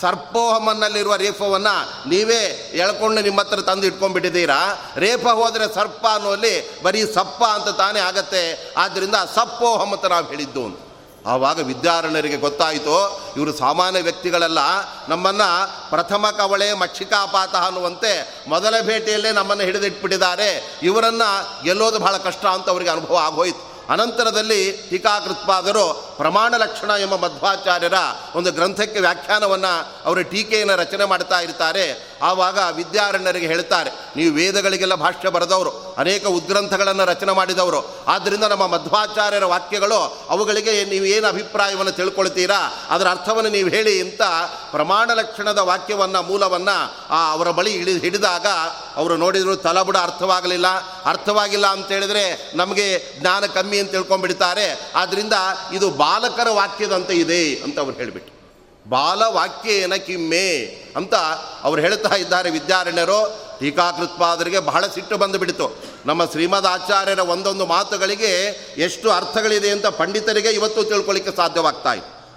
ಸರ್ಪೋಹಮನ್ನಲ್ಲಿರುವ 0.00 1.16
ರೇಫವನ್ನು 1.16 2.08
ನೀವೇ 2.08 2.70
ಎಳ್ಕೊಂಡು 2.74 3.22
ನಿಮ್ಮ 3.22 3.40
ಹತ್ರ 3.40 3.60
ತಂದು 3.60 3.86
ಇಟ್ಕೊಂಡ್ಬಿಟ್ಟಿದ್ದೀರಾ? 3.86 4.78
ರೇಫ 4.96 5.26
ಹೋದರೆ 5.26 5.74
ಸರ್ಪ 5.74 6.06
ಅನ್ನೋಲ್ಲಿ 6.14 6.82
ಬರೀ 6.82 7.12
ಸಪ್ಪ 7.14 7.44
ಅಂತ 7.44 7.68
ತಾನೇ 7.68 8.00
ಆಗತ್ತೆ. 8.00 8.74
ಆದ್ದರಿಂದ 8.76 9.14
ಸಪ್ಪೋಹಮ್ 9.34 9.92
ಅಂತ 9.92 10.04
ನಾವು 10.04 10.26
ಹೇಳಿದ್ದು 10.26 10.86
ಆವಾಗ 11.26 11.60
ವಿದ್ಯಾರಣ್ಯರಿಗೆ 11.60 12.36
ಗೊತ್ತಾಯಿತು, 12.36 13.20
ಇವರು 13.36 13.52
ಸಾಮಾನ್ಯ 13.52 14.00
ವ್ಯಕ್ತಿಗಳೆಲ್ಲ. 14.00 14.58
ನಮ್ಮನ್ನು 15.08 15.48
ಪ್ರಥಮ 15.90 16.26
ಕವಳೆ 16.30 16.72
ಮಕ್ಷಿಕಾಪಾತ 16.72 17.54
ಅನ್ನುವಂತೆ 17.54 18.44
ಮೊದಲ 18.48 18.74
ಭೇಟಿಯಲ್ಲೇ 18.80 19.32
ನಮ್ಮನ್ನು 19.32 19.64
ಹಿಡಿದಿಟ್ಬಿಟ್ಟಿದ್ದಾರೆ. 19.64 20.78
ಇವರನ್ನು 20.82 21.62
ಗೆಲ್ಲೋದು 21.64 21.98
ಬಹಳ 21.98 22.16
ಕಷ್ಟ 22.16 22.46
ಅಂತ 22.46 22.68
ಅವರಿಗೆ 22.68 22.90
ಅನುಭವ 22.90 23.16
ಆಗೋಯ್ತು. 23.16 23.75
ಅನಂತರದಲ್ಲಿ 23.90 24.72
ಟೀಕಾಕೃತ್ಪಾದರು 24.90 26.14
ಪ್ರಮಾಣ 26.16 26.56
ಲಕ್ಷಣ 26.56 26.90
ಎಂಬ 26.90 27.16
ಮಧ್ವಾಚಾರ್ಯರ 27.16 27.94
ಒಂದು 28.34 28.52
ಗ್ರಂಥಕ್ಕೆ 28.52 29.00
ವ್ಯಾಖ್ಯಾನವನ್ನು 29.00 30.04
ಅವರು 30.04 30.22
ಟೀಕೆಯನ್ನು 30.22 30.76
ರಚನೆ 30.76 31.04
ಮಾಡ್ತಾ 31.04 31.40
ಇರ್ತಾರೆ. 31.40 32.08
ಆವಾಗ 32.22 32.58
ವಿದ್ಯಾರಣ್ಯರಿಗೆ 32.72 33.46
ಹೇಳ್ತಾರೆ, 33.46 33.90
ನೀವು 34.16 34.34
ವೇದಗಳಿಗೆಲ್ಲ 34.34 34.94
ಭಾಷ್ಯ 34.94 35.28
ಬರೆದವರು 35.28 35.70
ಅನೇಕ 35.96 36.26
ಉದ್ಗ್ರಂಥಗಳನ್ನು 36.26 37.04
ರಚನೆ 37.04 37.32
ಮಾಡಿದವರು. 37.32 37.96
ಆದ್ದರಿಂದ 38.08 38.44
ನಮ್ಮ 38.44 38.66
ಮಧ್ವಾಚಾರ್ಯರ 38.66 39.44
ವಾಕ್ಯಗಳು, 39.44 40.18
ಅವುಗಳಿಗೆ 40.28 40.84
ನೀವು 40.84 41.04
ಏನು 41.04 41.26
ಅಭಿಪ್ರಾಯವನ್ನು 41.26 41.92
ತಿಳ್ಕೊಳ್ತೀರಾ, 41.92 42.86
ಅದರ 42.90 43.08
ಅರ್ಥವನ್ನು 43.08 43.50
ನೀವು 43.50 43.68
ಹೇಳಿ 43.68 44.00
ಅಂತ 44.00 44.22
ಪ್ರಮಾಣ 44.70 45.10
ಲಕ್ಷಣದ 45.14 45.58
ವಾಕ್ಯವನ್ನು, 45.58 46.22
ಮೂಲವನ್ನು 46.22 46.76
ಅವರ 47.32 47.50
ಬಳಿ 47.50 47.78
ಹಿಡಿ, 47.78 47.98
ಹಿಡಿದಾಗ 47.98 48.46
ಅವರು 48.96 49.16
ನೋಡಿದರು 49.16 49.56
ತಲಬುಡ 49.56 49.96
ಅರ್ಥವಾಗಲಿಲ್ಲ. 49.96 50.66
ಅರ್ಥವಾಗಿಲ್ಲ 51.04 51.66
ಅಂತ 51.66 51.88
ಹೇಳಿದ್ರೆ 51.88 52.52
ನಮಗೆ 52.54 53.18
ಜ್ಞಾನ 53.20 53.46
ಕಮ್ಮಿ 53.46 53.78
ಅಂತ 53.78 53.90
ತಿಳ್ಕೊಂಡ್ಬಿಡ್ತಾರೆ. 53.90 54.92
ಆದ್ದರಿಂದ 54.96 55.32
ಇದು 55.72 55.90
ಬಾಲಕರ 55.90 56.48
ವಾಕ್ಯದಂತೆ 56.50 57.14
ಇದೆ 57.14 57.54
ಅಂತ 57.54 57.78
ಅವ್ರು 57.78 57.96
ಹೇಳಿಬಿಟ್ಟು 57.96 58.35
ಬಾಲವಾಕ್ಯೇನ 58.88 59.94
ಕಿಮ್ಮೆ 59.94 60.64
ಅಂತ 60.96 61.14
ಅವ್ರು 61.62 61.82
ಹೇಳ್ತಾ 61.82 62.14
ಇದ್ದಾರೆ 62.14 62.50
ವಿದ್ಯಾರಣ್ಯರು. 62.50 63.46
ಟೀಕಾಕೃತ್ಪಾದರಿಗೆ 63.60 64.58
ಬಹಳ 64.58 64.86
ಸಿಟ್ಟು 64.86 65.16
ಬಂದುಬಿಡಿತು. 65.16 65.84
ನಮ್ಮ 66.06 66.24
ಶ್ರೀಮದ್ 66.24 66.66
ಆಚಾರ್ಯರ 66.66 67.18
ಒಂದೊಂದು 67.18 67.66
ಮಾತುಗಳಿಗೆ 67.66 68.32
ಎಷ್ಟು 68.78 69.10
ಅರ್ಥಗಳಿದೆ 69.10 69.70
ಅಂತ 69.70 69.86
ಪಂಡಿತರಿಗೆ 69.86 70.48
ಇವತ್ತು 70.48 70.84
ತಿಳ್ಕೊಳ್ಳಿಕ್ಕೆ 70.84 71.36
ಸಾಧ್ಯವಾಗ್ತಾ 71.36 71.94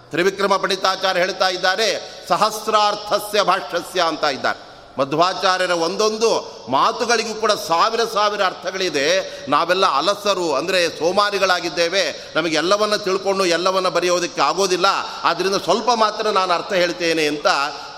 ತ್ರಿವಿಕ್ರಮ 0.09 0.57
ಪಂಡಿತಾಚಾರ್ಯ 0.57 1.19
ಹೇಳ್ತಾ 1.19 1.49
ಇದ್ದಾರೆ, 1.49 2.19
ಸಹಸ್ರಾರ್ಥಸ್ಯ 2.27 3.43
ಭಾಷ್ಯಸ್ಯ 3.43 4.01
ಅಂತ 4.01 4.23
ಇದ್ದಾರೆ. 4.23 4.68
ಮಧ್ವಾಚಾರ್ಯರ 4.99 5.71
ಒಂದೊಂದು 5.71 6.29
ಮಾತುಗಳಿಗೂ 6.69 7.33
ಕೂಡ 7.33 7.51
ಸಾವಿರ 7.51 8.01
ಸಾವಿರ 8.13 8.41
ಅರ್ಥಗಳಿದೆ. 8.45 9.07
ನಾವೆಲ್ಲ 9.49 9.85
ಅಲಸರು, 9.85 10.53
ಅಂದರೆ 10.53 10.99
ಸೋಮಾರಿಗಳಾಗಿದ್ದೇವೆ. 10.99 12.33
ನಮಗೆ 12.35 12.55
ಎಲ್ಲವನ್ನು 12.55 12.97
ತಿಳ್ಕೊಂಡು 12.97 13.45
ಎಲ್ಲವನ್ನು 13.45 13.91
ಬರೆಯೋದಕ್ಕೆ 13.91 14.41
ಆಗೋದಿಲ್ಲ. 14.41 14.85
ಆದ್ದರಿಂದ 15.23 15.55
ಸ್ವಲ್ಪ 15.55 15.89
ಮಾತ್ರ 15.95 16.27
ನಾನು 16.29 16.53
ಅರ್ಥ 16.53 16.73
ಹೇಳ್ತೇನೆ 16.73 17.27
ಅಂತ 17.27 17.47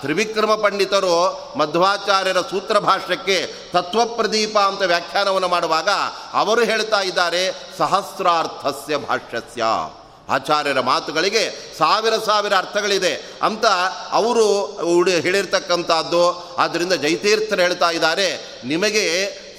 ತ್ರಿವಿಕ್ರಮ 0.00 0.54
ಪಂಡಿತರು 0.54 1.16
ಮಧ್ವಾಚಾರ್ಯರ 1.56 2.40
ಸೂತ್ರ 2.40 2.78
ಭಾಷ್ಯಕ್ಕೆ 2.78 3.46
ತತ್ವಪ್ರದೀಪ 3.72 4.58
ಅಂತ 4.58 4.82
ವ್ಯಾಖ್ಯಾನವನ್ನು 4.82 5.48
ಮಾಡುವಾಗ 5.48 5.88
ಅವರು 6.32 6.64
ಹೇಳ್ತಾ 6.64 7.00
ಇದ್ದಾರೆ, 7.00 7.42
ಸಹಸ್ರಾರ್ಥಸ್ಯ 7.78 8.96
ಭಾಷ್ಯಸ್ಯ. 8.96 9.64
ಆಚಾರ್ಯರ 10.32 10.80
ಮಾತುಗಳಿಗೆ 10.80 11.44
ಸಾವಿರ 11.78 12.14
ಸಾವಿರ 12.26 12.56
ಅರ್ಥಗಳಿದೆ 12.56 13.14
ಅಂತ 13.42 13.66
ಅವರು 14.10 14.46
ಹೇಳಿರ್ತಕ್ಕಂಥದ್ದು. 15.08 16.22
ಆದ್ದರಿಂದ 16.56 16.92
ಜೈತೀರ್ಥರು 16.92 17.60
ಹೇಳ್ತಾ 17.60 17.90
ಇದ್ದಾರೆ, 17.90 18.28
ನಿಮಗೆ 18.64 19.06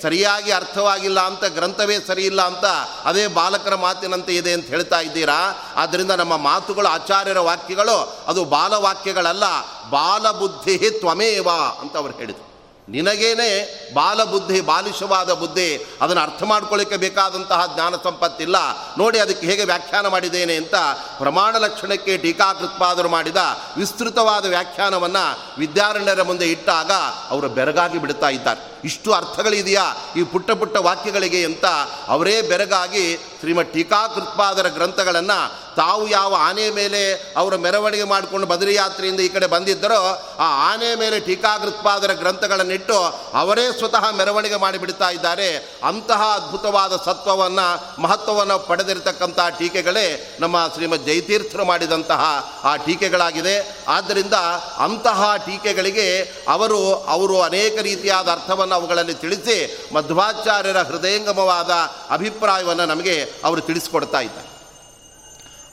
ಸರಿಯಾಗಿ 0.02 0.52
ಅರ್ಥವಾಗಿಲ್ಲ 0.52 1.20
ಅಂತ, 1.20 1.46
ಗ್ರಂಥವೇ 1.46 1.98
ಸರಿಯಿಲ್ಲ 2.08 2.42
ಅಂತ 2.42 2.66
ಅದೇ 3.06 3.28
ಬಾಲಕರ 3.28 3.76
ಮಾತಿನಂತೆ 3.76 4.36
ಇದೆ 4.36 4.54
ಅಂತ 4.54 4.68
ಹೇಳ್ತಾ 4.68 5.00
ಇದ್ದೀರಾ? 5.00 5.40
ಆದ್ದರಿಂದ 5.76 6.12
ನಮ್ಮ 6.12 6.38
ಮಾತುಗಳು, 6.38 6.88
ಆಚಾರ್ಯರ 6.88 7.40
ವಾಕ್ಯಗಳು 7.40 7.98
ಅದು 8.28 8.46
ಬಾಲವಾಕ್ಯಗಳಲ್ಲ 8.46 9.44
ಬಾಲಬುದ್ಧಿ 9.90 10.90
ತ್ವಮೇವ 11.00 11.50
ಅಂತ 11.82 11.98
ಅವರು 11.98 12.14
ಹೇಳಿದರು. 12.14 12.53
ನಿನಗೇನೆ 12.90 13.84
ಬಾಲಬುದ್ಧಿ, 13.94 14.62
ಬಾಲಿಶವಾದ 14.62 15.34
ಬುದ್ಧಿ, 15.34 15.88
ಅದನ್ನು 16.02 16.22
ಅರ್ಥ 16.22 16.44
ಮಾಡ್ಕೊಳ್ಳಿಕ್ಕೆ 16.44 16.98
ಬೇಕಾದಂತಹ 16.98 17.72
ಜ್ಞಾನ 17.76 17.96
ಸಂಪತ್ತಿಲ್ಲ. 18.04 18.56
ನೋಡಿ 18.98 19.20
ಅದಕ್ಕೆ 19.20 19.48
ಹೇಗೆ 19.48 19.64
ವ್ಯಾಖ್ಯಾನ 19.64 20.08
ಮಾಡಿದ್ದೇನೆ 20.08 20.56
ಅಂತ 20.56 20.76
ಪ್ರಮಾಣ 21.18 21.58
ಲಕ್ಷಣಕ್ಕೆ 21.58 22.18
ಟೀಕಾಕೃತ್ಪಾದರು 22.18 23.10
ಮಾಡಿದ 23.10 23.38
ವಿಸ್ತೃತವಾದ 23.78 24.46
ವ್ಯಾಖ್ಯಾನವನ್ನು 24.46 25.56
ವಿದ್ಯಾರಣ್ಯರ 25.58 26.22
ಮುಂದೆ 26.22 26.52
ಇಟ್ಟಾಗ 26.52 26.92
ಅವರು 27.30 27.50
ಬೆರಗಾಗಿ 27.50 27.98
ಬಿಡ್ತಾ 27.98 28.30
ಇದ್ದಾರೆ. 28.30 28.82
ಇಷ್ಟು 28.84 29.14
ಅರ್ಥಗಳಿದೆಯಾ? 29.14 30.14
ಈ 30.18 30.24
ಪುಟ್ಟ 30.24 30.52
ಪುಟ್ಟ 30.52 30.78
ವಾಕ್ಯಗಳಿಗೆ 30.78 31.46
ಅಂತ 31.46 31.66
ಅವರೇ 32.08 32.42
ಬೆರಗಾಗಿ 32.42 33.20
ಶ್ರೀಮತ್ 33.44 33.74
ಟೀಕಾಕೃತ್ಪಾದರ 33.74 34.68
ಗ್ರಂಥಗಳನ್ನು 34.68 35.76
ತಾವು 35.76 36.08
ಯಾವ 36.08 36.36
ಆನೆ 36.40 36.70
ಮೇಲೆ 36.70 37.34
ಅವರ 37.38 37.56
ಮೆರವಣಿಗೆ 37.56 38.04
ಮಾಡಿಕೊಂಡು 38.04 38.48
ಬದರಿಯಾತ್ರೆಯಿಂದ 38.48 39.20
ಈ 39.20 39.28
ಕಡೆ 39.28 39.48
ಬಂದಿದ್ದರೋ, 39.48 40.22
ಆ 40.40 40.74
ಆನೆ 40.74 40.96
ಮೇಲೆ 40.96 41.20
ಟೀಕಾಕೃತ್ಪಾದರ 41.20 42.14
ಗ್ರಂಥಗಳನ್ನಿಟ್ಟು 42.14 42.98
ಅವರೇ 43.34 43.78
ಸ್ವತಃ 43.78 44.12
ಮೆರವಣಿಗೆ 44.12 44.56
ಮಾಡಿಬಿಡ್ತಾ 44.56 45.10
ಇದ್ದಾರೆ. 45.10 45.58
ಅಂತಹ 45.84 46.22
ಅದ್ಭುತವಾದ 46.36 46.94
ಸತ್ವವನ್ನು, 47.06 48.02
ಮಹತ್ವವನ್ನು 48.02 48.60
ಪಡೆದಿರತಕ್ಕಂಥ 48.60 49.40
ಟೀಕೆಗಳೇ 49.60 50.38
ನಮ್ಮ 50.40 50.72
ಶ್ರೀಮದ್ 50.74 51.06
ಜಯತೀರ್ಥರು 51.06 51.66
ಮಾಡಿದಂತಹ 51.66 52.52
ಆ 52.64 52.76
ಟೀಕೆಗಳಾಗಿದೆ. 52.76 53.78
ಆದ್ದರಿಂದ 53.88 54.34
ಅಂತಹ 54.78 55.34
ಟೀಕೆಗಳಿಗೆ 55.46 56.24
ಅವರು 56.48 56.94
ಅವರು 56.94 57.42
ಅನೇಕ 57.42 57.80
ರೀತಿಯಾದ 57.82 58.28
ಅರ್ಥವನ್ನು 58.28 58.76
ಅವುಗಳಲ್ಲಿ 58.76 59.14
ತಿಳಿಸಿ, 59.14 59.88
ಮಧ್ವಾಚಾರ್ಯರ 59.94 60.78
ಹೃದಯಂಗಮವಾದ 60.78 61.72
ಅಭಿಪ್ರಾಯವನ್ನು 62.10 62.86
ನಮಗೆ 62.86 63.33
ಅವರು 63.44 63.62
ತಿಳಿಸ್ಕೊಡ್ತಾ 63.62 64.20
ಇದ್ದಾರೆ. 64.20 64.54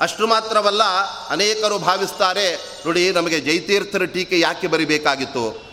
ಅಷ್ಟು 0.01 0.27
ಮಾತ್ರವಲ್ಲ, 0.27 0.83
ಅನೇಕರು 1.29 1.79
ಭಾವಿಸ್ತಾರೆ, 1.79 2.57
ನೋಡಿ 2.57 3.11
ನಮಗೆ 3.11 3.41
ಜೈತೀರ್ಥರ 3.41 4.05
ಟೀಕೆ 4.05 4.41
ಯಾಕೆ 4.41 4.67
ಬರಿಬೇಕಾಗಿತ್ತು? 4.67 5.71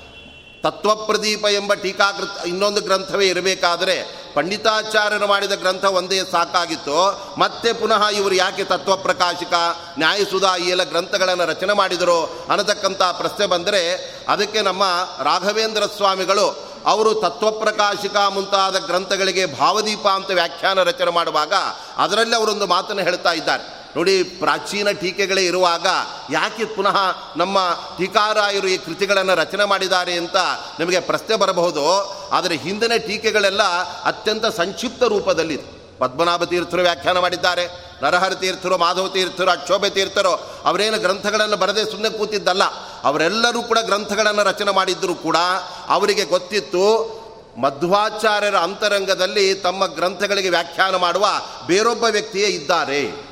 ತತ್ವಪ್ರದೀಪ 0.63 1.45
ಎಂಬ 1.45 1.73
ಟೀಕಾಕೃತ, 1.73 2.47
ಇನ್ನೊಂದು 2.47 2.81
ಗ್ರಂಥವೇ 2.81 3.27
ಇರಬೇಕಾದರೆ 3.27 4.27
ಪಂಡಿತಾಚಾರ್ಯರು 4.33 5.27
ಮಾಡಿದ 5.27 5.51
ಗ್ರಂಥ 5.51 5.85
ಒಂದೇ 5.85 6.21
ಸಾಕಾಗಿತ್ತು. 6.31 7.21
ಮತ್ತೆ 7.37 7.73
ಪುನಃ 7.73 8.07
ಇವರು 8.07 8.35
ಯಾಕೆ 8.35 8.63
ತತ್ವಪ್ರಕಾಶಿಕ, 8.63 9.53
ನ್ಯಾಯಸುಧಾ 9.97 10.57
ಈ 10.57 10.69
ಎಲ್ಲ 10.69 10.83
ಗ್ರಂಥಗಳನ್ನು 10.83 11.45
ರಚನೆ 11.45 11.73
ಮಾಡಿದರು 11.73 12.45
ಅನ್ನತಕ್ಕಂಥ 12.49 13.01
ಪ್ರಶ್ನೆ 13.01 13.45
ಬಂದರೆ, 13.45 14.13
ಅದಕ್ಕೆ 14.27 14.61
ನಮ್ಮ 14.61 14.83
ರಾಘವೇಂದ್ರ 15.23 15.85
ಸ್ವಾಮಿಗಳು 15.85 16.66
ಅವರು 16.87 17.13
ತತ್ವಪ್ರಕಾಶಿಕ 17.13 18.15
ಮುಂತಾದ 18.15 18.77
ಗ್ರಂಥಗಳಿಗೆ 18.77 19.45
ಭಾವದೀಪ 19.45 20.07
ಅಂತ 20.07 20.31
ವ್ಯಾಖ್ಯಾನ 20.31 20.83
ರಚನೆ 20.83 21.11
ಮಾಡುವಾಗ 21.11 21.53
ಅದರಲ್ಲಿ 21.97 22.35
ಅವರೊಂದು 22.35 22.67
ಮಾತನ್ನು 22.67 23.03
ಹೇಳ್ತಾ 23.03 23.31
ಇದ್ದಾರೆ. 23.31 23.77
ನೋಡಿ, 23.95 24.23
ಪ್ರಾಚೀನ 24.23 24.91
ಟೀಕೆಗಳೇ 24.91 25.45
ಇರುವಾಗ 25.45 25.87
ಯಾಕೆ 26.31 26.65
ಪುನಃ 26.65 26.97
ನಮ್ಮ 27.37 27.57
ಟೀಕಾರಾಯರು 27.97 28.67
ಈ 28.67 28.77
ಕೃತಿಗಳನ್ನು 28.77 29.35
ರಚನೆ 29.35 29.65
ಮಾಡಿದ್ದಾರೆ 29.65 30.13
ಅಂತ 30.13 30.35
ನಿಮಗೆ 30.79 30.99
ಪ್ರಶ್ನೆ 30.99 31.35
ಬರಬಹುದು. 31.35 31.83
ಆದರೆ 32.31 32.55
ಹಿಂದಿನ 32.55 32.91
ಟೀಕೆಗಳೆಲ್ಲ 33.07 33.63
ಅತ್ಯಂತ 34.03 34.45
ಸಂಕ್ಷಿಪ್ತ 34.45 35.03
ರೂಪದಲ್ಲಿ 35.03 35.57
ಪದ್ಮನಾಭ 35.99 36.43
ತೀರ್ಥರು 36.43 36.81
ವ್ಯಾಖ್ಯಾನ 36.81 37.19
ಮಾಡಿದ್ದಾರೆ. 37.19 37.86
ನರಹರ 38.03 38.33
ತೀರ್ಥರು, 38.33 38.77
ಮಾಧವ 38.77 39.07
ತೀರ್ಥರು 39.07 39.51
ಅಕ್ಷೋಭೆ 39.51 39.89
ತೀರ್ಥರು, 39.89 40.31
ಅವರೇನು 40.65 40.99
ಗ್ರಂಥಗಳನ್ನು 40.99 41.57
ಬರದೆ 41.57 41.91
ಸುಮ್ಮನೆ 41.91 42.17
ಕೂತಿದ್ದಲ್ಲ, 42.17 42.63
ಅವರೆಲ್ಲರೂ 43.03 43.61
ಕೂಡ 43.61 43.77
ಗ್ರಂಥಗಳನ್ನು 43.81 44.43
ರಚನೆ 44.43 44.71
ಮಾಡಿದ್ದರೂ 44.71 45.15
ಕೂಡ 45.15 45.37
ಅವರಿಗೆ 45.87 46.25
ಗೊತ್ತಿತ್ತು, 46.25 47.17
ಮಧ್ವಾಚಾರ್ಯರ 47.57 48.57
ಅಂತರಂಗದಲ್ಲಿ 48.57 49.53
ತಮ್ಮ 49.53 49.85
ಗ್ರಂಥಗಳಿಗೆ 49.85 50.49
ವ್ಯಾಖ್ಯಾನ 50.49 50.95
ಮಾಡುವ 50.95 51.27
ಬೇರೊಬ್ಬ 51.65 52.03
ವ್ಯಕ್ತಿಯೇ 52.03 52.47
ಇದ್ದಾರೆ. 52.47 53.26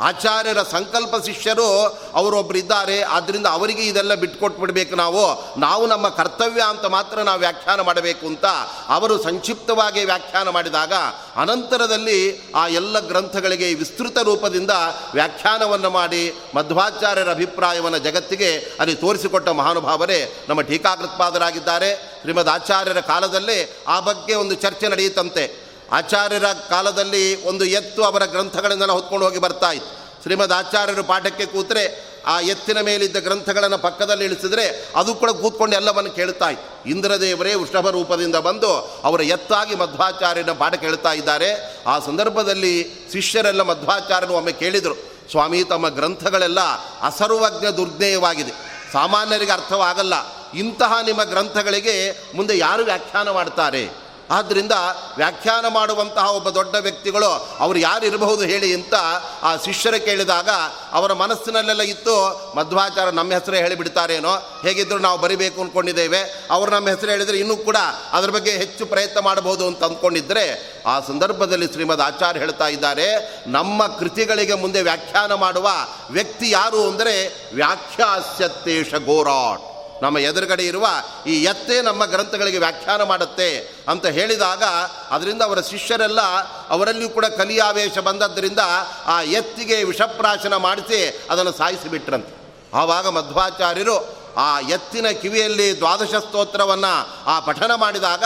ಆಚಾರ್ಯರ 0.00 0.62
ಸಂಕಲ್ಪ 0.62 1.14
ಶಿಷ್ಯರು 1.26 1.98
ಅವರೊಬ್ಬರು 2.14 2.58
ಇದ್ದಾರೆ. 2.58 3.02
ಆದ್ದರಿಂದ 3.02 3.46
ಅವರಿಗೆ 3.46 3.82
ಇದೆಲ್ಲ 3.82 4.14
ಬಿಟ್ಕೊಟ್ಬಿಡ್ಬೇಕು 4.14 4.96
ನಾವು. 4.96 5.60
ನಾವು 5.60 5.86
ನಮ್ಮ 5.86 6.08
ಕರ್ತವ್ಯ 6.08 6.62
ಅಂತ 6.68 6.84
ಮಾತ್ರ 6.84 7.18
ನಾವು 7.18 7.38
ವ್ಯಾಖ್ಯಾನ 7.38 7.80
ಮಾಡಬೇಕು 7.80 8.26
ಅಂತ 8.26 8.44
ಅವರು 8.88 9.22
ಸಂಕ್ಷಿಪ್ತವಾಗಿ 9.22 10.04
ವ್ಯಾಖ್ಯಾನ 10.04 10.48
ಮಾಡಿದಾಗ 10.48 10.92
ಅನಂತರದಲ್ಲಿ 11.36 12.50
ಆ 12.54 12.66
ಎಲ್ಲ 12.66 12.98
ಗ್ರಂಥಗಳಿಗೆ 12.98 13.74
ವಿಸ್ತೃತ 13.74 14.18
ರೂಪದಿಂದ 14.18 14.70
ವ್ಯಾಖ್ಯಾನವನ್ನು 15.14 15.90
ಮಾಡಿ 15.90 16.34
ಮಧ್ವಾಚಾರ್ಯರ 16.54 17.30
ಅಭಿಪ್ರಾಯವನ್ನು 17.30 17.98
ಜಗತ್ತಿಗೆ 17.98 18.72
ಅಲ್ಲಿ 18.80 18.94
ತೋರಿಸಿಕೊಟ್ಟ 18.94 19.48
ಮಹಾನುಭಾವರೇ 19.48 20.46
ನಮ್ಮ 20.48 20.60
ಟೀಕಾಕೃತ್ಪಾದರಾಗಿದ್ದಾರೆ. 20.60 22.18
ಶ್ರೀಮದ್ 22.20 22.48
ಆಚಾರ್ಯರ 22.48 23.00
ಕಾಲದಲ್ಲೇ 23.00 23.84
ಆ 23.88 24.00
ಬಗ್ಗೆ 24.00 24.34
ಒಂದು 24.34 24.54
ಚರ್ಚೆ 24.54 24.88
ನಡೆಯುತ್ತಂತೆ. 24.88 25.69
ಆಚಾರ್ಯರ 25.92 26.46
ಕಾಲದಲ್ಲಿ 26.46 27.44
ಒಂದು 27.44 27.64
ಎತ್ತು 27.64 28.04
ಅವರ 28.04 28.24
ಗ್ರಂಥಗಳನ್ನೆಲ್ಲ 28.24 28.92
ಹೊತ್ಕೊಂಡು 28.92 29.26
ಹೋಗಿ 29.26 29.38
ಬರ್ತಾ 29.38 29.70
ಇತ್ತು. 29.72 30.22
ಶ್ರೀಮದ್ 30.22 30.52
ಆಚಾರ್ಯರು 30.52 31.04
ಪಾಠಕ್ಕೆ 31.04 31.46
ಕೂತರೆ 31.46 32.10
ಆ 32.26 32.40
ಎತ್ತಿನ 32.40 32.80
ಮೇಲಿದ್ದ 32.80 33.16
ಗ್ರಂಥಗಳನ್ನು 33.16 33.78
ಪಕ್ಕದಲ್ಲಿ 33.78 34.24
ಇಳಿಸಿದ್ರೆ 34.24 34.88
ಅದು 34.96 35.14
ಕೂಡ 35.14 35.30
ಕೂತ್ಕೊಂಡು 35.30 35.76
ಎಲ್ಲವನ್ನು 35.76 36.10
ಕೇಳ್ತಾ 36.10 36.48
ಇತ್ತು. 36.48 36.90
ಇಂದ್ರದೇವರೇ 36.90 37.54
ವೃಷಭ 37.54 37.90
ರೂಪದಿಂದ 37.90 38.36
ಬಂದು 38.36 39.00
ಅವರ 39.04 39.20
ಎತ್ತಾಗಿ 39.20 39.74
ಮಧ್ವಾಚಾರ್ಯನ 39.74 40.50
ಪಾಠ 40.50 40.74
ಕೇಳ್ತಾ 40.74 41.12
ಇದ್ದಾರೆ. 41.12 41.76
ಆ 41.86 41.98
ಸಂದರ್ಭದಲ್ಲಿ 41.98 42.90
ಶಿಷ್ಯರೆಲ್ಲ 43.12 43.62
ಮಧ್ವಾಚಾರ್ಯನು 43.62 44.34
ಒಮ್ಮೆ 44.34 44.52
ಕೇಳಿದರು, 44.52 44.94
ಸ್ವಾಮಿ, 45.30 45.64
ತಮ್ಮ 45.64 45.88
ಗ್ರಂಥಗಳೆಲ್ಲ 45.88 46.60
ಅಸರ್ವಜ್ಞ 47.00 47.66
ದುರ್ಜ್ಞೇಯವಾಗಿದೆ. 47.66 48.52
ಸಾಮಾನ್ಯರಿಗೆ 48.92 49.52
ಅರ್ಥವಾಗಲ್ಲ. 49.52 50.14
ಇಂತಹ 50.54 50.92
ನಿಮ್ಮ 51.04 51.24
ಗ್ರಂಥಗಳಿಗೆ 51.24 52.22
ಮುಂದೆ 52.34 52.58
ಯಾರು 52.58 52.82
ವ್ಯಾಖ್ಯಾನ 52.82 53.30
ಮಾಡ್ತಾರೆ? 53.30 54.09
ಆದ್ದರಿಂದ 54.30 54.72
ವ್ಯಾಖ್ಯಾನ 55.16 55.68
ಮಾಡುವಂತಹ 55.68 56.30
ಒಬ್ಬ 56.30 56.50
ದೊಡ್ಡ 56.50 56.74
ವ್ಯಕ್ತಿಗಳು 56.74 57.56
ಅವರು 57.58 57.78
ಯಾರು 57.78 58.06
ಇರಬಹುದು 58.06 58.42
ಹೇಳಿ 58.42 58.74
ಅಂತ 58.74 58.94
ಆ 59.42 59.56
ಶಿಷ್ಯರ 59.56 59.96
ಕೇಳಿದಾಗ 59.96 60.48
ಅವರ 60.92 61.12
ಮನಸ್ಸಿನಲ್ಲೆಲ್ಲ 61.12 61.82
ಇತ್ತು, 61.82 62.14
ಮಧ್ವಾಚಾರ 62.56 63.10
ನಮ್ಮ 63.10 63.32
ಹೆಸರೇ 63.32 63.58
ಹೇಳಿಬಿಡ್ತಾರೇನೋ 63.58 64.34
ಹೇಗಿದ್ದರೂ 64.62 64.98
ನಾವು 64.98 65.18
ಬರಿಬೇಕು 65.18 65.60
ಅಂದ್ಕೊಂಡಿದ್ದೇವೆ 65.60 66.48
ಅವರು 66.50 66.70
ನಮ್ಮ 66.70 66.88
ಹೆಸರು 66.88 67.10
ಹೇಳಿದರೆ 67.10 67.36
ಇನ್ನೂ 67.36 67.56
ಕೂಡ 67.56 67.76
ಅದರ 68.12 68.30
ಬಗ್ಗೆ 68.30 68.50
ಹೆಚ್ಚು 68.50 68.86
ಪ್ರಯತ್ನ 68.86 69.18
ಮಾಡಬಹುದು 69.18 69.66
ಅಂತ 69.66 69.84
ಅಂದ್ಕೊಂಡಿದ್ದರೆ 69.84 70.44
ಆ 70.86 71.00
ಸಂದರ್ಭದಲ್ಲಿ 71.00 71.66
ಶ್ರೀಮದ್ 71.66 72.00
ಆಚಾರ್ಯ 72.00 72.40
ಹೇಳ್ತಾ 72.40 72.68
ಇದ್ದಾರೆ, 72.68 73.08
ನಮ್ಮ 73.46 73.86
ಕೃತಿಗಳಿಗೆ 73.86 74.54
ಮುಂದೆ 74.54 74.82
ವ್ಯಾಖ್ಯಾನ 74.82 75.34
ಮಾಡುವ 75.34 75.68
ವ್ಯಕ್ತಿ 76.10 76.50
ಯಾರು 76.50 76.88
ಅಂದರೆ 76.88 77.14
ವ್ಯಾಖ್ಯಾಸ್ಯತ್ತೇಶ 77.54 78.94
ಗೋರಾಟ್ 78.94 79.69
ನಮ್ಮ 80.02 80.18
ಎದುರುಗಡೆ 80.18 80.66
ಇರುವ 80.66 80.86
ಈ 81.26 81.42
ಎತ್ತೇ 81.42 81.80
ನಮ್ಮ 81.80 82.04
ಗ್ರಂಥಗಳಿಗೆ 82.04 82.58
ವ್ಯಾಖ್ಯಾನ 82.58 83.02
ಮಾಡುತ್ತೆ 83.02 83.74
ಅಂತ 83.88 84.06
ಹೇಳಿದಾಗ 84.06 84.62
ಅದರಿಂದ 85.10 85.42
ಅವರ 85.42 85.60
ಶಿಷ್ಯರೆಲ್ಲ 85.60 86.20
ಅವರಲ್ಲಿಯೂ 86.68 87.08
ಕೂಡ 87.08 87.26
ಕಲಿಯಾವೇಶ 87.26 87.98
ಬಂದದ್ದರಿಂದ 87.98 88.58
ಆ 89.06 89.22
ಎತ್ತಿಗೆ 89.22 89.84
ವಿಷಪ್ರಾಶನ 89.84 90.56
ಮಾಡಿಸಿ 90.56 91.26
ಅದನ್ನು 91.30 91.52
ಸಾಯಿಸಿಬಿಟ್ರಂತೆ. 91.52 92.40
ಆವಾಗ 92.74 93.08
ಮಧ್ವಾಚಾರ್ಯರು 93.08 94.18
ಆ 94.36 94.60
ಎತ್ತಿನ 94.60 95.08
ಕಿವಿಯಲ್ಲಿ 95.08 95.76
ದ್ವಾದಶ 95.76 96.14
ಸ್ತೋತ್ರವನ್ನು 96.14 97.24
ಆ 97.26 97.40
ಪಠನ 97.40 97.70
ಮಾಡಿದಾಗ 97.76 98.24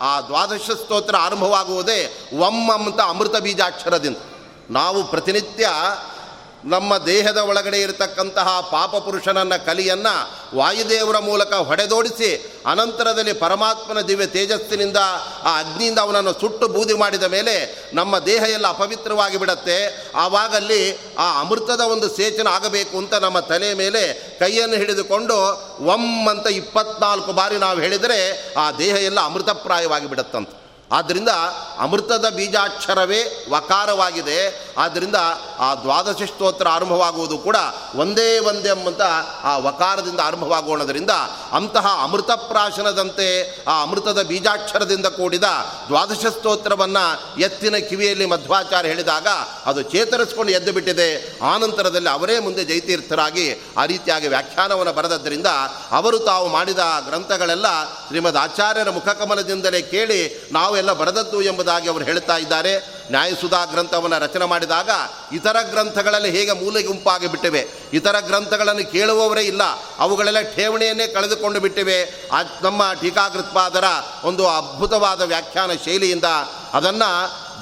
ಆ 0.00 0.20
ದ್ವಾದಶ 0.20 0.70
ಸ್ತೋತ್ರ 0.70 1.16
ಆರಂಭವಾಗುವುದೇ 1.16 2.30
ಒಮ್ಮಂತ 2.38 3.00
ಅಮೃತ 3.00 3.36
ಬೀಜಾಕ್ಷರದಿಂದ. 3.36 4.16
ನಾವು 4.70 5.04
ಪ್ರತಿನಿತ್ಯ 5.04 5.68
ನಮ್ಮ 6.64 6.98
ದೇಹದ 6.98 7.36
ಒಳಗಡೆ 7.36 7.80
ಇರತಕ್ಕಂತಹ 7.80 8.60
ಪಾಪ 8.60 8.96
ಪುರುಷನನ್ನ 8.96 9.56
ಕಲಿಯನ್ನು 9.56 10.32
ವಾಯುದೇವರ 10.56 11.18
ಮೂಲಕ 11.18 11.52
ಹೊಡೆದೋಡಿಸಿ 11.52 12.60
ಅನಂತರದಲ್ಲಿ 12.66 13.32
ಪರಮಾತ್ಮನ 13.32 14.00
ದಿವ್ಯ 14.00 14.26
ತೇಜಸ್ಸಿನಿಂದ 14.26 14.96
ಆ 15.42 15.58
ಅಗ್ನಿಯಿಂದ 15.58 15.98
ಅವನನ್ನು 15.98 16.32
ಸುಟ್ಟು 16.32 16.68
ಬೂದಿ 16.68 16.94
ಮಾಡಿದ 16.94 17.22
ಮೇಲೆ 17.22 17.84
ನಮ್ಮ 17.94 18.18
ದೇಹ 18.18 18.42
ಎಲ್ಲ 18.42 18.66
ಅಪವಿತ್ರವಾಗಿ 18.66 19.36
ಬಿಡತ್ತೆ. 19.36 20.10
ಆವಾಗಲ್ಲಿ 20.14 20.98
ಆ 21.18 21.40
ಅಮೃತದ 21.40 21.80
ಒಂದು 21.80 22.16
ಸೇಚನ 22.16 22.46
ಆಗಬೇಕು 22.46 22.98
ಅಂತ 22.98 23.14
ನಮ್ಮ 23.14 23.40
ತಲೆ 23.40 23.74
ಮೇಲೆ 23.74 24.14
ಕೈಯನ್ನು 24.38 24.76
ಹಿಡಿದುಕೊಂಡು 24.76 25.36
ಒಮ್ 25.84 26.28
ಅಂತ 26.28 26.46
ಇಪ್ಪತ್ನಾಲ್ಕು 26.46 27.32
ಬಾರಿ 27.32 27.56
ನಾವು 27.56 27.80
ಹೇಳಿದರೆ 27.80 28.52
ಆ 28.54 28.70
ದೇಹ 28.72 28.94
ಎಲ್ಲ 28.94 29.20
ಅಮೃತಪ್ರಾಯವಾಗಿ 29.20 30.06
ಬಿಡುತ್ತಂತೆ. 30.06 30.61
ಆದ್ದರಿಂದ 30.92 31.28
ಅಮೃತದ 31.78 32.28
ಬೀಜಾಕ್ಷರವೇ 32.28 33.46
ವಕಾರವಾಗಿದೆ. 33.50 34.72
ಆದ್ದರಿಂದ 34.78 35.16
ಆ 35.58 35.74
ದ್ವಾದಶ 35.74 36.22
ಸ್ತೋತ್ರ 36.22 36.68
ಆರಂಭವಾಗುವುದು 36.68 37.38
ಕೂಡ 37.38 37.56
ಒಂದೇ 37.96 38.38
ಒಂದೇ 38.38 38.68
ಎಂಬಂತ 38.68 39.02
ಆ 39.42 39.56
ವಕಾರದಿಂದ 39.56 40.20
ಆರಂಭವಾಗೋಣದರಿಂದ 40.20 41.10
ಅಂತಹ 41.52 42.00
ಅಮೃತಪ್ರಾಶನದಂತೆ 42.02 43.58
ಆ 43.64 43.82
ಅಮೃತದ 43.82 44.22
ಬೀಜಾಕ್ಷರದಿಂದ 44.22 45.06
ಕೂಡಿದ 45.06 45.44
ದ್ವಾದಶ 45.88 46.26
ಸ್ತೋತ್ರವನ್ನು 46.26 47.38
ಎತ್ತಿನ 47.40 47.76
ಕಿವಿಯಲ್ಲಿ 47.76 48.26
ಮಧ್ವಾಚಾರ್ಯ 48.26 48.88
ಹೇಳಿದಾಗ 48.88 49.26
ಅದು 49.66 49.82
ಚೇತರಿಸಿಕೊಂಡು 49.82 50.52
ಎದ್ದು 50.52 50.72
ಬಿಟ್ಟಿದೆ. 50.72 51.38
ಆನಂತರದಲ್ಲಿ 51.42 52.08
ಅವರೇ 52.08 52.38
ಮುಂದೆ 52.38 52.64
ಜೈತೀರ್ಥರಾಗಿ 52.64 53.54
ಆ 53.76 53.84
ರೀತಿಯಾಗಿ 53.84 54.28
ವ್ಯಾಖ್ಯಾನವನ್ನು 54.28 54.92
ಬರೆದದ್ದರಿಂದ 54.92 55.46
ಅವರು 55.90 56.18
ತಾವು 56.18 56.48
ಮಾಡಿದ 56.48 56.78
ಗ್ರಂಥಗಳೆಲ್ಲ 57.08 57.84
ಶ್ರೀಮದ್ 57.84 58.36
ಆಚಾರ್ಯರ 58.36 58.90
ಮುಖಕಮಲದಿಂದಲೇ 58.90 59.82
ಕೇಳಿ 59.82 60.48
ನಾವು 60.52 60.81
ಎಲ್ಲ 60.82 60.92
ಬರೆದದ್ದು 60.92 61.38
ಎಂಬುದಾಗಿ 61.42 61.86
ಅವರು 61.88 62.04
ಹೇಳ್ತಾ 62.04 62.36
ಇದ್ದಾರೆ. 62.36 62.72
ನ್ಯಾಯಸುಧಾ 63.10 63.64
ಗ್ರಂಥವನ್ನು 63.64 64.18
ರಚನೆ 64.18 64.44
ಮಾಡಿದಾಗ 64.44 64.90
ಇತರ 65.32 65.56
ಗ್ರಂಥಗಳಲ್ಲಿ 65.70 66.30
ಹೇಗೆ 66.30 66.52
ಮೂಲೆ 66.52 66.82
ಗುಂಪಾಗಿ 66.82 67.26
ಬಿಟ್ಟಿವೆ, 67.26 67.62
ಇತರ 67.92 68.16
ಗ್ರಂಥಗಳನ್ನು 68.20 68.84
ಕೇಳುವವರೇ 68.92 69.42
ಇಲ್ಲ, 69.42 69.64
ಅವುಗಳೆಲ್ಲ 69.98 70.40
ಠೇವಣಿಯನ್ನೇ 70.54 71.06
ಕಳೆದುಕೊಂಡು 71.06 71.60
ಬಿಟ್ಟಿವೆ. 71.60 71.98
ಆ 72.32 72.42
ನಮ್ಮ 72.62 72.82
ಟೀಕಾಕೃತ್ಪಾದರ 73.00 73.84
ಒಂದು 74.24 74.44
ಅದ್ಭುತವಾದ 74.48 75.22
ವ್ಯಾಖ್ಯಾನ 75.22 75.70
ಶೈಲಿಯಿಂದ 75.84 76.28
ಅದನ್ನು 76.72 77.10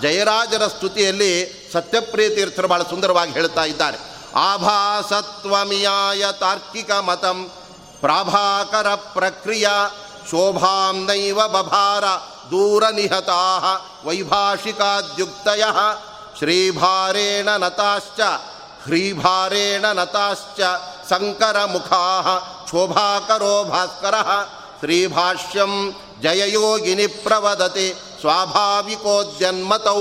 ಜಯರಾಜರ 0.02 0.64
ಸ್ತುತಿಯಲ್ಲಿ 0.66 1.32
ಸತ್ಯಪ್ರಿಯ 1.72 2.28
ತೀರ್ಥರು 2.28 2.68
ಬಹಳ 2.68 2.82
ಸುಂದರವಾಗಿ 2.82 3.32
ಹೇಳ್ತಾ 3.32 3.64
ಇದ್ದಾರೆ. 3.64 3.98
ಆಭಾಸತ್ವಮಿಯಾಯ 4.34 6.24
ತಾರ್ಕಿಕ 6.40 6.92
ಮತಂ, 6.92 7.38
ಪ್ರಾಭಾಕರ 8.00 8.94
ಪ್ರಕ್ರಿಯಾ, 9.14 9.76
ಶೋಭಾಂ 10.30 10.96
ನೈವ 11.06 11.40
ಬಭಾರ 11.48 12.04
ದೂರ 12.50 12.84
ನಿಹತಾ 12.90 13.40
ವೈಭಾಷಿಕಾದ್ಯುಕ್ತಯ 14.04 15.64
ಶ್ರೀಭಾರೇಣ 16.38 17.48
ನತಾಶ್ಚ 17.56 18.20
ಹ್ರೀಭಾರೇಣ 18.84 19.86
ನತಾಶ್ಚ 19.92 20.60
ಸಂಕರ 21.10 21.58
ಮುಖಾ 21.64 22.02
ಶೋಭಾಕರೋ 22.70 23.64
ಭಾಸ್ಕರ 23.64 24.16
ಶ್ರೀಭಾಷ್ಯಂ 24.80 25.72
ಜಯಯೋಗಿನಿ 26.22 27.06
ಪ್ರವದತಿ 27.22 27.88
ಸ್ವಾಭಾವಿಕೋದ್ಯನ್ಮತೌ 28.20 30.00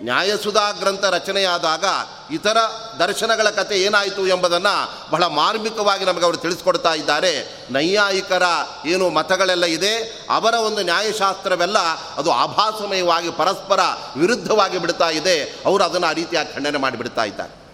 ನ್ಯಾಯಸುಧಾ 0.00 0.72
ಗ್ರಂಥ 0.72 1.04
ರಚನೆಯಾದಾಗ 1.04 1.84
ಇತರ 2.30 2.56
ದರ್ಶನಗಳ 2.98 3.50
ಕತೆ 3.50 3.80
ಏನಾಯಿತು 3.82 4.26
ಎಂಬುದನ್ನು 4.26 5.10
ಬಹಳ 5.10 5.26
ಮಾರ್ಮಿಕವಾಗಿ 5.26 6.04
ನಮಗೆ 6.04 6.24
ಅವರು 6.24 6.36
ತಿಳಿಸ್ಕೊಡ್ತಾ 6.36 6.94
ಇದ್ದಾರೆ. 6.94 7.64
ನೈಯಾಯಿಕರ 7.70 8.42
ಏನು 8.86 9.10
ಮತಗಳೆಲ್ಲ 9.10 9.64
ಇದೆ, 9.64 10.26
ಅವರ 10.30 10.54
ಒಂದು 10.54 10.82
ನ್ಯಾಯಶಾಸ್ತ್ರವೆಲ್ಲ 10.82 11.78
ಅದು 12.16 12.32
ಆಭಾಸಮಯವಾಗಿ 12.32 13.30
ಪರಸ್ಪರ 13.30 13.80
ವಿರುದ್ಧವಾಗಿ 14.16 14.78
ಬಿಡ್ತಾ 14.78 15.10
ಇದೆ. 15.10 15.42
ಅವರು 15.66 15.84
ಅದನ್ನು 15.84 16.06
ಆ 16.06 16.12
ರೀತಿಯಾಗಿ 16.12 16.54
ಖಂಡನೆ 16.54 16.78
ಮಾಡಿಬಿಡ್ತಾ 16.78 17.24
ಇದ್ದಾರೆ. 17.24 17.64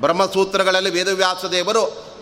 ಬ್ರಹ್ಮಸೂತ್ರಗಳಲ್ಲಿ 0.00 0.90
ವೇದವ್ಯಾಸ 0.90 1.44
ದೇವರು 1.44 2.15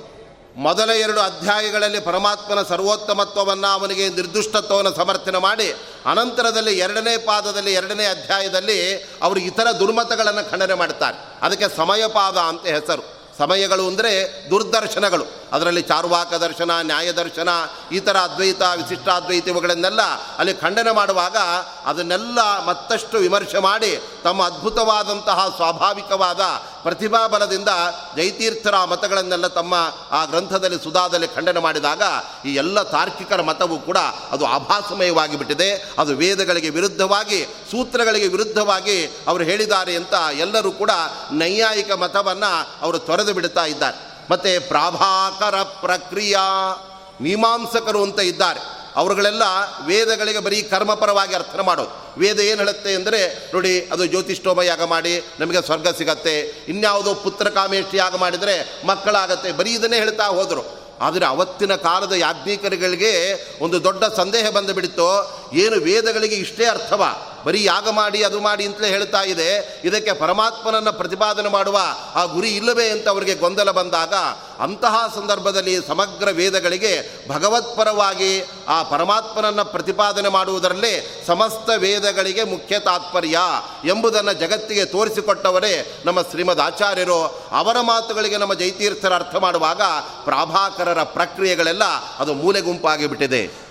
ಮೊದಲ 0.57 0.91
ಎರಡು 0.91 1.21
ಅಧ್ಯಾಯಗಳಲ್ಲಿ 1.21 2.01
ಪರಮಾತ್ಮನ 2.01 2.63
ಸರ್ವೋತ್ತಮತ್ವವನ್ನು 2.63 3.67
ಅವನಿಗೆ 3.67 4.09
ನಿರ್ದುಷ್ಟತ್ವವನ್ನು 4.09 4.95
ಸಮರ್ಥನೆ 4.95 5.39
ಮಾಡಿ, 5.39 5.73
ಅನಂತರದಲ್ಲಿ 6.07 6.79
ಎರಡನೇ 6.79 7.17
ಪಾದದಲ್ಲಿ 7.17 7.73
ಎರಡನೇ 7.73 8.05
ಅಧ್ಯಾಯದಲ್ಲಿ 8.07 8.95
ಅವರು 9.23 9.41
ಇತರ 9.41 9.71
ದುರ್ಮತಗಳನ್ನು 9.71 10.51
ಖಂಡನೆ 10.51 10.75
ಮಾಡ್ತಾರೆ. 10.75 11.39
ಅದಕ್ಕೆ 11.43 11.77
ಸಮಯಪಾದ 11.77 12.37
ಅಂತ 12.37 12.67
ಹೆಸರು. 12.67 13.15
ಸಮಯಗಳು 13.39 13.87
ಅಂದರೆ 13.87 14.45
ದುರ್ದರ್ಶನಗಳು. 14.51 15.25
ಅದರಲ್ಲಿ 15.53 15.83
ಚಾರ್ವಾಕ 15.83 16.35
ದರ್ಶನ, 16.35 16.71
ನ್ಯಾಯ 16.83 17.13
ದರ್ಶನ, 17.13 17.49
ಈ 17.93 18.01
ಥರ 18.01 18.17
ಅದ್ವೈತ, 18.17 18.63
ವಿಶಿಷ್ಟಾದ್ವೈತ 18.63 19.49
ಇವುಗಳನ್ನೆಲ್ಲ 19.49 20.03
ಅಲ್ಲಿ 20.39 20.55
ಖಂಡನೆ 20.55 20.95
ಮಾಡುವಾಗ 20.95 21.37
ಅದನ್ನೆಲ್ಲ 21.85 22.65
ಮತ್ತಷ್ಟು 22.65 23.19
ವಿಮರ್ಶೆ 23.19 23.59
ಮಾಡಿ 23.59 24.03
ತಮ್ಮ 24.25 24.45
ಅದ್ಭುತವಾದಂತಹ 24.45 25.53
ಸ್ವಾಭಾವಿಕವಾದ 25.57 26.41
ಪ್ರತಿಭಾಬಲದಿಂದ 26.85 27.69
ಜೈತೀರ್ಥರ 28.17 28.85
ಮತಗಳನ್ನೆಲ್ಲ 28.85 29.47
ತಮ್ಮ 29.47 29.75
ಆ 30.11 30.25
ಗ್ರಂಥದಲ್ಲಿ, 30.25 30.85
ಸುಧಾದಲ್ಲಿ 30.85 31.29
ಖಂಡನೆ 31.29 31.61
ಮಾಡಿದಾಗ 31.61 32.03
ಈ 32.45 32.55
ಎಲ್ಲ 32.55 32.83
ತಾರ್ಕಿಕರ 32.83 33.43
ಮತವು 33.43 33.79
ಕೂಡ 33.79 33.99
ಅದು 34.31 34.47
ಆಭಾಸಮಯವಾಗಿ 34.47 35.37
ಬಿಟ್ಟಿದೆ. 35.37 35.75
ಅದು 35.99 36.17
ವೇದಗಳಿಗೆ 36.17 36.71
ವಿರುದ್ಧವಾಗಿ, 36.71 37.45
ಸೂತ್ರಗಳಿಗೆ 37.71 38.29
ವಿರುದ್ಧವಾಗಿ 38.29 39.07
ಅವರು 39.07 39.45
ಹೇಳಿದ್ದಾರೆ 39.45 39.97
ಅಂತ 39.97 40.15
ಎಲ್ಲರೂ 40.33 40.73
ಕೂಡ 40.73 40.91
ನೈಯಾಯಿಕ 41.33 41.93
ಮತವನ್ನು 41.93 42.69
ಅವರು 42.83 42.99
ತೊರೆದು 42.99 43.35
ಬಿಡುತ್ತಾ 43.35 43.65
ಇದ್ದಾರೆ. 43.65 44.15
ಮತ್ತು 44.31 44.69
ಪ್ರಾಭಾಕರ 44.69 45.63
ಪ್ರಕ್ರಿಯಾ 45.63 46.75
ಮೀಮಾಂಸಕರು 47.21 48.03
ಅಂತ 48.03 48.21
ಇದ್ದಾರೆ. 48.21 48.84
ಅವರುಗಳೆಲ್ಲ 48.97 49.43
ವೇದಗಳಿಗೆ 49.87 50.39
ಬರೀ 50.39 50.63
ಕರ್ಮಪರವಾಗಿ 50.63 51.35
ಅರ್ಥನ 51.35 51.61
ಮಾಡೋದು. 51.61 52.21
ವೇದ 52.21 52.41
ಏನು 52.41 52.59
ಹೇಳುತ್ತೆ 52.59 52.95
ಅಂದರೆ, 52.95 53.51
ನೋಡಿ, 53.55 53.81
ಅದು 53.93 54.07
ಜ್ಯೋತಿಷ್ಠೋಮ 54.07 54.63
ಯಾಗ 54.63 54.83
ಮಾಡಿ, 54.83 55.25
ನಮಗೆ 55.41 55.63
ಸ್ವರ್ಗ 55.63 55.89
ಸಿಗತ್ತೆ. 55.89 56.41
ಇನ್ಯಾವುದೋ 56.69 57.15
ಪುತ್ರ 57.15 57.49
ಕಾಮೇಷ್ಟಿ 57.49 57.97
ಯಾಗ 57.97 58.17
ಮಾಡಿದರೆ 58.17 58.87
ಮಕ್ಕಳಾಗತ್ತೆ. 58.87 59.53
ಬರೀ 59.53 59.73
ಇದನ್ನೇ 59.73 59.97
ಹೇಳ್ತಾ 59.97 60.27
ಹೋದರು. 60.27 60.85
ಆದರೆ 61.01 61.27
ಅವತ್ತಿನ 61.27 61.75
ಕಾಲದ 61.75 62.13
ಯಾಜ್ಞಿಕರುಗಳಿಗೆ 62.13 63.35
ಒಂದು 63.61 63.85
ದೊಡ್ಡ 63.85 64.05
ಸಂದೇಹ 64.05 64.51
ಬಂದು 64.51 64.75
ಬಿಡಿತು. 64.75 65.09
ಏನು 65.55 65.77
ವೇದಗಳಿಗೆ 65.77 66.37
ಇಷ್ಟೇ 66.37 66.67
ಅರ್ಥವ? 66.67 67.05
ಬರೀ 67.45 67.65
ಯಾಗ 67.65 67.89
ಮಾಡಿ, 67.89 68.23
ಅದು 68.23 68.41
ಮಾಡಿ 68.41 68.65
ಅಂತಲೇ 68.65 68.89
ಹೇಳ್ತಾ 68.89 69.23
ಇದೆ. 69.23 69.81
ಇದಕ್ಕೆ 69.85 70.13
ಪರಮಾತ್ಮನನ್ನು 70.13 70.93
ಪ್ರತಿಪಾದನೆ 70.93 71.49
ಮಾಡುವ 71.49 71.79
ಆ 72.15 72.25
ಗುರಿ 72.25 72.51
ಇಲ್ಲವೇ 72.51 72.89
ಅಂತ 72.89 73.09
ಅವರಿಗೆ 73.09 73.35
ಗೊಂದಲ 73.35 73.71
ಬಂದಾಗ 73.71 74.15
ಅಂತಹ 74.61 75.13
ಸಂದರ್ಭದಲ್ಲಿ 75.15 75.87
ಸಮಗ್ರ 75.87 76.31
ವೇದಗಳಿಗೆ 76.31 77.25
ಭಗವತ್ಪರವಾಗಿ 77.29 78.51
ಆ 78.69 78.83
ಪರಮಾತ್ಮನನ್ನು 78.83 79.65
ಪ್ರತಿಪಾದನೆ 79.65 80.29
ಮಾಡುವುದರಲ್ಲೇ 80.29 81.25
ಸಮಸ್ತ 81.27 81.71
ವೇದಗಳಿಗೆ 81.77 82.45
ಮುಖ್ಯ 82.45 82.79
ತಾತ್ಪರ್ಯ 82.79 83.39
ಎಂಬುದನ್ನು 83.85 84.33
ಜಗತ್ತಿಗೆ 84.33 84.85
ತೋರಿಸಿಕೊಟ್ಟವರೇ 84.85 86.03
ನಮ್ಮ 86.05 86.23
ಶ್ರೀಮದ್ 86.23 86.61
ಆಚಾರ್ಯರು. 86.61 87.25
ಅವರ 87.51 87.81
ಮಾತುಗಳಿಗೆ 87.81 88.37
ನಮ್ಮ 88.37 88.55
ಜೈತೀರ್ಥರ 88.55 89.15
ಅರ್ಥ 89.15 89.37
ಮಾಡುವಾಗ 89.37 89.83
ಪ್ರಾಭಾಕರರ 90.25 91.03
ಪ್ರಕ್ರಿಯೆಗಳೆಲ್ಲ 91.03 91.85
ಅದು 92.19 92.35
ಮೂಲೆ 92.35 92.61
ಗುಂಪಾಗಿ 92.61 93.07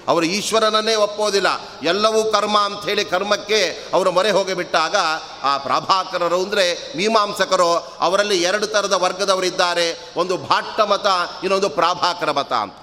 ಅವರು 0.07 0.25
ಈಶ್ವರನನ್ನೇ 0.25 0.95
ಒಪ್ಪೋದಿಲ್ಲ. 0.95 1.47
ಎಲ್ಲವೂ 1.83 2.23
ಕರ್ಮ 2.23 2.57
ಅಂಥೇಳಿ 2.59 3.05
ಕರ್ಮಕ್ಕೆ 3.05 3.91
ಅವರು 3.93 4.11
ಮೊರೆ 4.11 4.31
ಹೋಗಿಬಿಟ್ಟಾಗ 4.31 4.95
ಆ 5.43 5.57
ಪ್ರಾಭಾಕರರು 5.57 6.43
ಅಂದರೆ 6.43 6.93
ಮೀಮಾಂಸಕರು 6.97 7.97
ಅವರಲ್ಲಿ 7.99 8.41
ಎರಡು 8.41 8.67
ಥರದ 8.67 8.93
ವರ್ಗದವರಿದ್ದಾರೆ 8.93 9.87
ಒಂದು 10.17 10.37
ಭಾಟ್ಟ 10.37 10.79
ಮತ, 10.79 11.05
ಇನ್ನೊಂದು 11.43 11.69
ಪ್ರಾಭಾಕರ 11.69 12.31
ಮತ 12.31 12.53
ಅಂತ. 12.53 12.73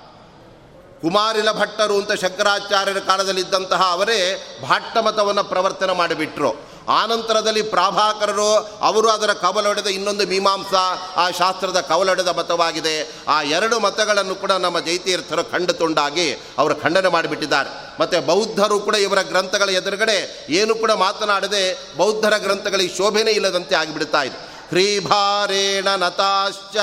ಕುಮಾರಿಲ 1.02 1.52
ಭಟ್ಟರು 1.52 1.98
ಅಂತ 1.98 2.12
ಶಂಕರಾಚಾರ್ಯರ 2.12 2.98
ಕಾಲದಲ್ಲಿದ್ದಂತಹ 2.98 3.82
ಅವರೇ 3.92 4.18
ಭಾಟ್ಟ 4.62 4.98
ಮತವನ್ನು 4.98 5.44
ಪ್ರವರ್ತನೆ 5.44 5.92
ಮಾಡಿಬಿಟ್ರು. 5.92 6.69
ಆನಂತರದಲ್ಲಿ 6.90 7.62
ಪ್ರಾಭಾಕರರು 7.62 8.54
ಅವರು 8.82 9.10
ಅದರ 9.10 9.32
ಕವಲೊಡೆದ 9.32 9.86
ಇನ್ನೊಂದು 9.86 10.26
ಮೀಮಾಂಸಾ, 10.26 11.12
ಆ 11.16 11.30
ಶಾಸ್ತ್ರದ 11.30 11.80
ಕವಲೊಡೆದ 11.80 12.28
ಮತವಾಗಿದೆ. 12.28 13.10
ಆ 13.28 13.42
ಎರಡು 13.42 13.80
ಮತಗಳನ್ನು 13.80 14.34
ಕೂಡ 14.34 14.52
ನಮ್ಮ 14.52 14.80
ಜೈತೀರ್ಥರು 14.80 15.44
ಖಂಡ 15.44 15.70
ತುಂಡಾಗಿ 15.70 16.32
ಅವರು 16.32 16.74
ಖಂಡನೆ 16.74 17.08
ಮಾಡಿಬಿಟ್ಟಿದ್ದಾರೆ. 17.08 17.70
ಮತ್ತು 18.00 18.26
ಬೌದ್ಧರು 18.26 18.80
ಕೂಡ 18.80 18.94
ಇವರ 18.94 19.22
ಗ್ರಂಥಗಳ 19.22 19.68
ಎದುರುಗಡೆ 19.68 20.46
ಏನು 20.48 20.74
ಕೂಡ 20.74 20.92
ಮಾತನಾಡದೆ 20.92 21.94
ಬೌದ್ಧರ 21.96 22.36
ಗ್ರಂಥಗಳಿಗೆ 22.36 22.96
ಶೋಭೆನೇ 22.96 23.30
ಇಲ್ಲದಂತೆ 23.30 23.74
ಆಗಿಬಿಡ್ತಾ 23.74 24.22
ಇದೆ. 24.22 24.50
ಶ್ರೀಭಾರೇಣ 24.68 25.88
ನತಾಶ್ಚ 25.88 26.76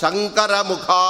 ಶಂಕರ 0.00 0.60
ಮುಖಾ 0.60 1.02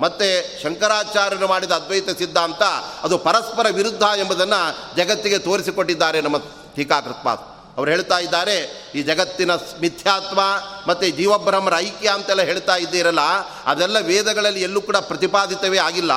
ಮತ್ತು 0.00 0.62
ಶಂಕರಾಚಾರ್ಯರು 0.62 1.48
ಮಾಡಿದ 1.48 1.70
ಅದ್ವೈತ 1.70 2.18
ಸಿದ್ಧಾಂತ 2.18 2.62
ಅದು 3.02 3.18
ಪರಸ್ಪರ 3.18 3.66
ವಿರುದ್ಧ 3.70 4.02
ಎಂಬುದನ್ನು 4.16 4.96
ಜಗತ್ತಿಗೆ 4.96 5.38
ತೋರಿಸಿಕೊಟ್ಟಿದ್ದಾರೆ 5.38 6.20
ನಮ್ಮ 6.20 6.36
ಟೀಕಾಕೃತ್ಪಾತ್. 6.80 7.46
ಅವ್ರು 7.76 7.90
ಹೇಳ್ತಾ 7.90 8.16
ಇದ್ದಾರೆ, 8.18 8.54
ಈ 8.94 9.00
ಜಗತ್ತಿನ 9.08 9.52
ಮಿಥ್ಯಾತ್ವ 9.82 10.40
ಮತ್ತು 10.88 11.06
ಜೀವಬ್ರಹ್ಮರ 11.18 11.74
ಐಕ್ಯ 11.78 12.08
ಅಂತೆಲ್ಲ 12.08 12.42
ಹೇಳ್ತಾ 12.48 12.74
ಇದ್ದೀರಲ್ಲ, 12.76 13.22
ಅದೆಲ್ಲ 13.66 13.98
ವೇದಗಳಲ್ಲಿ 14.08 14.62
ಎಲ್ಲೂ 14.66 14.80
ಕೂಡ 14.88 14.98
ಪ್ರತಿಪಾದಿತವೇ 15.10 15.78
ಆಗಿಲ್ಲ. 15.78 16.14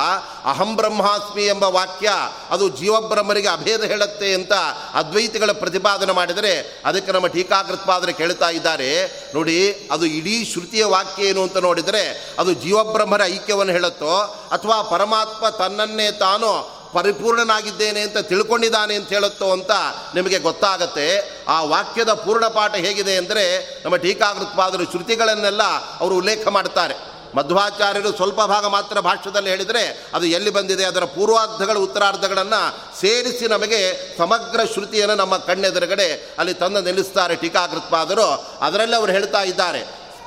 ಅಹಂ 0.50 0.70
ಬ್ರಹ್ಮಾಸ್ಮಿ 0.76 1.44
ಎಂಬ 1.46 1.64
ವಾಕ್ಯ, 1.76 2.10
ಅದು 2.50 2.68
ಜೀವಬ್ರಹ್ಮರಿಗೆ 2.80 3.48
ಅಭೇದ 3.48 3.82
ಹೇಳುತ್ತೆ 3.92 4.28
ಅಂತ 4.34 4.52
ಅದ್ವೈತಿಗಳ 4.94 5.52
ಪ್ರತಿಪಾದನೆ 5.62 6.12
ಮಾಡಿದರೆ 6.12 6.52
ಅದಕ್ಕೆ 6.84 7.12
ನಮ್ಮ 7.12 7.30
ಟೀಕಾಕೃತ್ಪಾದರೆ 7.38 8.14
ಕೇಳ್ತಾ 8.20 8.50
ಇದ್ದಾರೆ. 8.50 8.90
ನೋಡಿ, 9.34 9.58
ಅದು 9.90 10.06
ಇಡೀ 10.18 10.36
ಶ್ರುತಿಯ 10.52 10.84
ವಾಕ್ಯ 10.96 11.30
ಏನು 11.32 11.42
ಅಂತ 11.42 11.56
ನೋಡಿದರೆ 11.68 12.04
ಅದು 12.38 12.52
ಜೀವಬ್ರಹ್ಮರ 12.66 13.24
ಐಕ್ಯವನ್ನು 13.34 13.72
ಹೇಳುತ್ತೋ, 13.72 14.14
ಅಥವಾ 14.52 14.78
ಪರಮಾತ್ಮ 14.94 15.48
ತನ್ನನ್ನೇ 15.62 16.10
ತಾನು 16.26 16.52
ಪರಿಪೂರ್ಣನಾಗಿದ್ದೇನೆ 16.94 18.00
ಅಂತ 18.00 18.18
ತಿಳ್ಕೊಂಡಿದ್ದಾನೆ 18.18 18.94
ಅಂತ 18.94 19.08
ಹೇಳುತ್ತೋ 19.08 19.48
ಅಂತ 19.52 19.72
ನಿಮಗೆ 20.14 20.38
ಗೊತ್ತಾಗತ್ತೆ. 20.38 21.08
ಆ 21.48 21.62
ವಾಕ್ಯದ 21.62 22.12
ಪೂರ್ಣ 22.12 22.46
ಪಾಠ 22.48 22.74
ಹೇಗಿದೆ 22.74 23.16
ಅಂದರೆ 23.16 23.44
ನಮ್ಮ 23.84 23.96
ಟೀಕಾಕೃತ್ಪಾದರು 23.96 24.84
ಶ್ರುತಿಗಳನ್ನೆಲ್ಲ 24.84 25.62
ಅವರು 26.00 26.14
ಉಲ್ಲೇಖ 26.16 26.48
ಮಾಡ್ತಾರೆ. 26.48 26.96
ಮಧ್ವಾಚಾರ್ಯರು 27.36 28.16
ಸ್ವಲ್ಪ 28.16 28.40
ಭಾಗ 28.42 28.66
ಮಾತ್ರ 28.66 29.00
ಭಾಷ್ಯದಲ್ಲಿ 29.00 29.50
ಹೇಳಿದರೆ 29.50 30.04
ಅದು 30.14 30.26
ಎಲ್ಲಿ 30.26 30.50
ಬಂದಿದೆ, 30.50 30.84
ಅದರ 30.84 31.04
ಪೂರ್ವಾರ್ಧಗಳ 31.04 31.76
ಉತ್ತರಾರ್ಧಗಳನ್ನು 31.78 32.60
ಸೇರಿಸಿ 33.00 33.46
ನಮಗೆ 33.48 33.80
ಸಮಗ್ರ 34.18 34.60
ಶ್ರುತಿಯನ್ನು 34.72 35.14
ನಮ್ಮ 35.14 35.36
ಕಣ್ಣೆದುರುಗಡೆ 35.36 36.34
ಅಲ್ಲಿ 36.38 36.54
ತಂದು 36.54 36.80
ನಿಲ್ಲಿಸ್ತಾರೆ 36.80 37.36
ಟೀಕಾಕೃತ್ಪಾದರು. 37.36 38.28
ಅದರಲ್ಲಿ 38.60 38.96
ಅವರು 38.96 39.12
ಹೇಳ್ತಾ 39.12 39.42
ಇದ್ದಾರೆ 39.42 39.82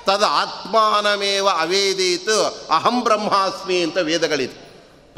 ತದ 0.06 0.23
ಆತ್ಮಾನಮೇವ 0.27 1.48
ಅವೇದೀತು 1.49 2.38
ಅಹಂ 2.72 3.03
ಬ್ರಹ್ಮಾಸ್ಮಿ 3.03 3.81
ಅಂತ 3.81 3.98
ವೇದಗಳಿದೆ. 3.98 4.66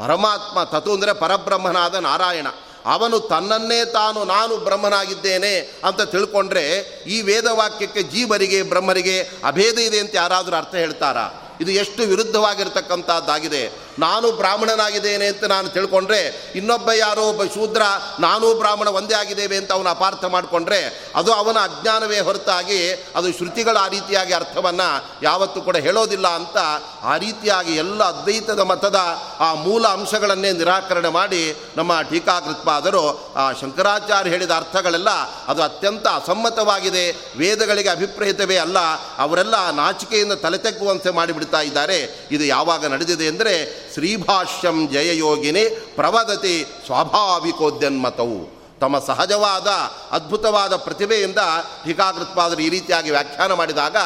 ಪರಮಾತ್ಮ 0.00 0.64
ತತು 0.64 0.92
ಅಂದರೆ 0.92 1.12
ಪರಬ್ರಹ್ಮನಾದ 1.12 1.94
ನಾರಾಯಣ. 1.94 2.46
ಅವನು 2.84 3.20
ತನ್ನನ್ನೇ 3.20 3.84
ತಾನು 3.84 4.24
ನಾನು 4.24 4.56
ಬ್ರಹ್ಮನಾಗಿದ್ದೇನೆ 4.56 5.80
ಅಂತ 5.84 6.00
ತಿಳ್ಕೊಂಡ್ರೆ 6.00 6.64
ಈ 7.06 7.22
ವೇದವಾಕ್ಯಕ್ಕೆ 7.22 8.02
ಜೀವರಿಗೆ, 8.02 8.62
ಬ್ರಹ್ಮರಿಗೆ 8.62 9.16
ಅಭೇದ 9.44 9.78
ಇದೆ 9.78 9.98
ಅಂತ 9.98 10.14
ಯಾರಾದರೂ 10.14 10.56
ಅರ್ಥ 10.56 10.74
ಹೇಳ್ತಾರಾ? 10.74 11.26
ಇದು 11.60 11.70
ಎಷ್ಟು 11.70 12.02
ವಿರುದ್ಧವಾಗಿರ್ತಕ್ಕಂಥದ್ದಾಗಿದೆ. 12.02 13.62
ನಾನು 14.00 14.26
ಬ್ರಾಹ್ಮಣನಾಗಿದ್ದೇನೆ 14.32 15.26
ಅಂತ 15.26 15.44
ನಾನು 15.54 15.68
ತಿಳ್ಕೊಂಡ್ರೆ 15.68 16.20
ಇನ್ನೊಬ್ಬ 16.54 16.90
ಯಾರೋ 16.96 17.22
ಒಬ್ಬ 17.22 17.42
ಶೂದ್ರ, 17.54 17.82
ನಾನು 18.20 18.46
ಬ್ರಾಹ್ಮಣ 18.54 18.88
ಒಂದೇ 18.98 19.14
ಆಗಿದ್ದೇವೆ 19.14 19.56
ಅಂತ 19.56 19.70
ಅವನು 19.72 19.90
ಅಪಾರ್ಥ 19.90 20.24
ಮಾಡಿಕೊಂಡ್ರೆ 20.24 20.80
ಅದು 21.14 21.30
ಅವನ 21.32 21.58
ಅಜ್ಞಾನವೇ 21.64 22.20
ಹೊರತಾಗಿ 22.20 22.80
ಅದು 23.16 23.28
ಶ್ರುತಿಗಳ 23.32 23.76
ಆ 23.80 23.88
ರೀತಿಯಾಗಿ 23.88 24.32
ಅರ್ಥವನ್ನು 24.32 24.88
ಯಾವತ್ತೂ 25.22 25.60
ಕೂಡ 25.60 25.76
ಹೇಳೋದಿಲ್ಲ 25.76 26.28
ಅಂತ 26.38 26.56
ಆ 27.02 27.14
ರೀತಿಯಾಗಿ 27.16 27.72
ಎಲ್ಲ 27.76 28.00
ಅದ್ವೈತದ 28.04 28.62
ಮತದ 28.70 28.98
ಆ 29.40 29.48
ಮೂಲ 29.64 29.84
ಅಂಶಗಳನ್ನೇ 29.88 30.52
ನಿರಾಕರಣೆ 30.52 31.10
ಮಾಡಿ 31.18 31.42
ನಮ್ಮ 31.76 31.92
ಟೀಕಾಕೃತ್ಪಾದರು, 32.10 33.04
ಆ 33.36 33.44
ಶಂಕರಾಚಾರ್ಯ 33.52 34.30
ಹೇಳಿದ 34.30 34.50
ಅರ್ಥಗಳೆಲ್ಲ 34.50 35.10
ಅದು 35.48 35.60
ಅತ್ಯಂತ 35.62 36.06
ಅಸಮ್ಮತವಾಗಿದೆ. 36.18 37.04
ವೇದಗಳಿಗೆ 37.36 37.88
ಅಭಿಪ್ರೇತವೇ 37.88 38.56
ಅಲ್ಲ, 38.56 38.78
ಅವರೆಲ್ಲ 39.18 39.56
ನಾಚಿಕೆಯಿಂದ 39.70 40.34
ತಲೆ 40.44 40.58
ತೆಕ್ಕುವಂತೆ 40.58 41.10
ಮಾಡಿಬಿಡ್ತಾ 41.10 41.60
ಇದ್ದಾರೆ. 41.60 41.98
ಇದು 42.30 42.44
ಯಾವಾಗ 42.44 42.86
ನಡೆದಿದೆ 42.86 43.26
ಅಂದರೆ 43.26 43.54
ಶ್ರೀಭಾಷ್ಯಂ 43.92 44.88
ಜಯಯೋಗಿನಿ 44.88 45.68
ಪ್ರವದತಿ 45.70 46.66
ಸ್ವಾಭಾವಿಕೋದ್ಯನ್ಮತವು. 46.86 48.60
ತಮ್ಮ 48.80 48.98
ಸಹಜವಾದ, 48.98 49.66
ಅದ್ಭುತವಾದ 50.10 50.76
ಪ್ರತಿಭೆಯಿಂದ 50.76 51.38
ಟೀಕಾಕೃತ್ಪಾದರು 51.84 52.60
ಈ 52.60 52.68
ರೀತಿಯಾಗಿ 52.68 53.10
ವ್ಯಾಖ್ಯಾನ 53.10 53.52
ಮಾಡಿದಾಗ, 53.52 53.96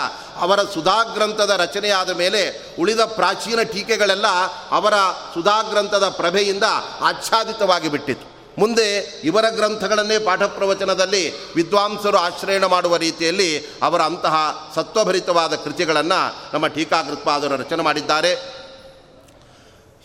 ಅವರ 0.40 0.62
ಸುಧಾಗ್ರಂಥದ 0.62 1.50
ರಚನೆಯಾದ 1.50 2.10
ಮೇಲೆ 2.10 2.74
ಉಳಿದ 2.80 3.00
ಪ್ರಾಚೀನ 3.00 3.62
ಟೀಕೆಗಳೆಲ್ಲ 3.62 4.26
ಅವರ 4.70 4.94
ಸುಧಾಗ್ರಂಥದ 5.34 6.08
ಪ್ರಭೆಯಿಂದ 6.08 6.64
ಆಚ್ಛಾದಿತವಾಗಿ 7.00 7.88
ಬಿಟ್ಟಿತು. 7.88 8.34
ಮುಂದೆ 8.58 9.20
ಇವರ 9.24 9.44
ಗ್ರಂಥಗಳನ್ನೇ 9.50 10.18
ಪಾಠ 10.18 10.42
ಪ್ರವಚನದಲ್ಲಿ 10.42 11.54
ವಿದ್ವಾಂಸರು 11.54 12.18
ಆಶ್ರಯಣ 12.18 12.64
ಮಾಡುವ 12.64 12.96
ರೀತಿಯಲ್ಲಿ 12.96 13.58
ಅವರ 13.82 14.02
ಅಂತಹ 14.02 14.36
ಸತ್ವಭರಿತವಾದ 14.74 15.54
ಕೃತಿಗಳನ್ನು 15.54 16.36
ನಮ್ಮ 16.54 16.66
ಟೀಕಾಕೃತ್ಪಾದರು 16.66 17.56
ರಚನೆ 17.56 17.82
ಮಾಡಿದ್ದಾರೆ. 17.82 18.63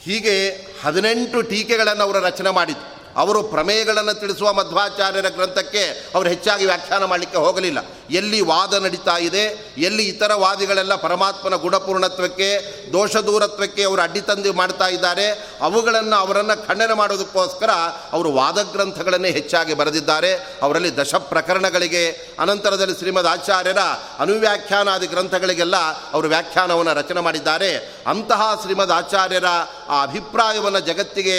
ಹೀಗೆ 0.04 0.50
ಹದಿನೆಂಟು 0.84 1.42
ಟೀಕೆಗಳನ್ನು 1.42 2.04
ಅವರು 2.04 2.20
ರಚನೆ 2.20 2.50
ಮಾಡಿದ್ರು. 2.50 3.00
ಅವರು 3.16 3.44
ಪ್ರಮೇಯಗಳನ್ನು 3.44 4.20
ತಿಳಿಸುವ 4.20 4.54
ಮಧ್ವಾಚಾರ್ಯರ 4.54 5.30
ಗ್ರಂಥಕ್ಕೆ 5.30 6.12
ಅವರು 6.16 6.30
ಹೆಚ್ಚಾಗಿ 6.30 6.66
ವ್ಯಾಖ್ಯಾನ 6.66 7.04
ಮಾಡಲಿಕ್ಕೆ 7.04 7.38
ಹೋಗಲಿಲ್ಲ. 7.38 7.99
ಎಲ್ಲಿ 8.12 8.42
ವಾದ 8.42 8.74
ನಡೀತಾ 8.74 9.18
ಇದೆ, 9.18 9.44
ಎಲ್ಲಿ 9.78 10.04
ಇತರ 10.04 10.32
ವಾದಿಗಳೆಲ್ಲ 10.34 10.96
ಪರಮಾತ್ಮನ 10.96 11.56
ಗುಣಪೂರ್ಣತ್ವಕ್ಕೆ 11.56 12.50
ದೋಷ 12.94 13.16
ದೂರತ್ವಕ್ಕೆ 13.16 13.84
ಅವರು 13.84 14.02
ಅಡ್ಡಿ 14.02 14.22
ತಂದು 14.22 14.54
ಮಾಡ್ತಾ 14.54 14.88
ಇದ್ದಾರೆ, 14.88 15.28
ಅವುಗಳನ್ನು 15.62 16.16
ಅವರನ್ನು 16.16 16.68
ಖಂಡನೆ 16.68 16.94
ಮಾಡೋದಕ್ಕೋಸ್ಕರ 16.94 17.72
ಅವರು 18.12 18.32
ವಾದ 18.32 18.60
ಗ್ರಂಥಗಳನ್ನೇ 18.72 19.32
ಹೆಚ್ಚಾಗಿ 19.32 19.74
ಬರೆದಿದ್ದಾರೆ. 19.74 20.32
ಅವರಲ್ಲಿ 20.62 20.98
ದಶ 20.98 21.16
ಪ್ರಕರಣಗಳಿಗೆ 21.16 22.04
ಅನಂತರದಲ್ಲಿ 22.40 22.96
ಶ್ರೀಮದ್ 22.98 23.28
ಆಚಾರ್ಯರ 23.28 23.82
ಅನುವ್ಯಾಖ್ಯಾನಾದಿ 24.20 25.08
ಗ್ರಂಥಗಳಿಗೆಲ್ಲ 25.08 25.78
ಅವರು 26.14 26.28
ವ್ಯಾಖ್ಯಾನವನ್ನು 26.28 26.94
ರಚನೆ 26.94 27.22
ಮಾಡಿದ್ದಾರೆ. 27.22 27.72
ಅಂತಹ 28.08 28.42
ಶ್ರೀಮದ್ 28.62 28.92
ಆಚಾರ್ಯರ 28.92 29.50
ಆ 29.90 30.04
ಅಭಿಪ್ರಾಯವನ್ನು 30.04 30.80
ಜಗತ್ತಿಗೆ 30.80 31.38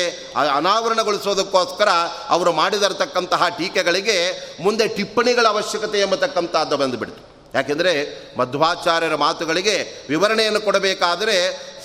ಅನಾವರಣಗೊಳಿಸೋದಕ್ಕೋಸ್ಕರ 0.57 1.89
ಅವರು 2.29 2.53
ಮಾಡಿದರ್ತಕ್ಕಂತಹ 2.53 3.49
ಟೀಕೆಗಳಿಗೆ 3.49 4.19
ಮುಂದೆ 4.63 4.89
ಟಿಪ್ಪಣಿಗಳ 4.89 5.47
ಅವಶ್ಯಕತೆ 5.47 6.01
ಎಂಬತಕ್ಕಂಥದ್ದು 6.61 6.77
ಬಂದುಬಿಡ್ತು. 6.77 7.51
ಯಾಕೆಂದರೆ 7.55 7.93
ಮಧ್ವಾಚಾರ್ಯರ 8.39 9.15
ಮಾತುಗಳಿಗೆ 9.15 10.07
ವಿವರಣೆಯನ್ನು 10.09 10.61
ಕೊಡಬೇಕಾದರೆ 10.61 11.37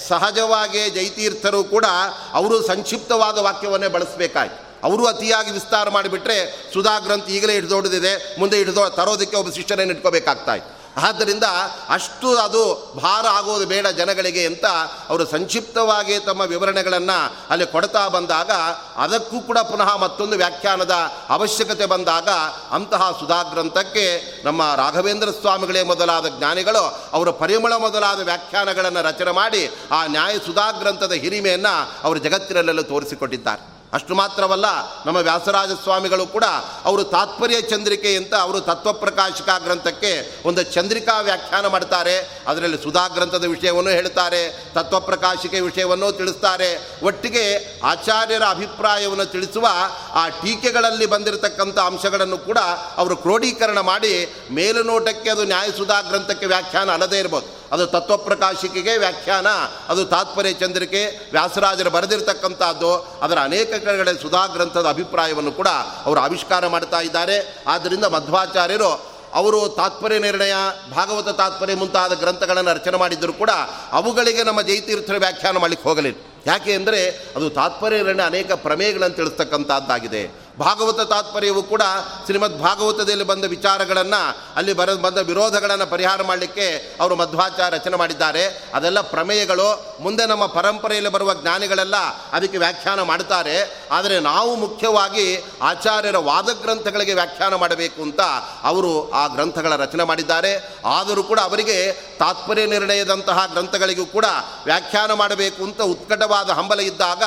ಸಹಜವಾಗಿಯೇ 0.08 0.90
ಜೈತೀರ್ಥರು 0.90 1.64
ಕೂಡ 1.64 1.86
ಅವರು 2.34 2.68
ಸಂಕ್ಷಿಪ್ತವಾದ 2.68 3.38
ವಾಕ್ಯವನ್ನೇ 3.38 3.88
ಬಳಸಬೇಕಾಯಿತು. 3.88 4.66
ಅವರು 4.84 5.06
ಅತಿಯಾಗಿ 5.08 5.52
ವಿಸ್ತಾರ 5.52 5.90
ಮಾಡಿಬಿಟ್ರೆ 5.90 6.70
ಸುಧಾ 6.74 7.00
ಗ್ರಂಥ 7.00 7.30
ಈಗಲೇ 7.30 7.54
ಹಿಡಿದೋಡಿದೆ 7.54 8.40
ಮುಂದೆ 8.40 8.58
ಹಿಡಿದೋ 8.58 8.90
ತರೋದಕ್ಕೆ 8.90 9.38
ಒಬ್ಬ 9.38 9.50
ಶಿಷ್ಯನನ್ನು 9.52 9.94
ಇಟ್ಕೋಬೇಕಾಗ್ತಾಯಿತ್ತು 9.94 10.75
ಆದ್ದರಿಂದ 10.98 11.44
ಅಷ್ಟು 11.90 12.38
ಅದು 12.38 12.94
ಭಾರ 13.04 13.26
ಆಗೋದು 13.28 13.66
ಬೇಡ 13.66 13.88
ಜನಗಳಿಗೆ 13.88 14.46
ಅಂತ 14.46 14.66
ಅವರು 15.10 15.26
ಸಂಕ್ಷಿಪ್ತವಾಗಿ 15.26 16.20
ತಮ್ಮ 16.20 16.42
ವಿವರಣೆಗಳನ್ನು 16.42 17.34
ಅಲ್ಲಿ 17.50 17.66
ಕೊಡ್ತಾ 17.66 18.08
ಬಂದಾಗ 18.08 18.52
ಅದಕ್ಕೂ 18.96 19.40
ಕೂಡ 19.40 19.58
ಪುನಃ 19.60 19.96
ಮತ್ತೊಂದು 19.96 20.38
ವ್ಯಾಖ್ಯಾನದ 20.38 20.92
ಅವಶ್ಯಕತೆ 21.30 21.86
ಬಂದಾಗ 21.86 22.30
ಅಂತಹ 22.72 23.18
ಸುಧಾಗ್ರಂಥಕ್ಕೆ 23.20 24.06
ನಮ್ಮ 24.46 24.76
ರಾಘವೇಂದ್ರ 24.76 25.32
ಸ್ವಾಮಿಗಳೇ 25.32 25.84
ಮೊದಲಾದ 25.84 26.26
ಜ್ಞಾನಿಗಳು 26.38 27.00
ಅವರು 27.14 27.34
ಪರಿಮಳ 27.34 27.74
ಮೊದಲಾದ 27.74 28.20
ವ್ಯಾಖ್ಯಾನಗಳನ್ನು 28.20 29.02
ರಚನೆ 29.02 29.32
ಮಾಡಿ 29.32 29.76
ಆ 29.92 30.08
ನ್ಯಾಯ 30.08 30.38
ಸುಧಾಗ್ರಂಥದ 30.46 31.12
ಹಿರಿಮೆಯನ್ನು 31.12 32.04
ಅವರು 32.04 32.20
ಜಗತ್ತಿನಲ್ಲೆಲ್ಲ 32.20 32.82
ತೋರಿಸಿಕೊಟ್ಟಿದ್ದಾರೆ. 32.82 33.75
ಅಷ್ಟು 33.96 34.16
ಮಾತ್ರವಲ್ಲ, 34.16 34.66
ನಮ್ಮ 35.06 35.18
ವ್ಯಾಸರಾಜ 35.18 35.70
ಸ್ವಾಮಿಗಳು 35.84 36.26
ಕೂಡ 36.26 36.44
ಅವರು 36.86 37.04
ತಾತ್ಪರ್ಯ 37.04 37.62
ಚಂದ್ರಿಕೆ 37.62 38.16
ಅಂತ 38.16 38.34
ಅವರು 38.36 38.60
ತತ್ವಪ್ರಕಾಶಕ 38.60 39.50
ಗ್ರಂಥಕ್ಕೆ 39.64 40.12
ಒಂದು 40.48 40.64
ಚಂದ್ರಿಕಾ 40.64 41.20
ವ್ಯಾಖ್ಯಾನ 41.20 41.68
ಮಾಡ್ತಾರೆ. 41.68 42.16
ಅದರಲ್ಲಿ 42.48 42.84
ಸುಧಾ 42.84 43.08
ಗ್ರಂಥದ 43.08 43.46
ವಿಷಯವನ್ನು 43.46 43.92
ಹೇಳ್ತಾರೆ 43.92 44.42
ತತ್ವಪ್ರಕಾಶಿಕೆ 44.74 45.60
ವಿಷಯವನ್ನು 45.60 46.12
ತಿಳಿಸ್ತಾರೆ. 46.12 46.70
ಒಟ್ಟಿಗೆ 47.04 47.46
ಆಚಾರ್ಯರ 47.84 48.44
ಅಭಿಪ್ರಾಯವನ್ನು 48.50 49.26
ತಿಳಿಸುವ 49.26 49.68
ಆ 50.14 50.28
ಟೀಕೆಗಳಲ್ಲಿ 50.28 51.06
ಬಂದಿರತಕ್ಕಂಥ 51.06 51.80
ಅಂಶಗಳನ್ನು 51.80 52.38
ಕೂಡ 52.38 52.58
ಅವರು 52.98 53.16
ಕ್ರೋಢೀಕರಣ 53.16 53.80
ಮಾಡಿ 53.80 54.14
ಮೇಲುನೋಟಕ್ಕೆ 54.52 55.30
ಅದು 55.30 55.46
ನ್ಯಾಯಸುಧಾ 55.46 56.02
ಗ್ರಂಥಕ್ಕೆ 56.02 56.46
ವ್ಯಾಖ್ಯಾನ 56.46 56.92
ಅಲ್ಲದೇ 56.92 57.20
ಇರ್ಬೋದು. 57.20 57.55
ಅದು 57.72 57.88
ತತ್ವಪ್ರಕಾಶಿಕೆಗೆ 57.88 58.98
ವ್ಯಾಖ್ಯಾನ, 58.98 59.48
ಅದು 59.90 60.06
ತಾತ್ಪರ್ಯ 60.06 60.54
ಚಂದ್ರಿಕೆ, 60.54 61.30
ವ್ಯಾಸರಾಜರು 61.32 61.90
ಬರೆದಿರತಕ್ಕಂಥದ್ದು, 61.90 62.96
ಅದರ 62.96 63.40
ಅನೇಕ 63.40 63.70
ಕಡೆಗಳ 63.70 64.10
ಸುಧಾ 64.22 64.46
ಗ್ರಂಥದ 64.46 64.88
ಅಭಿಪ್ರಾಯವನ್ನು 64.90 65.52
ಕೂಡ 65.52 65.68
ಅವರು 66.06 66.20
ಆವಿಷ್ಕಾರ 66.20 66.68
ಮಾಡ್ತಾ 66.68 67.02
ಇದ್ದಾರೆ. 67.02 67.64
ಆದ್ದರಿಂದ 67.68 68.04
ಮಧ್ವಾಚಾರ್ಯರು 68.04 69.16
ಅವರು 69.34 69.70
ತಾತ್ಪರ್ಯ 69.70 70.20
ನಿರ್ಣಯ, 70.20 70.54
ಭಾಗವತ 70.92 71.30
ತಾತ್ಪರ್ಯ 71.30 71.76
ಮುಂತಾದ 71.76 72.14
ಗ್ರಂಥಗಳನ್ನು 72.14 72.74
ರಚನೆ 72.74 72.98
ಮಾಡಿದ್ದರೂ 72.98 73.34
ಕೂಡ 73.34 73.50
ಅವುಗಳಿಗೆ 73.92 74.44
ನಮ್ಮ 74.44 74.62
ಜೈತೀರ್ಥರ 74.62 75.18
ವ್ಯಾಖ್ಯಾನ 75.18 75.58
ಮಾಡಲಿಕ್ಕೆ 75.58 75.90
ಹೋಗಲಿಲ್ಲ. 75.90 76.22
ಯಾಕೆ 76.48 76.74
ಅಂದರೆ 76.74 77.10
ಅದು 77.36 77.50
ತಾತ್ಪರ್ಯ 77.50 78.04
ನಿರ್ಣಯ 78.04 78.26
ಅನೇಕ 78.26 78.52
ಪ್ರಮೇಯಗಳನ್ನು 78.52 79.16
ತಿಳಿಸ್ತಕ್ಕಂಥದ್ದಾಗಿದೆ 79.16 80.45
ಭಾಗವತ 80.60 81.02
ತಾತ್ಪರ್ಯವು 81.02 81.64
ಕೂಡ 81.64 81.82
ಶ್ರೀಮದ್ 82.26 82.60
ಭಾಗವತದಲ್ಲಿ 82.60 83.24
ಬಂದ 83.24 83.46
ವಿಚಾರಗಳನ್ನು 83.46 84.38
ಅಲ್ಲಿ 84.56 84.74
ಬರ, 84.74 84.94
ಬಂದ 84.94 85.18
ವಿರೋಧಗಳನ್ನು 85.18 85.88
ಪರಿಹಾರ 85.88 86.24
ಮಾಡಲಿಕ್ಕೆ 86.24 86.96
ಅವರು 87.02 87.16
ಮಧ್ವಾಚಾರ 87.16 87.74
ರಚನೆ 87.74 87.96
ಮಾಡಿದ್ದಾರೆ. 87.96 88.46
ಅದೆಲ್ಲ 88.74 89.02
ಪ್ರಮೇಯಗಳು, 89.02 89.98
ಮುಂದೆ 90.00 90.26
ನಮ್ಮ 90.26 90.46
ಪರಂಪರೆಯಲ್ಲಿ 90.46 91.12
ಬರುವ 91.12 91.34
ಜ್ಞಾನಿಗಳೆಲ್ಲ 91.34 91.96
ಅದಕ್ಕೆ 92.32 92.58
ವ್ಯಾಖ್ಯಾನ 92.58 93.02
ಮಾಡ್ತಾರೆ 93.02 93.88
ಆದರೆ 93.92 94.20
ನಾವು 94.20 94.56
ಮುಖ್ಯವಾಗಿ 94.56 95.44
ಆಚಾರ್ಯರ 95.62 96.18
ವಾದ 96.18 96.50
ಗ್ರಂಥಗಳಿಗೆ 96.62 97.14
ವ್ಯಾಖ್ಯಾನ 97.14 97.56
ಮಾಡಬೇಕು 97.56 98.02
ಅಂತ 98.02 98.22
ಅವರು 98.64 99.12
ಆ 99.12 99.28
ಗ್ರಂಥಗಳ 99.28 99.76
ರಚನೆ 99.76 100.04
ಮಾಡಿದ್ದಾರೆ. 100.04 100.78
ಆದರೂ 100.86 101.24
ಕೂಡ 101.24 101.40
ಅವರಿಗೆ 101.40 101.92
ತಾತ್ಪರ್ಯ 102.20 102.66
ನಿರ್ಣಯದಂತಹ 102.66 103.46
ಗ್ರಂಥಗಳಿಗೂ 103.46 104.06
ಕೂಡ 104.06 104.26
ವ್ಯಾಖ್ಯಾನ 104.66 105.14
ಮಾಡಬೇಕು 105.14 105.64
ಅಂತ 105.64 105.82
ಉತ್ಕಟವಾದ 105.82 106.50
ಹಂಬಲ 106.50 106.80
ಇದ್ದಾಗ 106.80 107.24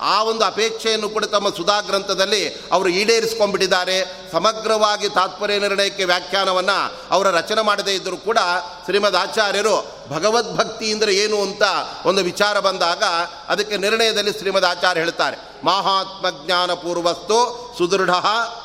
ಆ 0.00 0.22
ಒಂದು 0.22 0.44
ಅಪೇಕ್ಷೆಯನ್ನು 0.44 1.08
ಕೂಡ 1.08 1.24
ತಮ್ಮ 1.24 1.48
ಸುಧಾ 1.48 1.80
ಗ್ರಂಥದಲ್ಲಿ 1.80 2.48
ಅವರು 2.48 2.88
ಈಡೇರಿಸ್ಕೊಂಡ್ಬಿಟ್ಟಿದ್ದಾರೆ. 2.88 4.30
ಸಮಗ್ರವಾಗಿ 4.32 5.08
ತಾತ್ಪರ್ಯ 5.08 5.58
ನಿರ್ಣಯಕ್ಕೆ 5.58 6.04
ವ್ಯಾಖ್ಯಾನವನ್ನು 6.04 6.92
ಅವರ 7.10 7.30
ರಚನೆ 7.30 7.62
ಮಾಡದೇ 7.62 7.94
ಇದ್ದರೂ 7.94 8.16
ಕೂಡ 8.16 8.38
ಶ್ರೀಮದ್ 8.84 9.16
ಆಚಾರ್ಯರು 9.16 9.98
ಭಗವದ್ಭಕ್ತಿ 10.08 10.92
ಅಂದರೆ 10.92 11.16
ಏನು 11.16 11.42
ಅಂತ 11.42 11.62
ಒಂದು 12.06 12.22
ವಿಚಾರ 12.22 12.60
ಬಂದಾಗ 12.60 13.02
ಅದಕ್ಕೆ 13.48 13.76
ನಿರ್ಣಯದಲ್ಲಿ 13.76 14.32
ಶ್ರೀಮದ್ 14.32 14.64
ಆಚಾರ್ಯ 14.64 15.00
ಹೇಳ್ತಾರೆ. 15.00 15.36
ಮಹಾತ್ಮ 15.64 16.44
ಜ್ಞಾನ 16.46 16.72
ಪೂರ್ವಸ್ತು 16.72 17.38
ಸುದೃಢ 17.78 18.10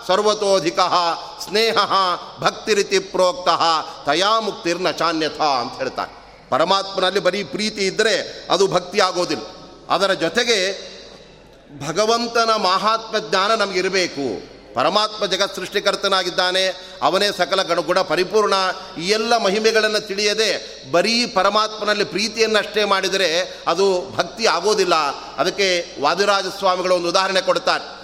ಸರ್ವತೋಧಿಕ 0.07 0.79
ಸ್ನೇಹ 1.43 1.77
ಭಕ್ತಿರಿತಿ 2.39 2.99
ಪ್ರೋಕ್ತ 2.99 3.49
ತಯಾ 4.05 4.39
ಮುಕ್ತಿರ್ನ 4.39 4.91
ಚಾನ್ಯಥ 4.91 5.41
ಅಂತ 5.41 5.77
ಹೇಳ್ತಾರೆ. 5.77 6.23
ಪರಮಾತ್ಮನಲ್ಲಿ 6.49 7.19
ಬರೀ 7.19 7.43
ಪ್ರೀತಿ 7.43 7.81
ಇದ್ದರೆ 7.85 8.47
ಅದು 8.51 8.67
ಭಕ್ತಿ 8.67 8.99
ಆಗೋದಿಲ್ಲ 8.99 9.43
ಅದರ 9.89 10.13
ಜೊತೆಗೆ 10.13 10.92
ಭಗವಂತನ 11.79 12.49
ಮಹಾತ್ಮ 12.55 13.29
ಜ್ಞಾನ 13.29 13.55
ನಮಗಿರಬೇಕು. 13.55 14.53
ಪರಮಾತ್ಮ 14.73 15.25
ಜಗತ್ 15.25 15.55
ಸೃಷ್ಟಿಕರ್ತನಾಗಿದ್ದಾನೆ, 15.55 16.67
ಅವನೇ 17.01 17.31
ಸಕಲ 17.37 17.63
ಗಣಗುಣ 17.63 18.01
ಪರಿಪೂರ್ಣ. 18.01 18.53
ಈ 18.99 19.09
ಎಲ್ಲ 19.09 19.37
ಮಹಿಮೆಗಳನ್ನು 19.37 20.07
ತಿಳಿಯದೆ 20.07 20.51
ಬರೀ 20.91 21.25
ಪರಮಾತ್ಮನಲ್ಲಿ 21.25 22.03
ಪ್ರೀತಿಯನ್ನಷ್ಟೇ 22.03 22.83
ಮಾಡಿದರೆ 22.83 23.61
ಅದು 23.67 24.15
ಭಕ್ತಿ 24.15 24.47
ಆಗೋದಿಲ್ಲ. 24.47 24.95
ಅದಕ್ಕೆ 25.35 25.85
ವಾದಿರಾಜ 26.01 26.45
ಸ್ವಾಮಿಗಳು 26.59 26.95
ಒಂದು 26.95 27.09
ಉದಾಹರಣೆ 27.09 27.41
ಕೊಡ್ತಾರೆ. 27.41 28.03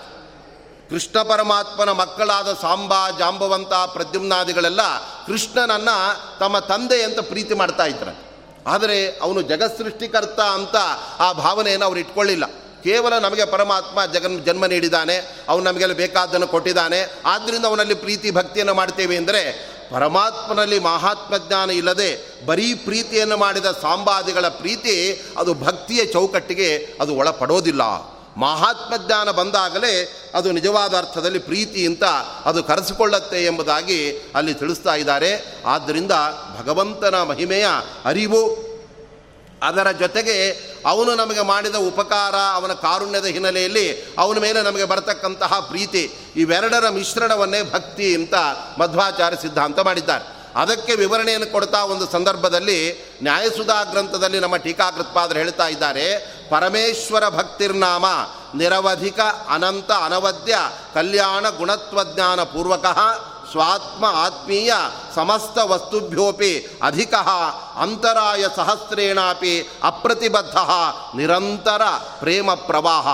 ಕೃಷ್ಣ 0.90 1.22
ಪರಮಾತ್ಮನ 1.22 1.92
ಮಕ್ಕಳಾದ 1.92 2.54
ಸಾಂಬ, 2.62 2.94
ಜಾಂಬವಂತ, 3.20 3.74
ಪ್ರದ್ಯುಮ್ನಾದಿಗಳೆಲ್ಲ 3.74 4.82
ಕೃಷ್ಣನನ್ನು 5.26 6.40
ತಮ್ಮ 6.40 6.60
ತಂದೆ 6.60 7.04
ಅಂತ 7.04 7.20
ಪ್ರೀತಿ 7.20 7.54
ಮಾಡ್ತಾ 7.54 7.86
ಇದ್ರು 7.86 8.30
ಆದರೆ 8.68 9.20
ಅವನು 9.22 9.42
ಜಗತ್ 9.42 9.78
ಸೃಷ್ಟಿಕರ್ತ 9.78 10.40
ಅಂತ 10.40 10.76
ಆ 11.20 11.32
ಭಾವನೆಯನ್ನು 11.32 11.86
ಅವರು 11.86 12.00
ಇಟ್ಕೊಳ್ಳಿಲ್ಲ. 12.00 12.44
ಕೇವಲ 12.84 13.18
ನಮಗೆ 13.18 13.46
ಪರಮಾತ್ಮ 13.46 14.06
ಜಗನ್ 14.06 14.46
ಜನ್ಮ 14.46 14.66
ನೀಡಿದ್ದಾನೆ, 14.66 15.46
ಅವನು 15.50 15.64
ನಮಗೆಲ್ಲ 15.64 15.94
ಬೇಕಾದ್ದನ್ನು 15.94 16.48
ಕೊಟ್ಟಿದ್ದಾನೆ. 16.48 17.14
ಆದ್ದರಿಂದ 17.26 17.66
ಅವನಲ್ಲಿ 17.66 17.94
ಪ್ರೀತಿ 17.94 18.32
ಭಕ್ತಿಯನ್ನು 18.32 18.74
ಮಾಡ್ತೇವೆ 18.74 19.18
ಅಂದರೆ 19.18 19.70
ಪರಮಾತ್ಮನಲ್ಲಿ 19.92 20.80
ಮಹಾತ್ಮ 20.80 21.38
ಜ್ಞಾನ 21.38 21.70
ಇಲ್ಲದೆ 21.72 22.10
ಬರೀ 22.46 22.74
ಪ್ರೀತಿಯನ್ನು 22.74 23.38
ಮಾಡಿದ 23.38 23.66
ಸಾಂಬಾದಿಗಳ 23.66 24.48
ಪ್ರೀತಿ, 24.48 24.96
ಅದು 25.38 25.54
ಭಕ್ತಿಯ 25.54 26.06
ಚೌಕಟ್ಟಿಗೆ 26.06 26.88
ಅದು 27.02 27.16
ಒಳಪಡೋದಿಲ್ಲ. 27.16 27.82
ಮಹಾತ್ಮ 28.38 29.06
ಜ್ಞಾನ 29.06 29.32
ಬಂದಾಗಲೇ 29.32 29.94
ಅದು 30.34 30.52
ನಿಜವಾದ 30.52 30.98
ಅರ್ಥದಲ್ಲಿ 30.98 31.40
ಪ್ರೀತಿ 31.40 31.86
ಅಂತ 31.86 32.04
ಅದು 32.46 32.64
ಕರೆಸಿಕೊಳ್ಳತ್ತೆ 32.64 33.46
ಎಂಬುದಾಗಿ 33.46 34.12
ಅಲ್ಲಿ 34.36 34.54
ತಿಳಿಸ್ತಾ 34.54 34.96
ಇದ್ದಾರೆ. 34.96 35.32
ಆದ್ದರಿಂದ 35.66 36.12
ಭಗವಂತನ 36.60 37.24
ಮಹಿಮೆಯ 37.24 37.68
ಅರಿವು 38.06 38.69
ಅದರ 39.64 39.92
ಜೊತೆಗೆ 39.92 40.50
ಅವನು 40.86 41.16
ನಮಗೆ 41.16 41.42
ಮಾಡಿದ 41.42 41.76
ಉಪಕಾರ, 41.76 42.36
ಅವನ 42.54 42.74
ಕಾರುಣ್ಯದ 42.74 43.26
ಹಿನ್ನೆಲೆಯಲ್ಲಿ 43.26 44.16
ಅವನ 44.20 44.40
ಮೇಲೆ 44.40 44.62
ನಮಗೆ 44.62 44.84
ಬರತಕ್ಕಂತಹ 44.84 45.60
ಪ್ರೀತಿ, 45.60 46.12
ಇವೆರಡರ 46.36 46.90
ಮಿಶ್ರಣವನ್ನೇ 46.90 47.62
ಭಕ್ತಿ 47.64 48.16
ಅಂತ 48.16 48.34
ಮಧ್ವಾಚಾರ್ಯ 48.80 49.38
ಸಿದ್ಧಾಂತ 49.42 49.80
ಮಾಡಿದ್ದಾರೆ. 49.80 50.40
ಅದಕ್ಕೆ 50.56 50.96
ವಿವರಣೆಯನ್ನು 50.96 51.52
ಕೊಡ್ತಾ 51.52 51.84
ಒಂದು 51.84 52.12
ಸಂದರ್ಭದಲ್ಲಿ 52.12 52.78
ನ್ಯಾಯಸುಧಾ 53.24 53.84
ಗ್ರಂಥದಲ್ಲಿ 53.84 54.40
ನಮ್ಮ 54.40 54.56
ಟೀಕಾಕೃತ್ಪಾದರು 54.56 55.38
ಹೇಳ್ತಾ 55.38 55.68
ಇದ್ದಾರೆ, 55.68 56.20
ಪರಮೇಶ್ವರ 56.50 57.30
ಭಕ್ತಿರ್ನಾಮ 57.30 58.06
ನಿರವಧಿಕ 58.56 59.20
ಅನಂತ 59.50 59.92
ಅನವದ್ಯ 59.92 60.58
ಕಲ್ಯಾಣ 60.94 61.50
ಗುಣತ್ವಜ್ಞಾನ 61.50 62.44
ಪೂರ್ವಕ 62.44 62.86
ಸ್ವಾತ್ಮ 63.52 64.06
ಆತ್ಮೀಯ 64.06 64.74
ಸಮಸ್ತ 65.16 65.58
ವಸ್ತುಭ್ಯೋಪಿ 65.64 66.78
ಅಧಿಕ 66.82 67.14
ಅಂತರಾಯ 67.76 68.46
ಸಹಸ್ರೇಣಾಪಿ 68.56 69.70
ಅಪ್ರತಿಬದ್ಧ 69.84 70.56
ನಿರಂತರ 71.18 71.82
ಪ್ರೇಮ 72.20 72.54
ಪ್ರವಾಹ 72.54 73.08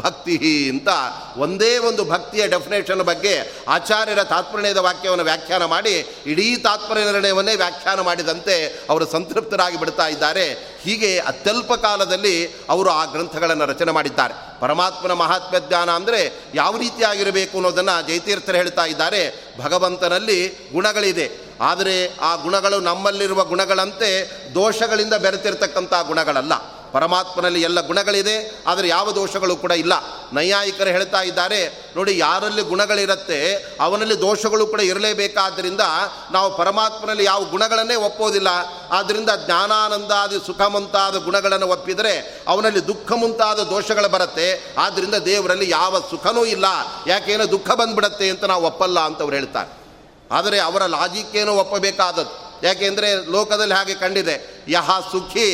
ಭಕ್ತಿ 0.00 0.36
ಅಂತ 0.70 0.88
ಒಂದೇ 1.36 1.78
ಒಂದು 1.78 2.04
ಭಕ್ತಿಯ 2.04 2.46
ಡೆಫಿನೇಷನ್ 2.46 3.02
ಬಗ್ಗೆ 3.02 3.64
ಆಚಾರ್ಯರ 3.68 4.22
ತಾತ್ಪರ್ಯದ 4.22 4.76
ವಾಕ್ಯವನ್ನು 4.76 5.24
ವ್ಯಾಖ್ಯಾನ 5.24 5.64
ಮಾಡಿ 5.64 5.94
ಇಡೀ 6.26 6.56
ತಾತ್ಪರ್ಯ 6.56 7.04
ನಿರ್ಣಯವನ್ನೇ 7.04 7.54
ವ್ಯಾಖ್ಯಾನ 7.54 8.00
ಮಾಡಿದಂತೆ 8.00 8.86
ಅವರು 8.90 9.06
ಸಂತೃಪ್ತರಾಗಿ 9.10 9.78
ಬಿಡ್ತಾ 9.78 10.06
ಇದ್ದಾರೆ. 10.06 10.77
ಹೀಗೆ 10.88 11.18
ಅತ್ಯಲ್ಪ 11.18 11.72
ಕಾಲದಲ್ಲಿ 11.72 12.56
ಅವರು 12.68 12.90
ಆ 12.90 13.04
ಗ್ರಂಥಗಳನ್ನು 13.04 13.66
ರಚನೆ 13.66 13.92
ಮಾಡಿದ್ದಾರೆ. 13.92 14.60
ಪರಮಾತ್ಮನ 14.60 15.12
ಮಹಾತ್ಮ 15.12 15.58
ಜ್ಞಾನ 15.58 15.90
ಅಂದರೆ 15.90 16.32
ಯಾವ 16.54 16.76
ರೀತಿಯಾಗಿರಬೇಕು 16.76 17.56
ಅನ್ನೋದನ್ನು 17.56 18.08
ಜಯತೀರ್ಥರು 18.08 18.56
ಹೇಳ್ತಾ 18.56 18.84
ಇದ್ದಾರೆ. 18.84 19.52
ಭಗವಂತನಲ್ಲಿ 19.60 20.48
ಗುಣಗಳಿದೆ. 20.72 21.30
ಆದರೆ 21.60 22.16
ಆ 22.20 22.34
ಗುಣಗಳು 22.34 22.80
ನಮ್ಮಲ್ಲಿರುವ 22.80 23.44
ಗುಣಗಳಂತೆ 23.44 24.30
ದೋಷಗಳಿಂದ 24.54 25.14
ಬೆರೆತಿರ್ತಕ್ಕಂಥ 25.14 25.94
ಗುಣಗಳಲ್ಲ. 26.06 26.77
ಪರಮಾತ್ಮನಲ್ಲಿ 26.92 27.62
ಎಲ್ಲ 27.62 27.80
ಗುಣಗಳಿದೆ, 27.80 28.62
ಆದರೆ 28.66 28.88
ಯಾವ 28.88 29.10
ದೋಷಗಳು 29.10 29.56
ಕೂಡ 29.56 29.70
ಇಲ್ಲ. 29.70 29.92
ನೈಯಾಯಿಕರು 30.32 30.90
ಹೇಳ್ತಾ 30.90 31.22
ಇದ್ದಾರೆ, 31.22 31.92
ನೋಡಿ 31.96 32.18
ಯಾರಲ್ಲಿ 32.18 32.62
ಗುಣಗಳಿರುತ್ತೆ, 32.62 33.54
ಅವನಲ್ಲಿ 33.80 34.20
ದೋಷಗಳು 34.20 34.66
ಕೂಡ 34.66 34.80
ಇರಲೇಬೇಕಾದ್ದರಿಂದ 34.80 35.80
ನಾವು 36.30 36.56
ಪರಮಾತ್ಮನಲ್ಲಿ 36.56 37.24
ಯಾವ 37.24 37.44
ಗುಣಗಳನ್ನೇ 37.44 37.94
ಒಪ್ಪೋದಿಲ್ಲ. 37.94 38.48
ಆದ್ದರಿಂದ 38.92 39.30
ಜ್ಞಾನಾನಂದಾದಿ 39.46 40.46
ಸುಖ 40.46 40.60
ಮುಂತಾದ 40.60 41.16
ಗುಣಗಳನ್ನು 41.16 41.66
ಒಪ್ಪಿದರೆ 41.66 42.44
ಅವನಲ್ಲಿ 42.48 42.86
ದುಃಖ 42.86 43.12
ಮುಂತಾದ 43.12 43.60
ದೋಷಗಳು 43.60 44.08
ಬರುತ್ತೆ. 44.08 44.74
ಆದ್ದರಿಂದ 44.78 45.14
ದೇವರಲ್ಲಿ 45.14 45.70
ಯಾವ 45.70 46.00
ಸುಖನೂ 46.10 46.44
ಇಲ್ಲ. 46.44 46.66
ಯಾಕೇನೋ 47.06 47.50
ದುಃಖ 47.50 47.70
ಬಂದ್ಬಿಡತ್ತೆ 47.70 48.30
ಅಂತ 48.30 48.44
ನಾವು 48.44 48.64
ಒಪ್ಪಲ್ಲ 48.66 49.00
ಅಂತ 49.00 49.20
ಅವ್ರು 49.20 49.36
ಹೇಳ್ತಾರೆ. 49.36 49.70
ಆದರೆ 50.32 50.60
ಅವರ 50.60 50.86
ಲಾಜಿಕ್ಕೇನೋ 50.86 51.52
ಒಪ್ಪಬೇಕಾದದ್ದು? 51.54 52.47
ಯಾಕೆಂದರೆ 52.62 53.30
ಲೋಕದಲ್ಲಿ 53.30 53.74
ಹಾಗೆ 53.74 53.94
ಕಂಡಿದೆ, 53.94 54.64
ಯಹ 54.68 55.00
ಸುಖಿ 55.00 55.48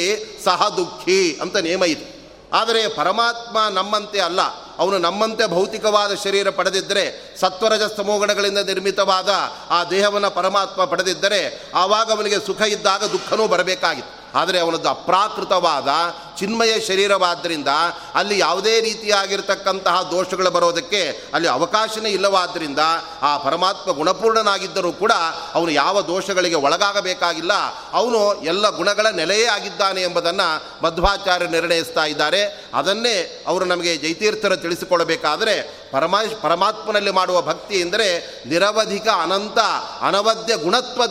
ಸಹ 0.44 0.68
ದುಃಖಿ 0.76 1.38
ಅಂತ 1.42 1.56
ನಿಯಮ 1.56 1.84
ಇದೆ. 1.84 2.06
ಆದರೆ 2.52 2.88
ಪರಮಾತ್ಮ 2.88 3.56
ನಮ್ಮಂತೆ 3.70 4.20
ಅಲ್ಲ, 4.20 4.40
ಅವನು 4.78 4.98
ನಮ್ಮಂತೆ 4.98 5.46
ಭೌತಿಕವಾದ 5.46 6.12
ಶರೀರ 6.14 6.50
ಪಡೆದಿದ್ದರೆ 6.50 7.04
ಸತ್ವರಜ 7.40 7.82
ಸಮೋಗಣಗಳಿಂದ 7.96 8.58
ನಿರ್ಮಿತವಾದ 8.58 9.28
ಆ 9.70 9.84
ದೇಹವನ್ನು 9.84 10.30
ಪರಮಾತ್ಮ 10.30 10.84
ಪಡೆದಿದ್ದರೆ, 10.84 11.40
ಆವಾಗ 11.74 12.12
ಅವನಿಗೆ 12.12 12.38
ಸುಖ 12.46 12.60
ಇದ್ದಾಗ 12.60 13.04
ದುಃಖನೂ 13.04 13.46
ಬರಬೇಕಾಗಿತ್ತು. 13.46 14.38
ಆದರೆ 14.38 14.58
ಅವನದ್ದು 14.58 14.88
ಅಪ್ರಾಕೃತವಾದ 14.88 15.88
ಚಿನ್ಮಯ 16.38 16.80
ಶರೀರವಾದ್ದರಿಂದ 16.80 17.68
ಅಲ್ಲಿ 18.14 18.38
ಯಾವುದೇ 18.38 18.80
ರೀತಿಯಾಗಿರ್ತಕ್ಕಂತಹ 18.80 20.02
ದೋಷಗಳು 20.02 20.50
ಬರೋದಕ್ಕೆ 20.50 21.28
ಅಲ್ಲಿ 21.34 21.48
ಅವಕಾಶನೇ 21.48 22.10
ಇಲ್ಲವಾದ್ದರಿಂದ 22.10 22.78
ಆ 23.22 23.36
ಪರಮಾತ್ಮ 23.36 23.92
ಗುಣಪೂರ್ಣನಾಗಿದ್ದರೂ 23.92 24.92
ಕೂಡ 24.92 25.12
ಅವನು 25.54 25.70
ಯಾವ 25.70 26.02
ದೋಷಗಳಿಗೆ 26.02 26.54
ಒಳಗಾಗಬೇಕಾಗಿಲ್ಲ. 26.54 27.52
ಅವನು 27.92 28.42
ಎಲ್ಲ 28.42 28.70
ಗುಣಗಳ 28.70 29.06
ನೆಲೆಯೇ 29.06 29.46
ಆಗಿದ್ದಾನೆ 29.46 30.02
ಎಂಬುದನ್ನು 30.02 30.64
ಮಧ್ವಾಚಾರ್ಯ 30.84 31.46
ನಿರ್ಣಯಿಸ್ತಾ 31.46 32.04
ಇದ್ದಾರೆ. 32.04 32.64
ಅದನ್ನೇ 32.74 33.44
ಅವರು 33.46 33.64
ನಮಗೆ 33.64 33.96
ಜೈತೀರ್ಥರು 33.96 34.56
ತಿಳಿಸಿಕೊಳ್ಳಬೇಕಾದರೆ 34.56 35.84
ಪರಮಾಶ್ 35.92 36.42
ಪರಮಾತ್ಮನಲ್ಲಿ 36.42 37.10
ಮಾಡುವ 37.10 37.42
ಭಕ್ತಿ 37.42 37.80
ಎಂದರೆ 37.80 38.42
ನಿರವಧಿಕ 38.46 39.08
ಅನಂತ 39.08 39.58
ಅನವದ್ಯ 40.00 40.56
ಗುಣತ್ವ 40.56 41.02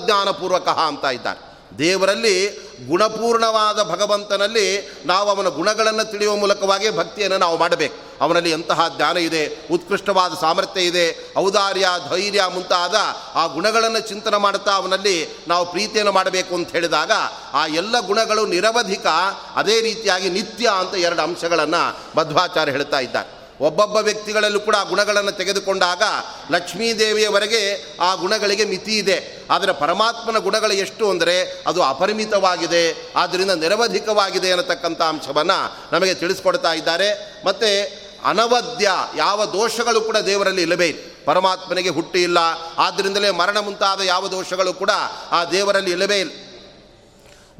ಅಂತ 0.87 1.05
ಇದ್ದಾರೆ. 1.05 1.43
ದೇವರಲ್ಲಿ 1.77 2.49
ಗುಣಪೂರ್ಣವಾದ 2.87 3.83
ಭಗವಂತನಲ್ಲಿ 3.83 4.91
ನಾವು 5.05 5.29
ಅವನ 5.29 5.47
ಗುಣಗಳನ್ನು 5.47 6.11
ತಿಳಿಯುವ 6.11 6.35
ಮೂಲಕವಾಗಿ 6.35 6.97
ಭಕ್ತಿಯನ್ನು 6.97 7.37
ನಾವು 7.37 7.57
ಮಾಡಬೇಕು. 7.57 7.95
ಅವನಲ್ಲಿ 8.21 8.51
ಎಂತಹ 8.51 8.97
ಜ್ಞಾನ 8.97 9.17
ಇದೆ, 9.17 9.67
ಉತ್ಕೃಷ್ಟವಾದ 9.71 10.33
ಸಾಮರ್ಥ್ಯ 10.41 10.81
ಇದೆ, 10.81 11.33
ಔದಾರ್ಯ, 11.37 11.87
ಧೈರ್ಯ 12.09 12.43
ಮುಂತಾದ 12.53 12.95
ಆ 13.35 13.45
ಗುಣಗಳನ್ನು 13.45 13.99
ಚಿಂತನೆ 13.99 14.37
ಮಾಡುತ್ತಾ 14.37 14.71
ಅವನಲ್ಲಿ 14.71 15.43
ನಾವು 15.47 15.71
ಪ್ರೀತಿಯನ್ನು 15.71 16.11
ಮಾಡಬೇಕು 16.11 16.55
ಅಂತ 16.55 16.71
ಹೇಳಿದಾಗ 16.71 17.11
ಆ 17.53 17.65
ಎಲ್ಲ 17.65 17.99
ಗುಣಗಳು 17.99 18.45
ನಿರವಧಿಕ, 18.45 19.05
ಅದೇ 19.55 19.81
ರೀತಿಯಾಗಿ 19.81 20.29
ನಿತ್ಯ 20.29 20.69
ಅಂತ 20.79 20.95
ಎರಡು 20.95 21.21
ಅಂಶಗಳನ್ನು 21.21 21.99
ಮಧ್ವಾಚಾರ್ಯ 22.17 22.71
ಹೇಳ್ತಾ 22.71 22.99
ಇದ್ದಾರೆ. 22.99 23.43
ಒಬ್ಬೊಬ್ಬ 23.61 23.97
ವ್ಯಕ್ತಿಗಳಲ್ಲೂ 23.97 24.59
ಕೂಡ 24.59 24.75
ಆ 24.75 24.84
ಗುಣಗಳನ್ನು 24.84 25.31
ತೆಗೆದುಕೊಂಡಾಗ 25.31 26.01
ಲಕ್ಷ್ಮೀದೇವಿಯವರೆಗೆ 26.51 27.97
ಆ 28.01 28.15
ಗುಣಗಳಿಗೆ 28.15 28.65
ಮಿತಿ 28.65 28.97
ಇದೆ. 28.97 29.47
ಆದರೆ 29.49 29.73
ಪರಮಾತ್ಮನ 29.73 30.38
ಗುಣಗಳು 30.38 30.73
ಎಷ್ಟು 30.73 31.09
ಅಂದರೆ 31.09 31.63
ಅದು 31.67 31.84
ಅಪರಿಮಿತವಾಗಿದೆ. 31.84 33.13
ಆದ್ದರಿಂದ 33.15 33.51
ನಿರವಧಿಕವಾಗಿದೆ 33.51 34.51
ಅನ್ನತಕ್ಕಂಥ 34.51 35.01
ಅಂಶವನ್ನು 35.01 35.77
ನಮಗೆ 35.91 36.13
ತಿಳಿಸ್ಕೊಡ್ತಾ 36.13 36.73
ಇದ್ದಾರೆ. 36.73 37.41
ಮತ್ತು 37.45 38.03
ಅನವದ್ಯ 38.25 38.91
ಯಾವ 39.15 39.45
ದೋಷಗಳು 39.45 40.01
ಕೂಡ 40.01 40.17
ದೇವರಲ್ಲಿ 40.17 40.61
ಇಲ್ಲವೇ 40.61 40.91
ಪರಮಾತ್ಮನಿಗೆ 41.25 41.89
ಹುಟ್ಟಿ 41.89 42.23
ಇಲ್ಲ. 42.23 42.38
ಆದ್ದರಿಂದಲೇ 42.77 43.31
ಮರಣ 43.31 43.59
ಮುಂತಾದ 43.59 44.01
ಯಾವ 44.01 44.27
ದೋಷಗಳು 44.27 44.73
ಕೂಡ 44.73 44.89
ಆ 45.31 45.45
ದೇವರಲ್ಲಿ 45.45 45.91
ಇಲ್ಲವೇ 45.91 46.19
ಇಲ್ಲ. 46.19 46.31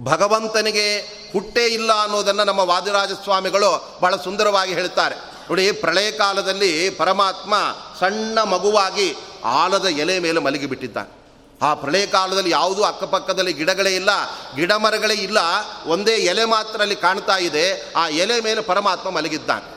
ಭಗವಂತನಿಗೆ 0.04 1.00
ಹುಟ್ಟೇ 1.34 1.66
ಇಲ್ಲ 1.66 1.94
ಅನ್ನೋದನ್ನು 1.94 2.44
ನಮ್ಮ 2.44 2.60
ವಾದಿರಾಜ 2.60 3.12
ಸ್ವಾಮಿಗಳು 3.12 3.98
ಬಹಳ 4.02 4.16
ಸುಂದರವಾಗಿ 4.16 4.74
ಹೇಳ್ತಾರೆ. 4.74 5.33
ನೋಡಿ, 5.50 5.72
ಪ್ರಳಯ 5.72 6.12
ಕಾಲದಲ್ಲಿ 6.12 6.90
ಪರಮಾತ್ಮ 6.90 7.54
ಸಣ್ಣ 8.00 8.40
ಮಗುವಾಗಿ 8.40 9.16
ಆಲದ 9.46 9.86
ಎಲೆ 9.86 10.20
ಮೇಲೆ 10.20 10.40
ಮಲಗಿಬಿಟ್ಟಿದ್ದ 10.40 10.98
ಆ 11.62 11.74
ಪ್ರಳಯ 11.74 12.06
ಕಾಲದಲ್ಲಿ 12.06 12.50
ಯಾವುದೂ 12.50 12.84
ಅಕ್ಕಪಕ್ಕದಲ್ಲಿ 12.84 13.54
ಗಿಡಗಳೇ 13.54 13.96
ಇಲ್ಲ 13.96 14.10
ಗಿಡ 14.56 14.72
ಮರಗಳೇ 14.72 15.14
ಇಲ್ಲ, 15.14 15.38
ಒಂದೇ 15.86 16.12
ಎಲೆ 16.12 16.46
ಮಾತ್ರ 16.46 16.82
ಅಲ್ಲಿ 16.82 16.96
ಕಾಣ್ತಾ 16.96 17.38
ಇದೆ. 17.38 17.94
ಆ 17.96 18.08
ಎಲೆ 18.08 18.42
ಮೇಲೆ 18.42 18.62
ಪರಮಾತ್ಮ 18.62 19.10
ಮಲಗಿದ್ದಾನೆ. 19.10 19.68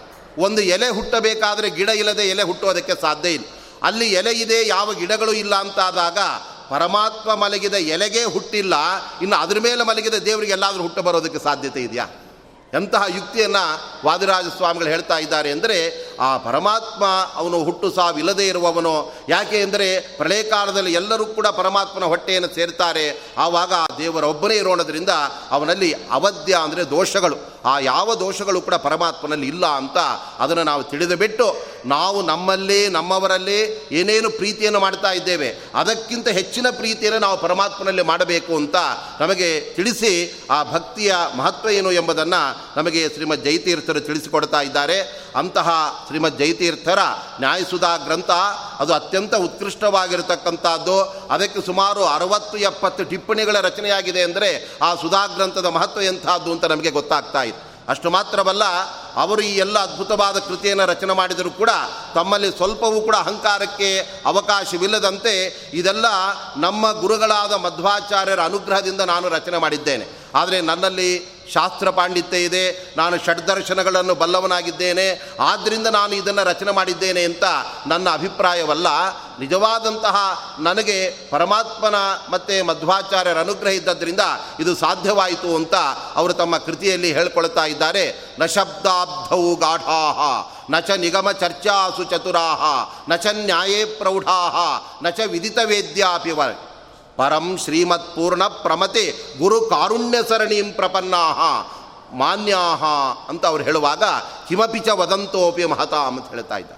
ಒಂದು 0.42 0.62
ಎಲೆ 0.62 0.88
ಹುಟ್ಟಬೇಕಾದರೆ 0.88 1.70
ಗಿಡ 1.70 1.88
ಇಲ್ಲದೆ 1.88 2.22
ಎಲೆ 2.22 2.42
ಹುಟ್ಟುವುದಕ್ಕೆ 2.42 3.00
ಸಾಧ್ಯ 3.00 3.28
ಇಲ್ಲ. 3.28 3.44
ಅಲ್ಲಿ 3.82 4.12
ಎಲೆ 4.12 4.32
ಇದೆ, 4.32 4.66
ಯಾವ 4.66 4.92
ಗಿಡಗಳು 4.92 5.32
ಇಲ್ಲ 5.32 5.54
ಅಂತಾದಾಗ 5.54 6.18
ಪರಮಾತ್ಮ 6.70 7.34
ಮಲಗಿದ 7.34 7.74
ಎಲೆಗೆ 7.74 8.24
ಹುಟ್ಟಿಲ್ಲ, 8.24 8.74
ಇನ್ನು 9.22 9.36
ಅದ್ರ 9.36 9.58
ಮೇಲೆ 9.58 9.84
ಮಲಗಿದ 9.84 10.14
ದೇವರಿಗೆ 10.14 10.52
ಎಲ್ಲಾದರೂ 10.52 10.82
ಹುಟ್ಟು 10.82 11.02
ಬರೋದಕ್ಕೆ 11.02 11.38
ಸಾಧ್ಯತೆ 11.38 11.82
ಇದೆಯಾ? 11.82 12.06
ಎಂತಹ 12.74 13.02
ಯುಕ್ತಿಯನ್ನು 13.14 13.64
ವಾದಿರಾಜ 14.06 14.46
ಸ್ವಾಮಿಗಳು 14.56 14.88
ಹೇಳ್ತಾ 14.88 15.18
ಇದ್ದಾರೆ 15.18 15.50
ಅಂದರೆ 15.50 15.78
ಆ 16.20 16.36
ಪರಮಾತ್ಮ 16.36 17.04
ಅವನು 17.34 17.64
ಹುಟ್ಟು 17.64 17.90
ಸಾವಿಲ್ಲದೆ 17.90 18.46
ಇರುವವನು. 18.46 19.14
ಯಾಕೆ 19.28 19.62
ಅಂದರೆ 19.62 20.00
ಪ್ರಳಯ 20.16 20.42
ಕಾಲದಲ್ಲಿ 20.42 20.92
ಎಲ್ಲರೂ 20.92 21.26
ಕೂಡ 21.26 21.46
ಪರಮಾತ್ಮನ 21.46 22.04
ಹೊಟ್ಟೆಯನ್ನು 22.04 22.54
ಸೇರ್ತಾರೆ. 22.54 23.34
ಆವಾಗ 23.38 23.72
ಆ 23.72 23.86
ದೇವರೊಬ್ಬನೇ 23.98 24.54
ಇರೋಣದ್ರಿಂದ 24.54 25.10
ಅವನಲ್ಲಿ 25.50 25.92
ಅವಧ್ಯ 25.92 26.54
ಅಂದರೆ 26.54 26.90
ದೋಷಗಳು. 26.90 27.56
ಆ 27.64 27.78
ಯಾವ 27.78 28.14
ದೋಷಗಳು 28.14 28.60
ಕೂಡ 28.60 28.74
ಪರಮಾತ್ಮನಲ್ಲಿ 28.74 29.46
ಇಲ್ಲ 29.46 29.66
ಅಂತ 29.66 29.96
ಅದನ್ನು 30.38 30.64
ನಾವು 30.64 30.82
ತಿಳಿದು 30.82 31.16
ಬಿಟ್ಟು 31.16 31.76
ನಾವು 31.86 32.22
ನಮ್ಮಲ್ಲಿ, 32.22 32.88
ನಮ್ಮವರಲ್ಲಿ 32.88 33.88
ಏನೇನು 33.92 34.30
ಪ್ರೀತಿಯನ್ನು 34.30 34.80
ಮಾಡ್ತಾ 34.80 35.12
ಇದ್ದೇವೆ, 35.12 35.48
ಅದಕ್ಕಿಂತ 35.74 36.28
ಹೆಚ್ಚಿನ 36.28 36.66
ಪ್ರೀತಿಯನ್ನು 36.70 37.18
ನಾವು 37.18 37.38
ಪರಮಾತ್ಮನಲ್ಲಿ 37.38 38.02
ಮಾಡಬೇಕು 38.02 38.56
ಅಂತ 38.56 38.76
ನಮಗೆ 39.20 39.60
ತಿಳಿಸಿ 39.60 40.42
ಆ 40.50 40.62
ಭಕ್ತಿಯ 40.62 41.14
ಮಹತ್ವ 41.36 41.68
ಏನು 41.70 41.92
ಎಂಬುದನ್ನು 41.92 42.76
ನಮಗೆ 42.76 43.08
ಶ್ರೀಮದ್ 43.08 43.44
ಜೈತೀರ್ಥರು 43.44 44.00
ತಿಳಿಸಿಕೊಡ್ತಾ 44.00 44.60
ಇದ್ದಾರೆ. 44.60 45.26
ಅಂತಹ 45.36 45.68
ಶ್ರೀಮದ್ 46.06 46.38
ಜೈತೀರ್ಥರ 46.38 46.98
ನ್ಯಾಯಸುಧಾ 47.40 47.96
ಗ್ರಂಥ, 47.96 48.30
ಅದು 48.78 48.94
ಅತ್ಯಂತ 48.94 49.34
ಉತ್ಕೃಷ್ಟವಾಗಿರತಕ್ಕಂಥದ್ದು. 49.34 51.00
ಅದಕ್ಕೆ 51.30 51.66
ಸುಮಾರು 51.66 52.04
ಅರವತ್ತು 52.04 52.56
ಎಪ್ಪತ್ತು 52.58 53.04
ಟಿಪ್ಪಣಿಗಳ 53.04 53.60
ರಚನೆಯಾಗಿದೆ 53.60 54.22
ಅಂದರೆ 54.22 54.78
ಆ 54.82 54.94
ಸುಧಾ 54.94 55.26
ಗ್ರಂಥದ 55.26 55.66
ಮಹತ್ವ 55.66 56.02
ಎಂಥದ್ದು 56.02 56.52
ಅಂತ 56.52 56.64
ನಮಗೆ 56.64 56.90
ಗೊತ್ತಾಗ್ತಾ 56.90 57.42
ಇತ್ತು. 57.42 57.66
ಅಷ್ಟು 57.88 58.10
ಮಾತ್ರವಲ್ಲ, 58.10 58.64
ಅವರು 59.16 59.42
ಈ 59.42 59.56
ಎಲ್ಲ 59.56 59.78
ಅದ್ಭುತವಾದ 59.78 60.38
ಕೃತಿಯನ್ನು 60.38 60.86
ರಚನೆ 60.86 61.12
ಮಾಡಿದರೂ 61.12 61.50
ಕೂಡ 61.50 61.70
ತಮ್ಮಲ್ಲಿ 62.14 62.56
ಸ್ವಲ್ಪವೂ 62.56 63.00
ಕೂಡ 63.00 63.16
ಅಹಂಕಾರಕ್ಕೆ 63.16 64.00
ಅವಕಾಶವಿಲ್ಲದಂತೆ 64.26 65.34
ಇದೆಲ್ಲ 65.72 66.04
ನಮ್ಮ 66.56 66.92
ಗುರುಗಳಾದ 66.92 67.52
ಮಧ್ವಾಚಾರ್ಯರ 67.52 68.40
ಅನುಗ್ರಹದಿಂದ 68.40 69.00
ನಾನು 69.00 69.28
ರಚನೆ 69.28 69.58
ಮಾಡಿದ್ದೇನೆ. 69.58 70.06
ಆದರೆ 70.34 70.60
ನನ್ನಲ್ಲಿ 70.60 71.35
ಶಾಸ್ತ್ರ 71.52 71.90
ಪಾಂಡಿತ್ಯ 71.90 72.44
ಇದೆ. 72.44 72.94
ನಾನು 72.96 73.24
ಷಡ್ದರ್ಶನಗಳನ್ನು 73.24 74.14
ಬಲ್ಲವನಾಗಿದ್ದೇನೆ. 74.14 75.36
ಆದ್ದರಿಂದ 75.40 75.86
ನಾನು 75.86 76.14
ಇದನ್ನು 76.14 76.44
ರಚನೆ 76.44 76.72
ಮಾಡಿದ್ದೇನೆ 76.72 77.24
ಅಂತ 77.24 77.44
ನನ್ನ 77.86 78.10
ಅಭಿಪ್ರಾಯವಲ್ಲ. 78.10 78.86
ನಿಜವಾದಂತಹ 79.40 80.16
ನನಗೆ 80.58 81.28
ಪರಮಾತ್ಮನ 81.30 81.94
ಮತ್ತು 82.30 82.64
ಮಧ್ವಾಚಾರ್ಯರ 82.64 83.38
ಅನುಗ್ರಹ 83.38 83.70
ಇದ್ದದ್ರಿಂದ 83.70 84.20
ಇದು 84.60 84.76
ಸಾಧ್ಯವಾಯಿತು 84.76 85.56
ಅಂತ 85.56 85.74
ಅವರು 86.14 86.32
ತಮ್ಮ 86.32 86.58
ಕೃತಿಯಲ್ಲಿ 86.58 87.12
ಹೇಳ್ಕೊಳ್ತಾ 87.12 87.64
ಇದ್ದಾರೆ. 87.64 88.34
ನ 88.38 88.46
ಶಬ್ದಾಬ್ಧೌ 88.46 89.54
ಗಾಢಾಹ, 89.54 90.20
ನ 90.70 90.80
ಚ 90.80 90.90
ನಿಗಮ 90.90 91.32
ಚರ್ಚಾಸು 91.32 92.04
ಚತುರಾಹ, 92.04 92.62
ನ 93.08 93.16
ಚ 93.16 93.26
ನ್ಯಾಯೇ 93.32 93.84
ಪ್ರೌಢಾಹ, 93.84 94.56
ನ 95.04 95.10
ಚ 95.10 95.20
ವಿದಿತ 95.20 95.58
ವೇದ್ಯಾಪಿ 95.64 96.32
ಪರಂ 97.18 97.46
ಶ್ರೀಮತ್ 97.64 98.08
ಪೂರ್ಣ 98.14 98.42
ಪ್ರಮತೆ 98.64 99.04
ಗುರು 99.42 99.58
ಕಾರುಣ್ಯ 99.72 100.18
ಸರಣೀಂ 100.30 100.70
ಪ್ರಪನ್ನಾಹ, 100.78 101.40
ಮಾನ್ಯಾಹ 102.20 102.82
ಅಂತ 103.30 103.44
ಅವ್ರು 103.52 103.62
ಹೇಳುವಾಗ 103.68 104.04
ಹಿಮಪಿಚ 104.48 104.88
ವದಂತೋಪಿ 105.00 105.64
ಮಹತಾ 105.74 106.00
ಅಂತ 106.08 106.26
ಹೇಳ್ತಾ 106.34 106.58
ಇದ್ದ. 106.64 106.72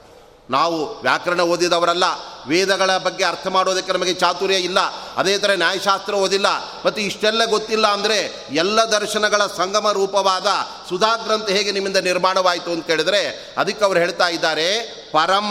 ನಾವು 0.48 0.76
ವ್ಯಾಕರಣ 1.02 1.40
ಓದಿದವರಲ್ಲ, 1.52 2.06
ವೇದಗಳ 2.50 2.90
ಬಗ್ಗೆ 3.06 3.24
ಅರ್ಥ 3.30 3.46
ಮಾಡೋದಕ್ಕೆ 3.56 3.92
ನಮಗೆ 3.92 4.12
ಚಾತುರ್ಯ 4.20 4.58
ಇಲ್ಲ, 4.68 4.80
ಅದೇ 5.20 5.34
ಥರ 5.42 5.54
ನ್ಯಾಯಶಾಸ್ತ್ರ 5.62 6.14
ಓದಿಲ್ಲ, 6.24 6.48
ಮತ್ತು 6.84 7.00
ಇಷ್ಟೆಲ್ಲ 7.08 7.42
ಗೊತ್ತಿಲ್ಲ 7.54 7.86
ಅಂದರೆ 7.96 8.18
ಎಲ್ಲ 8.62 8.78
ದರ್ಶನಗಳ 8.94 9.42
ಸಂಗಮ 9.58 9.90
ರೂಪವಾದ 9.98 10.46
ಸುಧಾಗ್ರಂಥ 10.90 11.48
ಹೇಗೆ 11.56 11.72
ನಿಮ್ಮಿಂದ 11.76 12.00
ನಿರ್ಮಾಣವಾಯಿತು 12.08 12.70
ಅಂತ 12.74 12.86
ಕೇಳಿದರೆ 12.90 13.22
ಅದಕ್ಕೆ 13.62 13.84
ಅವ್ರು 13.88 14.00
ಹೇಳ್ತಾ 14.04 14.28
ಇದ್ದಾರೆ, 14.36 14.68
ಪರಂ 15.16 15.48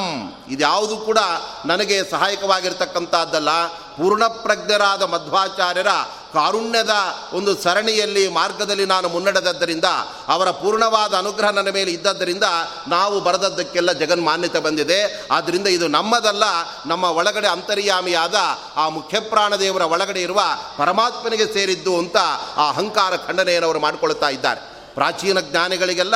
ಇದ್ಯಾವುದು 0.55 0.97
ಕೂಡ 1.09 1.19
ನನಗೆ 1.65 1.99
ಸಹಾಯಕವಾಗಿರ್ತಕ್ಕಂಥದ್ದಲ್ಲ 2.13 3.51
ಪೂರ್ಣಪ್ರಜ್ಞರಾದ 3.97 5.01
ಮಧ್ವಾಚಾರ್ಯರ 5.01 5.87
ಕಾರುಣ್ಯದ 6.33 6.89
ಒಂದು 7.33 7.57
ಸರಣಿಯಲ್ಲಿ 7.61 8.27
ಮಾರ್ಗದಲ್ಲಿ 8.27 8.85
ನಾನು 8.85 9.09
ಮುನ್ನಡೆದದ್ದರಿಂದ, 9.09 9.85
ಅವರ 10.27 10.51
ಪೂರ್ಣವಾದ 10.51 11.13
ಅನುಗ್ರಹ 11.13 11.49
ನನ್ನ 11.49 11.69
ಮೇಲೆ 11.69 11.91
ಇದ್ದದ್ದರಿಂದ 11.91 12.43
ನಾವು 12.87 13.21
ಬರೆದದ್ದಕ್ಕೆಲ್ಲ 13.21 13.91
ಜಗನ್ಮಾನ್ಯತೆ 13.91 14.59
ಬಂದಿದೆ. 14.59 15.27
ಆದ್ದರಿಂದ 15.31 15.67
ಇದು 15.67 15.87
ನಮ್ಮದಲ್ಲ, 15.87 16.43
ನಮ್ಮ 16.85 17.03
ಒಳಗಡೆ 17.03 17.47
ಅಂತರ್ಯಾಮಿಯಾದ 17.47 18.35
ಆ 18.75 18.89
ಮುಖ್ಯಪ್ರಾಣದೇವರ 18.89 19.81
ಒಳಗಡೆ 19.81 20.21
ಇರುವ 20.21 20.41
ಪರಮಾತ್ಮನಿಗೆ 20.77 21.53
ಸೇರಿದ್ದು 21.53 21.97
ಅಂತ 21.97 22.17
ಆ 22.57 22.69
ಅಹಂಕಾರ 22.69 23.15
ಖಂಡನೆಯನ್ನು 23.15 23.67
ಅವರು 23.67 23.79
ಮಾಡಿಕೊಳ್ತಾ 23.79 24.29
ಇದ್ದಾರೆ. 24.29 24.77
ಪ್ರಾಚೀನ 24.93 25.39
ಜ್ಞಾನಿಗಳಿಗೆಲ್ಲ 25.39 26.15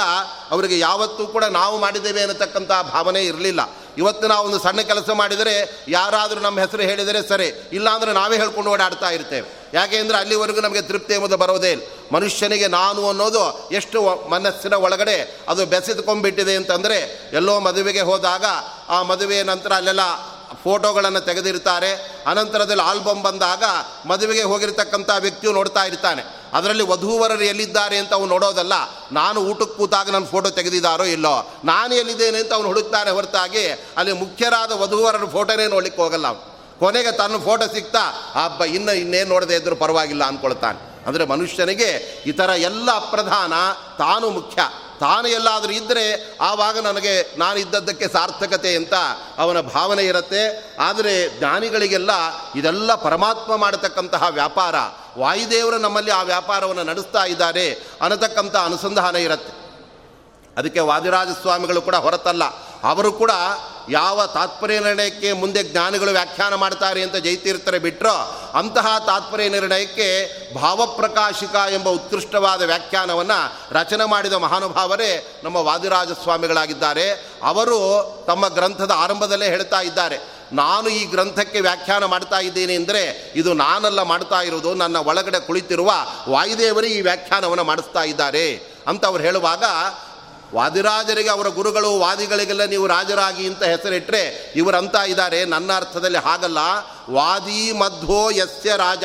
ಅವರಿಗೆ 0.51 0.79
ಯಾವತ್ತೂ 0.79 1.27
ಕೂಡ 1.27 1.43
ನಾವು 1.43 1.79
ಮಾಡಿದ್ದೇವೆ 1.79 2.21
ಅನ್ನತಕ್ಕಂಥ 2.21 2.71
ಭಾವನೆ 2.93 3.21
ಇರಲಿಲ್ಲ. 3.21 3.69
ಇವತ್ತು 3.97 4.27
ನಾವು 4.27 4.45
ಒಂದು 4.45 4.59
ಸಣ್ಣ 4.59 4.81
ಕೆಲಸ 4.81 5.09
ಮಾಡಿದರೆ 5.09 5.85
ಯಾರಾದರೂ 5.87 6.39
ನಮ್ಮ 6.39 6.59
ಹೆಸರು 6.59 6.81
ಹೇಳಿದರೆ 6.81 7.27
ಸರಿ, 7.27 7.69
ಇಲ್ಲಾಂದರೆ 7.73 8.13
ನಾವೇ 8.13 8.37
ಹೇಳ್ಕೊಂಡು 8.37 8.71
ಓಡಾಡ್ತಾ 8.71 9.09
ಇರ್ತೇವೆ. 9.09 9.47
ಯಾಕೆ 9.73 9.97
ಅಂದರೆ 9.97 10.17
ಅಲ್ಲಿವರೆಗೂ 10.17 10.61
ನಮಗೆ 10.61 10.81
ತೃಪ್ತಿ 10.81 11.13
ಎಂಬುದು 11.13 11.37
ಬರೋದೇ 11.37 11.71
ಇಲ್ಲ. 11.71 11.81
ಮನುಷ್ಯನಿಗೆ 12.11 12.67
ನಾನು 12.67 13.09
ಅನ್ನೋದು 13.09 13.69
ಎಷ್ಟು 13.71 14.29
ಮನಸ್ಸಿನ 14.29 14.73
ಒಳಗಡೆ 14.73 15.45
ಅದು 15.47 15.65
ಬೆಸೆದುಕೊಂಡ್ಬಿಟ್ಟಿದೆ 15.65 16.55
ಅಂತಂದರೆ 16.55 17.29
ಎಲ್ಲೋ 17.33 17.59
ಮದುವೆಗೆ 17.59 18.01
ಹೋದಾಗ 18.01 18.45
ಆ 18.89 19.01
ಮದುವೆಯ 19.01 19.43
ನಂತರ 19.43 19.73
ಅಲ್ಲೆಲ್ಲ 19.73 20.01
ಫೋಟೋಗಳನ್ನು 20.63 21.21
ತೆಗೆದಿರ್ತಾರೆ. 21.21 21.91
ಅನಂತರದಲ್ಲಿ 22.27 22.83
ಆಲ್ಬಮ್ 22.83 23.23
ಬಂದಾಗ 23.23 23.63
ಮದುವೆಗೆ 24.05 24.43
ಹೋಗಿರ್ತಕ್ಕಂಥ 24.43 25.09
ವ್ಯಕ್ತಿಯು 25.19 25.53
ನೋಡ್ತಾ 25.53 25.83
ಇರ್ತಾನೆ. 25.83 26.23
ಅದರಲ್ಲಿ 26.53 26.83
ವಧುವರರು 26.83 27.43
ಎಲ್ಲಿದ್ದಾರೆ 27.43 27.97
ಅಂತ 27.97 28.13
ಅವನು 28.13 28.25
ನೋಡೋದಲ್ಲ. 28.25 28.73
ನಾನು 29.11 29.39
ಊಟಕ್ಕೆ 29.41 29.77
ಕೂತಾಗ 29.77 30.09
ನನ್ನ 30.09 30.25
ಫೋಟೋ 30.25 30.49
ತೆಗೆದಿದ್ದಾರೋ 30.49 31.03
ಇಲ್ಲೋ? 31.03 31.35
ನಾನು 31.65 31.95
ಎಲ್ಲಿದ್ದೇನೆ 31.95 32.37
ಅಂತ 32.37 32.53
ಅವನು 32.53 32.67
ಹುಡುಕ್ತಾನೆ 32.67 33.11
ಹೊರತಾಗಿ 33.11 33.67
ಅಲ್ಲಿ 33.69 34.13
ಮುಖ್ಯರಾದ 34.13 34.71
ವಧೂವರರ 34.71 35.25
ಫೋಟೋನೇ 35.25 35.67
ನೋಡ್ಲಿಕ್ಕೆ 35.67 36.01
ಹೋಗಲ್ಲ 36.01 36.27
ಅವನು. 36.27 36.51
ಕೊನೆಗೆ 36.79 37.11
ತನ್ನ 37.11 37.37
ಫೋಟೋ 37.37 37.67
ಸಿಗ್ತಾ 37.67 38.03
ಹಬ್ಬ 38.35 38.63
ಇನ್ನು 38.63 38.93
ಇನ್ನೇನು 38.93 39.29
ನೋಡದೆ 39.29 39.55
ಇದ್ದರೂ 39.55 39.75
ಪರವಾಗಿಲ್ಲ, 39.75 40.23
ಅಂದ್ಕೊಳ್ತಾನೆ. 40.23 41.07
ಅಂದರೆ 41.07 41.25
ಮನುಷ್ಯನಿಗೆ 41.25 41.89
ಈ 42.27 42.31
ಥರ 42.31 42.49
ಎಲ್ಲ 42.57 42.89
ಪ್ರಧಾನ 43.11 43.53
ತಾನು 43.97 44.29
ಮುಖ್ಯ. 44.29 44.61
ತಾನು 45.01 45.27
ಎಲ್ಲಾದರೂ 45.27 45.71
ಇದ್ದರೆ 45.71 46.37
ಆವಾಗ 46.41 46.79
ನನಗೆ 46.79 47.37
ನಾನು 47.37 47.59
ಇದ್ದದ್ದಕ್ಕೆ 47.59 48.07
ಸಾರ್ಥಕತೆ 48.07 48.75
ಅಂತ 48.75 48.93
ಅವನ 49.37 49.61
ಭಾವನೆ 49.61 50.03
ಇರುತ್ತೆ. 50.03 50.75
ಆದರೆ 50.79 51.39
ಜ್ಞಾನಿಗಳಿಗೆಲ್ಲ 51.39 52.11
ಇದೆಲ್ಲ 52.55 52.95
ಪರಮಾತ್ಮ 52.95 53.55
ಮಾಡತಕ್ಕಂತಹ 53.55 54.23
ವ್ಯಾಪಾರ. 54.29 54.75
ವಾಯುದೇವರು 55.17 55.77
ನಮ್ಮಲ್ಲಿ 55.77 56.11
ಆ 56.11 56.21
ವ್ಯಾಪಾರವನ್ನು 56.21 56.83
ನಡೆಸ್ತಾ 56.83 57.25
ಇದ್ದಾರೆ 57.25 57.73
ಅನ್ನತಕ್ಕಂಥ 58.01 58.55
ಅನುಸಂಧಾನ 58.55 59.15
ಇರುತ್ತೆ. 59.15 59.53
ಅದಕ್ಕೆ 60.57 60.79
ವಾದಿರಾಜ 60.79 61.27
ಸ್ವಾಮಿಗಳು 61.41 61.81
ಕೂಡ 61.81 61.95
ಹೊರತಲ್ಲ. 61.95 62.43
ಅವರು 62.83 63.11
ಕೂಡ 63.11 63.31
ಯಾವ 63.89 64.25
ತಾತ್ಪರ್ಯ 64.25 64.79
ನಿರ್ಣಯಕ್ಕೆ 64.79 65.33
ಮುಂದೆ 65.33 65.63
ಜ್ಞಾನಿಗಳು 65.63 66.11
ವ್ಯಾಖ್ಯಾನ 66.11 66.55
ಮಾಡ್ತಾರೆ 66.55 67.03
ಅಂತ 67.03 67.15
ಜೈತೀರ್ಥರೆ 67.15 67.79
ಬಿಟ್ಟರೋ 67.79 68.49
ಅಂತಹ 68.53 68.97
ತಾತ್ಪರ್ಯ 69.05 69.49
ನಿರ್ಣಯಕ್ಕೆ 69.49 70.07
ಭಾವಪ್ರಕಾಶಿಕ 70.53 71.55
ಎಂಬ 71.73 71.89
ಉತ್ಕೃಷ್ಟವಾದ 71.89 72.61
ವ್ಯಾಖ್ಯಾನವನ್ನು 72.61 73.73
ರಚನೆ 73.73 74.05
ಮಾಡಿದ 74.05 74.33
ಮಹಾನುಭಾವರೇ 74.33 75.41
ನಮ್ಮ 75.43 75.55
ವಾದಿರಾಜ 75.55 76.11
ಸ್ವಾಮಿಗಳಾಗಿದ್ದಾರೆ 76.11 77.11
ಅವರು 77.43 77.79
ತಮ್ಮ 78.27 78.47
ಗ್ರಂಥದ 78.47 78.91
ಆರಂಭದಲ್ಲೇ 78.95 79.45
ಹೇಳ್ತಾ 79.45 79.81
ಇದ್ದಾರೆ. 79.81 80.41
ನಾನು 80.53 80.89
ಈ 80.89 81.05
ಗ್ರಂಥಕ್ಕೆ 81.05 81.59
ವ್ಯಾಖ್ಯಾನ 81.59 82.05
ಮಾಡ್ತಾ 82.05 82.39
ಇದ್ದೇನೆ 82.39 82.75
ಅಂದರೆ 82.75 83.31
ಇದು 83.35 83.53
ನಾನಲ್ಲ 83.53 84.01
ಮಾಡ್ತಾ 84.01 84.41
ಇರೋದು, 84.41 84.73
ನನ್ನ 84.73 84.97
ಒಳಗಡೆ 84.97 85.39
ಕುಳಿತಿರುವ 85.39 85.91
ವಾಯುದೇವರೇ 86.29 86.87
ಈ 86.87 87.01
ವ್ಯಾಖ್ಯಾನವನ್ನು 87.01 87.63
ಮಾಡಿಸ್ತಾ 87.63 88.03
ಇದ್ದಾರೆ 88.03 88.71
ಅಂತ 88.87 89.05
ಅವ್ರು 89.05 89.23
ಹೇಳುವಾಗ 89.23 89.63
ವಾದಿರಾಜರಿಗೆ, 90.55 91.29
ಅವರ 91.29 91.47
ಗುರುಗಳು, 91.47 91.99
ವಾದಿಗಳಿಗೆಲ್ಲ 91.99 92.65
ನೀವು 92.65 92.87
ರಾಜರಾಗಿ 92.87 93.47
ಅಂತ 93.47 93.63
ಹೆಸರಿಟ್ಟರೆ 93.63 94.53
ಇವರಂತ 94.55 94.95
ಇದ್ದಾರೆ 94.95 95.45
ನನ್ನ 95.45 95.75
ಅರ್ಥದಲ್ಲಿ 95.75 96.17
ಹಾಗಲ್ಲ. 96.17 96.57
ವಾದಿ 97.09 97.71
ಮಧ್ವೋ 97.71 98.29
ಯಸ್ಯ 98.29 98.71
ರಾಜ, 98.75 99.03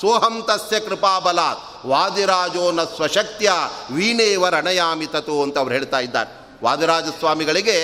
ಸೋಹಂ 0.00 0.44
ತಸ್ಯ 0.48 0.80
ಕೃಪಾಬಲಾತ್ 0.80 1.86
ವಾದಿರಾಜೋ 1.86 2.70
ನ 2.70 2.84
ಸ್ವಶಕ್ತಿಯ 2.96 3.50
ವೀಣೇವರ 3.90 4.54
ಅಣಯಾಮಿ 4.56 5.06
ತತು 5.06 5.42
ಅಂತ 5.42 5.58
ಅವ್ರು 5.58 5.74
ಹೇಳ್ತಾ 5.74 6.00
ಇದ್ದಾರೆ. 6.00 6.30
ವಾದಿರಾಜ 6.64 7.04
ಸ್ವಾಮಿಗಳಿಗೆ 7.18 7.76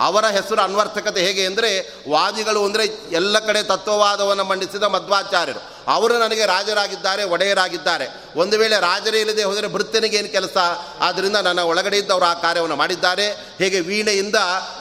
ಅವರ 0.00 0.24
ಹೆಸರು 0.26 0.60
ಅನ್ವರ್ಥಕತೆ 0.62 1.20
ಹೇಗೆ 1.20 1.46
ಅಂದರೆ, 1.46 1.70
ವಾದಿಗಳು 2.10 2.64
ಅಂದರೆ 2.64 2.84
ಎಲ್ಲ 3.12 3.38
ಕಡೆ 3.38 3.62
ತತ್ವವಾದವನ್ನು 3.62 4.44
ಮಂಡಿಸಿದ 4.44 4.82
ಮಧ್ವಾಚಾರ್ಯರು. 4.82 5.60
ಅವರು 5.90 6.18
ನನಗೆ 6.18 6.46
ರಾಜರಾಗಿದ್ದಾರೆ, 6.46 7.24
ಒಡೆಯರಾಗಿದ್ದಾರೆ. 7.24 8.06
ಒಂದು 8.36 8.58
ವೇಳೆ 8.58 8.80
ರಾಜರೇ 8.80 9.20
ಇಲ್ಲದೆ 9.20 9.44
ಹೋದರೆ 9.44 9.68
ಭೃತ್ಯನಿಗೆ 9.68 10.16
ಏನು 10.16 10.28
ಕೆಲಸ? 10.28 10.56
ಆದ್ದರಿಂದ 11.00 11.36
ನನ್ನ 11.36 11.60
ಒಳಗಡೆ 11.60 11.98
ಇದ್ದವರು 11.98 12.24
ಆ 12.24 12.34
ಕಾರ್ಯವನ್ನು 12.34 12.76
ಮಾಡಿದ್ದಾರೆ. 12.76 13.54
ಹೇಗೆ 13.58 13.80
ವೀಣೆಯಿಂದ 13.80 14.36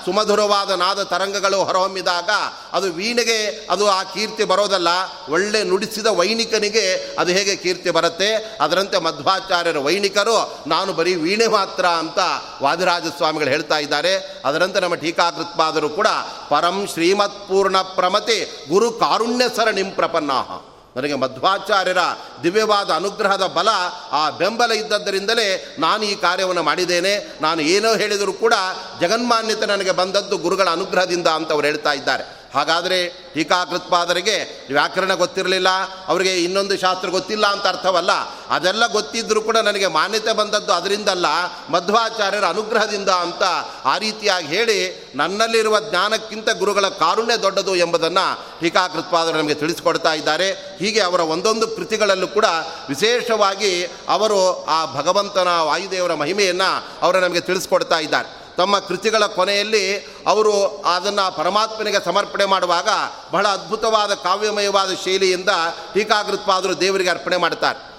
ಸುಮಧುರವಾದ 0.05 0.71
ನಾದ 0.71 1.03
ತರಂಗಗಳು 1.03 1.63
ಹೊರಹೊಮ್ಮಿದಾಗ 1.63 2.29
ಅದು 2.73 2.93
ವೀಣೆಗೆ 2.93 3.67
ಅದು 3.69 3.89
ಆ 3.89 4.03
ಕೀರ್ತಿ 4.03 4.43
ಬರೋದಲ್ಲ. 4.43 4.87
ಒಳ್ಳೆ 5.29 5.63
ನುಡಿಸಿದ 5.63 6.07
ವೈಣಿಕನಿಗೆ 6.07 7.15
ಅದು 7.19 7.31
ಹೇಗೆ 7.31 7.55
ಕೀರ್ತಿ 7.55 7.89
ಬರುತ್ತೆ? 7.89 8.57
ಅದರಂತೆ 8.61 8.97
ಮಧ್ವಾಚಾರ್ಯರ 8.99 9.77
ವೈಣಿಕರು, 9.77 10.63
ನಾನು 10.67 10.93
ಬರೀ 10.93 11.15
ವೀಣೆ 11.15 11.47
ಮಾತ್ರ 11.47 11.85
ಅಂತ 11.85 12.19
ವಾದಿರಾಜ 12.63 13.03
ಸ್ವಾಮಿಗಳು 13.17 13.49
ಹೇಳ್ತಾ 13.49 13.77
ಇದ್ದಾರೆ. 13.77 14.41
ಅದರಂತೆ 14.45 14.79
ನಮ್ಮ 14.79 14.95
ಟೀಕಾಕೃತ್ಪಾದರು 14.95 15.89
ಕೂಡ, 15.89 16.07
ಪರಂ 16.49 16.87
ಶ್ರೀಮತ್ಪೂರ್ಣ 16.93 17.77
ಪ್ರಮತೆ 17.77 18.49
ಗುರು 18.69 18.91
ಕಾರುಣ್ಯ 18.91 19.45
ಸರಣಿಂ 19.55 19.91
ಪ್ರಪನ್ನಾಹ 19.91 20.68
ನನಗೆ 20.95 21.13
ಮಧ್ವಾಚಾರ್ಯರ 21.13 21.97
ದಿವ್ಯವಾದ 22.43 22.89
ಅನುಗ್ರಹದ 22.91 23.45
ಬಲ 23.45 23.67
ಆ 24.11 24.29
ಬೆಂಬಲ 24.29 24.71
ಇದ್ದದ್ದರಿಂದಲೇ 24.71 25.75
ನಾನು 25.79 26.03
ಈ 26.03 26.15
ಕಾರ್ಯವನ್ನು 26.15 26.63
ಮಾಡಿದ್ದೇನೆ. 26.63 27.37
ನಾನು 27.41 27.61
ಏನೋ 27.61 27.95
ಹೇಳಿದರೂ 27.95 28.33
ಕೂಡ 28.33 28.53
ಜಗನ್ಮಾನ್ಯತೆ 29.01 29.65
ನನಗೆ 29.65 29.91
ಬಂದದ್ದು 29.91 30.37
ಗುರುಗಳ 30.37 30.69
ಅನುಗ್ರಹದಿಂದ 30.69 31.27
ಅಂತ 31.27 31.51
ಅವ್ರು 31.51 31.67
ಹೇಳ್ತಾ 31.67 31.93
ಇದ್ದಾರೆ. 31.93 32.38
ಹಾಗಾದರೆ 32.53 33.29
ಟೀಕಾಕೃತ್ಪಾದರಿಗೆ 33.33 34.67
ವ್ಯಾಕರಣ 34.73 35.13
ಗೊತ್ತಿರಲಿಲ್ಲ, 35.13 35.67
ಅವರಿಗೆ 36.07 36.43
ಇನ್ನೊಂದು 36.43 36.77
ಶಾಸ್ತ್ರ 36.77 37.09
ಗೊತ್ತಿಲ್ಲ 37.09 37.47
ಅಂತ 37.47 37.67
ಅರ್ಥವಲ್ಲ? 37.67 38.11
ಅದೆಲ್ಲ 38.49 38.87
ಗೊತ್ತಿದ್ದರೂ 38.87 39.41
ಕೂಡ 39.41 39.57
ನನಗೆ 39.57 39.87
ಮಾನ್ಯತೆ 39.87 40.33
ಬಂದದ್ದು 40.33 40.73
ಅದರಿಂದಲ್ಲ, 40.73 41.25
ಮಧ್ವಾಚಾರ್ಯರ 41.69 42.45
ಅನುಗ್ರಹದಿಂದ 42.45 43.09
ಅಂತ 43.09 43.43
ಆ 43.85 43.97
ರೀತಿಯಾಗಿ 43.97 44.47
ಹೇಳಿ 44.47 45.11
ನನ್ನಲ್ಲಿರುವ 45.15 45.79
ಜ್ಞಾನಕ್ಕಿಂತ 45.79 46.49
ಗುರುಗಳ 46.49 46.87
ಕಾರುಣ್ಯ 46.87 47.37
ದೊಡ್ಡದು 47.37 47.75
ಎಂಬುದನ್ನು 47.75 48.59
ಟೀಕಾಕೃತ್ಪಾದರು 48.59 49.37
ನಮಗೆ 49.37 49.53
ತಿಳಿಸಿಕೊಡ್ತಾ 49.53 50.13
ಇದ್ದಾರೆ. 50.13 50.51
ಹೀಗೆ 50.51 50.99
ಅವರ 50.99 51.19
ಒಂದೊಂದು 51.19 51.67
ಕೃತಿಗಳಲ್ಲೂ 51.67 52.27
ಕೂಡ 52.27 52.45
ವಿಶೇಷವಾಗಿ 52.89 53.83
ಅವರು 54.09 54.65
ಆ 54.65 54.85
ಭಗವಂತನ 54.85 55.47
ವಾಯುದೇವರ 55.61 56.13
ಮಹಿಮೆಯನ್ನು 56.13 56.87
ಅವರು 57.01 57.19
ನಮಗೆ 57.19 57.39
ತಿಳಿಸ್ಕೊಡ್ತಾ 57.39 57.99
ಇದ್ದಾರೆ. 57.99 58.38
ತಮ್ಮ 58.59 58.79
ಕೃತಿಗಳ 58.79 59.25
ಕೊನೆಯಲ್ಲಿ 59.25 59.97
ಅವರು 60.27 60.53
ಅದನ್ನು 60.85 61.37
ಪರಮಾತ್ಮನಿಗೆ 61.37 62.05
ಸಮರ್ಪಣೆ 62.05 62.45
ಮಾಡುವಾಗ 62.45 62.89
ಬಹಳ 63.31 63.47
ಅದ್ಭುತವಾದ 63.47 64.13
ಕಾವ್ಯಮಯವಾದ 64.13 64.89
ಶೈಲಿಯಿಂದ 65.03 65.49
ಟೀಕಾಕೃತ್ಪಾದರು 65.93 66.79
ದೇವರಿಗೆ 66.79 67.09
ಅರ್ಪಣೆ 67.09 67.37
ಮಾಡ್ತಾರೆ 67.37 67.89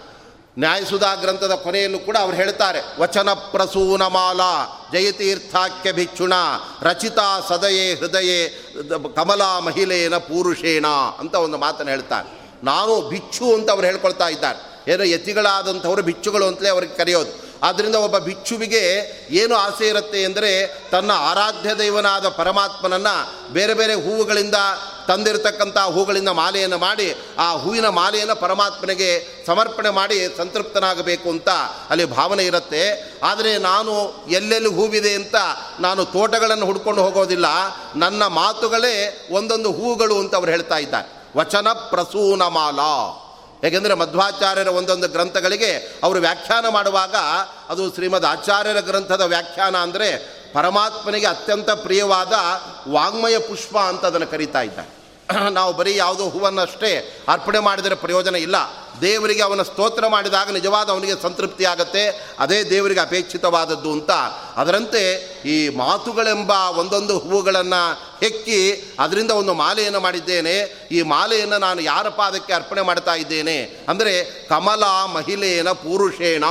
ನ್ಯಾಯಸುಧಾ 0.59 1.15
ಗ್ರಂಥದ 1.15 1.55
ಕೊನೆಯಲ್ಲೂ 1.55 1.99
ಕೂಡ 1.99 2.16
ಅವರು 2.16 2.37
ಹೇಳ್ತಾರೆ, 2.37 3.01
ವಚನ 3.01 3.32
ಪ್ರಸೂನ 3.32 4.03
ಮಾಲಾ 4.03 4.53
ಜಯತೀರ್ಥಾಖ್ಯ 4.93 5.93
ಭಿಕ್ಷುಣ, 5.93 6.32
ರಚಿತಾ 6.82 7.41
ಸದಯೇ 7.49 7.95
ಹೃದಯೇ, 7.95 8.49
ಕಮಲಾ 9.16 9.59
ಮಹಿಳೆಯನ 9.59 10.16
ಪೂರುಷೇಣ 10.16 10.87
ಅಂತ 11.19 11.35
ಒಂದು 11.35 11.59
ಮಾತನ್ನು 11.59 11.93
ಹೇಳ್ತಾರೆ. 11.93 12.28
ನಾನು 12.65 13.09
ಭಿಕ್ಷು 13.09 13.55
ಅಂತ 13.55 13.70
ಅವ್ರು 13.70 13.87
ಹೇಳ್ಕೊಳ್ತಾ 13.87 14.28
ಇದ್ದಾರೆ. 14.28 14.93
ಏನೋ 14.93 15.05
ಯತಿಗಳಾದಂಥವರು 15.05 16.03
ಬಿಚ್ಚುಗಳು 16.03 16.47
ಅಂತಲೇ 16.47 16.69
ಅವ್ರಿಗೆ 16.69 16.95
ಕರೆಯೋದು. 16.95 17.50
ಆದ್ದರಿಂದ 17.62 17.95
ಒಬ್ಬ 17.95 18.19
ಭಿಕ್ಷುವಿಗೆ 18.19 19.12
ಏನು 19.31 19.55
ಆಸೆ 19.55 19.89
ಇರುತ್ತೆ 19.89 20.23
ಎಂದರೆ 20.23 20.81
ತನ್ನ 20.91 21.11
ಆರಾಧ್ಯ 21.15 21.74
ದೈವನಾದ 21.74 22.28
ಪರಮಾತ್ಮನನ್ನು 22.28 23.53
ಬೇರೆ 23.53 23.74
ಬೇರೆ 23.74 23.95
ಹೂವುಗಳಿಂದ 23.95 24.55
ತಂದಿರತಕ್ಕಂಥ 25.09 25.78
ಹೂಗಳಿಂದ 25.78 26.28
ಮಾಲೆಯನ್ನು 26.28 26.78
ಮಾಡಿ 26.78 27.15
ಆ 27.39 27.53
ಹೂವಿನ 27.53 27.89
ಮಾಲೆಯನ್ನು 27.89 28.37
ಪರಮಾತ್ಮನಿಗೆ 28.37 29.45
ಸಮರ್ಪಣೆ 29.47 29.91
ಮಾಡಿ 29.91 30.37
ಸಂತೃಪ್ತನಾಗಬೇಕು 30.37 31.31
ಅಂತ 31.31 31.49
ಅಲ್ಲಿ 31.91 32.05
ಭಾವನೆ 32.05 32.45
ಇರುತ್ತೆ. 32.45 33.15
ಆದರೆ 33.23 33.59
ನಾನು 33.59 34.24
ಎಲ್ಲೆಲ್ಲಿ 34.31 34.69
ಹೂವಿದೆ 34.69 35.15
ಅಂತ 35.15 35.35
ನಾನು 35.81 36.05
ತೋಟಗಳನ್ನು 36.05 36.66
ಹುಡ್ಕೊಂಡು 36.66 37.03
ಹೋಗೋದಿಲ್ಲ. 37.03 37.47
ನನ್ನ 37.97 38.27
ಮಾತುಗಳೇ 38.27 39.28
ಒಂದೊಂದು 39.31 39.73
ಹೂಗಳು 39.73 40.19
ಅಂತ 40.19 40.35
ಅವ್ರು 40.35 40.51
ಹೇಳ್ತಾ 40.51 40.78
ಇದ್ದಾರೆ. 40.78 41.39
ವಚನ 41.39 41.73
ಪ್ರಸೂನ 41.73 42.43
ಮಾಲಾ 42.43 43.20
ಏಕೆಂದರೆ 43.65 43.95
ಮಧ್ವಾಚಾರ್ಯರ 43.95 44.69
ಒಂದೊಂದು 44.69 45.09
ಗ್ರಂಥಗಳಿಗೆ 45.09 46.01
ಅವರು 46.03 46.19
ವ್ಯಾಖ್ಯಾನ 46.20 46.69
ಮಾಡುವಾಗ 46.69 47.15
ಅದು 47.69 47.95
ಶ್ರೀಮದ್ 47.95 48.24
ಆಚಾರ್ಯರ 48.24 48.81
ಗ್ರಂಥದ 48.81 49.20
ವ್ಯಾಖ್ಯಾನ 49.20 49.77
ಅಂದರೆ 49.77 50.41
ಪರಮಾತ್ಮನಿಗೆ 50.53 51.27
ಅತ್ಯಂತ 51.27 51.70
ಪ್ರಿಯವಾದ 51.70 52.32
ವಾಂಗ್ಮಯ 52.93 53.39
ಪುಷ್ಪ 53.39 53.78
ಅಂತ 53.78 54.05
ಅದನ್ನು 54.05 54.27
ಕರೀತಾ 54.27 54.62
ಇದ್ದಾರೆ. 54.62 55.00
ನಾವು 55.51 55.73
ಬರೀ 55.73 55.97
ಯಾವುದೋ 55.97 56.28
ಹೂವನ್ನಷ್ಟೇ 56.28 57.23
ಅರ್ಪಣೆ 57.28 57.59
ಮಾಡಿದರೆ 57.59 57.94
ಪ್ರಯೋಜನ 57.94 58.35
ಇಲ್ಲ. 58.35 58.57
ದೇವರಿಗೆ 59.01 59.43
ಅವನ 59.43 59.62
ಸ್ತೋತ್ರ 59.62 60.07
ಮಾಡಿದಾಗ 60.07 60.51
ನಿಜವಾದ 60.51 60.90
ಅವನಿಗೆ 60.90 61.23
ಸಂತೃಪ್ತಿ 61.23 61.65
ಆಗುತ್ತೆ. 61.65 62.35
ಅದೇ 62.39 62.65
ದೇವರಿಗೆ 62.65 63.01
ಅಪೇಕ್ಷಿತವಾದದ್ದು 63.01 63.93
ಅಂತ. 63.93 64.11
ಅದರಂತೆ 64.57 65.02
ಈ 65.44 65.69
ಮಾತುಗಳೆಂಬ 65.69 66.51
ಒಂದೊಂದು 66.51 67.19
ಹೂವುಗಳನ್ನು 67.19 67.93
ಹೆಕ್ಕಿ 68.20 68.90
ಅದರಿಂದ 68.98 69.31
ಒಂದು 69.31 69.55
ಮಾಲೆಯನ್ನು 69.55 70.01
ಮಾಡಿದ್ದೇನೆ. 70.01 70.86
ಈ 70.90 71.02
ಮಾಲೆಯನ್ನು 71.02 71.59
ನಾನು 71.59 71.81
ಯಾರ 71.81 72.09
ಪಾದಕ್ಕೆ 72.09 72.52
ಅರ್ಪಣೆ 72.52 72.81
ಮಾಡ್ತಾ 72.81 73.15
ಇದ್ದೇನೆ? 73.15 73.85
ಅಂದರೆ 73.89 74.47
ಕಮಲ 74.48 74.85
ಮಹಿಳೆಯನ 75.12 75.69
ಪುರುಷೇಣ 75.69 76.44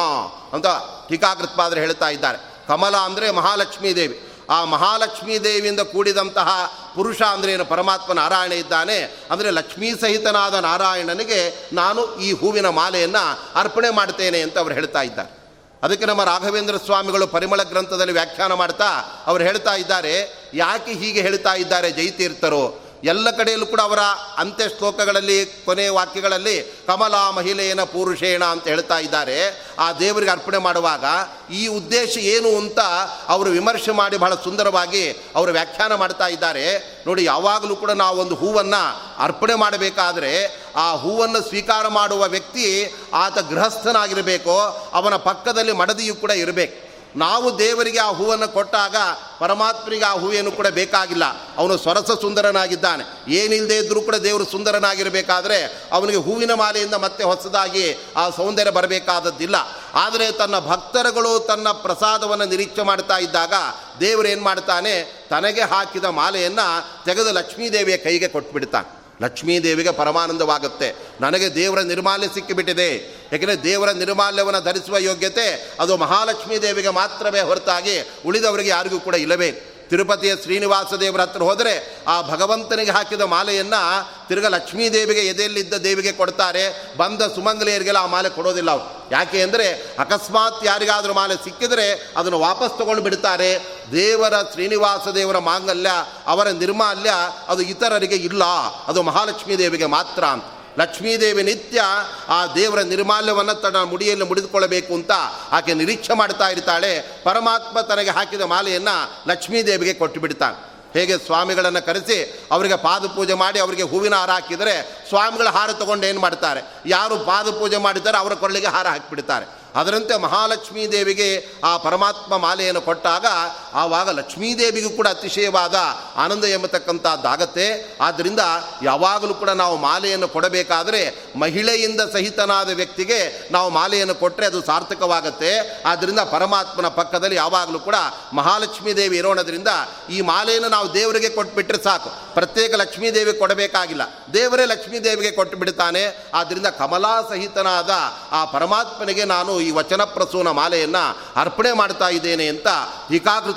ಅಂತ 0.53 0.65
ಟೀಕಾಕೃತ್ಪಾದರು 1.09 1.79
ಹೇಳ್ತಾ 1.79 2.09
ಇದ್ದಾರೆ. 2.09 2.37
ಕಮಲ 2.67 2.97
ಅಂದರೆ 2.97 3.31
ಮಹಾಲಕ್ಷ್ಮೀ 3.31 3.93
ದೇವಿ. 3.93 4.28
ಆ 4.49 4.65
ಮಹಾಲಕ್ಷ್ಮೀ 4.65 5.37
ದೇವಿಯಿಂದ 5.37 5.79
ಕೂಡಿದಂತಹ 5.79 6.49
ಪುರುಷ 6.95 7.21
ಏನು? 7.49 7.65
ಪರಮಾತ್ಮ 7.65 8.13
ನಾರಾಯಣ 8.13 8.51
ಇದ್ದಾನೆ. 8.51 9.27
ಅಂದರೆ 9.31 9.49
ಲಕ್ಷ್ಮೀ 9.49 9.91
ಸಹಿತನಾದ 10.01 10.53
ನಾರಾಯಣನಿಗೆ 10.53 11.69
ನಾನು 11.73 12.15
ಈ 12.15 12.31
ಹೂವಿನ 12.31 12.69
ಮಾಲೆಯನ್ನು 12.69 13.39
ಅರ್ಪಣೆ 13.55 13.89
ಮಾಡ್ತೇನೆ 13.89 14.41
ಅಂತ 14.41 14.57
ಅವರು 14.57 14.73
ಹೇಳ್ತಾ 14.73 15.01
ಇದ್ದಾರೆ. 15.01 15.39
ಅದಕ್ಕೆ 15.83 16.05
ನಮ್ಮ 16.05 16.23
ರಾಘವೇಂದ್ರ 16.23 16.77
ಸ್ವಾಮಿಗಳು 16.77 17.27
ಪರಿಮಳ 17.27 17.63
ಗ್ರಂಥದಲ್ಲಿ 17.63 18.13
ವ್ಯಾಖ್ಯಾನ 18.13 18.53
ಮಾಡ್ತಾ 18.53 18.87
ಅವರು 19.27 19.43
ಹೇಳ್ತಾ 19.43 19.75
ಇದ್ದಾರೆ, 19.75 20.13
ಯಾಕೆ 20.53 20.93
ಹೀಗೆ 20.93 21.21
ಹೇಳ್ತಾ 21.21 21.53
ಇದ್ದಾರೆ 21.53 21.91
ಜೈತೀರ್ಥರು 21.91 22.88
ಎಲ್ಲ 23.03 23.31
ಕಡೆಯಲ್ಲೂ 23.31 23.65
ಕೂಡ 23.65 23.81
ಅವರ 23.81 23.99
ಅಂತ್ಯ 24.37 24.69
ಶ್ಲೋಕಗಳಲ್ಲಿ 24.69 25.45
ಕೊನೆಯ 25.45 25.89
ವಾಕ್ಯಗಳಲ್ಲಿ 25.89 26.73
ಕಮಲಾ 26.87 27.31
ಮಹಿಳೆಯನ 27.31 27.83
ಪುರುಷೇಣ 27.83 28.43
ಅಂತ 28.43 28.67
ಹೇಳ್ತಾ 28.67 28.99
ಇದ್ದಾರೆ. 28.99 29.65
ಆ 29.79 29.93
ದೇವರಿಗೆ 29.93 30.31
ಅರ್ಪಣೆ 30.31 30.57
ಮಾಡುವಾಗ 30.57 31.05
ಈ 31.53 31.67
ಉದ್ದೇಶ 31.67 32.17
ಏನು 32.17 32.57
ಅಂತ 32.57 32.79
ಅವರು 33.27 33.49
ವಿಮರ್ಶೆ 33.49 33.91
ಮಾಡಿ 33.91 34.17
ಬಹಳ 34.17 34.35
ಸುಂದರವಾಗಿ 34.35 35.09
ಅವರು 35.35 35.51
ವ್ಯಾಖ್ಯಾನ 35.51 35.95
ಮಾಡ್ತಾ 35.95 36.27
ಇದ್ದಾರೆ. 36.27 36.79
ನೋಡಿ, 37.07 37.23
ಯಾವಾಗಲೂ 37.23 37.75
ಕೂಡ 37.75 37.91
ನಾವು 37.91 38.17
ಒಂದು 38.17 38.35
ಹೂವನ್ನು 38.35 39.01
ಅರ್ಪಣೆ 39.23 39.55
ಮಾಡಬೇಕಾದ್ರೆ 39.55 40.61
ಆ 40.75 40.93
ಹೂವನ್ನು 40.93 41.47
ಸ್ವೀಕಾರ 41.47 41.87
ಮಾಡುವ 41.87 42.27
ವ್ಯಕ್ತಿ 42.27 42.93
ಆತ 43.13 43.39
ಗೃಹಸ್ಥನಾಗಿರಬೇಕು, 43.39 44.59
ಅವನ 44.93 45.15
ಪಕ್ಕದಲ್ಲಿ 45.15 45.71
ಮಡದಿಯು 45.71 46.15
ಕೂಡ 46.15 46.31
ಇರಬೇಕು. 46.31 46.88
ನಾವು 47.15 47.59
ದೇವರಿಗೆ 47.59 47.99
ಆ 47.99 48.09
ಹೂವನ್ನು 48.09 48.47
ಕೊಟ್ಟಾಗ 48.47 48.95
ಪರಮಾತ್ಮರಿಗೆ 49.39 50.05
ಆ 50.05 50.13
ಹೂವೇನು 50.13 50.51
ಕೂಡ 50.51 50.67
ಬೇಕಾಗಿಲ್ಲ. 50.67 51.23
ಅವನು 51.57 51.77
ಸ್ವರಸ 51.77 52.11
ಸುಂದರನಾಗಿದ್ದಾನೆ. 52.21 53.33
ಏನಿಲ್ಲದೆ 53.33 53.77
ಇದ್ದರೂ 53.77 54.01
ಕೂಡ 54.01 54.15
ದೇವರು 54.15 54.45
ಸುಂದರನಾಗಿರಬೇಕಾದ್ರೆ 54.45 55.87
ಅವನಿಗೆ 55.91 56.17
ಹೂವಿನ 56.17 56.53
ಮಾಲೆಯಿಂದ 56.53 56.93
ಮತ್ತೆ 56.93 57.23
ಹೊಸದಾಗಿ 57.23 57.97
ಆ 58.17 58.29
ಸೌಂದರ್ಯ 58.29 58.71
ಬರಬೇಕಾದದ್ದಿಲ್ಲ. 58.71 59.55
ಆದರೆ 59.93 60.31
ತನ್ನ 60.31 60.59
ಭಕ್ತರುಗಳು 60.59 61.39
ತನ್ನ 61.39 61.71
ಪ್ರಸಾದವನ್ನು 61.71 62.45
ನಿರೀಕ್ಷೆ 62.45 62.81
ಮಾಡ್ತಾ 62.81 63.17
ಇದ್ದಾಗ 63.17 63.53
ದೇವರು 63.99 64.27
ಏನು 64.27 64.41
ಮಾಡ್ತಾನೆ? 64.41 65.27
ತನಗೆ 65.29 65.61
ಹಾಕಿದ 65.61 66.05
ಮಾಲೆಯನ್ನು 66.05 67.05
ತೆಗೆದು 67.05 67.31
ಲಕ್ಷ್ಮೀದೇವಿಯ 67.31 67.97
ಕೈಗೆ 67.97 68.27
ಕೊಟ್ಬಿಡ್ತಾನೆ. 68.27 68.98
ಲಕ್ಷ್ಮೀದೇವಿಗೆ 69.21 69.91
ಪರಮಾನಂದವಾಗುತ್ತೆ. 69.91 70.95
ನನಗೆ 71.21 71.55
ದೇವರ 71.55 71.81
ನಿರ್ಮಾಲ್ಯ 71.81 72.27
ಸಿಕ್ಕಿಬಿಟ್ಟಿದೆ. 72.27 73.19
ಏಕೆಂದರೆ 73.33 73.63
ದೇವರ 73.63 73.91
ನಿರ್ಮಾಲ್ಯವನ್ನು 73.91 74.61
ಧರಿಸುವ 74.61 74.97
ಯೋಗ್ಯತೆ 74.97 75.71
ಅದು 75.79 75.97
ಮಹಾಲಕ್ಷ್ಮೀ 75.97 76.57
ದೇವಿಗೆ 76.57 76.89
ಮಾತ್ರವೇ 76.89 77.41
ಹೊರತಾಗಿ 77.41 78.09
ಉಳಿದವರಿಗೆ 78.25 78.69
ಯಾರಿಗೂ 78.69 78.99
ಕೂಡ 78.99 79.15
ಇಲ್ಲವೇ? 79.15 79.68
ತಿರುಪತಿಯ 79.89 80.35
ಶ್ರೀನಿವಾಸ 80.35 80.93
ದೇವರ 80.93 81.21
ಹತ್ರ 81.21 81.43
ಹೋದರೆ 81.43 82.03
ಆ 82.07 82.21
ಭಗವಂತನಿಗೆ 82.21 82.91
ಹಾಕಿದ 82.91 83.21
ಮಾಲೆಯನ್ನು 83.21 83.81
ತಿರುಗ 84.27 84.45
ಲಕ್ಷ್ಮೀ 84.45 84.89
ದೇವಿಗೆ 84.89 85.19
ಎದೆಯಲ್ಲಿದ್ದ 85.19 85.73
ದೇವಿಗೆ 85.73 86.11
ಕೊಡ್ತಾರೆ. 86.11 86.95
ಬಂದ 86.97 87.21
ಸುಮಂಗಲಿಯರಿಗೆಲ್ಲ 87.21 87.97
ಆ 87.97 88.05
ಮಾಲೆ 88.05 88.29
ಕೊಡೋದಿಲ್ಲ 88.29 88.71
ಅವರು. 88.71 89.07
ಯಾಕೆ 89.11 89.41
ಅಂದರೆ 89.41 89.95
ಅಕಸ್ಮಾತ್ 89.99 90.65
ಯಾರಿಗಾದರೂ 90.65 91.13
ಮಾಲೆ 91.13 91.35
ಸಿಕ್ಕಿದರೆ 91.43 92.13
ಅದನ್ನು 92.17 92.39
ವಾಪಸ್ 92.39 92.77
ತಗೊಂಡು 92.77 93.01
ಬಿಡ್ತಾರೆ. 93.01 93.51
ದೇವರ 93.91 94.33
ಶ್ರೀನಿವಾಸ 94.53 95.07
ದೇವರ 95.07 95.37
ಮಾಂಗಲ್ಯ, 95.37 95.89
ಅವರ 96.27 96.47
ನಿರ್ಮಾಲ್ಯ 96.47 97.11
ಅದು 97.47 97.61
ಇತರರಿಗೆ 97.61 98.15
ಇಲ್ಲ. 98.15 98.43
ಅದು 98.87 99.01
ಮಹಾಲಕ್ಷ್ಮೀ 99.01 99.55
ದೇವಿಗೆ 99.55 99.85
ಮಾತ್ರ 99.85 100.23
ಅಂತ. 100.25 100.43
ಲಕ್ಷ್ಮೀದೇವಿ 100.79 101.43
ನಿತ್ಯ 101.43 101.81
ಆ 102.27 102.45
ದೇವರ 102.45 102.81
ನಿರ್ಮಾಲ್ಯವನ್ನು 102.81 103.53
ತನ್ನ 103.53 103.83
ಮುಡಿಯಲ್ಲಿ 103.83 104.25
ಮುಡಿದುಕೊಳ್ಳಬೇಕು 104.25 104.93
ಅಂತ 104.93 105.11
ಆಕೆ 105.51 105.73
ನಿರೀಕ್ಷೆ 105.73 106.13
ಮಾಡ್ತಾ 106.13 106.49
ಇರ್ತಾಳೆ. 106.49 107.23
ಪರಮಾತ್ಮ 107.23 107.81
ತನಗೆ 107.81 108.09
ಹಾಕಿದ 108.09 108.41
ಮಾಲೆಯನ್ನು 108.41 109.29
ಲಕ್ಷ್ಮೀದೇವಿಗೆ 109.29 109.93
ಕೊಟ್ಟು 109.93 110.19
ಬಿಡ್ತಾನೆ. 110.19 110.69
ಹೇಗೆ 110.99 111.17
ಸ್ವಾಮಿಗಳನ್ನು 111.17 111.85
ಕರೆಸಿ 111.85 112.47
ಅವರಿಗೆ 112.51 112.75
ಪಾದಪೂಜೆ 112.75 113.33
ಮಾಡಿ 113.33 113.59
ಅವರಿಗೆ 113.59 113.83
ಹೂವಿನ 113.83 114.15
ಹಾರ 114.15 114.31
ಹಾಕಿದರೆ 114.31 115.05
ಸ್ವಾಮಿಗಳ 115.09 115.47
ಹಾರ 115.47 115.73
ತಗೊಂಡು 115.73 116.07
ಏನು 116.07 116.19
ಮಾಡ್ತಾರೆ? 116.19 116.61
ಯಾರು 116.85 117.17
ಪಾದಪೂಜೆ 117.17 117.77
ಮಾಡಿದ್ದಾರೆ 117.77 118.17
ಅವರ 118.17 118.33
ಕೊರಳಿಗೆ 118.33 118.67
ಹಾರ 118.67 118.87
ಹಾಕಿಬಿಡ್ತಾರೆ. 118.87 119.59
ಅದರಂತೆ 119.75 120.17
ಮಹಾಲಕ್ಷ್ಮೀ 120.17 120.87
ದೇವಿಗೆ 120.87 121.47
ಆ 121.63 121.77
ಪರಮಾತ್ಮ 121.77 122.37
ಮಾಲೆಯನ್ನು 122.37 122.81
ಕೊಟ್ಟಾಗ 122.81 123.25
ಆವಾಗ 123.73 124.09
ಲಕ್ಷ್ಮೀದೇವಿಗೂ 124.09 124.89
ಕೂಡ 124.89 125.07
ಅತಿಶಯವಾದ 125.07 125.75
ಆನಂದ 126.15 126.45
ಎಂಬತಕ್ಕಂಥದ್ದಾಗತ್ತೆ 126.45 127.97
ಆದ್ದರಿಂದ 128.01 128.39
ಯಾವಾಗಲೂ 128.83 129.33
ಕೂಡ 129.33 129.49
ನಾವು 129.49 129.77
ಮಾಲೆಯನ್ನು 129.77 130.27
ಕೊಡಬೇಕಾದರೆ 130.27 131.29
ಮಹಿಳೆಯಿಂದ 131.39 132.01
ಸಹಿತನಾದ 132.13 132.69
ವ್ಯಕ್ತಿಗೆ 132.69 133.49
ನಾವು 133.51 133.69
ಮಾಲೆಯನ್ನು 133.69 134.15
ಕೊಟ್ಟರೆ 134.15 134.45
ಅದು 134.45 134.65
ಸಾರ್ಥಕವಾಗತ್ತೆ. 134.65 135.83
ಆದ್ದರಿಂದ 135.85 136.19
ಪರಮಾತ್ಮನ 136.19 136.87
ಪಕ್ಕದಲ್ಲಿ 136.87 137.35
ಯಾವಾಗಲೂ 137.35 137.79
ಕೂಡ 137.79 137.95
ಮಹಾಲಕ್ಷ್ಮೀ 138.33 138.93
ದೇವಿ 138.93 139.17
ಇರೋಣದ್ರಿಂದ 139.17 139.67
ಈ 140.09 140.21
ಮಾಲೆಯನ್ನು 140.21 140.69
ನಾವು 140.69 140.93
ದೇವರಿಗೆ 140.93 141.29
ಕೊಟ್ಬಿಟ್ರೆ 141.29 141.83
ಸಾಕು. 141.83 142.33
ಪ್ರತ್ಯೇಕ 142.33 142.73
ಲಕ್ಷ್ಮೀ 142.73 143.11
ದೇವಿ 143.11 143.33
ಕೊಡಬೇಕಾಗಿಲ್ಲ. 143.33 144.01
ದೇವರೇ 144.33 144.65
ಲಕ್ಷ್ಮೀ 144.65 144.99
ದೇವಿಗೆ 144.99 145.31
ಕೊಟ್ಟು 145.31 145.57
ಬಿಡ್ತಾನೆ 145.57 146.29
ಆದ್ದರಿಂದ 146.33 146.67
ಕಮಲಾ 146.67 147.21
ಸಹಿತನಾದ 147.29 147.89
ಆ 148.31 148.45
ಪರಮಾತ್ಮನಿಗೆ 148.45 149.23
ನಾನು 149.23 149.59
ಈ 149.59 149.71
ವಚನ 149.71 150.03
ಪ್ರಸೂನ 150.03 150.49
ಮಾಲೆಯನ್ನು 150.49 151.17
ಅರ್ಪಣೆ 151.35 151.71
ಮಾಡ್ತಾ 151.71 152.09
ಇದ್ದೇನೆ 152.09 152.47
ಅಂತ 152.47 152.67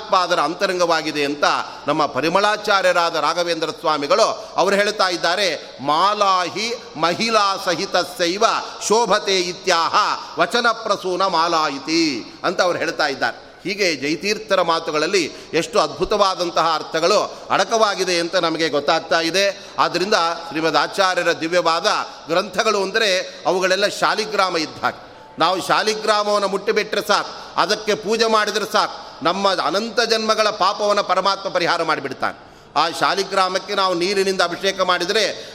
ಟೀಕಾಕೃತ್ಪಾದರ 0.03 0.39
ಅಂತರಂಗವಾಗಿದೆ 0.39 1.25
ಅಂತ 1.25 1.43
ನಮ್ಮ 1.87 2.05
ಪರಿಮಳಾಚಾರ್ಯರಾದ 2.05 3.15
ರಾಘವೇಂದ್ರ 3.15 3.69
ಸ್ವಾಮಿಗಳು 3.69 4.27
ಅವರು 4.55 4.75
ಹೇಳ್ತಾ 4.75 5.07
ಇದ್ದಾರೆ, 5.09 5.47
ಮಾಲಾಹಿ 5.81 6.67
ಮಹಿಳಾ 6.95 7.57
ಸಹಿತ 7.65 7.95
ಸೈವ 8.17 8.43
ಶೋಭತೆ 8.87 9.39
ಇತ್ಯಾಹ 9.39 9.95
ವಚನ 10.39 10.67
ಪ್ರಸೂನ 10.71 11.23
ಮಾಲಾಯಿತಿ 11.27 12.03
ಅಂತ 12.43 12.61
ಅವ್ರು 12.61 12.79
ಹೇಳ್ತಾ 12.79 13.07
ಇದ್ದಾರೆ. 13.07 13.37
ಹೀಗೆ 13.63 13.95
ಜೈತೀರ್ಥರ 13.95 14.61
ಮಾತುಗಳಲ್ಲಿ 14.61 15.23
ಎಷ್ಟು 15.53 15.79
ಅದ್ಭುತವಾದಂತಹ 15.79 16.75
ಅರ್ಥಗಳು 16.75 17.19
ಅಡಕವಾಗಿದೆ 17.49 18.19
ಅಂತ 18.19 18.35
ನಮಗೆ 18.35 18.69
ಗೊತ್ತಾಗ್ತಾ 18.69 19.19
ಇದೆ. 19.19 19.45
ಆದ್ದರಿಂದ 19.79 20.13
ಶ್ರೀಮದ್ 20.47 20.77
ಆಚಾರ್ಯರ 20.77 21.31
ದಿವ್ಯವಾದ 21.31 21.87
ಗ್ರಂಥಗಳು 22.27 22.81
ಅಂದರೆ 22.81 23.09
ಅವುಗಳೆಲ್ಲ 23.45 23.87
ಶಾಲಿಗ್ರಾಮ 23.87 24.57
ಇದ್ದಾಗ 24.57 24.93
ನಾವು 25.39 25.67
ಶಾಲಿಗ್ರಾಮವನ್ನು 25.67 26.47
ಮುಟ್ಟಿಬಿಟ್ರೆ 26.47 27.07
ಸಾಕು. 27.07 27.61
ಅದಕ್ಕೆ 27.61 27.95
ಪೂಜೆ 27.95 28.25
ಮಾಡಿದರೆ 28.25 28.71
ಸಾಕು. 28.71 29.25
ನಮ್ಮ 29.25 29.55
ಅನಂತ 29.61 30.01
ಜನ್ಮಗಳ 30.01 30.49
ಪಾಪವನ್ನು 30.49 31.03
ಪರಮಾತ್ಮ 31.03 31.49
ಪರಿಹಾರ 31.49 31.83
ಮಾಡಿಬಿಡ್ತಾನೆ. 31.83 32.53
ಆ 32.75 32.89
ಶಾಲಿಗ್ರಾಮಕ್ಕೆ 32.99 33.75
ನಾವು 33.75 33.93
ನೀರಿನಿಂದ 33.93 34.41
ಅಭಿಷೇಕ 34.41 34.81
ಮಾಡಿದರೆ, 34.81 35.53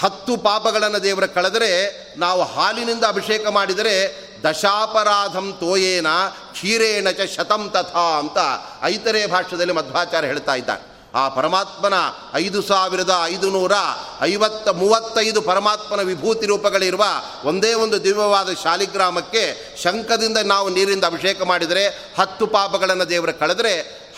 ಹತ್ತು 0.00 0.36
ಪಾಪಗಳನ್ನು 0.36 1.02
ದೇವರ 1.02 1.26
ಕಳೆದರೆ, 1.26 1.98
ನಾವು 2.18 2.42
ಹಾಲಿನಿಂದ 2.42 3.04
ಅಭಿಷೇಕ 3.04 3.46
ಮಾಡಿದರೆ, 3.46 4.28
ದಶಾಪರಾಧಂ 4.50 5.56
ತೋಯೇನ, 5.60 6.06
ಕ್ಷೀರೇಣ 6.52 7.08
ಚ 7.10 7.20
ಶತಂ 7.36 7.70
ತಥಾ 7.70 8.18
ಅಂತ 8.18 8.38
ಐತರೇ 8.82 9.26
ಭಾಷ್ಯದಲ್ಲಿ 9.26 9.72
ಮಧ್ವಾಚಾರ್ಯ 9.72 10.28
ಹೇಳ್ತಾ 10.28 10.54
ಇದ್ದಾರೆ. 10.54 10.97
ಆ 11.18 11.28
ಪರಮಾತ್ಮನ 11.28 11.96
ಐದು 12.34 12.62
ಸಾವಿರದ 12.62 13.12
ಐದು 13.24 13.50
ನೂರ 13.50 13.72
ಐವತ್ತ 14.20 14.68
ಮೂವತ್ತೈದು 14.68 15.42
ಪರಮಾತ್ಮನ 15.42 16.02
ವಿಭೂತಿ 16.02 16.46
ರೂಪಗಳಿರುವ 16.46 17.04
ಒಂದೇ 17.44 17.74
ಒಂದು 17.74 18.04
ದಿವ್ಯವಾದ 18.04 18.52
ಶಾಲಿಗ್ರಾಮಕ್ಕೆ 18.62 19.44
ಶಂಖದಿಂದ 19.82 20.38
ನಾವು 20.44 20.68
ನೀರಿಂದ 20.68 21.04
ಅಭಿಷೇಕ 21.04 21.42
ಮಾಡಿದರೆ 21.42 21.84
ಹತ್ತು 22.18 22.46
ಪಾಪಗಳನ್ನು 22.46 23.08
ದೇವರ 23.08 23.30
ಕಳೆದರೆ 23.30 23.74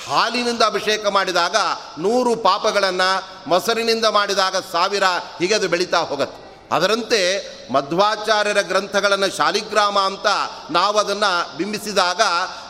ಹಾಲಿನಿಂದ 0.09 0.63
ಅಭಿಷೇಕ 0.63 1.07
ಮಾಡಿದಾಗ 1.07 1.57
ನೂರು 1.99 2.37
ಪಾಪಗಳನ್ನು 2.37 3.11
ಮೊಸರಿನಿಂದ 3.49 4.05
ಮಾಡಿದಾಗ 4.05 4.57
ಸಾವಿರ 4.73 5.05
ಹೀಗೆ 5.39 5.55
ಅದು 5.55 5.69
ಬೆಳೀತಾ 5.69 5.99
ಹೋಗುತ್ತೆ. 5.99 6.50
ಅದರಂತೆ 6.71 7.21
ಮಧ್ವಾಚಾರ್ಯರ 7.73 8.61
ಗ್ರಂಥಗಳನ್ನು 8.61 9.37
ಶಾಲಿಗ್ರಾಮ 9.37 9.99
ಅಂತ 9.99 10.27
ನಾವು 10.71 10.99
ಅದನ್ನು 10.99 11.57
ಬಿಂಬಿಸಿದಾಗ 11.57 12.21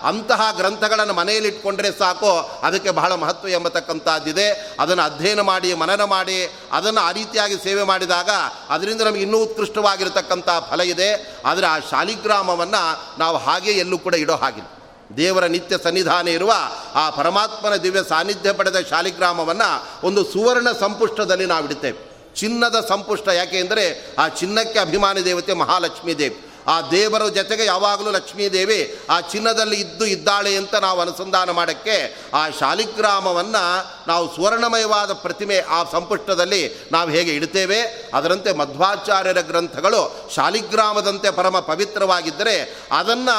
ಅಂತಹ 0.03 0.41
ಗ್ರಂಥಗಳನ್ನು 0.57 1.15
ಮನೆಯಲ್ಲಿಟ್ಕೊಂಡ್ರೆ 1.15 1.93
ಸಾಕು, 1.99 2.61
ಅದಕ್ಕೆ 2.63 2.91
ಬಹಳ 2.91 3.15
ಮಹತ್ವ 3.15 3.49
ಎಂಬತಕ್ಕಂಥದ್ದಿದೆ. 3.49 4.77
ಅದನ್ನು 4.81 5.03
ಅಧ್ಯಯನ 5.03 5.41
ಮಾಡಿ, 5.41 5.75
ಮನನ 5.75 6.05
ಮಾಡಿ, 6.05 6.59
ಅದನ್ನು 6.73 7.01
ಆ 7.01 7.13
ರೀತಿಯಾಗಿ 7.13 7.55
ಸೇವೆ 7.55 7.83
ಮಾಡಿದಾಗ 7.83 8.31
ಅದರಿಂದ 8.69 9.01
ನಮಗೆ 9.01 9.23
ಇನ್ನೂ 9.23 9.39
ಉತ್ಕೃಷ್ಟವಾಗಿರತಕ್ಕಂಥ 9.39 10.49
ಫಲ 10.71 10.81
ಇದೆ. 10.81 11.39
ಆದರೆ 11.45 11.67
ಆ 11.67 11.79
ಶಾಲಿಗ್ರಾಮವನ್ನು 11.79 13.19
ನಾವು 13.19 13.37
ಹಾಗೆ 13.37 13.71
ಎಲ್ಲೂ 13.71 13.99
ಕೂಡ 13.99 14.15
ಇಡೋ 14.15 14.37
ಹಾಗಿಲ್ಲ. 14.37 14.69
ದೇವರ 15.17 15.45
ನಿತ್ಯ 15.47 15.77
ಸನ್ನಿಧಾನ 15.85 16.29
ಇರುವ 16.29 16.53
ಆ 16.95 17.11
ಪರಮಾತ್ಮನ 17.11 17.77
ದಿವ್ಯ 17.77 18.01
ಸಾನ್ನಿಧ್ಯ 18.09 18.53
ಪಡೆದ 18.53 18.77
ಶಾಲಿಗ್ರಾಮವನ್ನು 18.91 20.07
ಒಂದು 20.07 20.25
ಸುವರ್ಣ 20.25 20.69
ಸಂಪುಷ್ಟದಲ್ಲಿ 20.81 21.47
ನಾವು 21.47 21.65
ಇಡುತ್ತೇವೆ 21.65 22.10
ಚಿನ್ನದ 22.37 22.87
ಸಂಪುಷ್ಟ 22.89 23.29
ಯಾಕೆ 23.29 23.59
ಅಂದರೆ 23.59 24.15
ಆ 24.19 24.29
ಚಿನ್ನಕ್ಕೆ 24.29 24.79
ಅಭಿಮಾನಿ 24.79 25.25
ದೇವತೆ 25.25 25.53
ಮಹಾಲಕ್ಷ್ಮೀ 25.53 26.15
ದೇವಿ. 26.15 26.47
ಆ 26.69 26.81
ದೇವರ 26.81 27.29
ಜೊತೆಗೆ 27.29 27.65
ಯಾವಾಗಲೂ 27.65 28.11
ಲಕ್ಷ್ಮೀದೇವಿ 28.11 28.99
ಆ 29.11 29.21
ಚಿನ್ನದಲ್ಲಿ 29.21 29.81
ಇದ್ದು 29.81 30.07
ಇದ್ದಾಳೆ 30.07 30.57
ಅಂತ 30.57 30.75
ನಾವು 30.75 31.01
ಅನುಸಂಧಾನ 31.01 31.51
ಮಾಡೋಕ್ಕೆ 31.51 32.31
ಆ 32.35 32.51
ಶಾಲಿಗ್ರಾಮವನ್ನು 32.51 33.63
ನಾವು 34.09 34.37
ಸುವರ್ಣಮಯವಾದ 34.37 35.13
ಪ್ರತಿಮೆ 35.13 35.59
ಆ 35.59 35.85
ಸಂಪುಷ್ಟದಲ್ಲಿ 35.85 36.89
ನಾವು 36.93 37.11
ಹೇಗೆ 37.11 37.31
ಇಡ್ತೇವೆ, 37.31 38.11
ಅದರಂತೆ 38.15 38.53
ಮಧ್ವಾಚಾರ್ಯರ 38.53 39.41
ಗ್ರಂಥಗಳು 39.41 40.31
ಶಾಲಿಗ್ರಾಮದಂತೆ 40.35 41.31
ಪರಮ 41.31 41.61
ಪವಿತ್ರವಾಗಿದ್ದರೆ 41.61 42.87
ಅದನ್ನು 42.93 43.37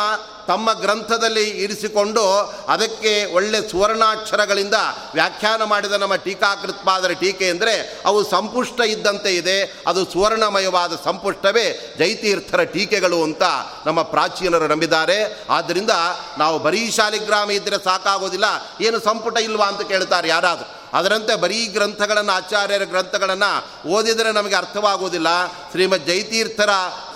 ತಮ್ಮ 0.52 0.74
ಗ್ರಂಥದಲ್ಲಿ 0.84 1.46
ಇರಿಸಿಕೊಂಡು 1.64 2.24
ಅದಕ್ಕೆ 2.68 3.12
ಒಳ್ಳೆ 3.34 3.60
ಸುವರ್ಣಾಕ್ಷರಗಳಿಂದ 3.70 4.78
ವ್ಯಾಖ್ಯಾನ 5.14 5.64
ಮಾಡಿದ 5.72 5.96
ನಮ್ಮ 6.04 6.16
ಟೀಕಾಕೃತ್ಪಾದರ 6.26 7.12
ಟೀಕೆ 7.22 7.48
ಅಂದರೆ 7.50 7.76
ಅವು 8.06 8.20
ಸಂಪುಷ್ಟ 8.30 8.80
ಇದ್ದಂತೆ 8.94 9.32
ಇದೆ, 9.36 9.58
ಅದು 9.88 10.02
ಸುವರ್ಣಮಯವಾದ 10.14 10.94
ಸಂಪುಷ್ಟವೇ 11.06 11.66
ಜೈತೀರ್ಥರ 12.00 12.64
ಟೀಕೆಗಳು 12.74 13.20
ಅಂತ 13.24 13.44
ನಮ್ಮ 13.86 14.02
ಪ್ರಾಚೀನರು 14.14 14.68
ನಂಬಿದ್ದಾರೆ. 14.68 15.18
ಆದ್ದರಿಂದ 15.50 15.94
ನಾವು 16.38 16.58
ಬರೀ 16.60 16.84
ಶಾಲಿಗ್ರಾಮ 16.92 17.52
ಇದ್ದರೆ 17.52 17.80
ಸಾಕಾಗೋದಿಲ್ಲ, 17.84 18.48
ಏನು 18.88 19.00
ಸಂಪುಟ 19.00 19.38
ಇಲ್ವಾ 19.40 19.68
ಅಂತ 19.72 19.84
ಕೇಳ್ತಾರೆ 19.92 20.30
ಯಾರಾದರೂ. 20.30 20.70
ಅದರಂತೆ 20.98 21.34
ಬರೀ 21.36 21.60
ಗ್ರಂಥಗಳನ್ನು, 21.76 22.32
ಆಚಾರ್ಯರ 22.32 22.86
ಗ್ರಂಥಗಳನ್ನು 22.94 23.52
ಓದಿದರೆ 23.90 24.32
ನಮಗೆ 24.32 24.56
ಅರ್ಥವಾಗುವುದಿಲ್ಲ 24.56 25.30
ಶ್ರೀಮದ್ 25.72 26.08
ಜೈತೀರ್ಥರ 26.08 26.72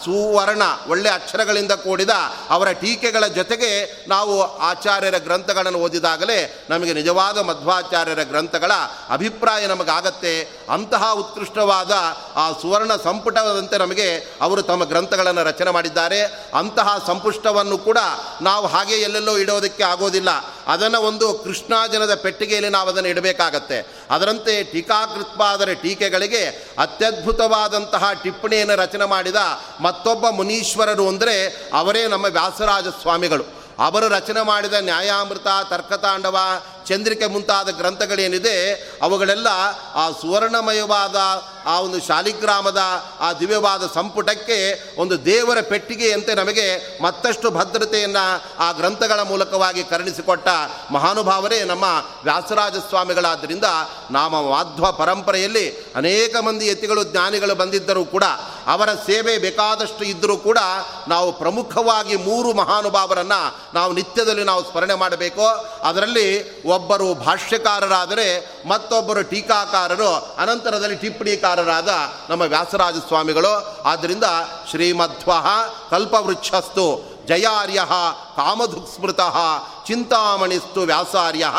ಸುವರ್ಣ 0.05 0.61
ಒಳ್ಳೆ 0.87 1.09
ಅಕ್ಷರಗಳಿಂದ 1.09 1.71
ಕೂಡಿದ 1.71 2.09
ಅವರ 2.49 2.71
ಟೀಕೆಗಳ 2.71 3.27
ಜೊತೆಗೆ 3.27 4.05
ನಾವು 4.09 4.57
ಆಚಾರ್ಯರ 4.57 5.17
ಗ್ರಂಥಗಳನ್ನು 5.17 5.79
ಓದಿದಾಗಲೇ 5.79 6.65
ನಮಗೆ 6.69 6.93
ನಿಜವಾದ 6.93 7.37
ಮಧ್ವಾಚಾರ್ಯರ 7.37 8.23
ಗ್ರಂಥಗಳ 8.23 8.71
ಅಭಿಪ್ರಾಯ 9.09 9.67
ನಮಗಾಗತ್ತೆ. 9.67 10.65
ಅಂತಹ 10.69 11.13
ಉತ್ಕೃಷ್ಟವಾದ 11.13 11.91
ಆ 12.35 12.51
ಸುವರ್ಣ 12.51 12.91
ಸಂಪುಟದಂತೆ 13.03 13.77
ನಮಗೆ 13.77 14.17
ಅವರು 14.41 14.61
ತಮ್ಮ 14.61 14.83
ಗ್ರಂಥಗಳನ್ನು 14.83 15.43
ರಚನೆ 15.43 15.71
ಮಾಡಿದ್ದಾರೆ. 15.71 16.23
ಅಂತಹ 16.57 17.03
ಸಂಪುಷ್ಟವನ್ನು 17.07 17.77
ಕೂಡ 17.77 17.97
ನಾವು 18.41 18.67
ಹಾಗೆ 18.67 18.95
ಎಲ್ಲೆಲ್ಲೋ 18.95 19.37
ಇಡೋದಕ್ಕೆ 19.37 19.83
ಆಗೋದಿಲ್ಲ. 19.83 20.29
ಅದನ್ನು 20.67 21.01
ಒಂದು 21.01 21.33
ಕೃಷ್ಣಾಜನದ 21.33 22.15
ಪೆಟ್ಟಿಗೆಯಲ್ಲಿ 22.15 22.69
ನಾವು 22.69 22.89
ಅದನ್ನು 22.89 23.09
ಇಡಬೇಕಾಗತ್ತೆ. 23.09 24.05
ಅದರಂತೆ 24.11 24.63
ಟೀಕಾಕೃತ್ವಾದರ 24.63 25.69
ಟೀಕೆಗಳಿಗೆ 25.73 26.45
ಅತ್ಯದ್ಭುತವಾದಂತಹ 26.79 28.11
ಟಿಪ್ಪಣಿಯನ್ನು 28.23 28.75
ರಚನೆ 28.75 29.05
ಮಾಡಿದ 29.05 29.35
ಮತ್ತೊಬ್ಬ 29.95 30.29
ಮುನೀಶ್ವರರು 30.29 31.07
ಅಂದರೆ 31.07 31.33
ಅವರೇ 31.73 32.07
ನಮ್ಮ 32.07 32.25
ವ್ಯಾಸರಾಜ 32.29 32.87
ಸ್ವಾಮಿಗಳು 33.01 33.45
ಅವರು 33.79 34.07
ರಚನೆ 34.07 34.41
ಮಾಡಿದ 34.41 34.73
ನ್ಯಾಯಾಮೃತ 34.73 35.49
ತರ್ಕತಾಂಡವ 35.69 36.37
ಚಂದ್ರಿಕೆ 36.85 37.27
ಮುಂತಾದ 37.27 37.69
ಗ್ರಂಥಗಳೇನಿದೆ, 37.69 38.73
ಅವುಗಳೆಲ್ಲ 39.01 39.47
ಆ 39.93 40.09
ಸುವರ್ಣಮಯವಾದ 40.09 41.15
ಆ 41.65 41.79
ಒಂದು 41.79 42.01
ಶಾಲಿಗ್ರಾಮದ 42.01 42.81
ಆ 43.19 43.33
ದಿವ್ಯವಾದ 43.33 43.83
ಸಂಪುಟಕ್ಕೆ 43.93 44.57
ಒಂದು 45.01 45.25
ದೇವರ 45.25 45.61
ಪೆಟ್ಟಿಗೆಯಂತೆ 45.61 46.35
ನಮಗೆ 46.35 46.99
ಮತ್ತಷ್ಟು 47.03 47.51
ಭದ್ರತೆಯನ್ನು 47.51 48.43
ಆ 48.59 48.71
ಗ್ರಂಥಗಳ 48.71 49.19
ಮೂಲಕವಾಗಿ 49.19 49.83
ಕರುಣಿಸಿಕೊಟ್ಟ 49.83 50.47
ಮಹಾನುಭಾವರೇ 50.91 51.63
ನಮ್ಮ 51.63 51.83
ವ್ಯಾಸರಾಜ 52.23 52.77
ಸ್ವಾಮಿಗಳಾದ್ದರಿಂದ 52.77 53.63
ನಾಮ 54.11 54.41
ಮಾಧ್ವ 54.41 54.91
ಪರಂಪರೆಯಲ್ಲಿ 54.91 55.93
ಅನೇಕ 55.95 56.35
ಮಂದಿ 56.37 56.67
ಯತಿಗಳು, 56.67 57.03
ಜ್ಞಾನಿಗಳು 57.03 57.55
ಬಂದಿದ್ದರೂ 57.55 58.05
ಕೂಡ, 58.05 58.23
ಅವರ 58.67 58.89
ಸೇವೆ 58.93 59.37
ಬೇಕಾದಷ್ಟು 59.37 60.05
ಇದ್ದರೂ 60.05 60.37
ಕೂಡ 60.37 60.57
ನಾವು 61.07 61.31
ಪ್ರಮುಖವಾಗಿ 61.31 62.15
ಮೂರು 62.15 62.53
ಮಹಾನುಭಾವರನ್ನು 62.53 63.55
ನಾವು 63.73 63.93
ನಿತ್ಯದಲ್ಲಿ 63.93 64.43
ನಾವು 64.43 64.63
ಸ್ಮರಣೆ 64.71 64.93
ಮಾಡಬೇಕು. 64.93 65.45
ಅದರಲ್ಲಿ 65.83 66.61
ಒಬ್ಬರು 66.75 67.13
ಭಾಷ್ಯಕಾರರಾದರೆ 67.13 68.27
ಮತ್ತೊಬ್ಬರು 68.67 69.23
ಟೀಕಾಕಾರರು 69.23 70.35
ಅನಂತರದಲ್ಲಿ 70.37 70.95
ಟಿಪ್ಪಣಿಕಾರರಾದ 70.95 71.89
ನಮ್ಮ 72.29 72.41
ವ್ಯಾಸರಾಜ 72.41 72.95
ಸ್ವಾಮಿಗಳು. 73.07 73.53
ಆದ್ದರಿಂದ 73.85 74.23
ಶ್ರೀಮಧ್ವ 74.69 75.31
ಕಲ್ಪವೃಕ್ಷಸ್ತು 75.89 76.85
ಜಯಾರ್ಯ 77.27 77.79
ಕಾಮಧುಸ್ಮೃತ 78.35 79.19
ಚಿಂತಾಮಣಿಸ್ತು 79.87 80.81
ವ್ಯಾಸಾರ್ಯ, 80.81 81.51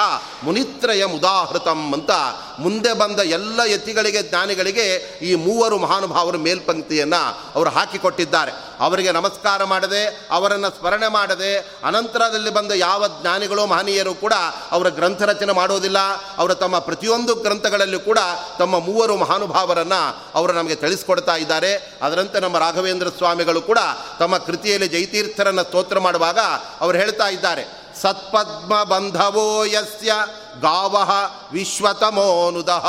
ಮುನಿತ್ರಯ 0.43 1.05
ಮುದಾಹೃತಂ 1.05 1.93
ಅಂತ. 1.93 2.11
ಮುಂದೆ 2.59 2.93
ಬಂದ 2.93 3.21
ಎಲ್ಲ 3.21 3.61
ಯತಿಗಳಿಗೆ, 3.67 4.23
ಜ್ಞಾನಿಗಳಿಗೆ 4.23 5.19
ಈ 5.23 5.35
ಮೂವರು 5.35 5.79
ಮಹಾನುಭಾವರು 5.79 6.39
ಮೇಲ್ಪಂಕ್ತಿಯನ್ನು 6.39 7.39
ಅವರು 7.55 7.71
ಹಾಕಿಕೊಟ್ಟಿದ್ದಾರೆ. 7.71 8.53
ಅವರಿಗೆ 8.81 9.13
ನಮಸ್ಕಾರ 9.13 9.65
ಮಾಡದೆ, 9.65 10.29
ಅವರನ್ನು 10.31 10.71
ಸ್ಮರಣೆ 10.71 11.09
ಮಾಡದೆ, 11.09 11.59
ಅನಂತರದಲ್ಲಿ 11.59 12.51
ಬಂದ 12.51 12.73
ಯಾವ 12.73 13.09
ಜ್ಞಾನಿಗಳು, 13.09 13.67
ಮಹನೀಯರು 13.67 14.15
ಕೂಡ 14.15 14.33
ಅವರ 14.71 14.89
ಗ್ರಂಥ 14.89 15.23
ರಚನೆ 15.23 15.53
ಮಾಡೋದಿಲ್ಲ. 15.53 15.99
ಅವರು 16.39 16.55
ತಮ್ಮ 16.55 16.79
ಪ್ರತಿಯೊಂದು 16.79 17.35
ಗ್ರಂಥಗಳಲ್ಲೂ 17.35 17.99
ಕೂಡ 17.99 18.19
ತಮ್ಮ 18.59 18.79
ಮೂವರು 18.79 19.17
ಮಹಾನುಭಾವರನ್ನು 19.17 20.25
ಅವರು 20.35 20.53
ನಮಗೆ 20.53 20.75
ತಿಳಿಸ್ಕೊಡ್ತಾ 20.75 21.37
ಇದ್ದಾರೆ. 21.37 21.93
ಅದರಂತೆ 22.03 22.41
ನಮ್ಮ 22.41 22.59
ರಾಘವೇಂದ್ರ 22.59 23.09
ಸ್ವಾಮಿಗಳು 23.09 23.63
ಕೂಡ 23.63 23.79
ತಮ್ಮ 24.19 24.39
ಕೃತಿಯಲ್ಲಿ 24.39 24.89
ಜೈತೀರ್ಥರನ್ನು 24.89 25.65
ಸ್ತೋತ್ರ 25.65 25.99
ಮಾಡುವಾಗ 25.99 26.39
ಅವರು 26.81 26.99
ಹೇಳ್ತಾ 26.99 27.29
ಇದ್ದಾರೆ. 27.29 27.76
ಸತ್ಪದ್ಮ 28.03 28.83
ಬಂಧವೋ 28.83 29.65
ಯಸ್ಯ 29.65 30.13
ಗಾವ 30.61 31.11
ವಿಶ್ವತಮೋನುದಃ 31.53 32.87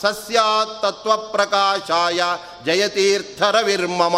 ಸಸ್ಯಾತ್ತತ್ವಪ್ರಕಾಶಾಯ 0.00 2.24
ಜಯತೀರ್ಥರವಿರ್ಮಮ. 2.64 2.64
ಜಯತೀರ್ಥರ 2.64 3.56
ವಿರ್ಮಮ 3.62 4.16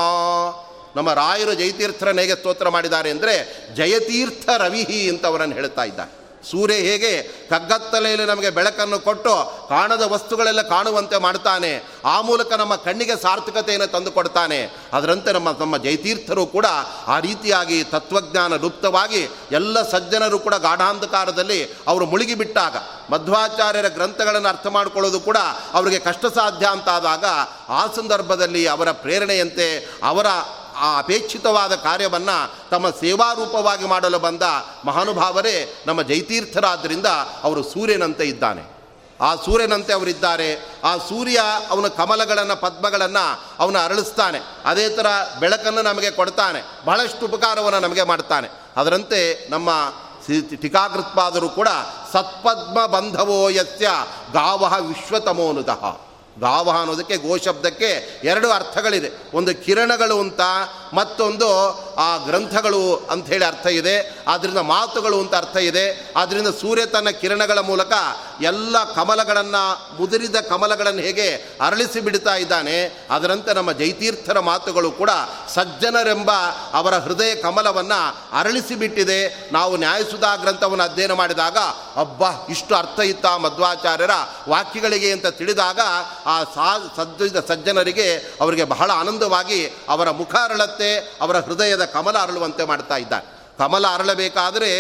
ನಮ್ಮ 0.97 1.13
ರಾಯರು 1.13 1.55
ಜಯತೀರ್ಥರನ್ನು 1.55 2.21
ಹೇಗೆ 2.21 2.35
ಸ್ತೋತ್ರ 2.35 2.69
ಮಾಡಿದ್ದಾರೆ 2.69 3.11
ಅಂದರೆ 3.11 3.65
ಜಯತೀರ್ಥ 3.75 4.49
ರವಿಹಿ 4.49 5.09
ಅಂತ 5.09 5.25
ಹೇಳ್ತಾ 5.55 5.85
ಇದ್ದಾರೆ 5.85 6.22
ಸೂರ್ಯ 6.51 6.75
ಹೇಗೆ 6.75 7.11
ಕಗ್ಗತ್ತಲೆಯಲ್ಲಿ 7.51 8.27
ನಮಗೆ 8.27 8.51
ಬೆಳಕನ್ನು 8.51 8.99
ಕೊಟ್ಟು, 8.99 9.35
ಕಾಣದ 9.69 10.03
ವಸ್ತುಗಳೆಲ್ಲ 10.03 10.63
ಕಾಣುವಂತೆ 10.63 11.19
ಮಾಡ್ತಾನೆ 11.19 11.71
ಆ 12.05 12.21
ಮೂಲಕ 12.21 12.53
ನಮ್ಮ 12.53 12.75
ಕಣ್ಣಿಗೆ 12.77 13.17
ಸಾರ್ಥಕತೆಯನ್ನು 13.17 13.87
ತಂದು 13.87 14.11
ಕೊಡ್ತಾನೆ 14.11 14.59
ಅದರಂತೆ 14.93 15.33
ನಮ್ಮ 15.33 15.51
ನಮ್ಮ 15.61 15.77
ಜೈತೀರ್ಥರು 15.77 16.47
ಕೂಡ 16.47 16.67
ಆ 17.07 17.19
ರೀತಿಯಾಗಿ 17.19 17.85
ತತ್ವಜ್ಞಾನ 17.85 18.57
ಲುಪ್ತವಾಗಿ 18.57 19.23
ಎಲ್ಲ 19.53 19.83
ಸಜ್ಜನರು 19.91 20.39
ಕೂಡ 20.39 20.55
ಗಾಢಾಂಧಕಾರದಲ್ಲಿ 20.55 21.61
ಅವರು 21.87 22.07
ಮುಳುಗಿಬಿಟ್ಟಾಗ, 22.07 22.75
ಮಧ್ವಾಚಾರ್ಯರ 23.11 23.89
ಗ್ರಂಥಗಳನ್ನು 23.89 24.49
ಅರ್ಥ 24.49 24.67
ಮಾಡಿಕೊಳ್ಳೋದು 24.67 25.21
ಕೂಡ 25.21 25.39
ಅವರಿಗೆ 25.73 25.99
ಕಷ್ಟ 25.99 26.27
ಸಾಧ್ಯ 26.35 26.67
ಅಂತಾದಾಗ 26.67 27.25
ಆ 27.69 27.87
ಸಂದರ್ಭದಲ್ಲಿ 27.97 28.67
ಅವರ 28.67 28.91
ಪ್ರೇರಣೆಯಂತೆ 28.91 29.69
ಅವರ 30.03 30.27
ಆ 30.83 30.99
ಅಪೇಕ್ಷಿತವಾದ 30.99 31.75
ಕಾರ್ಯವನ್ನು 31.75 32.71
ತಮ್ಮ 32.71 32.91
ಸೇವಾರೂಪವಾಗಿ 32.91 33.87
ಮಾಡಲು 33.87 34.19
ಬಂದ 34.19 34.43
ಮಹಾನುಭಾವರೇ 34.85 35.85
ನಮ್ಮ 35.87 36.03
ಜೈತೀರ್ಥರಾದ್ದರಿಂದ 36.03 37.07
ಅವರು 37.43 37.63
ಸೂರ್ಯನಂತೆ 37.63 38.25
ಇದ್ದಾನೆ. 38.25 38.73
ಆ 39.21 39.35
ಸೂರ್ಯನಂತೆ 39.35 39.93
ಅವರಿದ್ದಾರೆ. 39.93 40.81
ಆ 40.85 40.97
ಸೂರ್ಯ 40.97 41.41
ಅವನ 41.71 41.89
ಕಮಲಗಳನ್ನು, 41.89 42.61
ಪದ್ಮಗಳನ್ನು 42.61 43.41
ಅವನು 43.59 43.79
ಅರಳಿಸ್ತಾನೆ. 43.79 44.39
ಅದೇ 44.65 44.89
ಥರ 44.89 45.07
ಬೆಳಕನ್ನು 45.41 45.83
ನಮಗೆ 45.83 46.11
ಕೊಡ್ತಾನೆ. 46.11 46.85
ಬಹಳಷ್ಟು 46.85 47.27
ಉಪಕಾರವನ್ನು 47.27 47.81
ನಮಗೆ 47.81 48.03
ಮಾಡ್ತಾನೆ. 48.03 48.49
ಅದರಂತೆ 48.77 49.51
ನಮ್ಮ 49.51 49.69
ಟೀಕಾಕೃತ್ಪಾದರೂ 50.61 51.49
ಕೂಡ 51.49 51.69
ಸತ್ಪದ್ಮ 52.13 52.87
ಬಂಧವೋ 52.87 53.49
ಯಸ್ಯ 53.49 53.91
ಗಾವಹ 54.33 54.77
ವಿಶ್ವತಮೋನುದಃ 54.79 56.01
ಗಾವ 56.41 56.71
ಅನ್ನೋದಕ್ಕೆ 56.71 57.17
ಗೋಶಬ್ದಕ್ಕೆ 57.17 58.21
ಎರಡು 58.25 58.51
ಅರ್ಥಗಳಿದೆ. 58.51 59.11
ಒಂದು 59.35 59.65
ಕಿರಣಗಳು 59.65 60.21
ಅಂತ, 60.21 60.41
ಮತ್ತೊಂದು 60.95 61.49
ಆ 61.95 62.17
ಗ್ರಂಥಗಳು 62.17 62.97
ಅಂಥೇಳಿ 63.11 63.45
ಅರ್ಥ 63.45 63.67
ಇದೆ. 63.67 64.19
ಆದ್ದರಿಂದ 64.29 64.59
ಮಾತುಗಳು 64.59 65.21
ಅಂತ 65.21 65.35
ಅರ್ಥ 65.35 65.57
ಇದೆ. 65.57 66.13
ಆದ್ದರಿಂದ 66.17 66.49
ಸೂರ್ಯ 66.49 67.13
ಕಿರಣಗಳ 67.21 67.59
ಮೂಲಕ 67.59 67.93
ಎಲ್ಲ 68.43 68.77
ಕಮಲಗಳನ್ನು, 68.95 69.63
ಮುದುರಿದ 70.01 70.37
ಕಮಲಗಳನ್ನು 70.37 71.01
ಹೇಗೆ 71.01 71.29
ಅರಳಿಸಿ 71.61 72.01
ಬಿಡ್ತಾ 72.01 72.35
ಇದ್ದಾನೆ, 72.35 73.07
ಅದರಂತೆ 73.11 73.55
ನಮ್ಮ 73.55 73.73
ಜೈತೀರ್ಥರ 73.73 74.41
ಮಾತುಗಳು 74.41 74.91
ಕೂಡ 74.91 75.11
ಸಜ್ಜನರೆಂಬ 75.55 76.31
ಅವರ 76.73 76.95
ಹೃದಯ 76.95 77.35
ಕಮಲವನ್ನು 77.35 78.01
ಅರಳಿಸಿ 78.39 78.75
ಬಿಟ್ಟಿದೆ. 78.75 79.51
ನಾವು 79.53 79.77
ನ್ಯಾಯಸುಧಾ 79.77 80.37
ಗ್ರಂಥವನ್ನು 80.37 80.85
ಅಧ್ಯಯನ 80.85 81.13
ಮಾಡಿದಾಗ, 81.13 81.59
ಅಬ್ಬ, 81.97 82.23
ಇಷ್ಟು 82.51 82.75
ಅರ್ಥ 82.75 83.01
ಇತ್ತ 83.01 83.27
ಮಧ್ವಾಚಾರ್ಯರ 83.27 84.11
ವಾಕ್ಯಗಳಿಗೆ 84.49 85.13
ಅಂತ 85.13 85.27
ತಿಳಿದಾಗ, 85.27 85.81
ಆ 86.27 86.43
ಸಾ 86.45 86.69
ಸಜ್ಜನರಿಗೆ 87.49 88.09
ಅವರಿಗೆ 88.41 88.65
ಬಹಳ 88.65 88.91
ಆನಂದವಾಗಿ 88.91 89.61
ಅವರ 89.89 90.11
ಮುಖ 90.11 90.35
ಅರಳತ್ತೆ, 90.45 90.97
ಅವರ 91.21 91.37
ಹೃದಯದ 91.37 91.85
ಕಮಲ 91.85 92.19
ಅರಳುವಂತೆ 92.19 92.65
ಮಾಡ್ತಾ 92.65 92.97
ಇದ್ದಾರೆ. 92.97 93.43
ಕಮಲ 93.59 93.87
ಅರಳಬೇಕಾದರೆ 93.87 94.71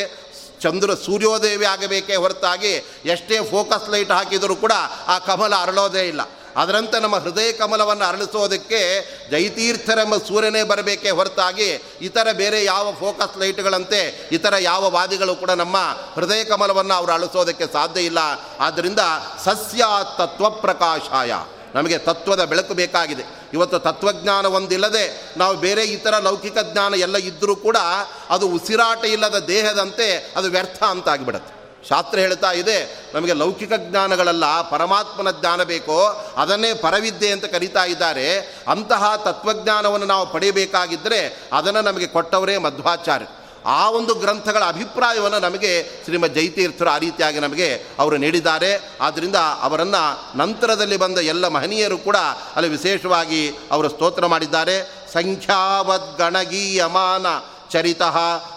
ಚಂದ್ರ 0.62 0.94
ಸೂರ್ಯೋದಯವೇ 0.94 1.66
ಆಗಬೇಕೇ 1.66 2.16
ಹೊರತಾಗಿ 2.16 2.72
ಎಷ್ಟೇ 3.05 3.39
ಫೋಕಸ್ 3.51 3.90
ಲೈಟ್ 3.90 4.10
ಹಾಕಿದರೂ 4.10 4.56
ಕೂಡ 4.56 4.72
ಆ 5.06 5.18
ಕಮಲ 5.18 5.55
ಅರಳೋದೇ 5.60 6.09
ಇಲ್ಲ. 6.09 6.20
ಅದರಂತೆ 6.56 7.01
ನಮ್ಮ 7.01 7.16
ಹೃದಯ 7.16 7.52
ಕಮಲವನ್ನು 7.52 8.05
ಅರಳಿಸೋದಕ್ಕೆ 8.05 8.80
ಜೈತೀರ್ಥರೆಂಬ 9.30 10.16
ಸೂರ್ಯನೇ 10.16 10.62
ಬರಬೇಕೇ 10.62 11.10
ಹೊರತಾಗಿ 11.10 11.68
ಇತರ 12.01 12.32
ಬೇರೆ 12.32 12.64
ಯಾವ 12.64 12.93
ಫೋಕಸ್ 13.01 13.39
ಲೈಟ್ಗಳಂತೆ 13.39 14.28
ಇತರ 14.32 14.55
ಯಾವ 14.60 14.90
ವಾದಿಗಳು 14.90 15.34
ಕೂಡ 15.34 15.51
ನಮ್ಮ 15.51 15.76
ಹೃದಯ 16.14 16.44
ಕಮಲವನ್ನು 16.44 16.94
ಅವರು 16.94 17.12
ಅಳಿಸೋದಕ್ಕೆ 17.12 17.66
ಸಾಧ್ಯ 17.72 18.01
ಇಲ್ಲ. 18.01 18.18
ಆದ್ದರಿಂದ 18.60 18.98
ಸಸ್ಯ 19.44 19.84
ತತ್ವ 20.18 20.51
ಪ್ರಕಾಶಾಯ 20.51 21.32
ನಮಗೆ 21.74 21.99
ತತ್ವದ 21.99 22.44
ಬೆಳಕು 22.44 22.74
ಬೇಕಾಗಿದೆ. 22.74 23.24
ಇವತ್ತು 23.53 23.78
ತತ್ವಜ್ಞಾನ 23.78 24.47
ಒಂದಿಲ್ಲದೆ 24.47 25.05
ನಾವು 25.36 25.57
ಬೇರೆ 25.57 25.85
ಇತರ 25.85 26.19
ಲೌಕಿಕ 26.19 26.59
ಜ್ಞಾನ 26.73 26.94
ಎಲ್ಲ 26.94 27.16
ಇದ್ದರೂ 27.16 27.57
ಕೂಡ 27.57 27.77
ಅದು 28.31 28.49
ಉಸಿರಾಟ 28.49 29.05
ಇಲ್ಲದ 29.05 29.39
ದೇಹದಂತೆ 29.39 30.32
ಅದು 30.36 30.49
ವ್ಯರ್ಥ 30.49 30.82
ಅಂತ 30.82 31.09
ಆಗಿಬಿಡುತ್ತೆ 31.09 31.62
ಶಾಸ್ತ್ರ 31.89 32.19
ಹೇಳ್ತಾ 32.19 32.53
ಇದೆ, 32.53 32.77
ನಮಗೆ 33.15 33.32
ಲೌಕಿಕ 33.32 33.73
ಜ್ಞಾನಗಳಲ್ಲ, 33.77 34.61
ಪರಮಾತ್ಮನ 34.70 35.31
ಜ್ಞಾನ 35.31 35.62
ಬೇಕೋ, 35.62 35.97
ಅದನ್ನೇ 36.36 36.74
ಪರವಿದ್ಯೆ 36.74 37.31
ಅಂತ 37.31 37.44
ಕರೀತಾ 37.44 37.85
ಇದ್ದಾರೆ. 37.85 38.39
ಅಂತಹ 38.69 39.16
ತತ್ವಜ್ಞಾನವನ್ನು 39.16 40.07
ನಾವು 40.07 40.32
ಪಡೆಯಬೇಕಾಗಿದ್ದರೆ 40.32 41.43
ಅದನ್ನು 41.53 41.81
ನಮಗೆ 41.81 42.07
ಕೊಟ್ಟವರೇ 42.07 42.59
ಮಧ್ವಾಚಾರ್ಯ. 42.59 43.27
ಆ 43.66 43.90
ಒಂದು 43.90 44.14
ಗ್ರಂಥಗಳ 44.14 44.64
ಅಭಿಪ್ರಾಯವನ್ನು 44.64 45.39
ನಮಗೆ 45.39 45.90
ಶ್ರೀಮದ್ 46.05 46.34
ಜೈತೀರ್ಥರು 46.34 46.90
ಆ 46.90 46.98
ರೀತಿಯಾಗಿ 46.98 47.40
ನಮಗೆ 47.40 47.84
ಅವರು 47.98 48.16
ನೀಡಿದ್ದಾರೆ. 48.16 48.93
ಆದ್ದರಿಂದ 49.01 49.36
ಅವರನ್ನು 49.36 50.39
ನಂತರದಲ್ಲಿ 50.39 50.97
ಬಂದ 50.97 51.18
ಎಲ್ಲ 51.18 51.48
ಮಹನೀಯರು 51.48 51.98
ಕೂಡ 51.98 52.16
ಅಲ್ಲಿ 52.56 52.70
ವಿಶೇಷವಾಗಿ 52.70 53.55
ಅವರು 53.70 53.89
ಸ್ತೋತ್ರ 53.89 54.26
ಮಾಡಿದ್ದಾರೆ. 54.26 55.02
ಸಂಖ್ಯಾವದ್ಗಣಗೀಯಮಾನ 55.12 57.26
ಚರಿತ 57.70 58.02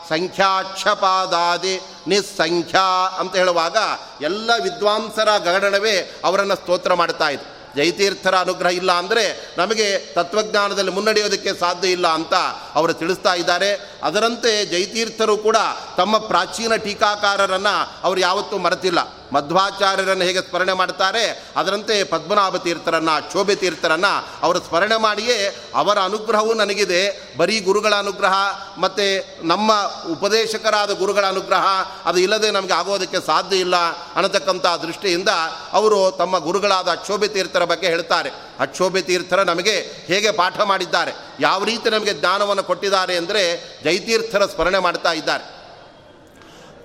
ಸಂಖ್ಯಾಕ್ಷಪಾದಾದಿ 0.10 1.82
ನಿಸ್ಸಂಖ್ಯಾ 2.08 3.16
ಅಂತ 3.20 3.36
ಹೇಳುವಾಗ 3.36 3.78
ಎಲ್ಲ 4.22 4.52
ವಿದ್ವಾಂಸರ 4.64 5.38
ಗಗಣವೇ 5.38 6.20
ಅವರನ್ನು 6.24 6.56
ಸ್ತೋತ್ರ 6.56 6.94
ಮಾಡ್ತಾ 6.94 7.30
ಇತ್ತು. 7.30 7.55
ಜೈತೀರ್ಥರ 7.76 8.36
ಅನುಗ್ರಹ 8.36 8.70
ಇಲ್ಲ 8.70 8.92
ಅಂದರೆ 8.92 9.54
ನಮಗೆ 9.58 10.14
ತತ್ವಜ್ಞಾನದಲ್ಲಿ 10.14 10.92
ಮುನ್ನಡೆಯೋದಕ್ಕೆ 10.92 11.60
ಸಾಧ್ಯ 11.60 11.92
ಇಲ್ಲ 11.92 12.08
ಅಂತ 12.08 12.34
ಅವರು 12.76 12.94
ತಿಳಿಸ್ತಾ 12.94 13.34
ಇದ್ದಾರೆ. 13.34 14.00
ಅದರಂತೆ 14.04 14.66
ಜಯತೀರ್ಥರು 14.66 15.38
ಕೂಡ 15.38 15.58
ತಮ್ಮ 15.98 16.18
ಪ್ರಾಚೀನ 16.18 16.76
ಟೀಕಾಕಾರರನ್ನು 16.76 18.02
ಅವರು 18.04 18.20
ಯಾವತ್ತೂ 18.20 18.58
ಮರೆತಿಲ್ಲ. 18.58 19.00
ಮಧ್ವಾಚಾರ್ಯರನ್ನು 19.32 20.26
ಹೇಗೆ 20.26 20.42
ಸ್ಮರಣೆ 20.42 20.74
ಮಾಡ್ತಾರೆ? 20.74 21.44
ಅದರಂತೆ 21.56 22.04
ಪದ್ಮನಾಭ 22.04 22.56
ತೀರ್ಥರನ್ನು 22.56 23.28
ಕ್ಷೋಭೆ 23.28 23.56
ತೀರ್ಥರನ್ನು 23.56 24.28
ಅವರು 24.44 24.60
ಸ್ಮರಣೆ 24.60 24.98
ಮಾಡಿಯೇ 24.98 25.58
ಅವರ 25.76 26.00
ಅನುಗ್ರಹವೂ 26.00 26.54
ನನಗಿದೆ. 26.54 27.34
ಬರೀ 27.38 27.60
ಗುರುಗಳ 27.60 27.96
ಅನುಗ್ರಹ, 27.96 28.34
ಮತ್ತು 28.78 29.26
ನಮ್ಮ 29.48 29.72
ಉಪದೇಶಕರಾದ 30.12 30.92
ಗುರುಗಳ 30.92 31.26
ಅನುಗ್ರಹ, 31.26 31.66
ಅದು 32.06 32.20
ಇಲ್ಲದೆ 32.20 32.52
ನಮಗೆ 32.52 32.74
ಆಗೋದಕ್ಕೆ 32.74 33.26
ಸಾಧ್ಯ 33.26 33.58
ಇಲ್ಲ 33.58 33.76
ಅನ್ನತಕ್ಕಂಥ 34.16 34.66
ದೃಷ್ಟಿಯಿಂದ 34.66 35.30
ಅವರು 35.72 36.12
ತಮ್ಮ 36.12 36.38
ಗುರುಗಳಾದ 36.38 36.88
ಅಕ್ಷೋಭೆ 36.88 37.28
ತೀರ್ಥರ 37.28 37.64
ಬಗ್ಗೆ 37.64 37.88
ಹೇಳ್ತಾರೆ. 37.88 38.32
ಅಕ್ಷೋಭೆ 38.60 39.02
ತೀರ್ಥರ 39.02 39.44
ನಮಗೆ 39.44 40.06
ಹೇಗೆ 40.06 40.32
ಪಾಠ 40.32 40.62
ಮಾಡಿದ್ದಾರೆ? 40.62 41.12
ಯಾವ 41.40 41.64
ರೀತಿ 41.64 41.90
ನಮಗೆ 41.90 42.14
ಜ್ಞಾನವನ್ನು 42.14 42.64
ಕೊಟ್ಟಿದ್ದಾರೆ 42.64 43.18
ಅಂದರೆ 43.18 43.76
ಜೈತೀರ್ಥರ 43.84 44.46
ಸ್ಮರಣೆ 44.46 44.80
ಮಾಡ್ತಾ 44.80 45.12
ಇದ್ದಾರೆ. 45.12 45.55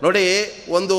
ನೋಡಿ, 0.02 0.52
ಒಂದು 0.68 0.96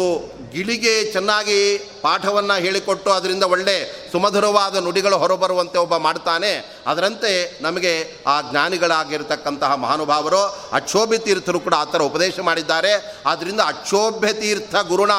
ಗಿಳಿಗೆ 0.52 1.12
ಚೆನ್ನಾಗಿ 1.12 1.78
ಪಾಠವನ್ನು 2.02 2.54
ಹೇಳಿಕೊಟ್ಟು 2.54 3.12
ಅದರಿಂದ 3.12 3.44
ಒಳ್ಳೆ 3.44 4.10
ಸುಮಧುರವಾದ 4.12 4.76
ನುಡಿಗಳು 4.76 5.18
ಹೊರಬರುವಂತೆ 5.18 5.78
ಒಬ್ಬ 5.78 5.98
ಮಾಡ್ತಾನೆ. 5.98 6.74
ಅದರಂತೆ 6.88 7.64
ನಮಗೆ 7.64 8.24
ಆ 8.28 8.42
ಜ್ಞಾನಿಗಳಾಗಿರ್ತಕ್ಕಂತಹ 8.42 9.76
ಮಹಾನುಭಾವರು 9.76 10.42
ಅಕ್ಷೋಭ್ಯ 10.74 11.18
ತೀರ್ಥರು 11.18 11.60
ಕೂಡ 11.60 11.74
ಆ 11.74 11.84
ಥರ 11.84 12.02
ಉಪದೇಶ 12.02 12.40
ಮಾಡಿದ್ದಾರೆ. 12.40 13.22
ಆದ್ದರಿಂದ 13.26 13.60
ಅಕ್ಷೋಭ್ಯ 13.60 14.34
ತೀರ್ಥ 14.34 14.76
ಗುರುಣ 14.76 15.12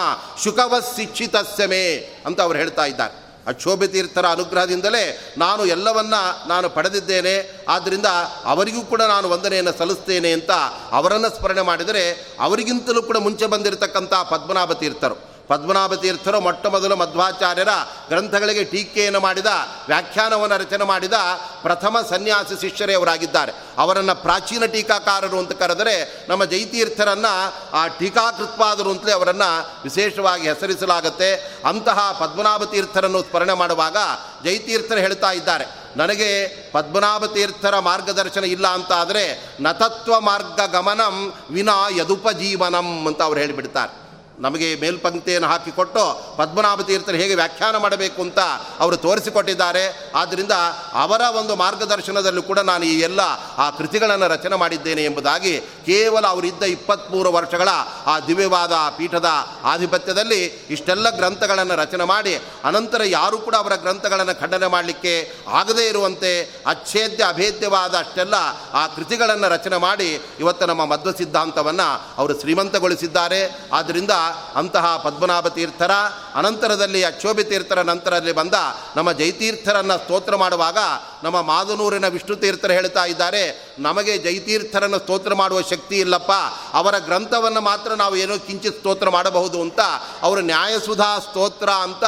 ಶುಕವ 0.44 0.74
ಶಿಕ್ಷಿತಸ್ಯಮೇ 0.96 1.84
ಅಂತ 2.26 2.40
ಅವ್ರು 2.40 2.58
ಹೇಳ್ತಾ 2.58 2.84
ಇದ್ದಾರೆ. 2.84 3.21
ಅಕ್ಷೋಭ್ಯ 3.46 3.86
ತೀರ್ಥರ 3.86 4.26
ಅನುಗ್ರಹದಿಂದಲೇ 4.26 5.34
ನಾನು 5.38 5.66
ಎಲ್ಲವನ್ನ 5.66 6.14
ನಾನು 6.48 6.70
ಪಡೆದಿದ್ದೇನೆ. 6.70 7.64
ಆದ್ದರಿಂದ 7.68 8.06
ಅವರಿಗೂ 8.44 8.82
ಕೂಡ 8.82 9.02
ನಾನು 9.02 9.30
ವಂದನೆಯನ್ನು 9.30 9.78
ಸಲ್ಲಿಸ್ತೇನೆ 9.78 10.32
ಅಂತ 10.32 10.50
ಅವರನ್ನು 10.92 11.38
ಸ್ಮರಣೆ 11.38 11.60
ಮಾಡಿದರೆ 11.60 12.34
ಅವರಿಗಿಂತಲೂ 12.40 13.02
ಕೂಡ 13.02 13.16
ಮುಂಚೆ 13.16 13.46
ಬಂದಿರತಕ್ಕಂಥ 13.46 14.14
ಪದ್ಮನಾಭ 14.14 14.72
ತೀರ್ಥರು. 14.72 15.31
ಪದ್ಮನಾಭ 15.48 15.94
ತೀರ್ಥರು 15.94 16.40
ಮೊಟ್ಟ 16.40 16.66
ಮೊದಲು 16.66 16.96
ಮಧ್ವಾಚಾರ್ಯರ 16.96 17.72
ಗ್ರಂಥಗಳಿಗೆ 18.08 18.64
ಟೀಕೆಯನ್ನು 18.64 19.20
ಮಾಡಿದ, 19.20 19.50
ವ್ಯಾಖ್ಯಾನವನ್ನು 19.86 20.56
ರಚನೆ 20.56 20.84
ಮಾಡಿದ 20.84 21.16
ಪ್ರಥಮ 21.62 21.96
ಸನ್ಯಾಸಿ 22.10 22.56
ಶಿಷ್ಯರೇ 22.60 22.94
ಅವರಾಗಿದ್ದಾರೆ. 22.94 23.52
ಅವರನ್ನು 23.78 24.14
ಪ್ರಾಚೀನ 24.22 24.64
ಟೀಕಾಕಾರರು 24.66 25.38
ಅಂತ 25.38 25.52
ಕರೆದರೆ 25.52 25.94
ನಮ್ಮ 26.28 26.44
ಜೈತೀರ್ಥರನ್ನು, 26.44 27.32
ಆ 27.76 27.86
ಟೀಕಾಕೃತ್ಪಾದರು 27.86 28.90
ಅಂತಲೇ 28.90 29.12
ಅವರನ್ನು 29.12 29.50
ವಿಶೇಷವಾಗಿ 29.84 30.48
ಹೆಸರಿಸಲಾಗುತ್ತೆ. 30.48 31.30
ಅಂತಹ 31.64 31.98
ಪದ್ಮನಾಭ 32.20 32.64
ತೀರ್ಥರನ್ನು 32.64 33.22
ಸ್ಮರಣೆ 33.22 33.52
ಮಾಡುವಾಗ 33.52 33.96
ಜೈತೀರ್ಥರು 34.44 34.98
ಹೇಳ್ತಾ 34.98 35.30
ಇದ್ದಾರೆ, 35.30 35.66
ನನಗೆ 35.96 36.30
ಪದ್ಮನಾಭ 36.72 37.24
ತೀರ್ಥರ 37.24 37.78
ಮಾರ್ಗದರ್ಶನ 37.78 38.44
ಇಲ್ಲ 38.44 38.66
ಅಂತ 38.68 38.92
ಆದರೆ 38.92 39.24
ನತತ್ವ 39.60 40.20
ಮಾರ್ಗ 40.20 40.60
ಗಮನಂ 40.72 41.16
ವಿನಾ 41.50 41.76
ಯದುಪಜೀವನಂ 41.96 42.88
ಅಂತ 43.06 43.22
ಅವ್ರು 43.22 43.40
ಹೇಳಿಬಿಡ್ತಾರೆ. 43.40 43.92
ನಮಗೆ 44.38 44.74
ಮೇಲ್ಪಂಕ್ತಿಯನ್ನು 44.74 45.48
ಹಾಕಿಕೊಟ್ಟು 45.48 46.36
ಪದ್ಮನಾಭ 46.36 46.80
ತೀರ್ಥರು 46.80 47.16
ಹೇಗೆ 47.16 47.34
ವ್ಯಾಖ್ಯಾನ 47.34 47.76
ಮಾಡಬೇಕು 47.76 48.22
ಅಂತ 48.22 48.38
ಅವರು 48.78 48.96
ತೋರಿಸಿಕೊಟ್ಟಿದ್ದಾರೆ. 48.96 50.10
ಆದ್ದರಿಂದ 50.14 50.52
ಅವರ 50.92 51.20
ಒಂದು 51.20 51.56
ಮಾರ್ಗದರ್ಶನದಲ್ಲೂ 51.56 52.42
ಕೂಡ 52.42 52.58
ನಾನು 52.58 52.84
ಈ 52.84 53.00
ಎಲ್ಲ 53.00 53.20
ಆ 53.58 53.70
ಕೃತಿಗಳನ್ನು 53.70 54.28
ರಚನೆ 54.28 54.56
ಮಾಡಿದ್ದೇನೆ 54.56 55.04
ಎಂಬುದಾಗಿ 55.04 55.60
ಕೇವಲ 55.60 56.26
ಅವರಿದ್ದ 56.26 56.62
ಇಪ್ಪತ್ತ್ಮೂರು 56.62 57.32
ವರ್ಷಗಳ 57.32 57.68
ಆ 58.06 58.20
ದಿವ್ಯವಾದ 58.20 58.72
ಪೀಠದ 58.72 59.26
ಆಧಿಪತ್ಯದಲ್ಲಿ 59.64 60.44
ಇಷ್ಟೆಲ್ಲ 60.44 61.10
ಗ್ರಂಥಗಳನ್ನು 61.10 61.76
ರಚನೆ 61.76 62.04
ಮಾಡಿ, 62.04 62.34
ಅನಂತರ 62.64 63.00
ಯಾರೂ 63.04 63.38
ಕೂಡ 63.38 63.54
ಅವರ 63.54 63.74
ಗ್ರಂಥಗಳನ್ನು 63.74 64.40
ಖಂಡನೆ 64.40 64.66
ಮಾಡಲಿಕ್ಕೆ 64.66 65.32
ಆಗದೇ 65.48 65.88
ಇರುವಂತೆ 65.88 66.42
ಅಚ್ಛೇದ್ಯ 66.66 67.24
ಅಭೇದ್ಯವಾದ 67.24 67.94
ಅಷ್ಟೆಲ್ಲ 67.94 68.34
ಆ 68.72 68.86
ಕೃತಿಗಳನ್ನು 68.86 69.48
ರಚನೆ 69.48 69.76
ಮಾಡಿ 69.76 70.22
ಇವತ್ತು 70.40 70.66
ನಮ್ಮ 70.66 70.84
ಮಧ್ವ 70.84 71.12
ಸಿದ್ಧಾಂತವನ್ನು 71.12 72.18
ಅವರು 72.18 72.40
ಶ್ರೀಮಂತಗೊಳಿಸಿದ್ದಾರೆ. 72.40 73.60
ಆದ್ದರಿಂದ 73.72 74.10
ಅಂತಹ 74.56 74.96
ಪದ್ಮನಾಭ 74.96 75.48
ತೀರ್ಥರ 75.48 75.90
ಅನಂತರದಲ್ಲಿ 76.34 77.04
ಅಕ್ಷೋಭಿ 77.04 77.44
ತೀರ್ಥರ 77.44 77.82
ನಂತರದಲ್ಲಿ 77.82 78.32
ಬಂದ 78.32 78.54
ನಮ್ಮ 78.96 79.12
ಜೈತೀರ್ಥರನ್ನು 79.12 79.98
ಸ್ತೋತ್ರ 79.98 80.36
ಮಾಡುವಾಗ 80.36 80.78
ನಮ್ಮ 81.22 81.42
ಮಾದನೂರಿನ 81.42 82.08
ವಿಷ್ಣು 82.08 82.36
ತೀರ್ಥರು 82.36 82.72
ಹೇಳ್ತಾ 82.72 83.04
ಇದ್ದಾರೆ, 83.04 83.74
ನಮಗೆ 83.78 84.18
ಜೈತೀರ್ಥರನ್ನು 84.18 84.98
ಸ್ತೋತ್ರ 84.98 85.34
ಮಾಡುವ 85.34 85.60
ಶಕ್ತಿ 85.60 85.96
ಇಲ್ಲಪ್ಪ. 85.96 86.32
ಅವರ 86.72 86.98
ಗ್ರಂಥವನ್ನು 86.98 87.60
ಮಾತ್ರ 87.60 87.94
ನಾವು 87.94 88.16
ಏನೋ 88.16 88.38
ಕಿಂಚಿತ್ 88.38 88.78
ಸ್ತೋತ್ರ 88.78 89.10
ಮಾಡಬಹುದು 89.10 89.60
ಅಂತ 89.60 89.80
ಅವರು 90.22 90.40
ನ್ಯಾಯಸುಧಾ 90.40 91.18
ಸ್ತೋತ್ರ 91.18 91.70
ಅಂತ 91.70 92.04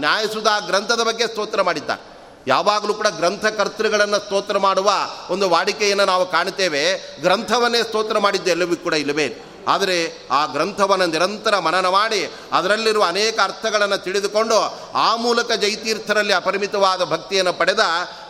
ನ್ಯಾಯಸುಧಾ 0.00 0.60
ಗ್ರಂಥದ 0.60 1.02
ಬಗ್ಗೆ 1.02 1.26
ಸ್ತೋತ್ರ 1.26 1.62
ಮಾಡಿದ್ದಾರೆ. 1.62 2.14
ಯಾವಾಗಲೂ 2.46 2.94
ಕೂಡ 2.94 3.06
ಗ್ರಂಥಕರ್ತೃಗಳನ್ನು 3.06 4.18
ಸ್ತೋತ್ರ 4.18 4.58
ಮಾಡುವ 4.58 4.92
ಒಂದು 5.30 5.50
ವಾಡಿಕೆಯನ್ನು 5.50 6.04
ನಾವು 6.04 6.30
ಕಾಣುತ್ತೇವೆ 6.30 6.82
ಗ್ರಂಥವನ್ನೇ 7.20 7.82
ಸ್ತೋತ್ರ 7.82 8.18
ಮಾಡಿದ್ದು 8.18 8.50
ಎಲ್ಲವೂ 8.50 8.76
ಕೂಡ 8.76 8.94
ಇಲ್ಲವೇ 8.94 9.26
ಆದರೆ 9.68 10.28
ಆ 10.30 10.46
ಗ್ರಂಥವನ್ನು 10.46 11.06
ನಿರಂತರ 11.06 11.58
ಮನನ 11.58 11.88
ಮಾಡಿ 11.88 12.30
ಅದರಲ್ಲಿರುವ 12.52 13.04
ಅನೇಕ 13.04 13.40
ಅರ್ಥಗಳನ್ನು 13.40 13.98
ತಿಳಿದುಕೊಂಡು 13.98 14.78
ಆ 14.94 15.16
ಮೂಲಕ 15.16 15.52
ಜೈತೀರ್ಥರಲ್ಲಿ 15.52 16.32
ಅಪರಿಮಿತವಾದ 16.32 17.04
ಭಕ್ತಿಯನ್ನು 17.04 17.52
ಪಡೆದ 17.52 17.80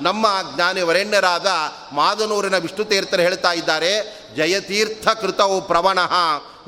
ನಮ್ಮ 0.02 0.26
ಜ್ಞಾನಿ 0.54 0.82
ವರೆಣ್ಯರಾದ 0.82 1.46
ಮಾದನೂರಿನ 1.92 2.56
ವಿಷ್ಣು 2.56 2.84
ತೀರ್ಥರು 2.84 3.22
ಹೇಳ್ತಾ 3.22 3.52
ಇದ್ದಾರೆ, 3.52 4.24
ಜಯತೀರ್ಥ 4.36 5.08
ಕೃತವು 5.08 5.60
ಪ್ರವಣಃ 5.60 6.12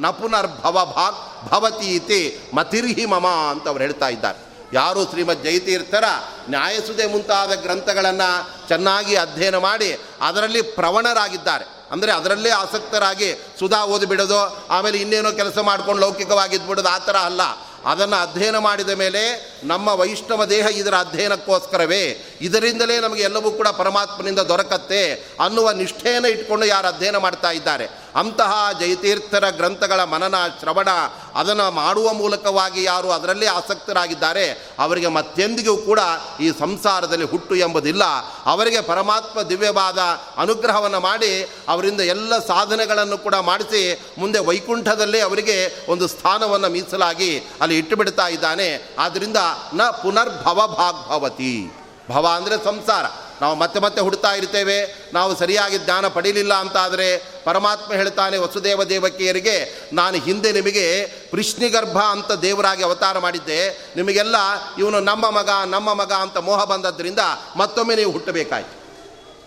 ನ 0.00 0.10
ಪುನರ್ಭವ 0.10 0.92
ಭಾಗ್ 0.96 1.48
ಭವತಿ 1.48 1.94
ಇತಿ 1.94 2.50
ಮತಿರ್ಹಿ 2.54 3.06
ಮಮ 3.06 3.26
ಅಂತ 3.26 3.68
ಅವ್ರು 3.68 3.84
ಹೇಳ್ತಾ 3.84 4.08
ಇದ್ದಾರೆ. 4.08 4.38
ಯಾರು 4.72 5.04
ಶ್ರೀಮದ್ 5.04 5.44
ಜಯತೀರ್ಥರ 5.44 6.04
ನ್ಯಾಯಸುದೆ 6.48 7.06
ಮುಂತಾದ 7.06 7.54
ಗ್ರಂಥಗಳನ್ನು 7.54 8.68
ಚೆನ್ನಾಗಿ 8.68 9.16
ಅಧ್ಯಯನ 9.16 9.56
ಮಾಡಿ 9.56 9.98
ಅದರಲ್ಲಿ 10.20 10.62
ಪ್ರವಣರಾಗಿದ್ದಾರೆ. 10.62 11.75
ಅಂದರೆ 11.90 12.12
ಅದರಲ್ಲೇ 12.12 12.50
ಆಸಕ್ತರಾಗಿ 12.50 13.28
ಸುಧಾ 13.58 13.84
ಓದಿಬಿಡೋದು, 13.84 14.66
ಆಮೇಲೆ 14.70 14.98
ಇನ್ನೇನೋ 14.98 15.32
ಕೆಲಸ 15.32 15.58
ಮಾಡ್ಕೊಂಡು 15.58 16.02
ಲೌಕಿಕವಾಗಿದ್ಬಿಡೋದು, 16.06 16.88
ಆ 16.88 16.98
ಥರ 16.98 17.16
ಅಲ್ಲ. 17.16 17.42
ಅದನ್ನು 17.84 18.16
ಅಧ್ಯಯನ 18.16 18.58
ಮಾಡಿದ 18.58 18.88
ಮೇಲೆ 18.88 19.22
ನಮ್ಮ 19.64 19.88
ವೈಷ್ಣವ 19.88 20.44
ದೇಹ 20.44 20.66
ಇದರ 20.66 20.94
ಅಧ್ಯಯನಕ್ಕೋಸ್ಕರವೇ 20.94 22.36
ಇದರಿಂದಲೇ 22.40 23.00
ನಮಗೆ 23.00 23.22
ಎಲ್ಲವೂ 23.22 23.50
ಕೂಡ 23.50 23.68
ಪರಮಾತ್ಮನಿಂದ 23.68 24.38
ದೊರಕತ್ತೆ 24.38 25.14
ಅನ್ನುವ 25.14 25.70
ನಿಷ್ಠೆಯನ್ನು 25.70 26.28
ಇಟ್ಕೊಂಡು 26.28 26.66
ಯಾರು 26.66 26.88
ಅಧ್ಯಯನ 26.88 27.16
ಮಾಡ್ತಾ 27.16 27.50
ಇದ್ದಾರೆ. 27.50 28.06
ಅಂತಹ 28.14 28.68
ಜಯತೀರ್ಥರ 28.80 29.50
ಗ್ರಂಥಗಳ 29.50 30.04
ಮನನ, 30.04 30.34
ಶ್ರವಣ, 30.60 30.88
ಅದನ್ನು 31.34 31.70
ಮಾಡುವ 31.70 32.12
ಮೂಲಕವಾಗಿ 32.12 32.84
ಯಾರು 32.84 33.10
ಅದರಲ್ಲೇ 33.10 33.46
ಆಸಕ್ತರಾಗಿದ್ದಾರೆ, 33.46 34.68
ಅವರಿಗೆ 34.78 35.06
ಮತ್ತೆಂದಿಗೂ 35.06 35.76
ಕೂಡ 35.76 36.00
ಈ 36.40 36.50
ಸಂಸಾರದಲ್ಲಿ 36.58 37.24
ಹುಟ್ಟು 37.24 37.54
ಎಂಬುದಿಲ್ಲ. 37.54 38.04
ಅವರಿಗೆ 38.46 38.80
ಪರಮಾತ್ಮ 38.80 39.42
ದಿವ್ಯವಾದ 39.42 39.98
ಅನುಗ್ರಹವನ್ನು 40.36 41.00
ಮಾಡಿ, 41.00 41.50
ಅವರಿಂದ 41.68 42.00
ಎಲ್ಲ 42.00 42.38
ಸಾಧನೆಗಳನ್ನು 42.38 43.18
ಕೂಡ 43.18 43.34
ಮಾಡಿಸಿ, 43.34 44.00
ಮುಂದೆ 44.18 44.38
ವೈಕುಂಠದಲ್ಲೇ 44.38 45.20
ಅವರಿಗೆ 45.20 45.86
ಒಂದು 45.88 46.08
ಸ್ಥಾನವನ್ನು 46.08 46.68
ಮೀಸಲಾಗಿ 46.68 47.38
ಅಲ್ಲಿ 47.60 47.78
ಇಟ್ಟುಬಿಡ್ತಾ 47.78 48.28
ಇದ್ದಾನೆ. 48.28 48.94
ಆದ್ದರಿಂದ 48.98 49.36
ನ 49.74 49.82
ಪುನರ್ಭವ 49.82 50.74
ಭಾಗ್ಭವತಿ. 50.78 51.72
ಭವ 52.10 52.26
ಅಂದರೆ 52.36 52.64
ಸಂಸಾರ. 52.64 53.04
ನಾವು 53.40 53.54
ಮತ್ತೆ 53.54 53.80
ಮತ್ತೆ 53.80 54.00
ಹುಡ್ತಾ 54.00 54.34
ಇರ್ತೇವೆ. 54.34 55.10
ನಾವು 55.12 55.36
ಸರಿಯಾಗಿ 55.36 55.78
ಜ್ಞಾನ 55.78 56.08
ಪಡೀಲಿಲ್ಲ 56.08 56.54
ಅಂತಾದರೆ 56.54 57.36
ಪರಮಾತ್ಮ 57.44 57.92
ಹೇಳ್ತಾನೆ, 57.92 58.36
ವಸುದೇವ 58.36 58.84
ದೇವಕಿಯರಿಗೆ, 58.84 59.88
ನಾನು 59.92 60.16
ಹಿಂದೆ 60.16 60.52
ನಿಮಗೆ 60.52 61.06
ಕೃಷ್ಣಿಗರ್ಭ 61.06 61.98
ಅಂತ 61.98 62.32
ದೇವರಾಗಿ 62.32 62.82
ಅವತಾರ 62.84 63.18
ಮಾಡಿದ್ದೆ. 63.18 63.92
ನಿಮಗೆಲ್ಲ 63.96 64.36
ಇವನು 64.78 65.00
ನಮ್ಮ 65.00 65.30
ಮಗ 65.30 65.50
ನಮ್ಮ 65.66 65.94
ಮಗ 65.94 66.12
ಅಂತ 66.12 66.36
ಮೋಹ 66.36 66.64
ಬಂದದ್ದರಿಂದ 66.64 67.18
ಮತ್ತೊಮ್ಮೆ 67.56 67.96
ನೀವು 67.96 68.12
ಹುಟ್ಟಬೇಕಾಯಿತು. 68.12 68.86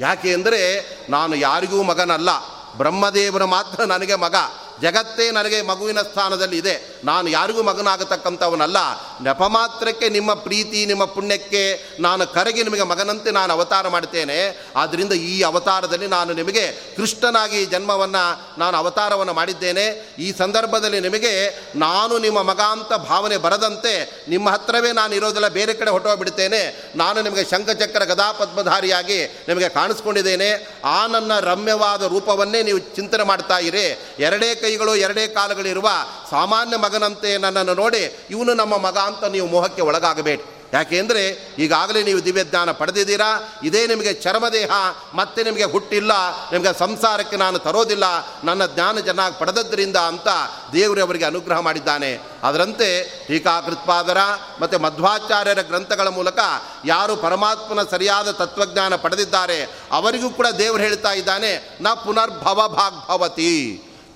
ಯಾಕೆ 0.02 0.34
ಅಂದರೆ, 0.34 0.62
ನಾನು 1.10 1.36
ಯಾರಿಗೂ 1.36 1.84
ಮಗನಲ್ಲ. 1.84 2.30
ಬ್ರಹ್ಮದೇವರು 2.78 3.48
ಮಾತ್ರ 3.48 3.84
ನನಗೆ 3.84 4.16
ಮಗ. 4.16 4.36
ಜಗತ್ತೇ 4.82 5.32
ನನಗೆ 5.32 5.62
ಮಗುವಿನ 5.62 6.02
ಸ್ಥಾನದಲ್ಲಿ 6.02 6.58
ಇದೆ. 6.58 7.00
ನಾನು 7.04 7.30
ಯಾರಿಗೂ 7.30 7.64
ಮಗನಾಗತಕ್ಕಂಥವನಲ್ಲ. 7.64 8.78
ನೆಪ 9.22 9.44
ಮಾತ್ರಕ್ಕೆ 9.44 10.10
ನಿಮ್ಮ 10.10 10.34
ಪ್ರೀತಿ, 10.34 10.86
ನಿಮ್ಮ 10.86 11.06
ಪುಣ್ಯಕ್ಕೆ 11.06 11.84
ನಾನು 12.00 12.28
ಕರಗಿ 12.28 12.64
ನಿಮಗೆ 12.64 12.84
ಮಗನಂತೆ 12.84 13.32
ನಾನು 13.32 13.54
ಅವತಾರ 13.54 13.88
ಮಾಡ್ತೇನೆ. 13.88 14.68
ಆದ್ದರಿಂದ 14.76 15.14
ಈ 15.14 15.42
ಅವತಾರದಲ್ಲಿ 15.42 16.08
ನಾನು 16.08 16.34
ನಿಮಗೆ 16.34 16.72
ಕೃಷ್ಣನಾಗಿ 16.98 17.66
ಜನ್ಮವನ್ನು 17.66 18.60
ನಾನು 18.60 18.78
ಅವತಾರವನ್ನು 18.78 19.34
ಮಾಡಿದ್ದೇನೆ. 19.34 20.16
ಈ 20.20 20.34
ಸಂದರ್ಭದಲ್ಲಿ 20.38 21.00
ನಿಮಗೆ 21.00 21.64
ನಾನು 21.76 22.18
ನಿಮ್ಮ 22.18 22.42
ಮಗ 22.42 22.60
ಅಂತ 22.60 22.94
ಭಾವನೆ 22.94 23.38
ಬರದಂತೆ 23.38 24.26
ನಿಮ್ಮ 24.28 24.50
ಹತ್ರವೇ 24.50 24.92
ನಾನು 24.92 25.16
ಇರೋದೆಲ್ಲ 25.16 25.48
ಬೇರೆ 25.48 25.74
ಕಡೆ 25.74 25.92
ಹೊಟ್ಟೋಗ್ಬಿಡ್ತೇನೆ 25.92 26.92
ನಾನು 26.96 27.22
ನಿಮಗೆ 27.22 27.44
ಶಂಖಚಕ್ರ 27.44 28.04
ಗದಾಪದ್ಮಧಾರಿಯಾಗಿ 28.04 29.26
ನಿಮಗೆ 29.48 29.70
ಕಾಣಿಸ್ಕೊಂಡಿದ್ದೇನೆ. 29.70 30.68
ಆ 30.86 31.08
ನನ್ನ 31.08 31.40
ರಮ್ಯವಾದ 31.40 32.04
ರೂಪವನ್ನೇ 32.04 32.64
ನೀವು 32.64 32.80
ಚಿಂತನೆ 32.80 33.24
ಮಾಡ್ತಾ 33.24 33.60
ಇರಿ. 33.60 34.00
ಎರಡೇ 34.20 34.56
ಕೈಗಳು 34.70 34.96
ಎರಡೇ 34.96 35.28
ಕಾಲುಗಳಿರುವ 35.28 35.90
ಸಾಮಾನ್ಯ 36.30 36.78
ಮಗನಂತೆ 36.78 37.38
ನನ್ನನ್ನು 37.38 37.74
ನೋಡಿ 37.74 38.06
ಇವನು 38.30 38.54
ನಮ್ಮ 38.54 38.78
ಮಗ 38.78 38.98
ಅಂತ 38.98 39.24
ನೀವು 39.24 39.48
ಮೋಹಕ್ಕೆ 39.48 39.82
ಒಳಗಾಗಬೇಡಿ. 39.82 40.44
ಯಾಕೆಂದರೆ 40.74 41.22
ಈಗಾಗಲೇ 41.60 42.04
ನೀವು 42.04 42.26
ದಿವ್ಯಜ್ಞಾನ 42.26 42.72
ಪಡೆದಿದ್ದೀರಾ, 42.72 43.30
ಇದೇ 43.64 43.88
ನಿಮಗೆ 43.88 44.14
ಚರ್ಮದೇಹ, 44.14 44.72
ಮತ್ತೆ 45.14 45.44
ನಿಮಗೆ 45.44 45.64
ಹುಟ್ಟಿಲ್ಲ, 45.64 46.12
ನಿಮಗೆ 46.52 46.80
ಸಂಸಾರಕ್ಕೆ 46.80 47.38
ನಾನು 47.38 47.60
ತರೋದಿಲ್ಲ, 47.60 48.04
ನನ್ನ 48.44 48.66
ಜ್ಞಾನ 48.66 49.00
ಚೆನ್ನಾಗಿ 49.00 49.40
ಪಡೆದದ್ರಿಂದ 49.40 49.96
ಅಂತ 49.96 50.28
ದೇವರು 50.74 51.02
ಅವರಿಗೆ 51.04 51.26
ಅನುಗ್ರಹ 51.26 51.60
ಮಾಡಿದ್ದಾನೆ. 51.60 52.12
ಅದರಂತೆ 52.44 52.90
ಟೀಕಾಕೃತ್ಪಾದರ 53.28 54.18
ಮತ್ತು 54.62 54.80
ಮಧ್ವಾಚಾರ್ಯರ 54.80 55.62
ಗ್ರಂಥಗಳ 55.62 56.08
ಮೂಲಕ 56.08 56.40
ಯಾರು 56.86 57.16
ಪರಮಾತ್ಮನ 57.16 57.84
ಸರಿಯಾದ 57.92 58.32
ತತ್ವಜ್ಞಾನ 58.32 58.96
ಪಡೆದಿದ್ದಾರೆ, 58.96 59.60
ಅವರಿಗೂ 59.92 60.30
ಕೂಡ 60.30 60.48
ದೇವರು 60.48 60.82
ಹೇಳ್ತಾ 60.82 61.12
ಇದ್ದಾನೆ, 61.12 61.78
ನ 61.82 61.94
ಪುನರ್ಭವ 61.94 62.68
ಭಾಗ್ಭವತಿ 62.68 63.54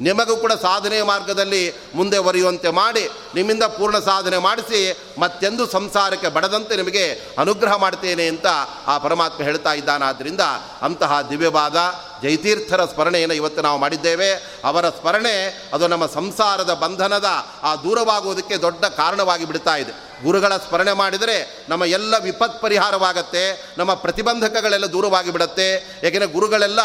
ನಿಮಗೂ 0.03 0.35
ಕೂಡ 0.38 0.51
ಸಾಧನೆಯ 0.51 1.03
ಮಾರ್ಗದಲ್ಲಿ 1.03 1.73
ಮುಂದೆ 1.95 2.19
ಬರೆಯುವಂತೆ 2.19 2.69
ಮಾಡಿ, 2.69 3.09
ನಿಮ್ಮಿಂದ 3.35 3.63
ಪೂರ್ಣ 3.63 3.99
ಸಾಧನೆ 3.99 4.38
ಮಾಡಿಸಿ, 4.38 4.97
ಮತ್ತೆಂದು 5.17 5.67
ಸಂಸಾರಕ್ಕೆ 5.67 6.27
ಬಡದಂತೆ 6.27 6.75
ನಿಮಗೆ 6.75 7.13
ಅನುಗ್ರಹ 7.39 7.75
ಮಾಡ್ತೇನೆ 7.75 8.27
ಅಂತ 8.27 8.45
ಆ 8.88 8.97
ಪರಮಾತ್ಮ 8.97 9.43
ಹೇಳ್ತಾ 9.43 9.73
ಇದ್ದಾನಾದ್ದರಿಂದ 9.73 10.41
ಅಂತಹ 10.81 11.21
ದಿವ್ಯವಾದ 11.21 11.77
ಜೈತೀರ್ಥರ 12.23 12.85
ಸ್ಮರಣೆಯನ್ನು 12.85 13.35
ಇವತ್ತು 13.35 13.61
ನಾವು 13.61 13.80
ಮಾಡಿದ್ದೇವೆ. 13.80 14.34
ಅವರ 14.63 14.89
ಸ್ಮರಣೆ 14.89 15.63
ಅದು 15.73 15.88
ನಮ್ಮ 15.88 16.05
ಸಂಸಾರದ 16.05 16.73
ಬಂಧನದ 16.73 17.25
ಆ 17.63 17.75
ದೂರವಾಗುವುದಕ್ಕೆ 17.75 18.57
ದೊಡ್ಡ 18.57 18.85
ಕಾರಣವಾಗಿ 18.85 19.45
ಬಿಡ್ತಾ 19.45 19.75
ಇದೆ. 19.75 20.23
ಗುರುಗಳ 20.23 20.57
ಸ್ಮರಣೆ 20.57 20.93
ಮಾಡಿದರೆ 20.93 21.65
ನಮ್ಮ 21.69 21.85
ಎಲ್ಲ 21.85 22.17
ವಿಪತ್ 22.17 22.61
ಪರಿಹಾರವಾಗತ್ತೆ, 22.61 23.73
ನಮ್ಮ 23.77 23.93
ಪ್ರತಿಬಂಧಕಗಳೆಲ್ಲ 23.93 24.85
ದೂರವಾಗಿ 24.85 25.31
ಬಿಡುತ್ತೆ. 25.31 25.99
ಏಕೆಂದರೆ 26.03 26.34
ಗುರುಗಳೆಲ್ಲ 26.34 26.80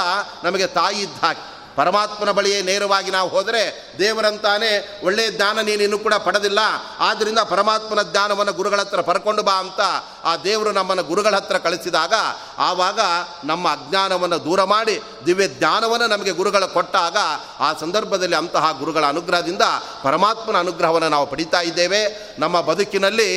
ನಮಗೆ 0.44 0.66
ತಾಯಿ 0.66 0.98
ಇದ್ದ 0.98 1.24
ಹಾಗೆ. 1.24 1.57
ಪರಮಾತ್ಮನ 1.78 2.30
ಬಳಿಯೇ 2.30 2.62
ನೇರವಾಗಿ 2.62 3.10
ನಾವು 3.10 3.28
ಹೋದರೆ 3.30 3.62
ದೇವರಂತಾನೆ 3.98 4.70
ಒಳ್ಳೆಯ 5.04 5.30
ಜ್ಞಾನ 5.30 5.60
ನೀನು 5.60 5.82
ಇನ್ನೂ 5.82 5.98
ಕೂಡ 5.98 6.14
ಪಡೆದಿಲ್ಲ. 6.14 6.58
ಆದ್ದರಿಂದ 7.00 7.38
ಪರಮಾತ್ಮನ 7.38 8.02
ಜ್ಞಾನವನ್ನು 8.02 8.52
ಗುರುಗಳ 8.52 8.80
ಹತ್ರ 8.80 9.00
ಪರ್ಕೊಂಡು 9.00 9.42
ಬಾ 9.42 9.52
ಅಂತ 9.52 9.80
ಆ 10.24 10.36
ದೇವರು 10.36 10.72
ನಮ್ಮನ್ನು 10.72 11.04
ಗುರುಗಳ 11.04 11.34
ಹತ್ರ 11.36 11.58
ಕಳಿಸಿದಾಗ 11.58 12.14
ಆವಾಗ 12.58 13.00
ನಮ್ಮ 13.44 13.68
ಅಜ್ಞಾನವನ್ನು 13.68 14.44
ದೂರ 14.44 14.64
ಮಾಡಿ 14.64 15.02
ದಿವ್ಯ 15.26 15.48
ಜ್ಞಾನವನ್ನು 15.48 16.06
ನಮಗೆ 16.06 16.30
ಗುರುಗಳು 16.30 16.68
ಕೊಟ್ಟಾಗ 16.74 17.16
ಆ 17.60 17.68
ಸಂದರ್ಭದಲ್ಲಿ 17.80 18.36
ಅಂತಹ 18.36 18.72
ಗುರುಗಳ 18.78 19.04
ಅನುಗ್ರಹದಿಂದ 19.06 19.62
ಪರಮಾತ್ಮನ 20.02 20.58
ಅನುಗ್ರಹವನ್ನು 20.58 21.08
ನಾವು 21.08 21.26
ಪಡಿತಾ 21.26 21.60
ಇದ್ದೇವೆ. 21.60 22.00
ನಮ್ಮ 22.38 22.60
ಬದುಕಿನಲ್ಲಿ 22.60 23.28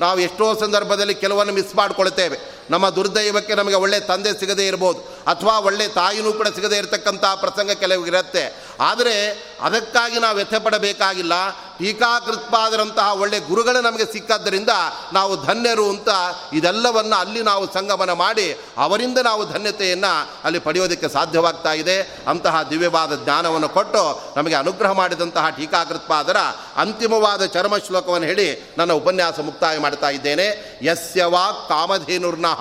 ನಾವು 0.00 0.20
ಎಷ್ಟೋ 0.20 0.54
ಸಂದರ್ಭದಲ್ಲಿ 0.54 1.14
ಕೆಲವನ್ನು 1.14 1.52
ಮಿಸ್ 1.52 1.74
ಮಾಡಿಕೊಳ್ತೇವೆ. 1.76 2.38
ನಮ್ಮ 2.70 2.88
ದುರ್ದೈವಕ್ಕೆ 2.88 3.54
ನಮಗೆ 3.54 3.74
ಒಳ್ಳೆ 3.74 4.00
ತಂದೆ 4.00 4.40
ಸಿಗದೇ 4.40 4.66
ಇರ್ಬೋದು. 4.66 5.00
ಅಥವಾ 5.26 5.58
ಒಳ್ಳೆ 5.58 5.88
ತಾಯಿನೂ 5.88 6.32
ಕೂಡ 6.32 6.48
ಸಿಗದೇ 6.48 6.76
ಇರತಕ್ಕಂಥ 6.76 7.24
ಪ್ರಸಂಗ 7.24 7.70
ಕೆಲವಿರುತ್ತೆ 7.70 8.42
ಆದರೆ 8.80 9.14
ಅದಕ್ಕಾಗಿ 9.60 10.18
ನಾವು 10.18 10.36
ವ್ಯಥಪಡಬೇಕಾಗಿಲ್ಲ, 10.36 11.50
ಟೀಕಾಕೃತ್ಪಾದರಂತಹ 11.78 13.14
ಒಳ್ಳೆ 13.20 13.38
ಗುರುಗಳು 13.38 13.80
ನಮಗೆ 13.80 14.12
ಸಿಕ್ಕದ್ದರಿಂದ 14.12 14.68
ನಾವು 15.12 15.44
ಧನ್ಯರು 15.44 15.88
ಅಂತ 15.88 16.08
ಇದೆಲ್ಲವನ್ನು 16.52 17.16
ಅಲ್ಲಿ 17.16 17.42
ನಾವು 17.42 17.72
ಸಂಗಮನ 17.72 18.12
ಮಾಡಿ 18.12 18.46
ಅವರಿಂದ 18.76 19.18
ನಾವು 19.18 19.52
ಧನ್ಯತೆಯನ್ನು 19.52 20.12
ಅಲ್ಲಿ 20.44 20.58
ಪಡೆಯೋದಕ್ಕೆ 20.58 21.08
ಸಾಧ್ಯವಾಗ್ತಾ 21.08 21.72
ಇದೆ. 21.72 21.96
ಅಂತಹ 22.26 22.62
ದಿವ್ಯವಾದ 22.62 23.24
ಜ್ಞಾನವನ್ನು 23.24 23.68
ಕೊಟ್ಟು 23.68 24.02
ನಮಗೆ 24.36 24.54
ಅನುಗ್ರಹ 24.54 24.92
ಮಾಡಿದಂತಹ 24.92 25.48
ಟೀಕಾಕೃತ್ಪಾದರ 25.48 26.36
ಅಂತಿಮವಾದ 26.76 27.44
ಚರ್ಮ 27.44 27.76
ಶ್ಲೋಕವನ್ನು 27.76 28.26
ಹೇಳಿ 28.26 28.74
ನನ್ನ 28.78 28.92
ಉಪನ್ಯಾಸ 28.92 29.40
ಮುಕ್ತಾಯ 29.40 29.78
ಮಾಡ್ತಾ 29.78 30.10
ಇದ್ದೇನೆ. 30.10 30.46
ಯಸ್ಯ 30.82 31.24
ವಾ 31.24 31.66
ಕಾಮಧೇನುರ್ನಃ 31.68 32.60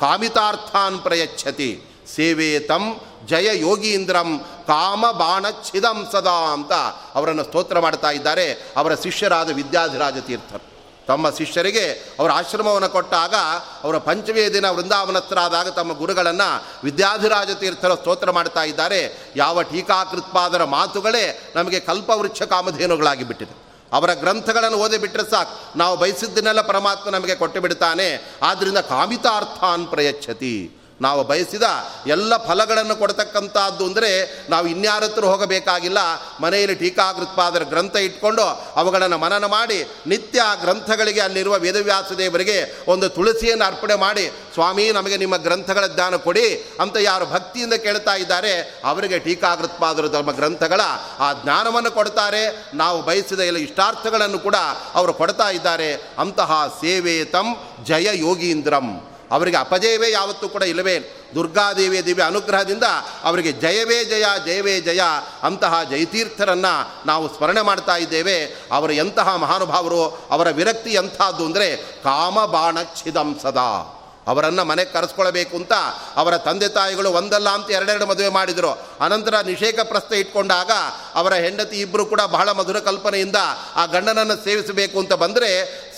ಕಾಮಿತಾರ್ಥಾನ್ 0.00 0.98
ಪ್ರಯಚ್ಛತಿ. 0.98 1.70
ಸೇವೇತಂ 2.16 3.00
ಜಯ 3.26 3.60
ಯೋಗೀಂದ್ರಂ 3.60 4.38
ಕಾಮ 4.66 5.10
ಬಾಣಚ್ಛಿದಂ 5.10 6.08
ಸದಾ 6.12 6.52
ಅಂತ 6.52 6.72
ಅವರನ್ನು 7.14 7.44
ಸ್ತೋತ್ರ 7.44 7.80
ಮಾಡ್ತಾ 7.80 8.10
ಇದ್ದಾರೆ. 8.10 8.52
ಅವರ 8.76 8.94
ಶಿಷ್ಯರಾದ 8.94 9.50
ವಿದ್ಯಾಧಿರಾಜ 9.54 10.14
ತೀರ್ಥರು. 10.18 10.76
ತಮ್ಮ 11.06 11.30
ಶಿಷ್ಯರಿಗೆ 11.30 12.16
ಅವರ 12.18 12.30
ಆಶ್ರಮವನ್ನು 12.30 12.88
ಕೊಟ್ಟಾಗ 12.88 13.34
ಅವರ 13.82 13.98
ಪಂಚಮಿಯ 13.98 14.50
ದಿನ 14.50 14.70
ವೃಂದಾವನಸ್ಥರಾದಾಗ 14.70 15.68
ತಮ್ಮ 15.68 15.92
ಗುರುಗಳನ್ನು 15.92 16.64
ವಿದ್ಯಾಧಿರಾಜ 16.84 17.50
ತೀರ್ಥರ 17.50 17.94
ಸ್ತೋತ್ರ 17.94 18.30
ಮಾಡ್ತಾ 18.30 18.62
ಇದ್ದಾರೆ. 18.62 19.32
ಯಾವ 19.36 19.62
ಟೀಕಾಕೃತ್ಪಾದರ 19.62 20.64
ಮಾತುಗಳೇ 20.64 21.52
ನಮಗೆ 21.56 21.80
ಕಲ್ಪವೃಕ್ಷ 21.80 22.42
ಕಾಮಧೇನುಗಳಾಗಿ 22.42 23.24
ಬಿಟ್ಟಿದೆ. 23.24 23.66
ಅವರ 23.92 24.14
ಗ್ರಂಥಗಳನ್ನು 24.14 24.78
ಓದಿಬಿಟ್ರೆ 24.78 25.30
ಸಾಕು. 25.30 25.78
ನಾವು 25.78 25.96
ಬಯಸಿದ್ದನ್ನೆಲ್ಲ 25.96 26.60
ಪರಮಾತ್ಮ 26.60 27.10
ನಮಗೆ 27.10 27.34
ಕೊಟ್ಟು 27.34 27.60
ಬಿಡ್ತಾನೆ. 27.60 28.34
ಆದ್ದರಿಂದ 28.42 28.78
ಕಾಮಿತಾರ್ಥಾನ್ 28.78 29.86
ಪ್ರಯಚ್ಛತಿ. 29.86 30.82
ನಾವು 31.00 31.24
ಬಯಸಿದ 31.24 31.62
ಎಲ್ಲ 32.06 32.36
ಫಲಗಳನ್ನು 32.36 32.96
ಕೊಡ್ತಕ್ಕಂಥದ್ದು 32.96 33.84
ಅಂದರೆ 33.86 34.10
ನಾವು 34.50 34.66
ಇನ್ಯಾರ 34.66 35.04
ಹತ್ರ 35.04 35.24
ಹೋಗಬೇಕಾಗಿಲ್ಲ, 35.24 35.98
ಮನೆಯಲ್ಲಿ 36.40 36.74
ಟೀಕಾಕೃತ್ಪಾದರ 36.74 37.62
ಗ್ರಂಥ 37.62 37.96
ಇಟ್ಕೊಂಡು 37.96 38.42
ಅವುಗಳನ್ನು 38.76 39.18
ಮನನ 39.18 39.46
ಮಾಡಿ 39.46 39.78
ನಿತ್ಯ 40.06 40.40
ಆ 40.40 40.54
ಗ್ರಂಥಗಳಿಗೆ 40.54 41.20
ಅಲ್ಲಿರುವ 41.20 41.56
ವೇದವ್ಯಾಸ 41.58 42.12
ದೇವರಿಗೆ 42.12 42.84
ಒಂದು 42.88 43.08
ತುಳಸಿಯನ್ನು 43.08 43.64
ಅರ್ಪಣೆ 43.64 43.94
ಮಾಡಿ, 43.94 44.26
ಸ್ವಾಮಿ, 44.54 44.92
ನಮಗೆ 44.92 45.16
ನಿಮ್ಮ 45.16 45.36
ಗ್ರಂಥಗಳ 45.36 45.86
ಜ್ಞಾನ 45.86 46.16
ಕೊಡಿ 46.16 46.46
ಅಂತ 46.80 46.96
ಯಾರು 47.00 47.26
ಭಕ್ತಿಯಿಂದ 47.26 47.72
ಕೇಳ್ತಾ 47.72 48.14
ಇದ್ದಾರೆ, 48.14 48.80
ಅವರಿಗೆ 48.84 49.18
ಟೀಕಾಕೃತ್ಪಾದರು 49.18 50.08
ತಮ್ಮ 50.08 50.32
ಗ್ರಂಥಗಳ 50.32 50.80
ಆ 51.18 51.32
ಜ್ಞಾನವನ್ನು 51.32 51.90
ಕೊಡ್ತಾರೆ. 51.90 52.62
ನಾವು 52.74 53.02
ಬಯಸಿದ 53.02 53.40
ಎಲ್ಲ 53.40 53.58
ಇಷ್ಟಾರ್ಥಗಳನ್ನು 53.58 54.38
ಕೂಡ 54.38 54.56
ಅವರು 54.94 55.14
ಕೊಡ್ತಾ 55.14 55.50
ಇದ್ದಾರೆ. 55.50 55.90
ಅಂತಹ 56.18 56.78
ಸೇವೆ 56.80 57.24
ತಂ 57.24 57.46
ಜಯ 57.84 58.08
ಯೋಗೀಂದ್ರಂ. 58.14 59.15
ಅವರಿಗೆ 59.30 59.56
ಅಪಜಯವೇ 59.56 60.10
ಯಾವತ್ತೂ 60.10 60.48
ಕೂಡ 60.48 60.62
ಇಲ್ಲವೇ? 60.62 60.94
ಇಲ್ಲ. 60.94 61.34
ದುರ್ಗಾದೇವಿಯ 61.34 62.02
ದಿವ್ಯ 62.02 62.22
ಅನುಗ್ರಹದಿಂದ 62.22 62.82
ಅವರಿಗೆ 63.22 63.52
ಜಯವೇ 63.52 64.04
ಜಯ 64.04 64.24
ಜಯವೇ 64.46 64.80
ಜಯ 64.80 65.00
ಅಂತಹ 65.42 65.82
ಜಯತೀರ್ಥರನ್ನು 65.90 67.06
ನಾವು 67.06 67.28
ಸ್ಮರಣೆ 67.28 67.62
ಮಾಡ್ತಾ 67.62 67.96
ಇದ್ದೇವೆ. 67.96 68.44
ಅವರ 68.72 68.90
ಎಂತಹ 68.90 69.36
ಮಹಾನುಭಾವರು, 69.36 70.26
ಅವರ 70.30 70.50
ವಿರಕ್ತಿ 70.50 70.90
ಎಂಥದ್ದು 70.90 71.44
ಅಂದರೆ 71.44 71.76
ಕಾಮಬಾಣ 71.76 72.82
ಛಿದಂ 72.82 73.38
ಸದಾ. 73.42 73.92
ಅವರನ್ನು 74.26 74.64
ಮನೆಗೆ 74.64 74.90
ಕರೆಸ್ಕೊಳ್ಬೇಕು 74.90 75.56
ಅಂತ 75.56 75.72
ಅವರ 76.16 76.36
ತಂದೆ 76.36 76.68
ತಾಯಿಗಳು 76.68 77.10
ಒಂದಲ್ಲ 77.10 77.48
ಅಂತ 77.48 77.70
ಎರಡೆರಡು 77.70 78.06
ಮದುವೆ 78.06 78.28
ಮಾಡಿದರು. 78.28 78.70
ಅನಂತರ 79.00 79.34
ನಿಷೇಕ 79.46 79.80
ಪ್ರಶ್ನೆ 79.80 80.18
ಇಟ್ಕೊಂಡಾಗ 80.18 80.70
ಅವರ 81.14 81.34
ಹೆಂಡತಿ 81.34 81.80
ಇಬ್ಬರು 81.80 82.06
ಕೂಡ 82.06 82.20
ಬಹಳ 82.20 82.50
ಮಧುರ 82.50 82.78
ಕಲ್ಪನೆಯಿಂದ 82.78 83.36
ಆ 83.74 83.86
ಗಂಡನನ್ನು 83.86 84.44
ಸೇವಿಸಬೇಕು 84.44 84.98
ಅಂತ 84.98 85.12
ಬಂದರೆ 85.12 85.50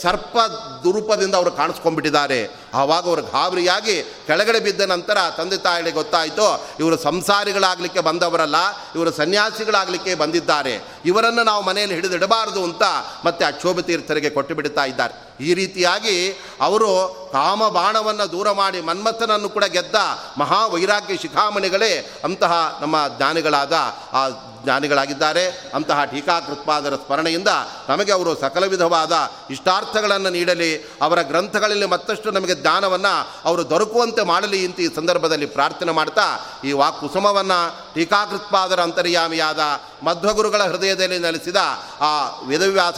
ಸರ್ಪ 0.03 0.37
ದುರೂಪದಿಂದ 0.85 1.35
ಅವರು 1.35 1.51
ಕಾಣಿಸ್ಕೊಂಡ್ಬಿಟ್ಟಿದ್ದಾರೆ. 1.51 2.41
ಆವಾಗ 2.75 3.05
ಅವರು 3.07 3.23
ಗಾಬರಿಯಾಗಿ 3.23 4.03
ಕೆಳಗಡೆ 4.03 4.61
ಬಿದ್ದ 4.61 4.81
ನಂತರ 4.81 5.19
ತಂದೆ 5.37 5.57
ತಾಯಿಗಳಿಗೆ 5.57 5.97
ಗೊತ್ತಾಯಿತು, 5.97 6.47
ಇವರು 6.81 6.97
ಸಂಸಾರಿಗಳಾಗಲಿಕ್ಕೆ 6.97 8.01
ಬಂದವರಲ್ಲ, 8.01 8.57
ಇವರು 8.95 9.11
ಸನ್ಯಾಸಿಗಳಾಗಲಿಕ್ಕೆ 9.13 10.15
ಬಂದಿದ್ದಾರೆ. 10.15 10.75
ಇವರನ್ನು 11.05 11.43
ನಾವು 11.43 11.63
ಮನೆಯಲ್ಲಿ 11.65 11.95
ಹಿಡಿದಿಡಬಾರದು 11.95 12.65
ಅಂತ 12.65 12.83
ಮತ್ತೆ 13.25 13.45
ಅಕ್ಷೋಭ 13.45 13.81
ತೀರ್ಥರಿಗೆ 13.81 14.31
ಕೊಟ್ಟು 14.31 14.55
ಬಿಡ್ತಾ 14.55 14.85
ಇದ್ದಾರೆ. 14.85 15.29
ಈ 15.45 15.55
ರೀತಿಯಾಗಿ 15.55 16.15
ಅವರು 16.61 16.91
ಕಾಮಬಾಣವನ್ನು 17.33 18.33
ದೂರ 18.33 18.51
ಮಾಡಿ 18.51 18.81
ಮನ್ಮಥನನ್ನು 18.81 19.49
ಕೂಡ 19.49 19.65
ಗೆದ್ದ 19.65 19.95
ಮಹಾವೈರಾಗ್ಯ 20.39 21.17
ಶಿಖಾಮಣಿಗಳೇ 21.17 21.93
ಅಂತಹ 22.25 22.79
ನಮ್ಮ 22.81 22.97
ಜ್ಞಾನಿಗಳಾದ 23.17 23.73
ಆ 24.13 24.29
ಜ್ಞಾನಿಗಳಾಗಿದ್ದಾರೆ. 24.69 25.71
ಅಂತಹ 25.75 26.05
ಟೀಕಾಕೃತ್ಪಾದರ 26.05 26.95
ಸ್ಮರಣೆಯಿಂದ 26.97 27.49
ನಮಗೆ 27.89 28.13
ಅವರು 28.13 28.41
ಸಕಲ 28.41 28.67
ವಿಧವಾದ 28.67 29.13
ಇಷ್ಟಾರ್ಥಗಳನ್ನು 29.51 30.31
ನೀಡಲಿ. 30.31 30.93
ಅವರ 31.03 31.23
ಗ್ರಂಥಗಳಲ್ಲಿ 31.23 31.87
ಮತ್ತಷ್ಟು 31.87 32.31
ನಮಗೆ 32.31 32.55
ಜ್ಞಾನವನ್ನು 32.55 33.29
ಅವರು 33.45 33.71
ದೊರಕುವಂತೆ 33.71 34.23
ಮಾಡಲಿ 34.23 34.67
ಅಂತ 34.67 34.81
ಈ 34.81 34.89
ಸಂದರ್ಭದಲ್ಲಿ 34.95 35.47
ಪ್ರಾರ್ಥನೆ 35.47 35.93
ಮಾಡ್ತಾ 35.93 36.47
ಈ 36.65 36.73
ವಾಕ್ 36.73 37.01
ಕುಸುಮವನ್ನು 37.01 37.95
ಟೀಕಾಕೃತ್ಪಾದರ 37.95 38.81
ಅಂತರ್ಯಾಮಿಯಾದ 38.81 39.61
ಮಧ್ವಗುರುಗಳ 40.03 40.63
ಹೃದಯದಲ್ಲಿ 40.63 41.19
ನೆಲೆಸಿದ 41.19 41.57
ಆ 42.01 42.29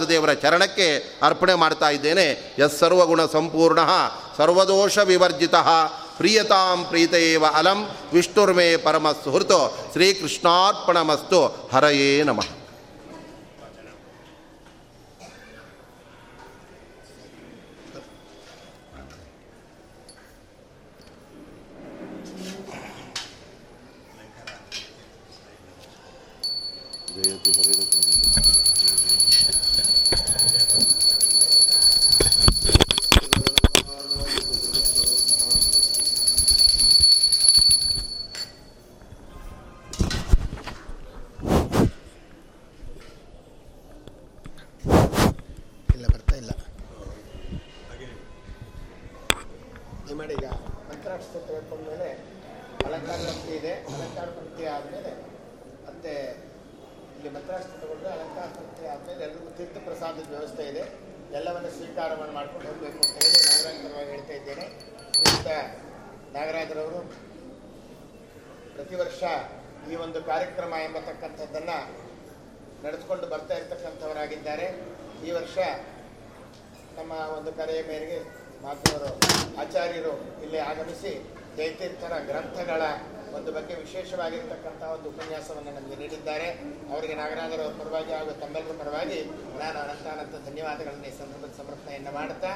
ದೇವರ 0.09 0.33
ಚರಣಕ್ಕೆ 0.33 1.19
ಅರ್ಪಣೆ 1.23 1.55
ಮಾಡ್ತಾ 1.55 1.91
ಇದ್ದೇನೆ. 1.91 2.55
ಎಸ್ 2.59 2.79
ಸರ್ವಗುಣ 2.79 3.27
ಸಂಪೂರ್ಣ, 3.27 3.79
ಸರ್ವದೋಷ 4.37 4.99
ವಿವರ್ಜಿತ. 4.99 5.55
ಪ್ರಿಯತಾಂ 6.21 6.85
ಪ್ರೀತಯೇವ 6.85 7.45
ಅಲಂ 7.55 7.79
ವಿಷ್ಣುರ್ಮೇ 8.13 8.77
ಪರಮ 8.77 9.13
ಸುಹೃತು 9.13 9.61
ಶ್ರೀಕೃಷ್ಣಾರ್ಪಣಮಸ್ತು. 9.93 11.69
ಹರಯೇ 11.73 12.23
ನಮಃ. 12.23 12.60
ಗ್ರಂಥಗಳ 82.61 82.87
ಒಂದು 83.37 83.51
ಬಗ್ಗೆ 83.57 83.75
ವಿಶೇಷವಾಗಿರ್ತಕ್ಕಂಥ 83.83 84.83
ಒಂದು 84.95 85.07
ಉಪನ್ಯಾಸವನ್ನು 85.13 85.73
ನಮಗೆ 85.77 85.97
ನೀಡಿದ್ದಾರೆ. 86.01 86.49
ಅವರಿಗೆ 86.93 87.15
ನಾಗರಾಜರ 87.21 87.63
ಪರವಾಗಿ 87.79 88.13
ಹಾಗೂ 88.17 88.33
ತಮ್ಮೆಲ್ಲರ 88.43 88.75
ಪರವಾಗಿ 88.81 89.19
ನಾನು 89.61 89.77
ಅನಂತಾನಂತ 89.83 90.35
ಧನ್ಯವಾದಗಳನ್ನು 90.49 91.07
ಈ 91.11 91.15
ಸಂದರ್ಭದ 91.21 91.53
ಸಮರ್ಪಣೆಯನ್ನು 91.61 92.13
ಮಾಡ್ತಾ 92.19 92.51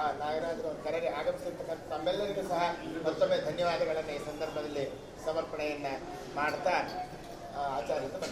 ಆ 0.00 0.02
ನಾಗರಾಜರ 0.20 0.72
ಕರೆಗೆ 0.86 1.08
ಆಗಮಿಸಿರ್ತಕ್ಕಂಥ 1.20 1.80
ತಮ್ಮೆಲ್ಲರಿಗೂ 1.92 2.44
ಸಹ 2.52 2.62
ಮತ್ತೊಮ್ಮೆ 3.06 3.38
ಧನ್ಯವಾದಗಳನ್ನು 3.48 4.12
ಈ 4.18 4.20
ಸಂದರ್ಭದಲ್ಲಿ 4.28 4.84
ಸಮರ್ಪಣೆಯನ್ನು 5.26 5.94
ಮಾಡ್ತಾ 6.36 6.76
ಆಚಾರ್ಯ 7.72 8.06
ಮತ್ತೆ 8.14 8.28